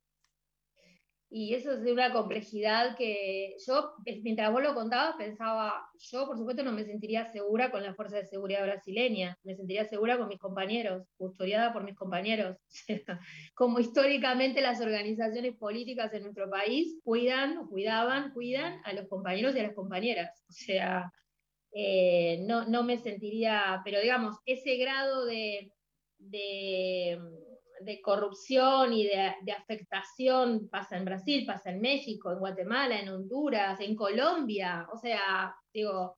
Y 1.35 1.55
eso 1.55 1.71
es 1.71 1.81
de 1.81 1.91
una 1.91 2.13
complejidad 2.13 2.95
que 2.95 3.55
yo, 3.65 3.95
mientras 4.21 4.51
vos 4.51 4.61
lo 4.61 4.75
contabas, 4.75 5.15
pensaba, 5.15 5.83
yo 5.97 6.27
por 6.27 6.37
supuesto 6.37 6.61
no 6.61 6.71
me 6.71 6.85
sentiría 6.85 7.25
segura 7.25 7.71
con 7.71 7.81
la 7.81 7.95
Fuerza 7.95 8.17
de 8.17 8.27
Seguridad 8.27 8.61
brasileña, 8.63 9.35
me 9.43 9.55
sentiría 9.55 9.83
segura 9.85 10.19
con 10.19 10.27
mis 10.27 10.37
compañeros, 10.37 11.07
custodiada 11.17 11.73
por 11.73 11.85
mis 11.85 11.95
compañeros. 11.95 12.57
Como 13.55 13.79
históricamente 13.79 14.61
las 14.61 14.79
organizaciones 14.79 15.55
políticas 15.57 16.13
en 16.13 16.21
nuestro 16.21 16.47
país 16.51 16.99
cuidan, 17.03 17.65
cuidaban, 17.65 18.31
cuidan 18.33 18.79
a 18.83 18.93
los 18.93 19.07
compañeros 19.07 19.55
y 19.55 19.59
a 19.59 19.63
las 19.63 19.73
compañeras. 19.73 20.43
O 20.47 20.51
sea, 20.51 21.11
eh, 21.73 22.45
no, 22.45 22.67
no 22.67 22.83
me 22.83 22.99
sentiría, 22.99 23.81
pero 23.83 23.99
digamos, 23.99 24.37
ese 24.45 24.77
grado 24.77 25.25
de, 25.25 25.71
de 27.83 28.01
corrupción 28.01 28.93
y 28.93 29.05
de, 29.05 29.51
afectación 29.51 30.69
pasa 30.69 30.97
en 30.97 31.05
Brasil, 31.05 31.45
pasa 31.45 31.71
en 31.71 31.81
México, 31.81 32.31
en 32.31 32.39
Guatemala, 32.39 32.99
en 32.99 33.09
Honduras, 33.09 33.79
en 33.79 33.95
Colombia. 33.95 34.87
O 34.93 34.97
sea, 34.97 35.55
digo, 35.73 36.17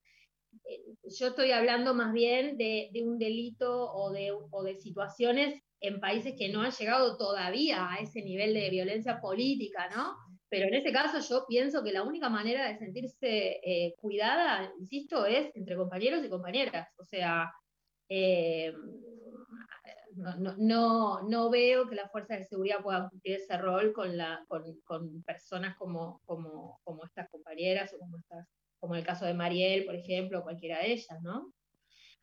eh, 0.63 0.81
yo 1.19 1.27
estoy 1.27 1.51
hablando 1.51 1.93
más 1.93 2.13
bien 2.13 2.57
de, 2.57 2.89
de 2.91 3.03
un 3.03 3.17
delito 3.17 3.91
o 3.91 4.11
de, 4.11 4.31
o 4.31 4.63
de 4.63 4.75
situaciones 4.75 5.61
en 5.79 5.99
países 5.99 6.33
que 6.37 6.49
no 6.49 6.61
han 6.61 6.71
llegado 6.71 7.17
todavía 7.17 7.91
a 7.91 7.97
ese 7.97 8.21
nivel 8.21 8.53
de 8.53 8.69
violencia 8.69 9.19
política, 9.19 9.89
¿no? 9.95 10.15
Pero 10.49 10.67
en 10.67 10.75
ese 10.75 10.91
caso 10.91 11.19
yo 11.27 11.45
pienso 11.47 11.83
que 11.83 11.91
la 11.91 12.03
única 12.03 12.29
manera 12.29 12.67
de 12.67 12.77
sentirse 12.77 13.59
eh, 13.63 13.93
cuidada, 13.97 14.71
insisto, 14.79 15.25
es 15.25 15.53
entre 15.55 15.75
compañeros 15.75 16.23
y 16.23 16.29
compañeras. 16.29 16.87
O 16.97 17.03
sea, 17.03 17.51
eh, 18.09 18.73
no, 20.15 20.55
no, 20.57 21.21
no, 21.23 21.49
veo 21.49 21.87
que 21.87 21.95
las 21.95 22.11
fuerzas 22.11 22.39
de 22.39 22.45
seguridad 22.45 22.81
puedan 22.81 23.09
cumplir 23.09 23.35
ese 23.35 23.57
rol 23.57 23.93
con, 23.93 24.15
la, 24.17 24.43
con, 24.47 24.63
con 24.83 25.23
personas 25.23 25.75
como, 25.77 26.21
como, 26.25 26.79
como 26.83 27.05
estas 27.05 27.29
compañeras 27.29 27.93
o 27.93 27.99
como, 27.99 28.17
estas, 28.17 28.47
como 28.79 28.95
el 28.95 29.03
caso 29.03 29.25
de 29.25 29.33
Mariel, 29.33 29.85
por 29.85 29.95
ejemplo, 29.95 30.39
o 30.39 30.43
cualquiera 30.43 30.79
de 30.79 30.93
ellas, 30.93 31.21
¿no? 31.21 31.53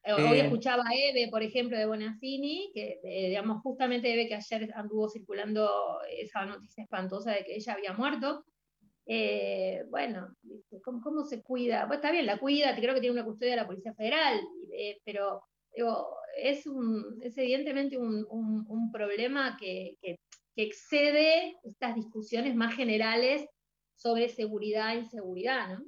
Eh, 0.05 0.13
Hoy 0.13 0.23
Eh, 0.23 0.41
escuchaba 0.41 0.83
a 0.85 0.95
Eve, 0.95 1.29
por 1.31 1.43
ejemplo, 1.43 1.79
de 1.79 1.87
Bonafini, 1.87 2.71
que 2.75 3.01
eh, 3.05 3.29
digamos, 3.29 3.63
justamente 3.63 4.13
Eve 4.13 4.27
que 4.27 4.35
ayer 4.35 4.73
anduvo 4.75 5.09
circulando 5.09 6.01
esa 6.11 6.45
noticia 6.45 6.83
espantosa 6.83 7.33
de 7.33 7.45
que 7.45 7.55
ella 7.55 7.75
había 7.75 7.93
muerto. 7.93 8.45
Eh, 9.07 9.85
bueno. 9.91 10.35
¿cómo, 10.85 11.01
cómo 11.03 11.25
se 11.25 11.43
cuida? 11.43 11.87
Pues 11.87 11.99
está 11.99 12.11
bien, 12.11 12.27
la 12.27 12.39
cuida, 12.39 12.75
creo 12.75 12.95
que 12.95 13.01
tiene 13.01 13.15
una 13.15 13.25
custodia 13.25 13.53
de 13.53 13.57
la 13.57 13.67
Policía 13.67 13.95
Federal, 13.95 14.41
eh, 14.73 15.01
pero 15.05 15.43
digo, 15.75 16.09
es, 16.37 16.67
un, 16.67 17.19
es 17.23 17.37
evidentemente 17.39 17.99
un, 17.99 18.27
un- 18.31 18.65
un 18.69 18.91
problema 18.93 19.57
que, 19.59 19.97
que- 20.01 20.17
que 20.55 20.63
excede 20.65 21.57
estas 21.65 21.95
discusiones 21.95 22.55
más 22.55 22.75
generales 22.75 23.47
sobre 23.95 24.29
seguridad 24.29 24.95
e 24.95 25.01
inseguridad, 25.01 25.79
¿no? 25.79 25.85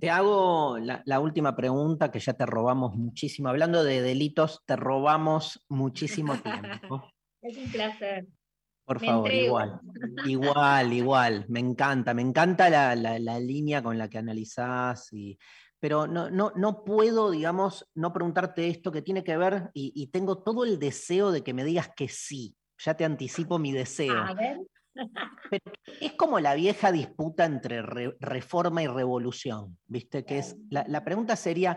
Te 0.00 0.10
hago 0.10 0.78
la, 0.78 1.02
la 1.06 1.20
última 1.20 1.54
pregunta 1.56 2.10
que 2.10 2.20
ya 2.20 2.34
te 2.34 2.46
robamos 2.46 2.94
muchísimo. 2.96 3.48
Hablando 3.48 3.84
de 3.84 4.00
delitos, 4.02 4.60
te 4.66 4.76
robamos 4.76 5.64
muchísimo 5.68 6.34
tiempo. 6.40 7.10
Es 7.42 7.58
un 7.58 7.70
placer. 7.70 8.26
Por 8.86 9.00
Me 9.00 9.06
favor, 9.06 9.26
entrego. 9.30 9.46
igual. 9.46 9.80
Igual, 10.24 10.92
igual. 10.94 11.44
Me 11.48 11.60
encanta, 11.60 12.14
me 12.14 12.22
encanta 12.22 12.70
la, 12.70 12.94
la- 12.96 13.18
la 13.18 13.38
línea 13.38 13.82
con 13.82 13.98
la 13.98 14.08
que 14.08 14.16
analizás. 14.18 15.12
Y, 15.12 15.36
pero 15.84 16.06
no, 16.06 16.30
no, 16.30 16.50
no 16.56 16.82
puedo, 16.82 17.30
digamos, 17.30 17.86
no 17.94 18.10
preguntarte 18.10 18.68
esto 18.68 18.90
que 18.90 19.02
tiene 19.02 19.22
que 19.22 19.36
ver, 19.36 19.70
y, 19.74 19.92
y 19.94 20.06
tengo 20.06 20.42
todo 20.42 20.64
el 20.64 20.78
deseo 20.78 21.30
de 21.30 21.44
que 21.44 21.52
me 21.52 21.62
digas 21.62 21.90
que 21.94 22.08
sí. 22.08 22.56
Ya 22.78 22.96
te 22.96 23.04
anticipo 23.04 23.58
mi 23.58 23.70
deseo. 23.70 24.16
A 24.16 24.32
ver. 24.32 24.60
Es 26.00 26.14
como 26.14 26.40
la 26.40 26.54
vieja 26.54 26.90
disputa 26.90 27.44
entre 27.44 27.82
re- 27.82 28.16
reforma 28.18 28.82
y 28.82 28.86
revolución, 28.86 29.76
¿viste? 29.86 30.24
Que 30.24 30.38
es, 30.38 30.56
la, 30.70 30.86
la 30.88 31.04
pregunta 31.04 31.36
sería, 31.36 31.76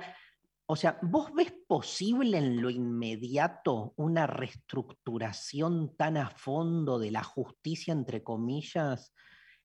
o 0.67 0.77
sea, 0.77 0.99
¿vos 1.01 1.33
ves 1.33 1.53
posible 1.67 2.37
en 2.37 2.61
lo 2.61 2.69
inmediato 2.69 3.91
una 3.97 4.25
reestructuración 4.25 5.97
tan 5.97 6.15
a 6.15 6.29
fondo 6.29 6.97
de 6.97 7.11
la 7.11 7.23
justicia, 7.23 7.91
entre 7.91 8.23
comillas, 8.23 9.13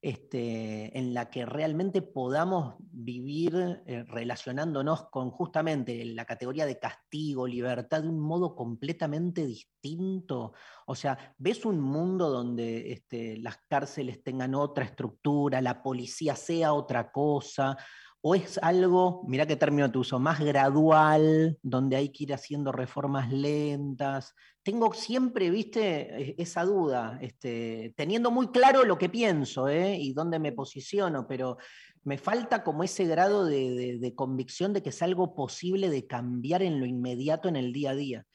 este, 0.03 0.99
en 0.99 1.15
la 1.15 1.31
que 1.31 1.47
realmente 1.47 2.03
podamos 2.03 2.75
vivir 2.81 3.83
eh, 3.87 4.03
relacionándonos 4.03 5.09
con 5.11 5.31
justamente 5.31 6.05
la 6.05 6.25
categoría 6.25 6.67
de 6.67 6.81
castigo, 6.81 7.47
libertad, 7.47 8.03
de 8.03 8.09
un 8.09 8.19
modo 8.19 8.57
completamente 8.57 9.47
distinto? 9.47 10.55
O 10.87 10.97
sea, 10.97 11.35
¿ves 11.39 11.65
un 11.65 11.81
mundo 11.81 12.31
donde 12.31 12.91
este, 12.91 13.37
las 13.37 13.59
cárceles 13.69 14.25
tengan 14.25 14.57
otra 14.57 14.85
estructura, 14.85 15.63
la 15.63 15.85
policía 15.85 16.35
sea 16.35 16.73
otra 16.73 17.13
cosa? 17.13 17.79
¿O 18.25 18.37
es 18.37 18.57
algo, 18.63 19.25
mira 19.27 19.47
qué 19.47 19.57
término 19.57 19.91
te 19.91 19.99
uso, 19.99 20.21
más 20.21 20.39
gradual, 20.39 21.59
donde 21.61 21.97
hay 21.97 22.11
que 22.11 22.23
ir 22.23 22.33
haciendo 22.33 22.71
reformas 22.71 23.33
lentas? 23.33 24.37
Tengo 24.63 24.93
siempre, 24.95 25.51
viste, 25.51 26.31
e- 26.31 26.35
esa 26.39 26.65
duda, 26.65 27.19
este, 27.21 27.93
teniendo 27.97 28.31
muy 28.31 28.49
claro 28.53 28.85
lo 28.85 28.97
que 28.97 29.09
pienso 29.09 29.69
¿eh? 29.69 29.97
y 29.99 30.13
dónde 30.13 30.39
me 30.39 30.53
posiciono, 30.53 31.27
pero 31.27 31.57
me 32.05 32.17
falta 32.17 32.63
como 32.63 32.85
ese 32.85 33.07
grado 33.07 33.45
de, 33.45 33.71
de- 33.73 33.99
de 33.99 34.15
convicción 34.15 34.73
de 34.73 34.85
que 34.85 34.91
es 34.91 35.03
algo 35.03 35.35
posible 35.35 35.91
de 35.91 36.07
cambiar 36.07 36.63
en 36.63 36.79
lo 36.79 36.87
inmediato 36.87 37.49
en 37.49 37.57
el 37.57 37.73
día 37.73 37.91
a 37.91 37.95
día. 37.97 38.27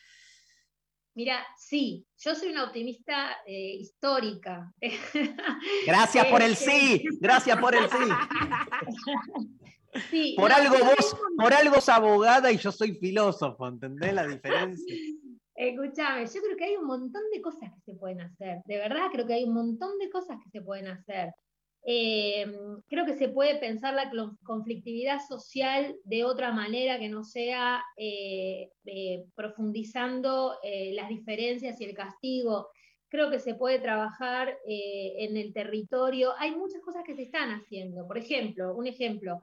Mira, 1.15 1.43
sí, 1.57 2.05
yo 2.19 2.35
soy 2.35 2.49
una 2.49 2.65
optimista 2.65 3.37
eh, 3.47 3.75
histórica. 3.79 4.71
Gracias 5.87 6.27
por 6.27 6.41
el 6.43 6.51
Este, 6.51 6.69
sí, 6.71 7.03
gracias 7.19 7.57
por 7.57 7.73
el 7.73 7.89
sí. 7.89 7.97
sí, 10.09 10.35
Por 10.37 10.51
algo 10.51 10.75
vos, 10.77 11.15
por 11.37 11.53
algo 11.53 11.75
sos 11.75 11.89
abogada 11.89 12.51
y 12.51 12.57
yo 12.57 12.71
soy 12.71 12.95
filósofo, 12.95 13.67
¿entendés 13.67 14.13
la 14.13 14.27
diferencia? 14.27 14.95
Escúchame, 15.55 16.27
yo 16.27 16.41
creo 16.41 16.55
que 16.55 16.65
hay 16.65 16.75
un 16.75 16.85
montón 16.85 17.23
de 17.33 17.41
cosas 17.41 17.71
que 17.73 17.81
se 17.81 17.97
pueden 17.97 18.21
hacer. 18.21 18.59
De 18.65 18.77
verdad, 18.77 19.07
creo 19.11 19.25
que 19.25 19.33
hay 19.33 19.43
un 19.43 19.55
montón 19.55 19.97
de 19.97 20.07
cosas 20.11 20.37
que 20.43 20.51
se 20.51 20.61
pueden 20.61 20.87
hacer. 20.87 21.33
Eh, 21.89 22.45
creo 22.89 23.05
que 23.05 23.15
se 23.15 23.29
puede 23.29 23.57
pensar 23.59 23.93
la 23.93 24.11
conflictividad 24.43 25.19
social 25.25 25.95
de 26.03 26.25
otra 26.25 26.51
manera 26.51 26.99
que 26.99 27.07
no 27.07 27.23
sea 27.23 27.81
eh, 27.95 28.69
eh, 28.85 29.23
profundizando 29.35 30.57
eh, 30.63 30.93
las 30.93 31.07
diferencias 31.07 31.79
y 31.79 31.85
el 31.85 31.95
castigo. 31.95 32.67
Creo 33.07 33.31
que 33.31 33.39
se 33.39 33.55
puede 33.55 33.79
trabajar 33.79 34.57
en 34.65 35.37
el 35.37 35.53
territorio. 35.53 36.33
Hay 36.39 36.53
muchas 36.53 36.81
cosas 36.81 37.03
que 37.05 37.15
se 37.15 37.21
están 37.21 37.51
haciendo. 37.51 38.05
Por 38.05 38.17
ejemplo, 38.17 38.75
un 38.75 38.85
ejemplo, 38.85 39.39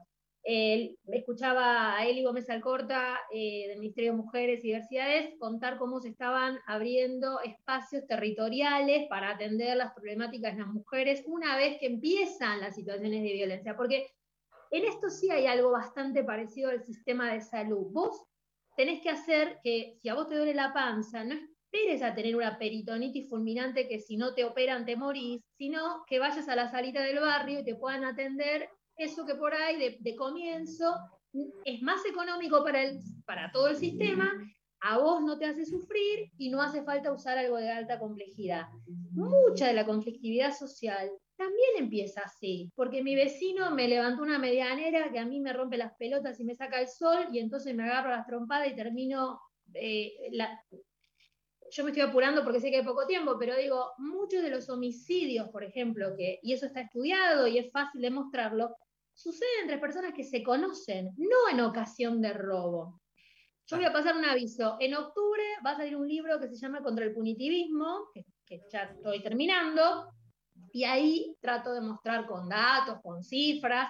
eh, 0.47 0.95
escuchaba 1.07 1.97
a 1.97 2.05
Eli 2.05 2.23
Gómez 2.23 2.47
Alcorta 2.51 3.19
eh, 3.33 3.67
del 3.67 3.79
Ministerio 3.79 4.11
de 4.11 4.17
Mujeres 4.17 4.59
y 4.59 4.67
Diversidades 4.67 5.33
contar 5.39 5.79
cómo 5.79 5.99
se 5.99 6.09
estaban 6.09 6.59
abriendo 6.67 7.39
espacios 7.41 8.05
territoriales 8.05 9.07
para 9.09 9.31
atender 9.31 9.75
las 9.75 9.91
problemáticas 9.93 10.53
de 10.53 10.61
las 10.61 10.71
mujeres 10.71 11.23
una 11.25 11.57
vez 11.57 11.79
que 11.79 11.87
empiezan 11.87 12.61
las 12.61 12.75
situaciones 12.75 13.23
de 13.23 13.33
violencia. 13.33 13.75
Porque 13.75 14.07
en 14.69 14.85
esto 14.85 15.09
sí 15.09 15.31
hay 15.31 15.47
algo 15.47 15.71
bastante 15.71 16.23
parecido 16.23 16.69
al 16.69 16.83
sistema 16.83 17.33
de 17.33 17.41
salud. 17.41 17.87
Vos 17.91 18.23
tenés 18.77 19.01
que 19.01 19.09
hacer 19.09 19.57
que 19.63 19.95
si 19.99 20.09
a 20.09 20.13
vos 20.13 20.29
te 20.29 20.35
duele 20.35 20.53
la 20.53 20.71
panza, 20.73 21.23
no 21.23 21.33
esperes 21.33 22.03
a 22.03 22.13
tener 22.13 22.35
una 22.35 22.59
peritonitis 22.59 23.27
fulminante 23.29 23.87
que 23.87 23.99
si 23.99 24.15
no 24.15 24.35
te 24.35 24.45
operan 24.45 24.85
te 24.85 24.95
morís, 24.95 25.41
sino 25.57 26.03
que 26.05 26.19
vayas 26.19 26.47
a 26.49 26.55
la 26.55 26.69
salita 26.69 27.01
del 27.01 27.19
barrio 27.19 27.61
y 27.61 27.63
te 27.63 27.73
puedan 27.73 28.05
atender 28.05 28.69
eso 28.97 29.25
que 29.25 29.35
por 29.35 29.53
ahí 29.53 29.97
de, 29.99 30.15
comienzo 30.15 30.95
es 31.65 31.81
más 31.81 32.05
económico 32.05 32.63
para, 32.63 32.83
el, 32.83 32.99
para 33.25 33.51
todo 33.51 33.67
el 33.67 33.75
sistema, 33.75 34.31
a 34.81 34.97
vos 34.99 35.21
no 35.21 35.37
te 35.37 35.45
hace 35.45 35.65
sufrir 35.65 36.31
y 36.37 36.49
no 36.49 36.61
hace 36.61 36.83
falta 36.83 37.11
usar 37.11 37.37
algo 37.37 37.57
de 37.57 37.69
alta 37.69 37.99
complejidad. 37.99 38.67
Mucha 39.11 39.67
de 39.67 39.73
la 39.73 39.85
conflictividad 39.85 40.55
social 40.55 41.09
también 41.35 41.71
empieza 41.77 42.21
así, 42.21 42.71
porque 42.75 43.03
mi 43.03 43.15
vecino 43.15 43.71
me 43.71 43.87
levantó 43.87 44.23
una 44.23 44.39
medianera 44.39 45.11
que 45.11 45.19
a 45.19 45.25
mí 45.25 45.41
me 45.41 45.51
rompe 45.51 45.77
las 45.77 45.93
pelotas 45.95 46.39
y 46.39 46.45
me 46.45 46.55
saca 46.55 46.79
el 46.79 46.87
sol 46.87 47.27
y 47.31 47.39
entonces 47.39 47.75
me 47.75 47.83
agarro 47.83 48.11
las 48.11 48.25
trompadas 48.25 48.69
y 48.69 48.75
termino... 48.75 49.39
eh, 49.73 50.13
yo 51.71 51.83
me 51.83 51.91
estoy 51.91 52.03
apurando 52.03 52.43
porque 52.43 52.59
sé 52.59 52.69
que 52.69 52.77
hay 52.77 52.83
poco 52.83 53.07
tiempo, 53.07 53.37
pero 53.39 53.55
digo, 53.57 53.91
muchos 53.97 54.41
de 54.43 54.49
los 54.49 54.69
homicidios, 54.69 55.49
por 55.49 55.63
ejemplo, 55.63 56.15
que, 56.15 56.39
y 56.41 56.53
eso 56.53 56.67
está 56.67 56.81
estudiado 56.81 57.47
y 57.47 57.57
es 57.57 57.71
fácil 57.71 58.01
demostrarlo, 58.01 58.75
suceden 59.15 59.61
entre 59.63 59.79
personas 59.79 60.13
que 60.13 60.23
se 60.23 60.43
conocen, 60.43 61.11
no 61.17 61.49
en 61.51 61.61
ocasión 61.61 62.21
de 62.21 62.33
robo. 62.33 63.01
Yo 63.67 63.77
voy 63.77 63.85
a 63.85 63.93
pasar 63.93 64.15
un 64.15 64.25
aviso. 64.25 64.77
En 64.79 64.93
octubre 64.93 65.43
va 65.65 65.71
a 65.71 65.77
salir 65.77 65.95
un 65.95 66.07
libro 66.07 66.39
que 66.39 66.47
se 66.47 66.57
llama 66.57 66.83
Contra 66.83 67.05
el 67.05 67.13
punitivismo, 67.13 68.09
que, 68.13 68.25
que 68.45 68.61
ya 68.71 68.83
estoy 68.83 69.23
terminando, 69.23 70.11
y 70.71 70.83
ahí 70.83 71.35
trato 71.41 71.73
de 71.73 71.81
mostrar 71.81 72.27
con 72.27 72.47
datos, 72.47 72.99
con 73.01 73.23
cifras, 73.23 73.87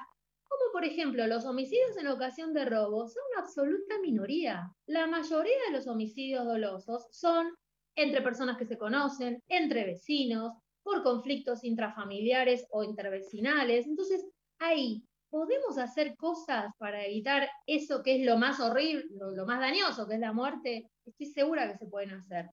como 0.47 0.71
por 0.71 0.85
ejemplo 0.85 1.25
los 1.27 1.45
homicidios 1.45 1.97
en 1.97 2.07
ocasión 2.07 2.53
de 2.53 2.65
robo 2.65 3.07
son 3.07 3.23
una 3.33 3.41
absoluta 3.41 3.99
minoría. 4.01 4.71
La 4.85 5.07
mayoría 5.07 5.57
de 5.67 5.73
los 5.73 5.87
homicidios 5.87 6.45
dolosos 6.45 7.07
son 7.11 7.47
entre 7.95 8.21
personas 8.21 8.57
que 8.57 8.65
se 8.65 8.77
conocen, 8.77 9.41
entre 9.47 9.85
vecinos, 9.85 10.53
por 10.83 11.01
conflictos 11.01 11.63
intrafamiliares 11.63 12.67
o 12.69 12.83
intervecinales. 12.83 13.87
Entonces, 13.87 14.23
ahí 14.59 15.03
podemos 15.35 15.77
hacer 15.77 16.15
cosas 16.15 16.71
para 16.77 17.05
evitar 17.05 17.49
eso 17.67 18.01
que 18.01 18.15
es 18.15 18.25
lo 18.25 18.37
más 18.37 18.61
horrible, 18.61 19.03
lo, 19.35 19.45
más 19.45 19.59
dañoso, 19.59 20.07
que 20.07 20.13
es 20.13 20.21
la 20.21 20.31
muerte. 20.31 20.89
Estoy 21.05 21.25
segura 21.25 21.69
que 21.69 21.77
se 21.77 21.87
pueden 21.87 22.11
hacer. 22.11 22.49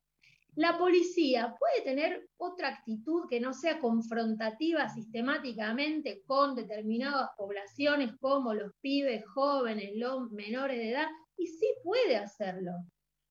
La 0.56 0.76
policía 0.76 1.54
puede 1.60 1.82
tener 1.84 2.28
otra 2.38 2.70
actitud 2.70 3.28
que 3.30 3.38
no 3.38 3.54
sea 3.54 3.78
confrontativa 3.78 4.88
sistemáticamente 4.88 6.22
con 6.26 6.56
determinadas 6.56 7.30
poblaciones 7.36 8.16
como 8.20 8.52
los 8.52 8.72
pibes 8.80 9.24
jóvenes, 9.28 9.92
los 9.94 10.32
menores 10.32 10.76
de 10.76 10.90
edad, 10.90 11.06
y 11.36 11.46
sí 11.46 11.68
puede 11.84 12.16
hacerlo, 12.16 12.72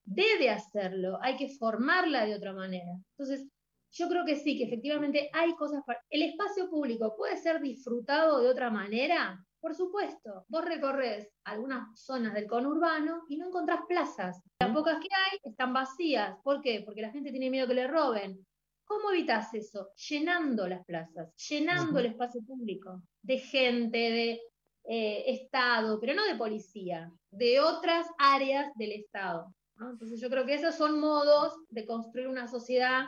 debe 0.02 0.48
hacerlo, 0.48 1.18
hay 1.20 1.36
que 1.36 1.50
formarla 1.58 2.24
de 2.24 2.36
otra 2.36 2.54
manera. 2.54 2.92
Entonces, 3.18 3.46
yo 3.92 4.08
creo 4.08 4.24
que 4.24 4.36
sí, 4.36 4.56
que 4.56 4.64
efectivamente 4.64 5.30
hay 5.32 5.54
cosas 5.54 5.82
para... 5.86 6.00
¿El 6.08 6.22
espacio 6.22 6.68
público 6.70 7.14
puede 7.16 7.36
ser 7.36 7.60
disfrutado 7.60 8.40
de 8.40 8.48
otra 8.48 8.70
manera? 8.70 9.44
Por 9.60 9.74
supuesto, 9.74 10.44
vos 10.48 10.64
recorres 10.64 11.28
algunas 11.44 11.88
zonas 12.00 12.34
del 12.34 12.46
conurbano 12.46 13.22
y 13.28 13.36
no 13.36 13.48
encontrás 13.48 13.80
plazas. 13.86 14.42
Las 14.60 14.72
pocas 14.72 14.98
que 14.98 15.08
hay 15.14 15.38
están 15.44 15.72
vacías. 15.72 16.36
¿Por 16.42 16.60
qué? 16.62 16.82
Porque 16.84 17.02
la 17.02 17.10
gente 17.10 17.30
tiene 17.30 17.50
miedo 17.50 17.68
que 17.68 17.74
le 17.74 17.86
roben. 17.86 18.44
¿Cómo 18.84 19.12
evitas 19.12 19.54
eso? 19.54 19.90
Llenando 20.08 20.66
las 20.66 20.84
plazas, 20.84 21.32
llenando 21.48 21.98
el 22.00 22.06
espacio 22.06 22.42
público 22.42 23.02
de 23.22 23.38
gente, 23.38 23.98
de 23.98 24.40
eh, 24.84 25.24
Estado, 25.28 26.00
pero 26.00 26.14
no 26.14 26.24
de 26.24 26.34
policía, 26.34 27.10
de 27.30 27.60
otras 27.60 28.06
áreas 28.18 28.72
del 28.74 28.92
Estado. 28.92 29.54
¿no? 29.76 29.90
Entonces 29.90 30.20
yo 30.20 30.28
creo 30.28 30.44
que 30.44 30.54
esos 30.54 30.74
son 30.74 30.98
modos 30.98 31.54
de 31.68 31.86
construir 31.86 32.26
una 32.26 32.48
sociedad 32.48 33.04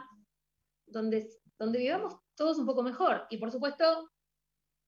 donde, 0.86 1.28
donde 1.58 1.78
vivamos 1.78 2.14
todos 2.36 2.58
un 2.58 2.66
poco 2.66 2.82
mejor. 2.82 3.26
Y 3.30 3.38
por 3.38 3.50
supuesto, 3.50 4.10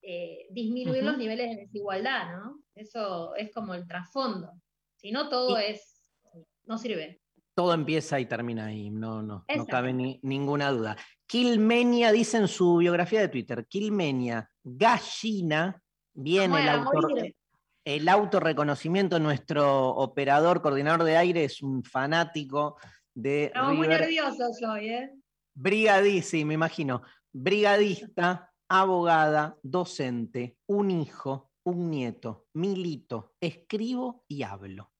eh, 0.01 0.47
disminuir 0.51 1.03
los 1.03 1.17
niveles 1.17 1.49
de 1.49 1.55
desigualdad, 1.63 2.35
¿no? 2.37 2.59
Eso 2.75 3.35
es 3.35 3.51
como 3.51 3.73
el 3.73 3.87
trasfondo. 3.87 4.51
Si 4.95 5.11
no, 5.11 5.29
todo 5.29 5.57
es, 5.57 6.01
no 6.65 6.77
sirve. 6.77 7.21
Todo 7.55 7.73
empieza 7.73 8.19
y 8.19 8.25
termina 8.27 8.67
ahí, 8.67 8.89
no, 8.91 9.23
no, 9.23 9.43
no 9.55 9.65
cabe 9.65 9.91
ni- 9.91 10.19
ninguna 10.21 10.69
duda. 10.71 10.95
Kilmenia 11.25 12.11
dice 12.11 12.37
en 12.37 12.47
su 12.47 12.77
biografía 12.77 13.19
de 13.21 13.29
Twitter, 13.29 13.65
Kilmenia, 13.67 14.49
gallina, 14.63 15.81
viene 16.13 16.61
el, 16.61 16.69
autor, 16.69 17.33
el 17.83 18.09
autorreconocimiento, 18.09 19.19
nuestro 19.19 19.89
operador, 19.89 20.61
coordinador 20.61 21.03
de 21.03 21.17
aire, 21.17 21.43
es 21.45 21.63
un 21.63 21.83
fanático 21.83 22.77
de 23.15 23.45
Estamos 23.45 23.75
muy 23.75 23.87
nerviosos 23.87 24.61
hoy, 24.61 24.89
¿eh? 24.89 25.11
Brigadista, 25.59 26.29
sí, 26.29 26.45
me 26.45 26.53
imagino. 26.53 27.01
Brigadista, 27.33 28.53
abogada, 28.69 29.57
docente, 29.63 30.55
un 30.67 30.91
hijo, 30.91 31.49
un 31.63 31.89
nieto, 31.89 32.45
milito, 32.53 33.33
escribo 33.41 34.23
y 34.27 34.43
hablo. 34.43 34.91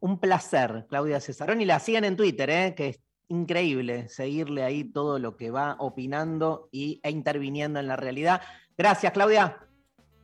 Un 0.00 0.18
placer, 0.18 0.86
Claudia 0.88 1.20
Cesarón. 1.20 1.60
Y 1.60 1.66
la 1.66 1.80
sigan 1.80 2.04
en 2.04 2.16
Twitter, 2.16 2.48
¿eh? 2.48 2.74
que 2.74 2.88
es 2.88 3.02
increíble 3.28 4.08
seguirle 4.08 4.62
ahí 4.62 4.84
todo 4.84 5.18
lo 5.18 5.36
que 5.36 5.50
va 5.50 5.76
opinando 5.80 6.70
y, 6.72 6.98
e 7.02 7.10
interviniendo 7.10 7.78
en 7.78 7.88
la 7.88 7.96
realidad. 7.96 8.40
Gracias, 8.78 9.12
Claudia. 9.12 9.58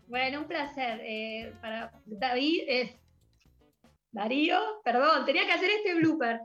Bueno, 0.07 0.41
un 0.41 0.47
placer. 0.47 1.01
eh, 1.05 1.53
para 1.61 1.93
David, 2.07 2.63
eh, 2.67 2.99
Darío, 4.11 4.59
perdón, 4.85 5.27
tenía 5.27 5.45
que 5.45 5.53
hacer 5.53 5.69
este 5.69 5.95
blooper. 5.97 6.41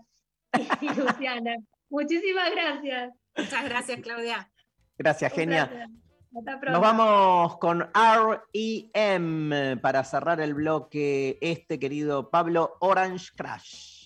Y 0.81 0.93
Luciana, 0.93 1.55
muchísimas 1.89 2.51
gracias. 2.51 3.13
Muchas 3.37 3.63
gracias, 3.65 3.99
Claudia. 4.01 4.49
Gracias, 4.97 5.31
genia. 5.33 5.87
Nos 6.31 6.81
vamos 6.81 7.57
con 7.57 7.89
REM 7.93 9.79
para 9.81 10.03
cerrar 10.03 10.39
el 10.41 10.53
bloque 10.53 11.37
este, 11.41 11.79
querido 11.79 12.29
Pablo 12.29 12.77
Orange 12.79 13.29
Crash. 13.35 13.96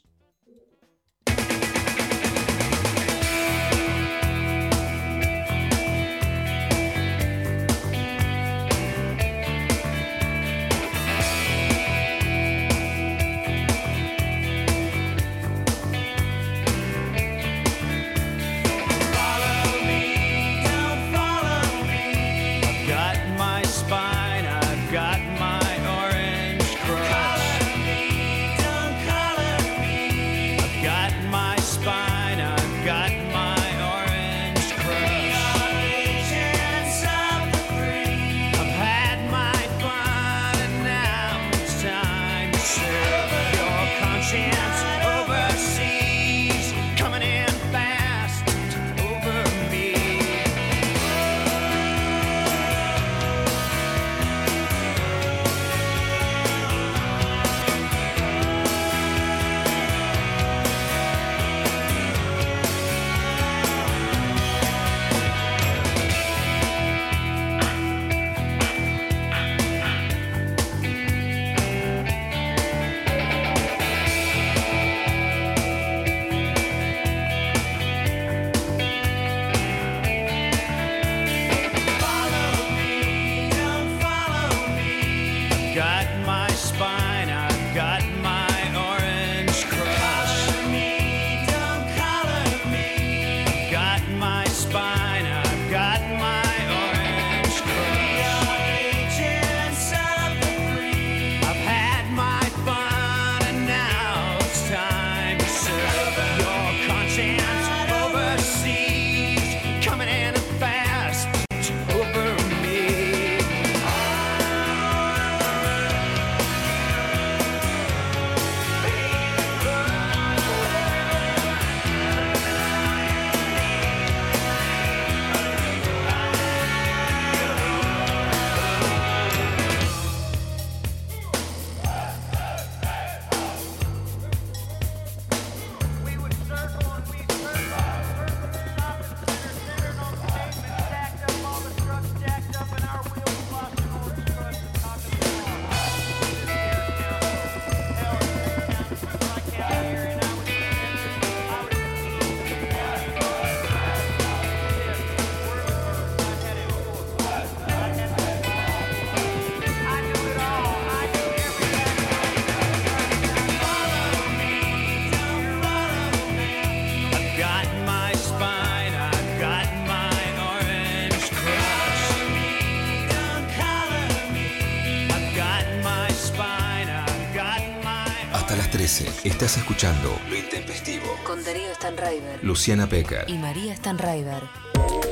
Stanraiver. 181.91 182.43
Luciana 182.43 182.87
Pecker. 182.87 183.29
Y 183.29 183.37
María 183.37 183.75
Stanraiver. 183.75 184.43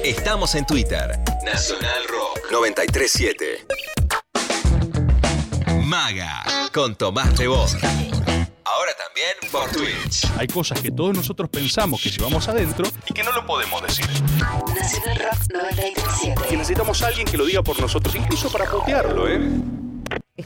Estamos 0.03 0.55
en 0.55 0.65
Twitter. 0.65 1.19
Nacional 1.43 2.03
Rock 2.07 2.51
937. 2.51 3.65
Maga 5.83 6.43
con 6.73 6.95
Tomás 6.95 7.37
Rebord. 7.37 7.71
Ahora 8.63 8.91
también 8.95 9.51
por 9.51 9.69
Twitch. 9.71 10.25
Hay 10.37 10.47
cosas 10.47 10.79
que 10.79 10.91
todos 10.91 11.15
nosotros 11.15 11.49
pensamos 11.49 12.01
que 12.01 12.09
llevamos 12.09 12.47
adentro 12.47 12.87
y 13.07 13.13
que 13.13 13.23
no 13.23 13.31
lo 13.33 13.45
podemos 13.45 13.81
decir. 13.81 14.05
Nacional 14.07 15.17
Rock 15.17 15.39
937. 15.51 16.53
Y 16.53 16.57
necesitamos 16.57 17.01
a 17.01 17.07
alguien 17.07 17.27
que 17.27 17.37
lo 17.37 17.45
diga 17.45 17.61
por 17.61 17.79
nosotros, 17.79 18.15
incluso 18.15 18.49
para 18.51 18.65
putearlo, 18.69 19.27
¿eh? 19.27 19.39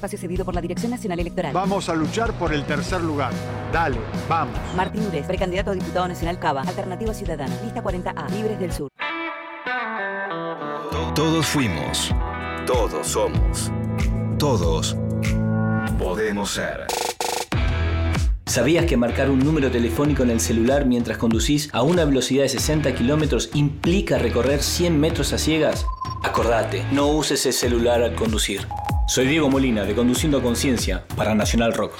Espacio 0.03 0.19
cedido 0.19 0.43
por 0.43 0.53
la 0.53 0.59
Dirección 0.59 0.91
Nacional 0.91 1.21
Electoral. 1.21 1.53
Vamos 1.53 1.87
a 1.87 1.95
luchar 1.95 2.33
por 2.33 2.53
el 2.53 2.65
tercer 2.65 3.01
lugar. 3.01 3.31
Dale, 3.71 3.95
vamos. 4.27 4.59
Martín 4.75 5.07
Ures, 5.07 5.25
precandidato 5.25 5.71
a 5.71 5.73
diputado 5.75 6.09
nacional 6.09 6.39
Cava, 6.39 6.61
Alternativa 6.63 7.13
Ciudadana, 7.13 7.55
lista 7.63 7.81
40A, 7.81 8.29
Libres 8.31 8.59
del 8.59 8.73
Sur. 8.73 8.89
Todos 11.15 11.45
fuimos. 11.45 12.13
Todos 12.67 13.07
somos. 13.07 13.71
Todos 14.37 14.97
podemos 15.97 16.51
ser. 16.51 16.85
¿Sabías 18.45 18.85
que 18.85 18.97
marcar 18.97 19.29
un 19.29 19.39
número 19.39 19.71
telefónico 19.71 20.23
en 20.23 20.31
el 20.31 20.41
celular 20.41 20.85
mientras 20.85 21.17
conducís 21.17 21.69
a 21.71 21.81
una 21.81 22.03
velocidad 22.03 22.43
de 22.43 22.49
60 22.49 22.93
kilómetros 22.93 23.51
implica 23.53 24.17
recorrer 24.17 24.61
100 24.63 24.99
metros 24.99 25.31
a 25.31 25.37
ciegas? 25.37 25.85
Acordate, 26.23 26.85
no 26.91 27.07
uses 27.07 27.45
el 27.45 27.53
celular 27.53 28.03
al 28.03 28.15
conducir. 28.15 28.67
Soy 29.13 29.27
Diego 29.27 29.47
Molina, 29.47 29.83
de 29.83 29.93
Conduciendo 29.93 30.39
a 30.39 30.41
Conciencia, 30.41 31.05
para 31.15 31.35
Nacional 31.35 31.71
Rock. 31.71 31.93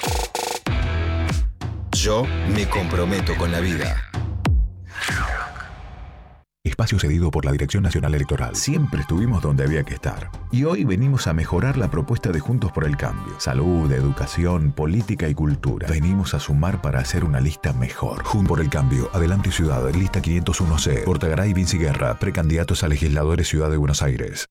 Yo 1.92 2.26
me 2.52 2.68
comprometo 2.68 3.36
con 3.36 3.52
la 3.52 3.60
vida. 3.60 4.10
Espacio 6.64 6.98
cedido 6.98 7.30
por 7.30 7.44
la 7.44 7.52
Dirección 7.52 7.84
Nacional 7.84 8.16
Electoral. 8.16 8.56
Siempre 8.56 9.02
estuvimos 9.02 9.42
donde 9.42 9.62
había 9.62 9.84
que 9.84 9.94
estar. 9.94 10.28
Y 10.50 10.64
hoy 10.64 10.82
venimos 10.82 11.28
a 11.28 11.34
mejorar 11.34 11.76
la 11.76 11.88
propuesta 11.88 12.32
de 12.32 12.40
Juntos 12.40 12.72
por 12.72 12.82
el 12.82 12.96
Cambio. 12.96 13.38
Salud, 13.38 13.92
educación, 13.92 14.72
política 14.72 15.28
y 15.28 15.34
cultura. 15.34 15.86
Venimos 15.88 16.34
a 16.34 16.40
sumar 16.40 16.82
para 16.82 16.98
hacer 16.98 17.22
una 17.22 17.38
lista 17.38 17.72
mejor. 17.74 18.24
Juntos 18.24 18.48
por 18.48 18.60
el 18.60 18.70
Cambio, 18.70 19.08
Adelante 19.12 19.52
Ciudad, 19.52 19.88
lista 19.94 20.20
501C. 20.20 21.04
Portagaray 21.04 21.50
y 21.50 21.54
Vinci 21.54 21.78
Guerra, 21.78 22.18
precandidatos 22.18 22.82
a 22.82 22.88
legisladores 22.88 23.46
Ciudad 23.46 23.70
de 23.70 23.76
Buenos 23.76 24.02
Aires. 24.02 24.48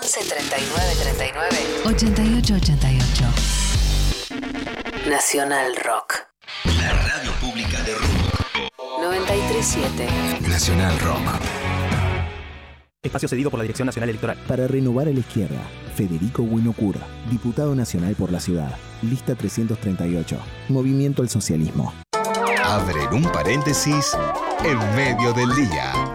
11 0.00 0.20
39 0.24 0.94
39 1.02 1.58
88 1.84 2.54
88. 2.54 3.24
Nacional 5.10 5.76
Rock. 5.84 6.14
La 6.64 6.92
radio 6.92 7.32
pública 7.40 7.82
de 7.82 7.94
rock. 7.94 8.08
937. 9.02 10.48
Nacional 10.48 10.98
Rock. 11.00 11.20
Espacio 13.02 13.28
cedido 13.28 13.50
por 13.50 13.58
la 13.58 13.64
Dirección 13.64 13.84
Nacional 13.84 14.08
Electoral. 14.08 14.38
Para 14.48 14.66
renovar 14.66 15.08
a 15.08 15.10
la 15.10 15.20
izquierda, 15.20 15.60
Federico 15.94 16.42
Winocura, 16.42 17.00
diputado 17.30 17.74
nacional 17.74 18.14
por 18.14 18.32
la 18.32 18.40
ciudad, 18.40 18.74
lista 19.02 19.34
338, 19.34 20.38
Movimiento 20.68 21.20
al 21.20 21.28
Socialismo. 21.28 21.92
Abren 22.64 23.12
un 23.12 23.24
paréntesis 23.30 24.16
en 24.64 24.78
medio 24.94 25.34
del 25.34 25.54
día. 25.54 26.11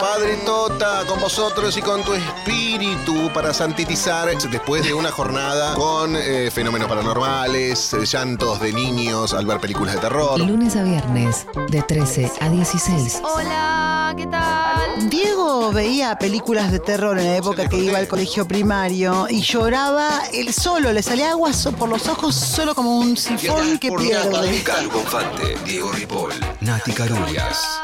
Padre 0.00 0.38
Tota, 0.46 1.04
con 1.06 1.20
vosotros 1.20 1.76
y 1.76 1.82
con 1.82 2.02
tu 2.02 2.14
espíritu 2.14 3.30
para 3.34 3.52
santitizar 3.52 4.30
después 4.50 4.82
de 4.82 4.94
una 4.94 5.10
jornada 5.10 5.74
con 5.74 6.16
eh, 6.16 6.50
fenómenos 6.50 6.88
paranormales, 6.88 7.92
eh, 7.92 8.06
llantos 8.06 8.60
de 8.60 8.72
niños 8.72 9.34
al 9.34 9.44
ver 9.44 9.60
películas 9.60 9.96
de 9.96 10.00
terror. 10.00 10.40
Lunes 10.40 10.74
a 10.76 10.84
viernes, 10.84 11.46
de 11.68 11.82
13 11.82 12.32
a 12.40 12.48
16. 12.48 13.20
Hola, 13.22 14.14
¿qué 14.16 14.26
tal? 14.26 15.10
Diego 15.10 15.70
veía 15.70 16.18
películas 16.18 16.72
de 16.72 16.78
terror 16.78 17.18
en 17.18 17.26
la 17.26 17.36
época 17.36 17.68
que 17.68 17.76
iba 17.76 17.98
al 17.98 18.08
colegio 18.08 18.48
primario 18.48 19.26
y 19.28 19.42
lloraba 19.42 20.22
él 20.32 20.54
solo, 20.54 20.92
le 20.92 21.02
salía 21.02 21.32
agua 21.32 21.50
por 21.78 21.90
los 21.90 22.08
ojos 22.08 22.34
solo 22.34 22.74
como 22.74 22.98
un 22.98 23.18
sifón 23.18 23.78
que 23.78 23.92
pierde. 23.92 24.62
Calvo 24.62 25.00
Infante, 25.00 25.56
Diego 25.66 25.92
Ripoll, 25.92 26.32
Nati 26.60 26.92
Carulias. 26.92 27.82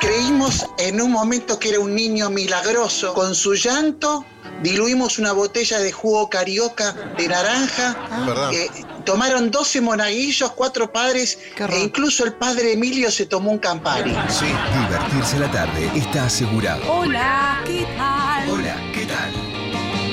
Creímos 0.00 0.66
en 0.78 1.00
un 1.00 1.10
momento 1.10 1.58
que 1.58 1.70
era 1.70 1.80
un 1.80 1.94
niño 1.94 2.30
milagroso. 2.30 3.14
Con 3.14 3.34
su 3.34 3.54
llanto 3.54 4.24
diluimos 4.62 5.18
una 5.18 5.32
botella 5.32 5.78
de 5.78 5.92
jugo 5.92 6.30
carioca 6.30 6.92
de 7.16 7.28
naranja. 7.28 7.96
¿Verdad? 8.26 8.52
Eh, 8.52 8.70
tomaron 9.04 9.50
12 9.50 9.80
monaguillos, 9.80 10.52
cuatro 10.52 10.92
padres 10.92 11.38
e 11.56 11.80
incluso 11.80 12.24
el 12.24 12.34
padre 12.34 12.72
Emilio 12.72 13.10
se 13.10 13.26
tomó 13.26 13.50
un 13.50 13.58
Campari. 13.58 14.14
Sí. 14.28 14.46
Divertirse 14.86 15.38
la 15.38 15.50
tarde 15.50 15.90
está 15.94 16.26
asegurado. 16.26 16.82
Hola, 16.92 17.62
¿qué 17.66 17.86
tal? 17.96 18.50
Hola, 18.50 18.76
¿qué 18.94 19.06
tal? 19.06 19.32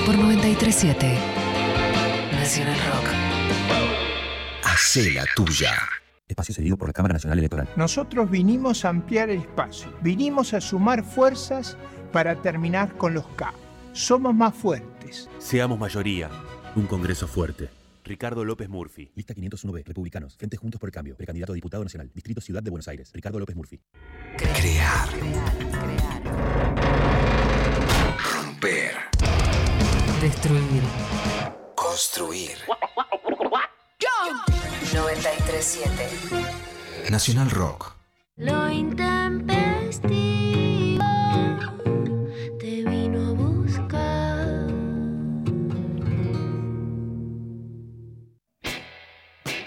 Por 0.04 0.16
937. 0.16 1.18
Nacional 2.32 2.78
Rock. 2.92 3.06
Hacé 4.62 5.10
la 5.10 5.24
tuya. 5.34 5.95
Espacio 6.28 6.54
cedido 6.54 6.76
por 6.76 6.88
la 6.88 6.92
Cámara 6.92 7.14
Nacional 7.14 7.38
Electoral. 7.38 7.68
Nosotros 7.76 8.30
vinimos 8.30 8.84
a 8.84 8.88
ampliar 8.88 9.30
el 9.30 9.40
espacio, 9.40 9.92
vinimos 10.02 10.54
a 10.54 10.60
sumar 10.60 11.04
fuerzas 11.04 11.76
para 12.12 12.42
terminar 12.42 12.96
con 12.96 13.14
los 13.14 13.26
K. 13.28 13.52
Somos 13.92 14.34
más 14.34 14.54
fuertes. 14.54 15.28
Seamos 15.38 15.78
mayoría. 15.78 16.28
Un 16.74 16.86
Congreso 16.86 17.26
fuerte. 17.28 17.70
Ricardo 18.04 18.44
López 18.44 18.68
Murphy. 18.68 19.10
Lista 19.14 19.34
501B. 19.34 19.84
Republicanos. 19.84 20.36
Frente 20.36 20.56
Juntos 20.56 20.80
por 20.80 20.88
el 20.88 20.92
Cambio. 20.92 21.16
Precandidato 21.16 21.52
a 21.52 21.54
diputado 21.54 21.82
nacional. 21.82 22.10
Distrito 22.14 22.40
Ciudad 22.40 22.62
de 22.62 22.70
Buenos 22.70 22.86
Aires. 22.88 23.10
Ricardo 23.12 23.38
López 23.38 23.56
Murphy. 23.56 23.80
Crear. 24.36 25.08
Romper. 28.18 28.92
Destruir. 30.20 30.82
Construir. 31.74 32.58
937. 34.96 37.10
Nacional 37.10 37.50
Rock. 37.50 37.92
Lo 38.36 38.70
intempestivo 38.70 41.04
te 42.58 42.82
vino 42.82 43.28
a 43.28 43.32
buscar. 43.32 44.46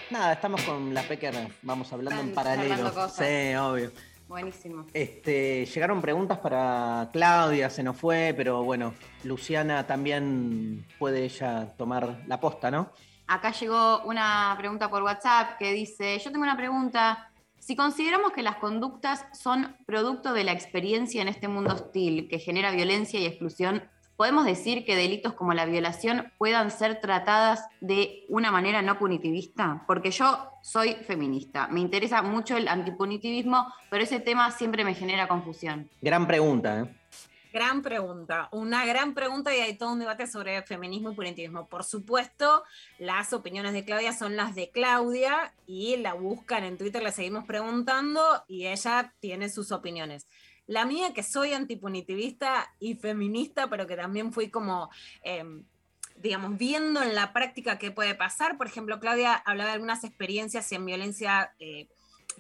Nada, 0.10 0.34
estamos 0.34 0.64
con 0.64 0.96
la 0.96 1.04
Pecker, 1.04 1.36
vamos 1.62 1.94
hablando 1.94 2.22
en 2.22 2.34
paralelo. 2.34 2.92
cosas. 2.92 3.16
Sí, 3.16 3.54
obvio. 3.54 3.92
Buenísimo. 4.28 4.88
Este, 4.94 5.68
llegaron 5.68 6.02
preguntas 6.02 6.40
para 6.40 7.08
Claudia, 7.14 7.70
se 7.70 7.84
nos 7.84 7.96
fue, 7.98 8.34
pero 8.36 8.64
bueno, 8.64 8.96
Luciana 9.24 9.86
también 9.86 10.88
puede 10.98 11.24
ella 11.26 11.68
tomar 11.78 12.24
la 12.26 12.40
posta, 12.40 12.72
¿no? 12.72 12.92
Acá 13.30 13.52
llegó 13.52 14.02
una 14.06 14.56
pregunta 14.58 14.90
por 14.90 15.04
WhatsApp 15.04 15.60
que 15.60 15.72
dice, 15.72 16.18
yo 16.18 16.32
tengo 16.32 16.42
una 16.42 16.58
pregunta, 16.58 17.30
si 17.60 17.76
consideramos 17.76 18.32
que 18.32 18.42
las 18.42 18.56
conductas 18.56 19.24
son 19.34 19.76
producto 19.86 20.34
de 20.34 20.44
la 20.44 20.52
experiencia 20.52 21.22
en 21.22 21.28
este 21.28 21.48
mundo 21.48 21.76
hostil 21.76 22.28
que 22.28 22.40
genera 22.40 22.72
violencia 22.72 23.20
y 23.20 23.28
exclusión, 23.28 23.84
¿podemos 24.18 24.46
decir 24.46 24.84
que 24.84 24.96
delitos 24.96 25.34
como 25.34 25.54
la 25.54 25.68
violación 25.68 26.34
puedan 26.40 26.72
ser 26.72 27.02
tratadas 27.02 27.68
de 27.82 28.26
una 28.30 28.52
manera 28.52 28.82
no 28.82 28.98
punitivista? 28.98 29.84
Porque 29.86 30.10
yo 30.10 30.50
soy 30.64 30.96
feminista, 30.96 31.68
me 31.68 31.82
interesa 31.82 32.24
mucho 32.24 32.58
el 32.58 32.68
antipunitivismo, 32.68 33.72
pero 33.92 34.06
ese 34.06 34.20
tema 34.20 34.50
siempre 34.50 34.84
me 34.84 34.96
genera 34.96 35.28
confusión. 35.28 35.88
Gran 36.02 36.26
pregunta, 36.26 36.80
¿eh? 36.80 36.99
Gran 37.52 37.82
pregunta, 37.82 38.48
una 38.52 38.86
gran 38.86 39.16
pregunta 39.16 39.56
y 39.56 39.60
hay 39.60 39.76
todo 39.76 39.94
un 39.94 40.00
debate 40.00 40.28
sobre 40.28 40.62
feminismo 40.62 41.12
y 41.12 41.16
punitivismo. 41.16 41.68
Por 41.68 41.84
supuesto, 41.84 42.64
las 43.00 43.34
opiniones 43.34 43.74
de 43.74 43.84
Claudia 43.84 44.14
son 44.14 44.36
las 44.36 44.54
de 44.54 44.70
Claudia 44.70 45.52
y 45.66 45.98
la 45.98 46.14
buscan 46.14 46.64
en 46.64 46.78
Twitter, 46.78 47.02
le 47.02 47.12
seguimos 47.12 47.46
preguntando 47.46 48.22
y 48.48 48.68
ella 48.68 49.16
tiene 49.20 49.50
sus 49.50 49.72
opiniones. 49.72 50.28
La 50.68 50.86
mía, 50.86 51.12
que 51.14 51.24
soy 51.24 51.54
antipunitivista 51.54 52.72
y 52.80 52.94
feminista, 52.94 53.68
pero 53.68 53.88
que 53.88 53.96
también 53.96 54.32
fui 54.32 54.50
como... 54.50 54.92
em, 55.24 55.64
digamos, 56.22 56.58
viendo 56.58 57.02
en 57.02 57.16
la 57.16 57.32
práctica 57.32 57.80
qué 57.80 57.92
puede 57.92 58.14
pasar. 58.14 58.58
Por 58.58 58.68
ejemplo, 58.68 59.00
Claudia 59.00 59.36
hablaba 59.36 59.70
de 59.70 59.76
algunas 59.76 60.04
experiencias 60.04 60.70
en 60.74 60.86
violencia 60.86 61.54
eh, 61.60 61.88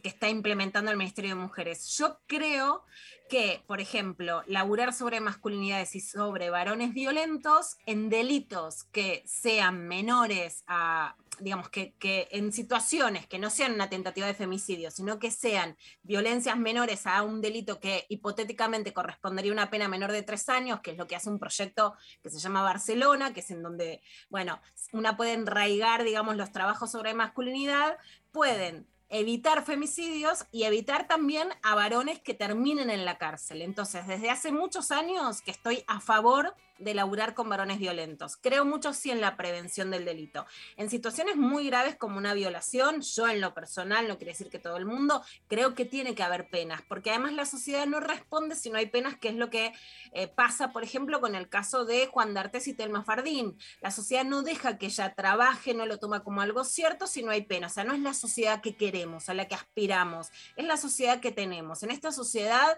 que 0.01 0.09
está 0.09 0.29
implementando 0.29 0.91
el 0.91 0.97
Ministerio 0.97 1.31
de 1.31 1.41
Mujeres. 1.41 1.97
Yo 1.97 2.19
creo 2.27 2.83
que, 3.29 3.63
por 3.67 3.79
ejemplo, 3.79 4.43
laburar 4.47 4.91
sobre 4.91 5.19
masculinidades 5.19 5.95
y 5.95 6.01
sobre 6.01 6.49
varones 6.49 6.93
violentos 6.93 7.77
en 7.85 8.09
delitos 8.09 8.85
que 8.85 9.23
sean 9.25 9.87
menores 9.87 10.63
a, 10.67 11.15
digamos, 11.39 11.69
que, 11.69 11.93
que 11.99 12.27
en 12.31 12.51
situaciones 12.51 13.27
que 13.27 13.37
no 13.37 13.51
sean 13.51 13.73
una 13.73 13.87
tentativa 13.87 14.25
de 14.25 14.33
femicidio, 14.33 14.89
sino 14.89 15.19
que 15.19 15.29
sean 15.29 15.77
violencias 16.01 16.57
menores 16.57 17.05
a 17.05 17.21
un 17.21 17.39
delito 17.39 17.79
que 17.79 18.05
hipotéticamente 18.09 18.93
correspondería 18.93 19.51
a 19.51 19.53
una 19.53 19.69
pena 19.69 19.87
menor 19.87 20.11
de 20.11 20.23
tres 20.23 20.49
años, 20.49 20.81
que 20.81 20.91
es 20.91 20.97
lo 20.97 21.07
que 21.07 21.15
hace 21.15 21.29
un 21.29 21.39
proyecto 21.39 21.93
que 22.23 22.31
se 22.31 22.39
llama 22.39 22.63
Barcelona, 22.63 23.31
que 23.31 23.41
es 23.41 23.51
en 23.51 23.61
donde, 23.61 24.01
bueno, 24.29 24.59
una 24.91 25.15
puede 25.15 25.33
enraigar, 25.33 26.03
digamos, 26.03 26.35
los 26.35 26.51
trabajos 26.51 26.91
sobre 26.91 27.13
masculinidad, 27.13 27.97
pueden 28.31 28.87
evitar 29.09 29.65
femicidios 29.65 30.45
y 30.51 30.63
evitar 30.63 31.07
también 31.07 31.49
a 31.63 31.75
varones 31.75 32.19
que 32.19 32.33
terminen 32.33 32.89
en 32.89 33.05
la 33.05 33.17
cárcel. 33.17 33.61
Entonces, 33.61 34.07
desde 34.07 34.29
hace 34.29 34.51
muchos 34.51 34.91
años 34.91 35.41
que 35.41 35.51
estoy 35.51 35.83
a 35.87 35.99
favor 35.99 36.55
de 36.79 36.93
laburar 36.93 37.33
con 37.33 37.49
varones 37.49 37.79
violentos. 37.79 38.37
Creo 38.37 38.65
mucho 38.65 38.93
sí 38.93 39.11
en 39.11 39.21
la 39.21 39.37
prevención 39.37 39.91
del 39.91 40.05
delito. 40.05 40.45
En 40.77 40.89
situaciones 40.89 41.35
muy 41.35 41.67
graves 41.67 41.95
como 41.95 42.17
una 42.17 42.33
violación, 42.33 43.01
yo 43.01 43.27
en 43.27 43.41
lo 43.41 43.53
personal, 43.53 44.07
no 44.07 44.17
quiere 44.17 44.31
decir 44.31 44.49
que 44.49 44.59
todo 44.59 44.77
el 44.77 44.85
mundo, 44.85 45.21
creo 45.47 45.75
que 45.75 45.85
tiene 45.85 46.15
que 46.15 46.23
haber 46.23 46.49
penas, 46.49 46.81
porque 46.87 47.11
además 47.11 47.33
la 47.33 47.45
sociedad 47.45 47.85
no 47.85 47.99
responde 47.99 48.55
si 48.55 48.69
no 48.69 48.77
hay 48.77 48.87
penas, 48.87 49.17
que 49.17 49.29
es 49.29 49.35
lo 49.35 49.49
que 49.49 49.73
eh, 50.13 50.27
pasa, 50.27 50.71
por 50.71 50.83
ejemplo, 50.83 51.21
con 51.21 51.35
el 51.35 51.49
caso 51.49 51.85
de 51.85 52.07
Juan 52.07 52.33
D'Artes 52.33 52.67
y 52.67 52.73
Telma 52.73 53.03
Fardín. 53.03 53.57
La 53.81 53.91
sociedad 53.91 54.23
no 54.23 54.41
deja 54.41 54.77
que 54.77 54.87
ella 54.87 55.13
trabaje, 55.13 55.73
no 55.73 55.85
lo 55.85 55.99
toma 55.99 56.23
como 56.23 56.41
algo 56.41 56.63
cierto 56.63 57.07
si 57.07 57.23
no 57.23 57.31
hay 57.31 57.43
pena. 57.43 57.67
O 57.67 57.69
sea, 57.69 57.83
no 57.83 57.93
es 57.93 57.99
la 57.99 58.13
sociedad 58.13 58.61
que 58.61 58.75
queremos, 58.75 59.29
a 59.29 59.33
la 59.33 59.47
que 59.47 59.55
aspiramos, 59.55 60.31
es 60.55 60.65
la 60.65 60.77
sociedad 60.77 61.19
que 61.19 61.31
tenemos. 61.31 61.83
En 61.83 61.91
esta 61.91 62.11
sociedad 62.11 62.77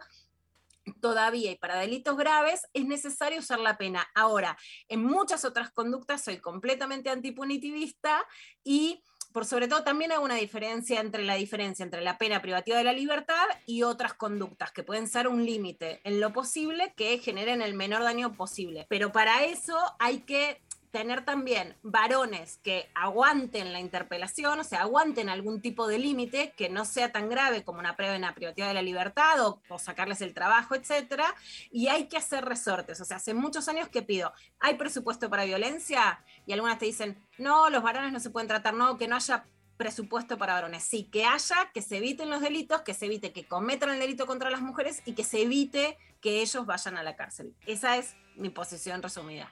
todavía 0.99 1.51
y 1.51 1.57
para 1.57 1.79
delitos 1.79 2.17
graves 2.17 2.67
es 2.73 2.85
necesario 2.85 3.39
usar 3.39 3.59
la 3.59 3.77
pena. 3.77 4.07
Ahora, 4.15 4.57
en 4.87 5.03
muchas 5.03 5.45
otras 5.45 5.71
conductas 5.71 6.23
soy 6.23 6.37
completamente 6.37 7.09
antipunitivista 7.09 8.25
y 8.63 9.03
por 9.31 9.45
sobre 9.45 9.67
todo 9.67 9.83
también 9.83 10.11
hago 10.11 10.25
una 10.25 10.35
diferencia 10.35 10.99
entre 10.99 11.23
la 11.23 11.35
diferencia 11.35 11.83
entre 11.83 12.01
la 12.01 12.17
pena 12.17 12.41
privativa 12.41 12.77
de 12.77 12.83
la 12.83 12.93
libertad 12.93 13.45
y 13.65 13.83
otras 13.83 14.13
conductas 14.13 14.71
que 14.71 14.83
pueden 14.83 15.07
ser 15.07 15.27
un 15.27 15.45
límite 15.45 16.01
en 16.03 16.19
lo 16.19 16.33
posible 16.33 16.93
que 16.95 17.17
generen 17.17 17.61
el 17.61 17.73
menor 17.73 18.03
daño 18.03 18.33
posible. 18.33 18.85
Pero 18.89 19.11
para 19.11 19.45
eso 19.45 19.77
hay 19.99 20.19
que 20.21 20.61
tener 20.91 21.23
también 21.25 21.75
varones 21.83 22.59
que 22.63 22.89
aguanten 22.93 23.73
la 23.73 23.79
interpelación, 23.79 24.59
o 24.59 24.63
sea, 24.63 24.81
aguanten 24.81 25.29
algún 25.29 25.61
tipo 25.61 25.87
de 25.87 25.97
límite 25.97 26.53
que 26.57 26.69
no 26.69 26.85
sea 26.85 27.11
tan 27.11 27.29
grave 27.29 27.63
como 27.63 27.79
una 27.79 27.95
pena 27.95 28.35
privativa 28.35 28.67
de 28.67 28.73
la 28.73 28.81
libertad 28.81 29.45
o, 29.45 29.61
o, 29.69 29.79
sacarles 29.79 30.21
el 30.21 30.33
trabajo, 30.33 30.75
etcétera, 30.75 31.33
y 31.71 31.87
hay 31.87 32.07
que 32.07 32.17
hacer 32.17 32.45
resortes. 32.45 32.99
O 32.99 33.05
sea, 33.05 33.17
hace 33.17 33.33
muchos 33.33 33.67
años 33.69 33.87
que 33.87 34.01
pido, 34.01 34.33
¿hay 34.59 34.75
presupuesto 34.75 35.29
para 35.29 35.45
violencia? 35.45 36.23
Y 36.45 36.53
algunas 36.53 36.77
te 36.77 36.85
dicen, 36.85 37.17
no, 37.37 37.69
los 37.69 37.83
varones 37.83 38.11
no 38.11 38.19
se 38.19 38.29
pueden 38.29 38.47
tratar, 38.47 38.73
no, 38.73 38.97
que 38.97 39.07
no 39.07 39.15
haya 39.15 39.45
presupuesto 39.77 40.37
para 40.37 40.53
varones. 40.53 40.83
Sí, 40.83 41.05
que 41.05 41.25
haya, 41.25 41.71
que 41.73 41.81
se 41.81 41.97
eviten 41.97 42.29
los 42.29 42.41
delitos, 42.41 42.81
que 42.81 42.93
se 42.93 43.05
evite 43.07 43.31
que 43.31 43.47
cometan 43.47 43.89
el 43.89 43.99
delito 43.99 44.27
contra 44.27 44.51
las 44.51 44.61
mujeres 44.61 45.01
y 45.05 45.13
que 45.13 45.23
se 45.23 45.41
evite 45.41 45.97
que 46.21 46.41
ellos 46.41 46.67
vayan 46.67 46.97
a 46.97 47.03
la 47.03 47.15
cárcel. 47.15 47.55
Esa 47.65 47.97
es 47.97 48.15
mi 48.35 48.49
posición 48.49 49.01
resumida. 49.01 49.51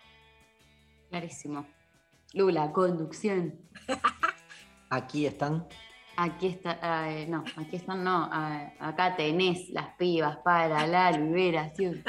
Clarísimo. 1.10 1.66
Lula, 2.34 2.72
conducción. 2.72 3.56
Aquí 4.90 5.26
están. 5.26 5.68
Aquí 6.18 6.48
está, 6.48 6.78
eh, 7.10 7.28
no, 7.30 7.46
aquí 7.56 7.78
están, 7.78 8.04
no. 8.04 8.30
eh, 8.34 8.74
acá 8.82 9.16
tenés 9.16 9.70
las 9.70 9.94
pibas 9.96 10.36
para 10.44 10.86
la 10.86 11.12
liberación. 11.12 12.04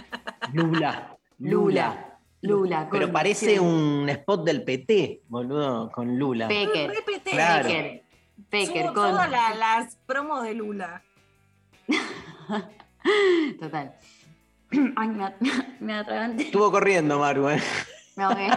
Lula. 0.52 1.16
Lula. 1.39 2.18
Lula. 2.43 2.89
Pero 2.90 3.12
parece 3.12 3.60
un 3.60 4.09
spot 4.09 4.44
del 4.44 4.64
PT, 4.64 5.22
boludo, 5.28 5.93
con 5.93 6.18
Lula. 6.18 6.48
Pecker. 6.48 6.93
Claro. 7.31 7.68
Pecker. 7.68 8.02
Pecker 8.48 8.82
Subo 8.86 8.94
con. 8.94 9.10
todas 9.10 9.31
la- 9.31 9.55
las 9.55 9.94
promos 10.06 10.43
de 10.43 10.55
Lula. 10.55 11.05
Total. 13.60 13.94
Ay, 14.97 15.09
me, 15.09 15.35
me 15.81 15.94
atraganté. 15.94 16.43
Estuvo 16.44 16.70
corriendo, 16.72 17.18
Maru, 17.18 17.48
¿eh? 17.51 17.62
Me 18.16 18.24
ahogué. 18.24 18.48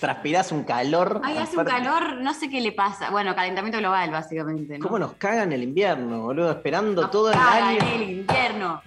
Transpirás 0.00 0.52
un 0.52 0.62
calor. 0.64 1.20
Ay, 1.24 1.36
hace 1.38 1.56
un 1.56 1.64
calor, 1.64 2.16
no 2.18 2.32
sé 2.34 2.48
qué 2.48 2.60
le 2.60 2.72
pasa. 2.72 3.10
Bueno, 3.10 3.34
calentamiento 3.34 3.78
global, 3.78 4.10
básicamente. 4.10 4.78
¿no? 4.78 4.84
¿Cómo 4.86 4.98
nos 4.98 5.14
cagan 5.14 5.52
el 5.52 5.62
invierno, 5.64 6.22
boludo? 6.22 6.52
Esperando 6.52 7.10
todo 7.10 7.32
el 7.32 7.38
año. 7.38 7.78
el 7.94 8.02
invierno. 8.10 8.80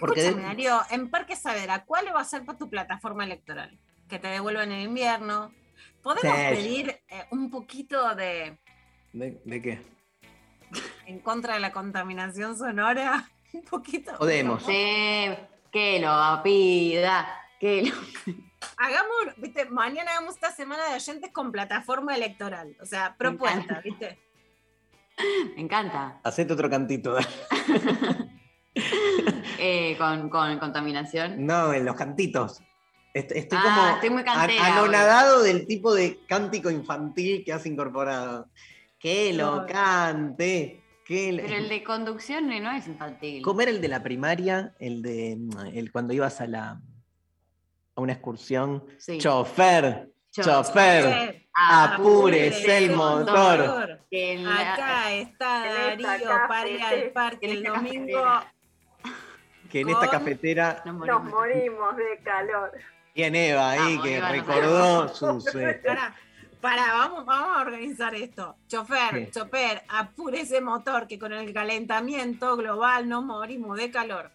Porque 0.00 0.20
Escúchame, 0.20 0.42
de- 0.42 0.48
Darío, 0.48 0.80
en 0.90 1.10
Parque 1.10 1.36
Saavedra, 1.36 1.84
¿cuál 1.84 2.06
va 2.14 2.20
a 2.20 2.24
ser 2.24 2.44
para 2.44 2.56
tu 2.58 2.68
plataforma 2.70 3.24
electoral? 3.24 3.78
Que 4.08 4.18
te 4.18 4.28
devuelvan 4.28 4.72
en 4.72 4.80
invierno. 4.80 5.52
¿Podemos 6.02 6.36
Sí. 6.36 6.44
pedir 6.50 6.88
eh, 7.08 7.26
un 7.30 7.50
poquito 7.50 8.14
de 8.14 8.58
¿De, 9.12 9.40
de 9.44 9.62
qué? 9.62 9.82
en 11.06 11.18
contra 11.20 11.54
de 11.54 11.60
la 11.60 11.72
contaminación 11.72 12.56
sonora? 12.56 13.28
Un 13.52 13.62
poquito. 13.62 14.12
Podemos. 14.18 14.62
Sí, 14.62 15.26
que 15.72 15.98
lo 16.00 16.42
pida. 16.42 17.26
Que 17.58 17.82
lo... 17.82 17.94
Hagamos, 18.76 19.34
viste, 19.36 19.66
mañana 19.66 20.12
hagamos 20.12 20.34
esta 20.34 20.50
semana 20.52 20.88
de 20.88 20.96
oyentes 20.96 21.30
con 21.32 21.52
plataforma 21.52 22.14
electoral. 22.14 22.76
O 22.80 22.86
sea, 22.86 23.14
propuesta. 23.16 23.80
¿viste? 23.84 24.18
Me 25.56 25.62
encanta. 25.62 26.20
Hacete 26.24 26.52
otro 26.52 26.68
cantito. 26.70 27.16
Eh, 29.60 29.96
con, 29.98 30.28
con 30.28 30.56
contaminación. 30.60 31.44
No, 31.44 31.72
en 31.72 31.84
los 31.84 31.96
cantitos. 31.96 32.60
Est- 33.12 33.32
Estoy 33.32 33.58
Ah, 33.60 33.64
como 33.74 33.88
estoy 33.96 34.10
muy 34.10 34.20
an- 34.20 34.24
cantera 34.26 34.66
anonadado 34.66 35.42
del 35.42 35.66
tipo 35.66 35.92
de 35.94 36.20
cántico 36.28 36.70
infantil 36.70 37.42
que 37.44 37.52
has 37.52 37.66
incorporado. 37.66 38.48
Que 39.00 39.32
lo 39.32 39.62
No. 39.62 39.66
cante. 39.66 40.84
Que 41.04 41.40
Pero 41.42 41.56
el 41.56 41.68
de 41.68 41.82
conducción 41.82 42.46
no 42.46 42.70
es 42.70 42.86
infantil. 42.86 43.42
¿Cómo 43.42 43.60
era 43.62 43.72
el 43.72 43.80
de 43.80 43.88
la 43.88 44.00
primaria? 44.02 44.74
El 44.78 45.02
de 45.02 45.36
el 45.74 45.90
cuando 45.90 46.12
ibas 46.12 46.40
a 46.40 46.46
la 46.46 46.80
a 47.98 48.00
una 48.00 48.12
excursión. 48.12 48.84
Sí. 48.96 49.18
Chofer, 49.18 50.08
Chofer. 50.30 50.54
chofer, 50.54 51.46
apúrese 51.52 52.78
el 52.78 52.94
motor. 52.94 54.00
Que 54.08 54.34
en 54.34 54.44
la- 54.44 54.72
Acá 54.74 55.12
está 55.12 55.66
en 55.92 55.98
esta 56.00 56.08
Darío 56.12 56.28
para 56.48 56.68
ir 56.68 56.82
al 56.82 57.10
parque 57.10 57.46
en 57.46 57.52
el 57.52 57.58
esta 57.66 57.72
domingo. 57.76 58.22
cafetera. 58.22 58.54
Que 59.68 59.80
en 59.80 59.88
esta 59.90 60.06
Con- 60.08 60.18
cafetera 60.18 60.82
Nos 60.86 61.06
Nos 61.06 61.24
morimos 61.24 61.94
de 61.96 62.18
calor. 62.24 62.72
tiene 63.12 63.50
Eva 63.50 63.70
ahí 63.72 63.78
Vamos, 63.96 64.04
que 64.04 64.16
Eva, 64.16 64.28
recordó 64.30 65.08
sus. 65.08 65.54
eh, 65.56 65.82
Pará, 65.84 66.14
pará, 66.60 66.92
vamos, 66.94 67.26
vamos 67.26 67.56
a 67.58 67.60
organizar 67.62 68.14
esto. 68.14 68.56
Chofer, 68.68 69.10
¿Qué? 69.10 69.30
chofer, 69.30 69.82
apure 69.88 70.40
ese 70.42 70.60
motor 70.62 71.06
que 71.08 71.18
con 71.18 71.32
el 71.34 71.52
calentamiento 71.52 72.56
global 72.56 73.08
nos 73.08 73.24
morimos 73.24 73.76
de 73.76 73.90
calor. 73.90 74.30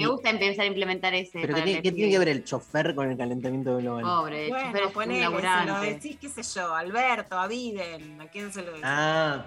Me 0.00 0.08
gusta 0.08 0.30
empezar 0.30 0.64
a 0.64 0.66
implementar 0.66 1.14
ese. 1.14 1.40
Pero 1.40 1.54
¿qué, 1.54 1.80
tiene 1.82 2.10
que 2.10 2.18
ver 2.18 2.28
el 2.28 2.44
chofer 2.44 2.94
con 2.94 3.10
el 3.10 3.16
calentamiento 3.16 3.76
global? 3.78 4.02
Pobre, 4.02 4.46
el 4.46 4.50
chofer 4.50 4.64
Bueno, 4.70 4.78
es 4.78 4.86
un 4.86 4.92
ponele, 4.92 5.24
se 5.26 5.66
lo 5.66 5.80
decís, 5.80 6.16
qué 6.20 6.28
sé 6.28 6.42
yo, 6.42 6.74
Alberto, 6.74 7.38
a 7.38 7.46
Biden, 7.46 8.20
¿a 8.20 8.26
quién 8.28 8.52
se 8.52 8.60
lo 8.62 8.68
decís? 8.68 8.82
Ah, 8.84 9.46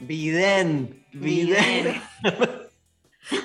Biden, 0.00 1.04
Biden. 1.12 2.00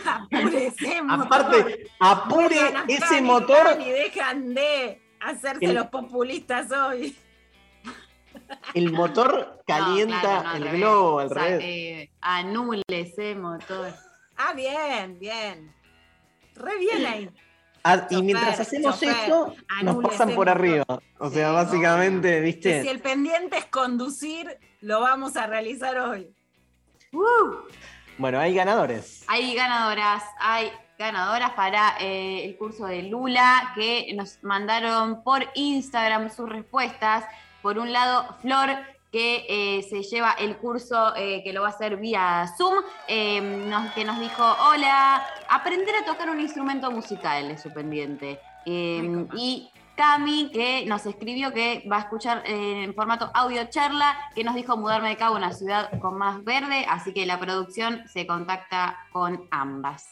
Apure 0.05 0.67
ese 0.67 1.01
motor. 1.03 1.25
Aparte, 1.25 1.87
apure 1.99 2.57
ese 2.87 3.21
motor. 3.21 3.77
Y 3.79 3.89
dejan 3.91 4.53
de 4.55 5.01
hacerse 5.19 5.65
El- 5.65 5.75
los 5.75 5.87
populistas 5.87 6.71
hoy. 6.71 7.15
El 8.73 8.91
motor 8.91 9.61
calienta 9.65 10.15
No, 10.15 10.21
claro, 10.21 10.43
no, 10.43 10.49
al 10.49 10.55
el 10.57 10.63
revés. 10.63 10.79
globo 10.79 11.19
al 11.19 11.25
O 11.27 11.29
sea, 11.33 11.43
revés. 11.43 11.63
eh, 11.63 12.09
anule 12.21 12.83
ese 12.89 13.35
motor. 13.35 13.93
Ah, 14.37 14.53
bien, 14.53 15.17
bien. 15.19 15.73
Re 16.55 16.77
bien 16.79 17.05
ahí. 17.05 17.29
Ah, 17.83 18.07
y 18.09 18.15
chofer, 18.15 18.23
mientras 18.23 18.59
hacemos 18.59 18.99
chofer, 18.99 19.09
esto, 19.09 19.55
nos 19.83 20.03
pasan 20.03 20.33
por 20.33 20.49
arriba. 20.49 20.85
O 21.19 21.29
sea, 21.29 21.51
básicamente, 21.51 22.29
Que 22.29 22.39
si 22.39 22.45
¿viste? 22.45 22.89
el 22.89 22.99
pendiente 22.99 23.57
es 23.57 23.65
conducir, 23.65 24.57
lo 24.81 25.01
vamos 25.01 25.37
a 25.37 25.45
realizar 25.45 25.97
hoy. 25.99 26.33
Bueno, 28.17 28.39
hay 28.39 28.55
ganadores. 28.55 29.23
Hay 29.27 29.53
ganadoras, 29.53 30.23
hay 30.39 30.71
ganadoras 30.97 31.51
para 31.51 31.97
eh, 31.99 32.45
el 32.45 32.57
curso 32.57 32.87
de 32.87 33.03
Lula 33.03 33.71
que 33.75 34.11
nos 34.15 34.41
mandaron 34.43 35.23
por 35.23 35.43
Instagram 35.53 36.31
sus 36.31 36.49
respuestas. 36.49 37.25
Por 37.61 37.77
un 37.77 37.91
lado, 37.91 38.35
Flor, 38.41 38.69
que 39.15 39.45
eh, 39.47 39.81
se 39.83 40.03
lleva 40.03 40.31
el 40.33 40.57
curso 40.57 41.15
eh, 41.15 41.41
que 41.41 41.53
lo 41.53 41.61
va 41.61 41.67
a 41.67 41.69
hacer 41.69 41.95
vía 41.95 42.45
Zoom, 42.57 42.83
eh, 43.07 43.39
nos- 43.39 43.93
que 43.93 44.03
nos 44.03 44.19
dijo, 44.19 44.43
hola, 44.69 45.25
aprender 45.47 45.95
a 45.95 46.03
tocar 46.03 46.29
un 46.29 46.41
instrumento 46.41 46.91
musical 46.91 47.49
es 47.49 47.61
su 47.61 47.71
pendiente. 47.71 48.41
Eh, 48.65 49.25
y 49.37 49.71
Cami, 49.95 50.49
que 50.51 50.85
nos 50.85 51.05
escribió 51.05 51.53
que 51.53 51.87
va 51.89 51.95
a 51.95 51.99
escuchar 52.01 52.43
eh, 52.45 52.83
en 52.83 52.93
formato 52.93 53.31
audio 53.33 53.63
charla, 53.69 54.17
que 54.35 54.43
nos 54.43 54.53
dijo 54.53 54.75
mudarme 54.75 55.07
de 55.07 55.15
cabo 55.15 55.35
a 55.35 55.37
una 55.37 55.53
ciudad 55.53 55.97
con 56.01 56.17
más 56.17 56.43
verde, 56.43 56.85
así 56.89 57.13
que 57.13 57.25
la 57.25 57.39
producción 57.39 58.05
se 58.09 58.27
contacta 58.27 58.97
con 59.13 59.47
ambas. 59.49 60.09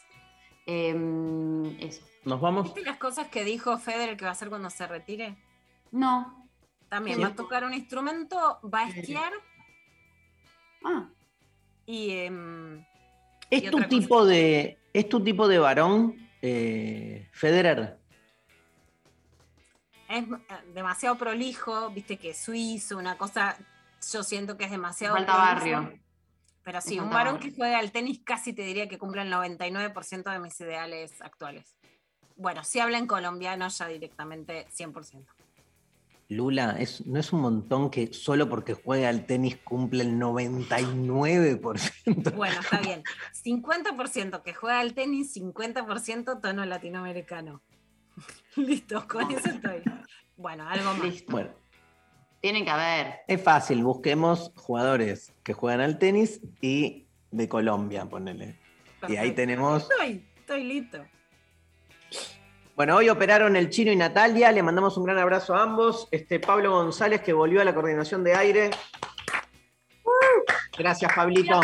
Eh, 0.66 1.76
eso. 1.82 2.02
¿Nos 2.24 2.40
vamos? 2.40 2.64
¿Viste 2.74 2.84
las 2.90 2.96
cosas 2.98 3.28
que 3.28 3.44
dijo 3.44 3.78
Federer 3.78 4.16
que 4.16 4.24
va 4.24 4.30
a 4.30 4.32
hacer 4.32 4.48
cuando 4.48 4.70
se 4.70 4.88
retire? 4.88 5.36
No. 5.92 6.43
También 6.94 7.18
Sí. 7.18 7.24
va 7.24 7.30
a 7.30 7.36
tocar 7.36 7.64
un 7.64 7.74
instrumento, 7.74 8.60
va 8.72 8.82
a 8.82 8.90
esquiar. 8.90 9.34
Ah. 10.86 11.10
Y. 11.88 12.12
em, 12.12 12.86
¿Es 13.50 13.64
y 13.64 13.70
tu 13.72 13.82
tipo 13.86 14.24
de. 14.28 14.78
¿Es 14.94 15.10
tu 15.10 15.24
tipo 15.24 15.48
de 15.48 15.58
varón, 15.58 16.16
eh, 16.44 17.28
Federer? 17.32 17.98
es 20.08 20.24
eh, 20.24 20.38
demasiado 20.76 21.18
prolijo, 21.18 21.90
viste 21.90 22.18
que 22.18 22.30
es 22.30 22.38
suizo, 22.38 22.96
una 23.00 23.18
cosa. 23.18 23.58
Yo 24.12 24.22
siento 24.22 24.56
que 24.56 24.66
es 24.66 24.72
demasiado. 24.72 25.16
Falta 25.16 25.34
prolijo. 25.56 25.78
barrio. 25.82 26.00
Pero 26.64 26.80
sí, 26.80 27.00
un 27.00 27.10
varón 27.10 27.40
que 27.40 27.52
juega 27.52 27.80
al 27.80 27.92
tenis 27.92 28.22
casi 28.24 28.54
te 28.54 28.62
diría 28.62 28.88
que 28.88 29.00
cumple 29.00 29.24
el 29.24 29.34
99% 29.34 30.32
de 30.32 30.38
mis 30.40 30.62
ideales 30.62 31.20
actuales. 31.24 31.76
Bueno, 32.36 32.64
si 32.64 32.80
habla 32.80 33.00
en 33.00 33.08
colombiano 33.08 33.68
ya 33.68 33.88
directamente 33.88 34.68
100%. 34.70 35.26
Lula, 36.30 36.76
es, 36.80 37.06
¿no 37.06 37.20
es 37.20 37.34
un 37.34 37.42
montón 37.42 37.90
que 37.90 38.14
solo 38.14 38.50
porque 38.50 38.74
juega 38.74 39.10
al 39.10 39.26
tenis 39.26 39.58
cumple 39.64 40.04
el 40.04 40.20
99%? 40.20 42.34
Bueno, 42.36 42.60
está 42.62 42.80
bien. 42.82 43.04
50% 43.44 44.42
que 44.42 44.54
juega 44.54 44.80
al 44.80 44.94
tenis, 44.94 45.36
50% 45.36 46.42
tono 46.42 46.66
latinoamericano. 46.66 47.62
Listo, 48.56 49.06
con 49.08 49.30
eso 49.32 49.50
estoy. 49.50 49.82
Bueno, 50.38 50.68
algo 50.68 50.94
más. 50.96 51.24
Bueno, 51.28 51.50
Tienen 52.42 52.66
que 52.66 52.72
haber. 52.72 53.20
es 53.28 53.42
fácil, 53.42 53.84
busquemos 53.84 54.52
jugadores 54.56 55.34
que 55.44 55.54
juegan 55.54 55.82
al 55.82 56.00
tenis 56.00 56.42
y 56.62 57.08
de 57.32 57.50
Colombia, 57.50 58.06
ponele. 58.06 58.60
Y 59.08 59.18
ahí 59.18 59.32
tenemos. 59.32 59.90
Estoy, 59.90 60.26
estoy 60.38 60.64
listo. 60.64 61.06
Bueno, 62.76 62.96
hoy 62.96 63.08
operaron 63.08 63.56
el 63.56 63.70
chino 63.70 63.92
y 63.92 63.96
Natalia, 63.96 64.52
le 64.52 64.64
mandamos 64.64 64.98
un 64.98 65.04
gran 65.04 65.20
abrazo 65.20 65.54
a 65.54 65.62
ambos. 65.62 66.08
Este 66.10 66.40
Pablo 66.40 66.72
González 66.72 67.22
que 67.22 67.32
volvió 67.32 67.62
a 67.62 67.66
la 67.66 67.76
coordinación 67.76 68.24
de 68.24 68.34
aire. 68.34 68.72
Gracias, 70.76 71.14
Pablito. 71.14 71.62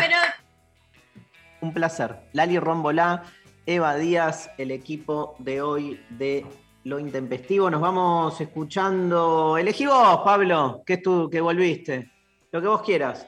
Un 1.62 1.74
placer. 1.74 2.16
Lali 2.32 2.60
Rombolá, 2.60 3.24
Eva 3.66 3.96
Díaz, 3.96 4.52
el 4.56 4.70
equipo 4.70 5.34
de 5.40 5.60
hoy 5.60 6.00
de 6.10 6.46
Lo 6.84 7.00
Intempestivo. 7.00 7.68
Nos 7.68 7.80
vamos 7.80 8.40
escuchando. 8.40 9.58
Elegí 9.58 9.86
vos, 9.86 10.20
Pablo, 10.24 10.84
que 10.86 10.94
es 10.94 11.02
tú 11.02 11.28
que 11.28 11.40
volviste. 11.40 12.08
Lo 12.52 12.62
que 12.62 12.68
vos 12.68 12.82
quieras. 12.82 13.26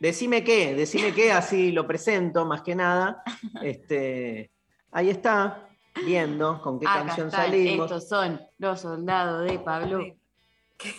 Decime 0.00 0.42
qué, 0.42 0.74
decime 0.74 1.14
qué, 1.14 1.30
así 1.30 1.70
lo 1.70 1.86
presento 1.86 2.44
más 2.44 2.62
que 2.62 2.74
nada. 2.74 3.22
Este, 3.62 4.50
ahí 4.90 5.10
está, 5.10 5.69
viendo 6.04 6.60
con 6.60 6.78
qué 6.78 6.86
Acá 6.86 7.06
canción 7.06 7.28
están, 7.28 7.46
salimos. 7.46 7.90
Estos 7.90 8.08
son 8.08 8.40
los 8.58 8.80
soldados 8.80 9.48
de 9.48 9.58
Pablo. 9.58 10.04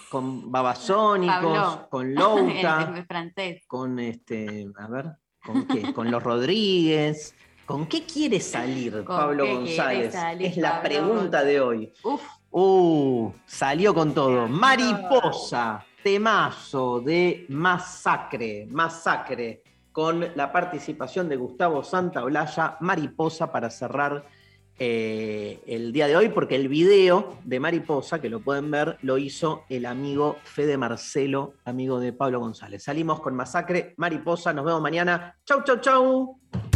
Con 0.09 0.51
Babasónicos, 0.51 1.35
Pablo. 1.41 1.87
con 1.89 2.13
Louta, 2.15 3.05
con 3.67 3.99
este, 3.99 4.67
a 4.77 4.87
ver, 4.87 5.11
¿con 5.43 5.65
qué? 5.65 5.91
Con 5.93 6.11
los 6.11 6.21
Rodríguez. 6.21 7.35
¿Con 7.65 7.87
qué 7.87 8.05
quiere 8.05 8.39
salir 8.41 9.03
¿Con 9.03 9.15
Pablo 9.15 9.45
González? 9.47 10.13
salir 10.13 10.47
es 10.47 10.57
la 10.57 10.81
Pablo 10.81 10.89
pregunta 10.89 11.43
de 11.43 11.61
hoy. 11.61 11.93
Uf. 12.03 12.21
Uh, 12.51 13.31
salió 13.45 13.93
con 13.93 14.13
todo. 14.13 14.47
Mariposa, 14.49 15.85
temazo 16.03 16.99
de 16.99 17.45
Masacre, 17.47 18.67
Masacre, 18.69 19.63
con 19.91 20.35
la 20.35 20.51
participación 20.51 21.29
de 21.29 21.37
Gustavo 21.37 21.81
Santaolalla, 21.83 22.77
Mariposa 22.81 23.51
para 23.51 23.69
cerrar 23.69 24.25
eh, 24.83 25.59
el 25.67 25.93
día 25.93 26.07
de 26.07 26.15
hoy, 26.15 26.29
porque 26.29 26.55
el 26.55 26.67
video 26.67 27.37
de 27.43 27.59
Mariposa, 27.59 28.19
que 28.19 28.31
lo 28.31 28.39
pueden 28.39 28.71
ver, 28.71 28.97
lo 29.03 29.19
hizo 29.19 29.63
el 29.69 29.85
amigo 29.85 30.37
Fede 30.43 30.75
Marcelo, 30.75 31.53
amigo 31.65 31.99
de 31.99 32.13
Pablo 32.13 32.39
González. 32.39 32.81
Salimos 32.81 33.19
con 33.19 33.35
Masacre, 33.35 33.93
Mariposa, 33.97 34.53
nos 34.53 34.65
vemos 34.65 34.81
mañana. 34.81 35.37
Chau, 35.45 35.63
chau, 35.63 35.79
chau. 35.81 36.70